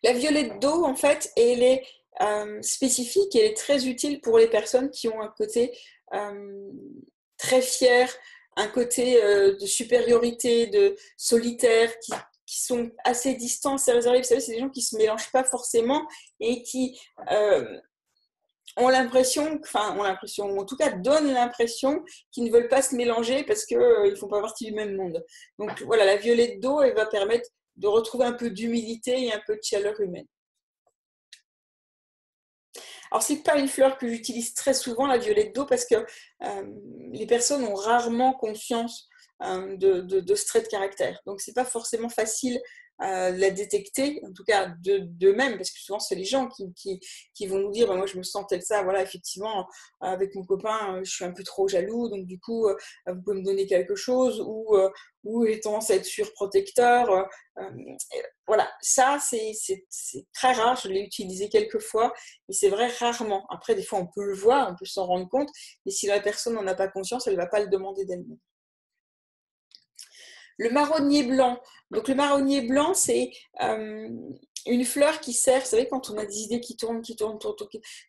La 0.03 0.13
violette 0.13 0.61
d'eau, 0.61 0.85
en 0.85 0.95
fait, 0.95 1.33
elle 1.37 1.63
est 1.63 1.87
euh, 2.21 2.61
spécifique, 2.61 3.35
elle 3.35 3.47
est 3.47 3.57
très 3.57 3.89
utile 3.89 4.21
pour 4.21 4.39
les 4.39 4.49
personnes 4.49 4.91
qui 4.91 5.09
ont 5.09 5.23
un 5.23 5.33
côté 5.37 5.77
très 7.39 7.63
fier, 7.63 8.09
un 8.57 8.69
côté 8.69 9.23
euh, 9.23 9.57
de 9.57 9.67
supériorité, 9.67 10.67
de 10.69 10.97
solitaire, 11.17 11.93
qui, 12.01 12.13
sont 12.47 12.91
assez 13.03 13.35
distants, 13.35 13.75
assez 13.75 13.91
réservés. 13.91 14.19
Vous 14.19 14.25
savez, 14.25 14.41
c'est 14.41 14.53
des 14.53 14.61
gens 14.61 14.69
qui 14.69 14.81
ne 14.81 14.85
se 14.85 14.97
mélangent 14.97 15.33
pas 15.33 15.43
forcément 15.43 16.07
et 16.39 16.63
qui 16.63 16.97
euh, 17.33 17.81
ont 18.77 18.89
l'impression, 18.89 19.59
enfin, 19.61 19.97
ont 19.99 20.05
l'impression, 20.05 20.47
ou 20.47 20.61
en 20.61 20.65
tout 20.65 20.77
cas 20.77 20.91
donnent 20.91 21.33
l'impression 21.33 22.05
qu'ils 22.31 22.45
ne 22.45 22.53
veulent 22.53 22.69
pas 22.69 22.83
se 22.83 22.95
mélanger 22.95 23.43
parce 23.43 23.65
qu'ils 23.65 23.79
ne 23.79 24.15
font 24.15 24.29
pas 24.29 24.41
partie 24.41 24.67
du 24.67 24.73
même 24.73 24.95
monde. 24.95 25.25
Donc 25.59 25.83
voilà, 25.83 26.05
la 26.05 26.17
violette 26.17 26.61
d'eau, 26.61 26.81
elle 26.81 26.95
va 26.95 27.07
permettre 27.07 27.49
de 27.77 27.89
retrouver 27.89 28.25
un 28.25 28.33
peu 28.33 28.51
d'humilité 28.51 29.27
et 29.27 29.33
un 29.33 29.41
peu 29.47 29.57
de 29.57 29.63
chaleur 29.63 29.99
humaine. 30.01 30.27
Alors, 33.15 33.23
ce 33.23 33.33
n'est 33.33 33.43
pas 33.43 33.57
une 33.59 33.69
fleur 33.69 33.97
que 33.97 34.09
j'utilise 34.09 34.55
très 34.55 34.75
souvent, 34.75 35.07
la 35.07 35.19
violette 35.19 35.55
d'eau, 35.55 35.67
parce 35.67 35.85
que 35.85 35.95
euh, 35.95 36.63
les 37.13 37.27
personnes 37.27 37.63
ont 37.63 37.77
rarement 37.77 38.33
conscience 38.33 39.09
euh, 39.45 39.77
de, 39.77 40.01
de, 40.01 40.35
ce 40.35 40.45
trait 40.47 40.63
de 40.63 40.67
caractère. 40.67 41.21
Donc, 41.25 41.41
ce 41.41 41.49
n'est 41.49 41.55
pas 41.55 41.65
forcément 41.65 42.09
facile 42.09 42.61
à 42.99 43.31
la 43.31 43.51
détecter, 43.51 44.21
en 44.25 44.33
tout 44.33 44.45
cas 44.45 44.73
d'eux-mêmes, 44.79 45.57
parce 45.57 45.71
que 45.71 45.79
souvent 45.79 45.99
c'est 45.99 46.15
les 46.15 46.25
gens 46.25 46.49
qui, 46.49 46.73
qui, 46.75 47.01
qui, 47.35 47.47
vont 47.47 47.59
nous 47.59 47.71
dire 47.71 47.89
bah, 47.89 47.97
moi 47.97 48.07
je 48.07 48.17
me 48.17 48.23
sens 48.23 48.47
tel 48.49 48.63
ça, 48.63 48.83
voilà, 48.83 49.03
effectivement, 49.03 49.67
avec 50.01 50.35
mon 50.35 50.45
copain, 50.45 51.01
je 51.03 51.11
suis 51.11 51.25
un 51.25 51.33
peu 51.33 51.43
trop 51.43 51.67
jaloux, 51.69 52.09
donc 52.09 52.27
du 52.27 52.39
coup, 52.39 52.69
euh, 52.69 52.77
vous 53.07 53.23
pouvez 53.23 53.39
me 53.39 53.45
donner 53.45 53.67
quelque 53.67 53.97
chose, 53.97 54.41
ou, 54.47 54.77
ou 55.25 55.47
j'ai 55.47 55.61
tendance 55.61 55.91
à 55.91 55.97
être 55.97 56.05
surprotecteur. 56.05 57.29
voilà, 58.47 58.71
ça 58.81 59.19
c'est 59.21 59.53
très 60.33 60.53
rare, 60.53 60.77
je 60.77 60.89
l'ai 60.89 61.01
utilisé 61.01 61.49
quelques 61.49 61.81
fois, 61.81 62.13
mais 62.49 62.55
c'est 62.55 62.69
vrai 62.69 62.89
rarement. 62.89 63.47
Après, 63.51 63.75
des 63.75 63.83
fois 63.83 63.99
on 63.99 64.07
peut 64.07 64.25
le 64.25 64.35
voir, 64.35 64.71
on 64.71 64.77
peut 64.77 64.87
s'en 64.87 65.07
rendre 65.07 65.29
compte, 65.29 65.49
mais 65.85 65.93
si 65.93 66.07
la 66.07 66.21
personne 66.21 66.55
n'en 66.55 66.67
a 66.67 66.75
pas 66.75 66.89
conscience, 66.89 67.27
elle 67.27 67.35
ne 67.35 67.41
va 67.41 67.47
pas 67.47 67.61
le 67.61 67.69
demander 67.69 68.05
d'elle-même. 68.05 68.39
Le 70.59 70.71
marronnier 70.71 71.25
blanc. 71.25 71.61
Donc 71.91 72.09
le 72.09 72.15
marronnier 72.15 72.63
blanc, 72.63 72.95
c'est 72.95 73.31
euh, 73.63 74.09
une 74.67 74.85
fleur 74.85 75.21
qui 75.21 75.33
sert, 75.33 75.61
vous 75.61 75.67
savez, 75.67 75.89
quand 75.89 76.11
on 76.11 76.17
a 76.17 76.25
des 76.25 76.39
idées 76.39 76.61
qui 76.61 76.77
tournent, 76.77 77.03
qui 77.03 77.17
tournent, 77.17 77.39
tout 77.39 77.55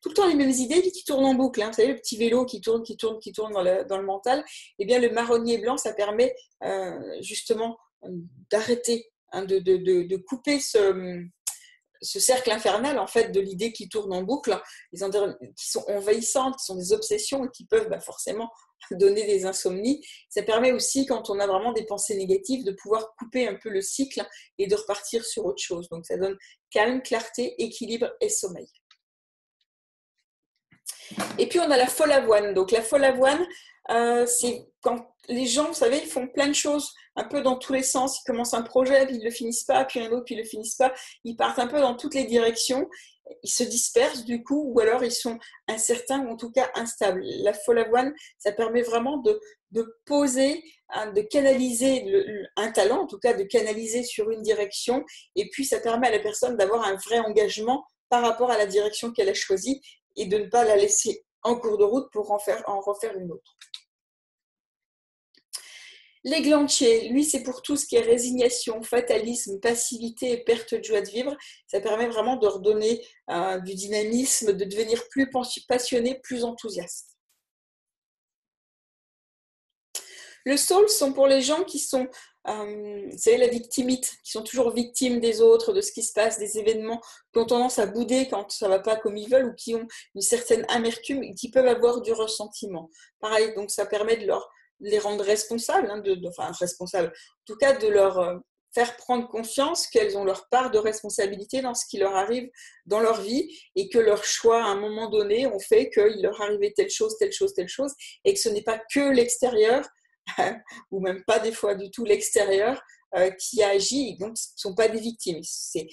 le 0.06 0.14
temps 0.14 0.28
les 0.28 0.36
mêmes 0.36 0.52
idées, 0.52 0.82
qui 0.82 1.04
tournent 1.04 1.26
en 1.26 1.34
boucle. 1.34 1.62
Hein. 1.62 1.68
Vous 1.68 1.76
savez, 1.76 1.90
le 1.90 1.96
petit 1.96 2.18
vélo 2.18 2.46
qui 2.46 2.62
tourne, 2.62 2.84
qui 2.84 2.98
tourne, 2.98 3.20
qui 3.20 3.32
tourne 3.32 3.54
dans 3.54 3.98
le, 3.98 4.06
mental. 4.06 4.44
Eh 4.80 4.86
bien, 4.86 5.00
le 5.00 5.10
marronnier 5.10 5.58
blanc, 5.58 5.78
ça 5.78 5.94
permet 5.94 6.36
euh, 6.64 7.00
justement 7.22 7.78
d'arrêter, 8.52 9.12
hein, 9.32 9.46
de, 9.46 10.18
couper 10.18 10.60
ce, 10.60 11.26
ce 12.02 12.20
cercle 12.20 12.52
infernal 12.52 13.00
en 13.00 13.08
fait 13.08 13.32
de 13.32 13.40
l'idée 13.40 13.72
qui 13.74 13.90
tourne 13.90 14.14
en 14.14 14.24
boucle, 14.24 14.60
qui 14.92 15.70
sont 15.70 15.86
envahissantes, 15.88 16.56
qui 16.58 16.66
sont 16.66 16.76
des 16.76 16.94
obsessions 16.94 17.46
et 17.46 17.50
qui 17.50 17.66
peuvent 17.66 17.90
bah, 17.90 18.00
forcément 18.00 18.52
donner 18.92 19.26
des 19.26 19.46
insomnies. 19.46 20.06
Ça 20.30 20.44
permet 20.44 20.72
aussi, 20.72 21.06
quand 21.06 21.30
on 21.30 21.40
a 21.40 21.48
vraiment 21.48 21.74
des 21.74 21.86
pensées 21.86 22.16
négatives, 22.16 22.64
de 22.64 22.72
pouvoir 22.72 23.16
couper 23.18 23.48
un 23.48 23.56
peu 23.56 23.70
le 23.70 23.82
cycle 23.82 24.26
et 24.58 24.68
de 24.68 24.76
repartir 24.76 25.26
sur 25.26 25.46
autre 25.46 25.62
chose. 25.62 25.90
Donc 25.90 26.06
ça 26.06 26.18
donne 26.18 26.38
calme, 26.70 27.02
clarté, 27.02 27.56
équilibre 27.62 28.12
et 28.22 28.30
sommeil. 28.30 28.68
Et 31.38 31.48
puis 31.48 31.60
on 31.60 31.70
a 31.70 31.78
la 31.78 31.88
folle 31.88 32.12
avoine. 32.12 32.54
Donc 32.54 32.72
la 32.72 32.82
folle 32.82 33.04
avoine, 33.04 33.46
euh, 33.92 34.26
c'est 34.26 34.68
quand 34.82 35.16
les 35.28 35.46
gens, 35.46 35.68
vous 35.68 35.74
savez, 35.74 35.98
ils 35.98 36.10
font 36.10 36.28
plein 36.28 36.48
de 36.48 36.54
choses 36.54 36.94
un 37.16 37.24
peu 37.24 37.42
dans 37.42 37.56
tous 37.56 37.74
les 37.74 37.84
sens. 37.84 38.20
Ils 38.20 38.24
commencent 38.26 38.54
un 38.54 38.62
projet, 38.62 39.06
puis 39.06 39.16
ils 39.16 39.20
ne 39.20 39.26
le 39.26 39.32
finissent 39.32 39.64
pas, 39.64 39.86
puis 39.86 40.00
un 40.00 40.12
autre, 40.12 40.26
puis 40.26 40.36
ils 40.36 40.40
ne 40.40 40.44
le 40.44 40.50
finissent 40.50 40.76
pas. 40.76 40.94
Ils 41.24 41.36
partent 41.36 41.60
un 41.60 41.68
peu 41.68 41.80
dans 41.80 41.96
toutes 41.96 42.16
les 42.16 42.26
directions. 42.26 42.90
Ils 43.44 43.50
se 43.50 43.64
dispersent 43.64 44.26
du 44.26 44.44
coup, 44.44 44.72
ou 44.72 44.80
alors 44.80 45.04
ils 45.04 45.12
sont 45.12 45.40
incertains 45.68 46.26
ou 46.26 46.32
en 46.32 46.38
tout 46.38 46.52
cas 46.52 46.70
instables. 46.76 47.22
La 47.24 47.54
folle 47.54 47.80
avoine, 47.80 48.14
ça 48.38 48.52
permet 48.52 48.84
vraiment 48.84 49.18
de, 49.18 49.40
poser, 50.06 50.64
hein, 50.90 51.12
de 51.12 51.22
canaliser 51.22 52.06
un 52.56 52.72
talent, 52.72 53.02
en 53.02 53.08
tout 53.08 53.20
cas 53.20 53.34
de 53.34 53.44
canaliser 53.44 54.04
sur 54.04 54.30
une 54.30 54.42
direction. 54.42 55.04
Et 55.36 55.50
puis 55.50 55.66
ça 55.66 55.80
permet 55.80 56.08
à 56.08 56.12
la 56.12 56.20
personne 56.20 56.56
d'avoir 56.56 56.86
un 56.86 56.96
vrai 56.96 57.20
engagement 57.20 57.84
par 58.10 58.22
rapport 58.22 58.52
à 58.52 58.58
la 58.58 58.68
direction 58.68 59.12
qu'elle 59.12 59.30
a 59.30 59.34
choisie 59.34 59.82
et 60.16 60.28
de 60.28 60.38
ne 60.38 60.46
pas 60.46 60.64
la 60.64 60.76
laisser 60.76 61.26
en 61.42 61.56
cours 61.56 61.78
de 61.78 61.84
route 61.84 62.08
pour 62.12 62.32
en 62.32 62.38
refaire 62.82 63.18
une 63.18 63.32
autre. 63.32 63.58
L'églantier, 66.26 67.08
lui, 67.10 67.24
c'est 67.24 67.44
pour 67.44 67.62
tout 67.62 67.78
ce 67.78 67.86
qui 67.86 67.98
est 67.98 68.02
résignation, 68.02 68.82
fatalisme, 68.82 69.60
passivité 69.60 70.32
et 70.32 70.44
perte 70.44 70.74
de 70.74 70.84
joie 70.84 71.02
de 71.02 71.10
vivre. 71.10 71.38
Ça 71.68 71.80
permet 71.80 72.08
vraiment 72.08 72.36
de 72.36 72.48
redonner 72.48 73.06
euh, 73.30 73.60
du 73.60 73.76
dynamisme, 73.76 74.54
de 74.54 74.66
devenir 74.66 75.08
plus 75.10 75.30
passionné, 75.68 76.20
plus 76.24 76.44
enthousiaste. 76.44 77.16
Le 80.46 80.58
saule 80.58 80.90
sont 80.90 81.14
pour 81.14 81.28
les 81.28 81.42
gens 81.42 81.64
qui 81.64 81.78
sont, 81.78 82.08
euh, 82.48 83.08
vous 83.12 83.18
savez, 83.20 83.38
la 83.38 83.48
victimite, 83.48 84.12
qui 84.24 84.32
sont 84.32 84.44
toujours 84.44 84.74
victimes 84.74 85.20
des 85.20 85.42
autres, 85.42 85.74
de 85.74 85.82
ce 85.82 85.92
qui 85.92 86.02
se 86.02 86.14
passe, 86.14 86.40
des 86.40 86.58
événements, 86.58 87.02
qui 87.34 87.40
ont 87.40 87.46
tendance 87.46 87.78
à 87.78 87.86
bouder 87.86 88.28
quand 88.28 88.50
ça 88.52 88.66
ne 88.66 88.72
va 88.72 88.80
pas 88.80 88.96
comme 88.96 89.16
ils 89.18 89.30
veulent 89.30 89.50
ou 89.50 89.54
qui 89.54 89.76
ont 89.76 89.88
une 90.16 90.22
certaine 90.22 90.66
amertume 90.70 91.22
et 91.22 91.36
qui 91.36 91.52
peuvent 91.52 91.68
avoir 91.68 92.02
du 92.02 92.14
ressentiment. 92.14 92.90
Pareil, 93.20 93.54
donc 93.54 93.70
ça 93.70 93.86
permet 93.86 94.18
de 94.18 94.26
leur 94.26 94.55
les 94.80 95.00
rendre 95.00 95.24
responsables, 95.24 95.90
hein, 95.90 96.02
enfin 96.28 96.52
responsables, 96.60 97.08
en 97.08 97.46
tout 97.46 97.56
cas 97.56 97.74
de 97.78 97.88
leur 97.88 98.20
euh, 98.20 98.38
faire 98.74 98.98
prendre 98.98 99.28
conscience 99.30 99.88
qu'elles 99.88 100.18
ont 100.18 100.26
leur 100.26 100.50
part 100.50 100.72
de 100.72 100.78
responsabilité 100.78 101.62
dans 101.62 101.74
ce 101.74 101.86
qui 101.90 101.98
leur 101.98 102.16
arrive 102.16 102.50
dans 102.86 103.00
leur 103.00 103.22
vie 103.22 103.50
et 103.76 103.88
que 103.90 104.00
leur 104.00 104.24
choix 104.26 104.64
à 104.64 104.68
un 104.68 104.76
moment 104.76 105.10
donné 105.10 105.48
ont 105.48 105.60
fait 105.60 105.90
qu'il 105.90 106.22
leur 106.22 106.42
arrivait 106.42 106.74
telle 106.76 106.90
chose, 106.90 107.16
telle 107.18 107.32
chose, 107.32 107.54
telle 107.54 107.70
chose 107.70 107.94
et 108.26 108.34
que 108.34 108.40
ce 108.40 108.50
n'est 108.50 108.64
pas 108.64 108.82
que 108.94 109.12
l'extérieur 109.12 109.88
ou 110.92 111.00
même 111.00 111.24
pas 111.26 111.40
des 111.40 111.54
fois 111.54 111.76
du 111.76 111.90
tout 111.90 112.04
l'extérieur 112.04 112.82
qui 113.40 113.64
agit, 113.64 114.10
et 114.10 114.18
donc 114.18 114.32
ne 114.32 114.36
sont 114.58 114.76
pas 114.76 114.90
des 114.90 115.00
victimes. 115.00 115.40
C'est 115.42 115.88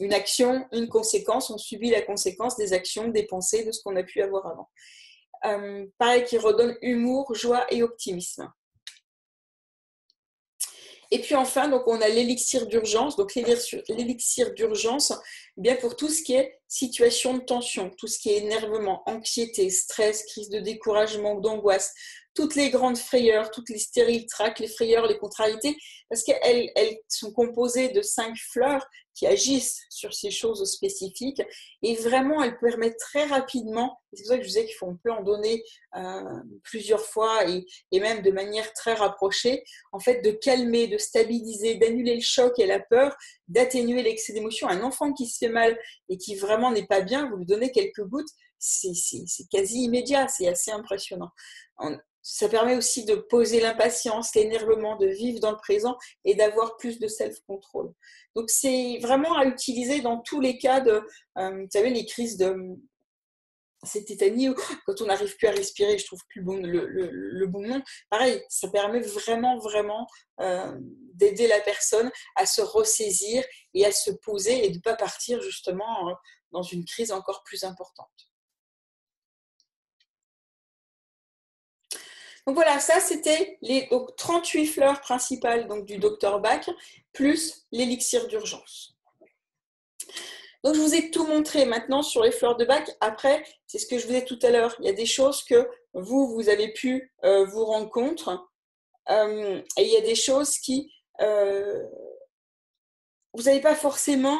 une 0.00 0.12
action, 0.12 0.66
une 0.72 0.88
conséquence, 0.88 1.50
on 1.50 1.58
subit 1.58 1.90
la 1.90 2.02
conséquence 2.02 2.56
des 2.56 2.72
actions, 2.72 3.08
des 3.08 3.26
pensées, 3.26 3.64
de 3.64 3.70
ce 3.70 3.80
qu'on 3.82 3.94
a 3.94 4.02
pu 4.02 4.20
avoir 4.20 4.46
avant. 4.46 4.68
Pareil, 5.98 6.24
qui 6.24 6.38
redonne 6.38 6.76
humour, 6.82 7.34
joie 7.34 7.66
et 7.70 7.82
optimisme. 7.82 8.50
Et 11.12 11.18
puis 11.18 11.34
enfin, 11.34 11.68
donc 11.68 11.88
on 11.88 12.00
a 12.00 12.08
l'élixir 12.08 12.66
d'urgence. 12.66 13.16
Donc 13.16 13.34
l'élixir 13.34 14.54
d'urgence, 14.54 15.12
eh 15.56 15.60
bien 15.60 15.76
pour 15.76 15.96
tout 15.96 16.08
ce 16.08 16.22
qui 16.22 16.34
est 16.34 16.60
situation 16.68 17.34
de 17.36 17.42
tension, 17.42 17.90
tout 17.98 18.06
ce 18.06 18.18
qui 18.18 18.30
est 18.30 18.38
énervement, 18.38 19.02
anxiété, 19.06 19.70
stress, 19.70 20.24
crise 20.24 20.50
de 20.50 20.60
découragement 20.60 21.34
ou 21.34 21.40
d'angoisse, 21.40 21.92
toutes 22.34 22.54
les 22.54 22.70
grandes 22.70 22.98
frayeurs, 22.98 23.50
toutes 23.50 23.68
les 23.70 23.78
stériles 23.78 24.26
tracs, 24.26 24.60
les 24.60 24.68
frayeurs, 24.68 25.06
les 25.06 25.18
contrariétés, 25.18 25.76
parce 26.08 26.22
qu'elles 26.22 26.70
elles 26.76 26.96
sont 27.08 27.32
composées 27.32 27.88
de 27.88 28.02
cinq 28.02 28.36
fleurs 28.36 28.86
qui 29.14 29.26
agissent 29.26 29.82
sur 29.90 30.14
ces 30.14 30.30
choses 30.30 30.64
spécifiques. 30.64 31.42
Et 31.82 31.96
vraiment, 31.96 32.42
elles 32.42 32.58
permettent 32.58 32.98
très 32.98 33.24
rapidement, 33.24 33.98
c'est 34.12 34.22
pour 34.22 34.28
ça 34.30 34.36
que 34.38 34.42
je 34.44 34.48
disais 34.48 34.68
qu'on 34.78 34.96
peut 34.96 35.12
en 35.12 35.22
donner 35.22 35.62
euh, 35.96 36.22
plusieurs 36.62 37.04
fois 37.04 37.44
et, 37.48 38.00
même 38.00 38.22
de 38.22 38.30
manière 38.30 38.72
très 38.72 38.94
rapprochée, 38.94 39.62
en 39.92 39.98
fait, 39.98 40.22
de 40.22 40.30
calmer, 40.30 40.86
de 40.86 40.98
stabiliser, 40.98 41.74
d'annuler 41.74 42.14
le 42.14 42.22
choc 42.22 42.58
et 42.58 42.66
la 42.66 42.80
peur, 42.80 43.16
d'atténuer 43.48 44.02
l'excès 44.02 44.32
d'émotion. 44.32 44.68
Un 44.68 44.82
enfant 44.82 45.12
qui 45.12 45.26
se 45.26 45.38
fait 45.38 45.52
mal 45.52 45.78
et 46.08 46.16
qui 46.16 46.36
vraiment 46.36 46.70
n'est 46.70 46.86
pas 46.86 47.02
bien, 47.02 47.28
vous 47.28 47.36
lui 47.36 47.46
donnez 47.46 47.72
quelques 47.72 48.04
gouttes, 48.04 48.30
c'est 48.58 49.48
quasi 49.50 49.84
immédiat, 49.84 50.28
c'est 50.28 50.46
assez 50.46 50.70
impressionnant 50.70 51.30
ça 52.32 52.48
permet 52.48 52.76
aussi 52.76 53.04
de 53.04 53.16
poser 53.16 53.60
l'impatience, 53.60 54.34
l'énervement, 54.36 54.96
de 54.96 55.08
vivre 55.08 55.40
dans 55.40 55.50
le 55.50 55.56
présent 55.56 55.98
et 56.24 56.36
d'avoir 56.36 56.76
plus 56.76 57.00
de 57.00 57.08
self-control. 57.08 57.92
Donc 58.36 58.50
c'est 58.50 58.98
vraiment 59.02 59.36
à 59.36 59.46
utiliser 59.46 60.00
dans 60.00 60.20
tous 60.20 60.40
les 60.40 60.56
cas 60.56 60.80
de, 60.80 61.02
euh, 61.38 61.50
vous 61.50 61.68
savez, 61.72 61.90
les 61.90 62.06
crises 62.06 62.36
de 62.36 62.56
cette 63.82 64.06
tétanie 64.06 64.48
quand 64.86 65.00
on 65.00 65.06
n'arrive 65.06 65.36
plus 65.36 65.48
à 65.48 65.52
respirer, 65.52 65.98
je 65.98 66.06
trouve 66.06 66.20
plus 66.28 66.42
bon, 66.42 66.62
le, 66.62 67.46
bon 67.46 67.66
nom. 67.66 67.82
Pareil, 68.10 68.40
ça 68.48 68.68
permet 68.68 69.00
vraiment, 69.00 69.58
vraiment 69.58 70.06
euh, 70.40 70.72
d'aider 71.14 71.48
la 71.48 71.60
personne 71.60 72.12
à 72.36 72.46
se 72.46 72.60
ressaisir 72.60 73.42
et 73.74 73.84
à 73.84 73.90
se 73.90 74.10
poser 74.10 74.66
et 74.66 74.70
de 74.70 74.76
ne 74.76 74.82
pas 74.82 74.94
partir 74.94 75.40
justement 75.42 76.08
euh, 76.08 76.12
dans 76.52 76.62
une 76.62 76.84
crise 76.84 77.10
encore 77.10 77.42
plus 77.42 77.64
importante. 77.64 78.29
Donc 82.46 82.54
voilà, 82.54 82.78
ça 82.80 83.00
c'était 83.00 83.58
les 83.60 83.88
38 84.16 84.66
fleurs 84.66 85.00
principales 85.00 85.68
donc, 85.68 85.84
du 85.84 85.98
docteur 85.98 86.40
Bach, 86.40 86.68
plus 87.12 87.66
l'élixir 87.72 88.26
d'urgence. 88.28 88.96
Donc 90.62 90.74
je 90.74 90.80
vous 90.80 90.94
ai 90.94 91.10
tout 91.10 91.26
montré 91.26 91.64
maintenant 91.64 92.02
sur 92.02 92.22
les 92.22 92.30
fleurs 92.30 92.56
de 92.56 92.64
Bach. 92.64 92.84
Après, 93.00 93.44
c'est 93.66 93.78
ce 93.78 93.86
que 93.86 93.98
je 93.98 94.06
vous 94.06 94.14
ai 94.14 94.24
tout 94.24 94.38
à 94.42 94.50
l'heure. 94.50 94.74
Il 94.80 94.86
y 94.86 94.90
a 94.90 94.94
des 94.94 95.06
choses 95.06 95.42
que 95.42 95.68
vous, 95.94 96.34
vous 96.34 96.48
avez 96.48 96.72
pu 96.72 97.12
euh, 97.24 97.44
vous 97.46 97.64
rendre 97.64 97.88
compte. 97.88 98.28
Euh, 99.08 99.62
et 99.76 99.82
il 99.82 99.92
y 99.92 99.96
a 99.96 100.02
des 100.02 100.14
choses 100.14 100.58
qui, 100.58 100.92
euh, 101.20 101.82
vous 103.32 103.44
n'avez 103.44 103.60
pas 103.60 103.74
forcément 103.74 104.38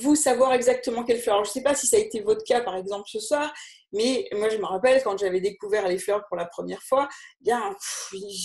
vous 0.00 0.16
savoir 0.16 0.52
exactement 0.52 1.02
quelle 1.02 1.18
fleur. 1.18 1.44
je 1.44 1.48
ne 1.48 1.52
sais 1.54 1.62
pas 1.62 1.74
si 1.74 1.86
ça 1.86 1.96
a 1.96 2.00
été 2.00 2.20
votre 2.20 2.44
cas 2.44 2.60
par 2.60 2.76
exemple 2.76 3.08
ce 3.08 3.18
soir, 3.18 3.50
mais 3.92 4.28
moi 4.32 4.48
je 4.48 4.56
me 4.56 4.64
rappelle 4.64 5.02
quand 5.02 5.18
j'avais 5.18 5.40
découvert 5.40 5.88
les 5.88 5.98
fleurs 5.98 6.24
pour 6.28 6.36
la 6.36 6.46
première 6.46 6.82
fois, 6.82 7.08
eh 7.40 7.44
bien 7.44 7.76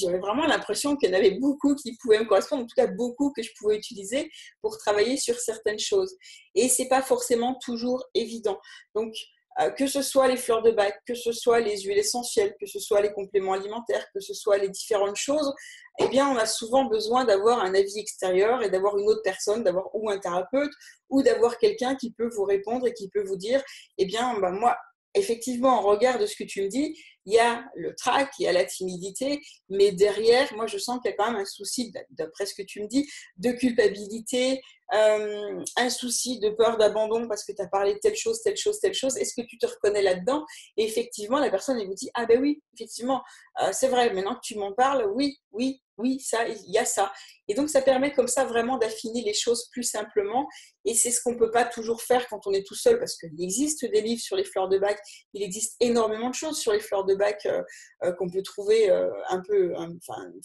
j'avais 0.02 0.20
vraiment 0.20 0.46
l'impression 0.46 0.96
qu'il 0.96 1.10
y 1.10 1.14
en 1.14 1.18
avait 1.18 1.40
beaucoup 1.40 1.76
qui 1.76 1.96
pouvaient 2.02 2.20
me 2.20 2.26
correspondre, 2.26 2.64
en 2.64 2.66
tout 2.66 2.76
cas 2.76 2.88
beaucoup 2.88 3.32
que 3.32 3.42
je 3.42 3.52
pouvais 3.58 3.78
utiliser 3.78 4.30
pour 4.62 4.78
travailler 4.78 5.18
sur 5.18 5.40
certaines 5.40 5.80
choses. 5.80 6.16
Et 6.56 6.70
c'est 6.70 6.88
pas 6.88 7.02
forcément 7.02 7.58
toujours 7.64 8.04
évident. 8.14 8.60
Donc 8.96 9.14
euh, 9.60 9.72
que 9.72 9.88
ce 9.88 10.04
soit 10.04 10.28
les 10.28 10.38
fleurs 10.38 10.62
de 10.62 10.70
bac, 10.70 10.96
que 11.08 11.16
ce 11.16 11.32
soit 11.32 11.60
les 11.60 11.82
huiles 11.82 11.98
essentielles, 11.98 12.56
que 12.60 12.68
ce 12.68 12.80
soit 12.80 13.02
les 13.02 13.12
compléments 13.12 13.54
alimentaires, 13.54 14.06
que 14.14 14.20
ce 14.20 14.36
soit 14.36 14.58
les 14.58 14.70
différentes 14.70 15.16
choses, 15.16 15.52
eh 16.00 16.08
bien, 16.10 16.30
on 16.30 16.38
a 16.38 16.46
souvent 16.46 16.86
besoin 16.86 17.26
d'avoir 17.26 17.60
un 17.62 17.74
avis 17.74 17.98
extérieur 17.98 18.62
et 18.62 18.70
d'avoir 18.70 18.98
une 19.00 19.10
autre 19.10 19.24
personne, 19.24 19.64
d'avoir 19.64 19.90
ou 19.96 20.12
un 20.12 20.20
thérapeute 20.20 20.72
ou 21.10 21.24
d'avoir 21.24 21.58
quelqu'un 21.58 21.96
qui 21.96 22.12
peut 22.12 22.30
vous 22.36 22.44
répondre 22.44 22.86
et 22.86 22.94
qui 22.94 23.10
peut 23.10 23.24
vous 23.24 23.36
dire, 23.36 23.64
eh 23.98 24.06
bien, 24.06 24.40
bah, 24.40 24.52
moi, 24.52 24.78
effectivement, 25.18 25.80
en 25.80 25.82
regard 25.82 26.20
de 26.20 26.26
ce 26.26 26.36
que 26.36 26.44
tu 26.44 26.62
me 26.62 26.68
dis, 26.68 26.98
il 27.28 27.34
y 27.34 27.40
a 27.40 27.66
le 27.76 27.94
trac, 27.94 28.32
il 28.40 28.44
y 28.44 28.48
a 28.48 28.54
la 28.54 28.64
timidité, 28.64 29.42
mais 29.70 29.92
derrière, 29.92 30.52
moi, 30.56 30.66
je 30.66 30.78
sens 30.78 31.00
qu'il 31.02 31.12
y 31.12 31.14
a 31.14 31.18
quand 31.18 31.30
même 31.30 31.42
un 31.42 31.46
souci, 31.46 31.92
d'après 32.12 32.46
ce 32.46 32.56
que 32.56 32.62
tu 32.62 32.82
me 32.82 32.88
dis, 32.88 33.06
de 33.36 33.52
culpabilité, 33.52 34.62
euh, 34.94 35.62
un 35.76 35.90
souci 35.90 36.40
de 36.40 36.50
peur 36.52 36.78
d'abandon 36.78 37.28
parce 37.28 37.44
que 37.44 37.52
tu 37.52 37.62
as 37.62 37.68
parlé 37.68 37.96
de 37.96 38.00
telle 38.00 38.16
chose, 38.16 38.42
telle 38.42 38.56
chose, 38.56 38.80
telle 38.80 38.94
chose. 38.94 39.18
Est-ce 39.18 39.34
que 39.34 39.46
tu 39.46 39.58
te 39.58 39.66
reconnais 39.66 40.02
là-dedans? 40.02 40.46
Et 40.78 40.86
effectivement, 40.86 41.40
la 41.40 41.50
personne, 41.50 41.78
elle 41.78 41.88
vous 41.88 41.94
dit, 41.94 42.10
ah 42.14 42.26
ben 42.26 42.42
oui, 42.42 42.62
effectivement, 42.74 43.22
euh, 43.62 43.72
c'est 43.74 43.90
vrai, 43.90 44.14
maintenant 44.14 44.36
que 44.36 44.42
tu 44.44 44.58
m'en 44.58 44.72
parles, 44.72 45.06
oui, 45.14 45.38
oui, 45.52 45.82
oui, 45.98 46.20
ça, 46.20 46.48
il 46.48 46.72
y 46.72 46.78
a 46.78 46.86
ça. 46.86 47.12
Et 47.48 47.54
donc, 47.54 47.70
ça 47.70 47.82
permet 47.82 48.14
comme 48.14 48.28
ça 48.28 48.46
vraiment 48.46 48.78
d'affiner 48.78 49.24
les 49.24 49.34
choses 49.34 49.68
plus 49.72 49.84
simplement. 49.84 50.48
Et 50.86 50.94
c'est 50.94 51.12
ce 51.12 51.22
qu'on 51.22 51.34
ne 51.34 51.40
peut 51.40 51.52
pas 51.52 51.66
toujours 51.66 52.02
faire 52.02 52.28
quand 52.30 52.46
on 52.46 52.54
est 52.54 52.66
tout 52.66 52.76
seul, 52.76 53.00
parce 53.00 53.18
qu'il 53.18 53.42
existe 53.42 53.84
des 53.84 54.02
livres 54.02 54.22
sur 54.22 54.36
les 54.36 54.44
fleurs 54.44 54.70
de 54.70 54.78
bac, 54.78 55.00
il 55.34 55.44
existe 55.44 55.76
énormément 55.80 56.30
de 56.30 56.36
choses 56.36 56.60
sur 56.60 56.72
les 56.72 56.80
fleurs 56.80 57.04
de 57.04 57.16
bac 57.18 57.46
euh, 57.46 57.64
euh, 58.04 58.12
qu'on 58.14 58.30
peut 58.30 58.42
trouver 58.42 58.90
euh, 58.90 59.10
un 59.30 59.42
peu 59.42 59.74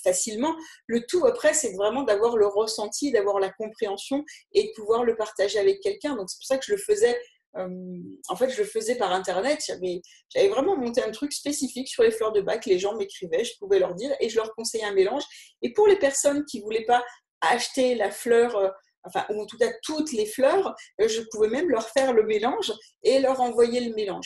facilement. 0.02 0.54
Le 0.86 1.04
tout, 1.06 1.24
après, 1.26 1.54
c'est 1.54 1.74
vraiment 1.74 2.02
d'avoir 2.02 2.36
le 2.36 2.46
ressenti, 2.46 3.12
d'avoir 3.12 3.38
la 3.40 3.50
compréhension 3.50 4.24
et 4.52 4.64
de 4.64 4.72
pouvoir 4.74 5.04
le 5.04 5.16
partager 5.16 5.58
avec 5.58 5.80
quelqu'un. 5.80 6.16
Donc, 6.16 6.30
c'est 6.30 6.38
pour 6.38 6.46
ça 6.46 6.58
que 6.58 6.64
je 6.64 6.72
le 6.72 6.78
faisais 6.78 7.18
en 7.54 8.34
fait, 8.36 8.48
je 8.48 8.62
le 8.62 8.66
faisais 8.66 8.94
par 8.94 9.12
Internet. 9.12 9.60
J'avais 9.66 10.48
vraiment 10.48 10.74
monté 10.74 11.02
un 11.02 11.10
truc 11.10 11.34
spécifique 11.34 11.86
sur 11.86 12.02
les 12.02 12.10
fleurs 12.10 12.32
de 12.32 12.40
bac. 12.40 12.64
Les 12.64 12.78
gens 12.78 12.96
m'écrivaient, 12.96 13.44
je 13.44 13.58
pouvais 13.58 13.78
leur 13.78 13.94
dire 13.94 14.10
et 14.20 14.30
je 14.30 14.36
leur 14.36 14.54
conseillais 14.54 14.84
un 14.84 14.94
mélange. 14.94 15.22
Et 15.60 15.74
pour 15.74 15.86
les 15.86 15.96
personnes 15.98 16.46
qui 16.46 16.62
voulaient 16.62 16.86
pas 16.86 17.04
acheter 17.42 17.94
la 17.94 18.10
fleur, 18.10 18.72
enfin, 19.04 19.26
ou 19.28 19.42
en 19.42 19.44
tout 19.44 19.58
cas 19.58 19.70
toutes 19.82 20.12
les 20.12 20.24
fleurs, 20.24 20.74
je 20.98 21.20
pouvais 21.30 21.48
même 21.48 21.68
leur 21.68 21.86
faire 21.90 22.14
le 22.14 22.22
mélange 22.22 22.72
et 23.02 23.18
leur 23.18 23.40
envoyer 23.40 23.80
le 23.80 23.94
mélange. 23.94 24.20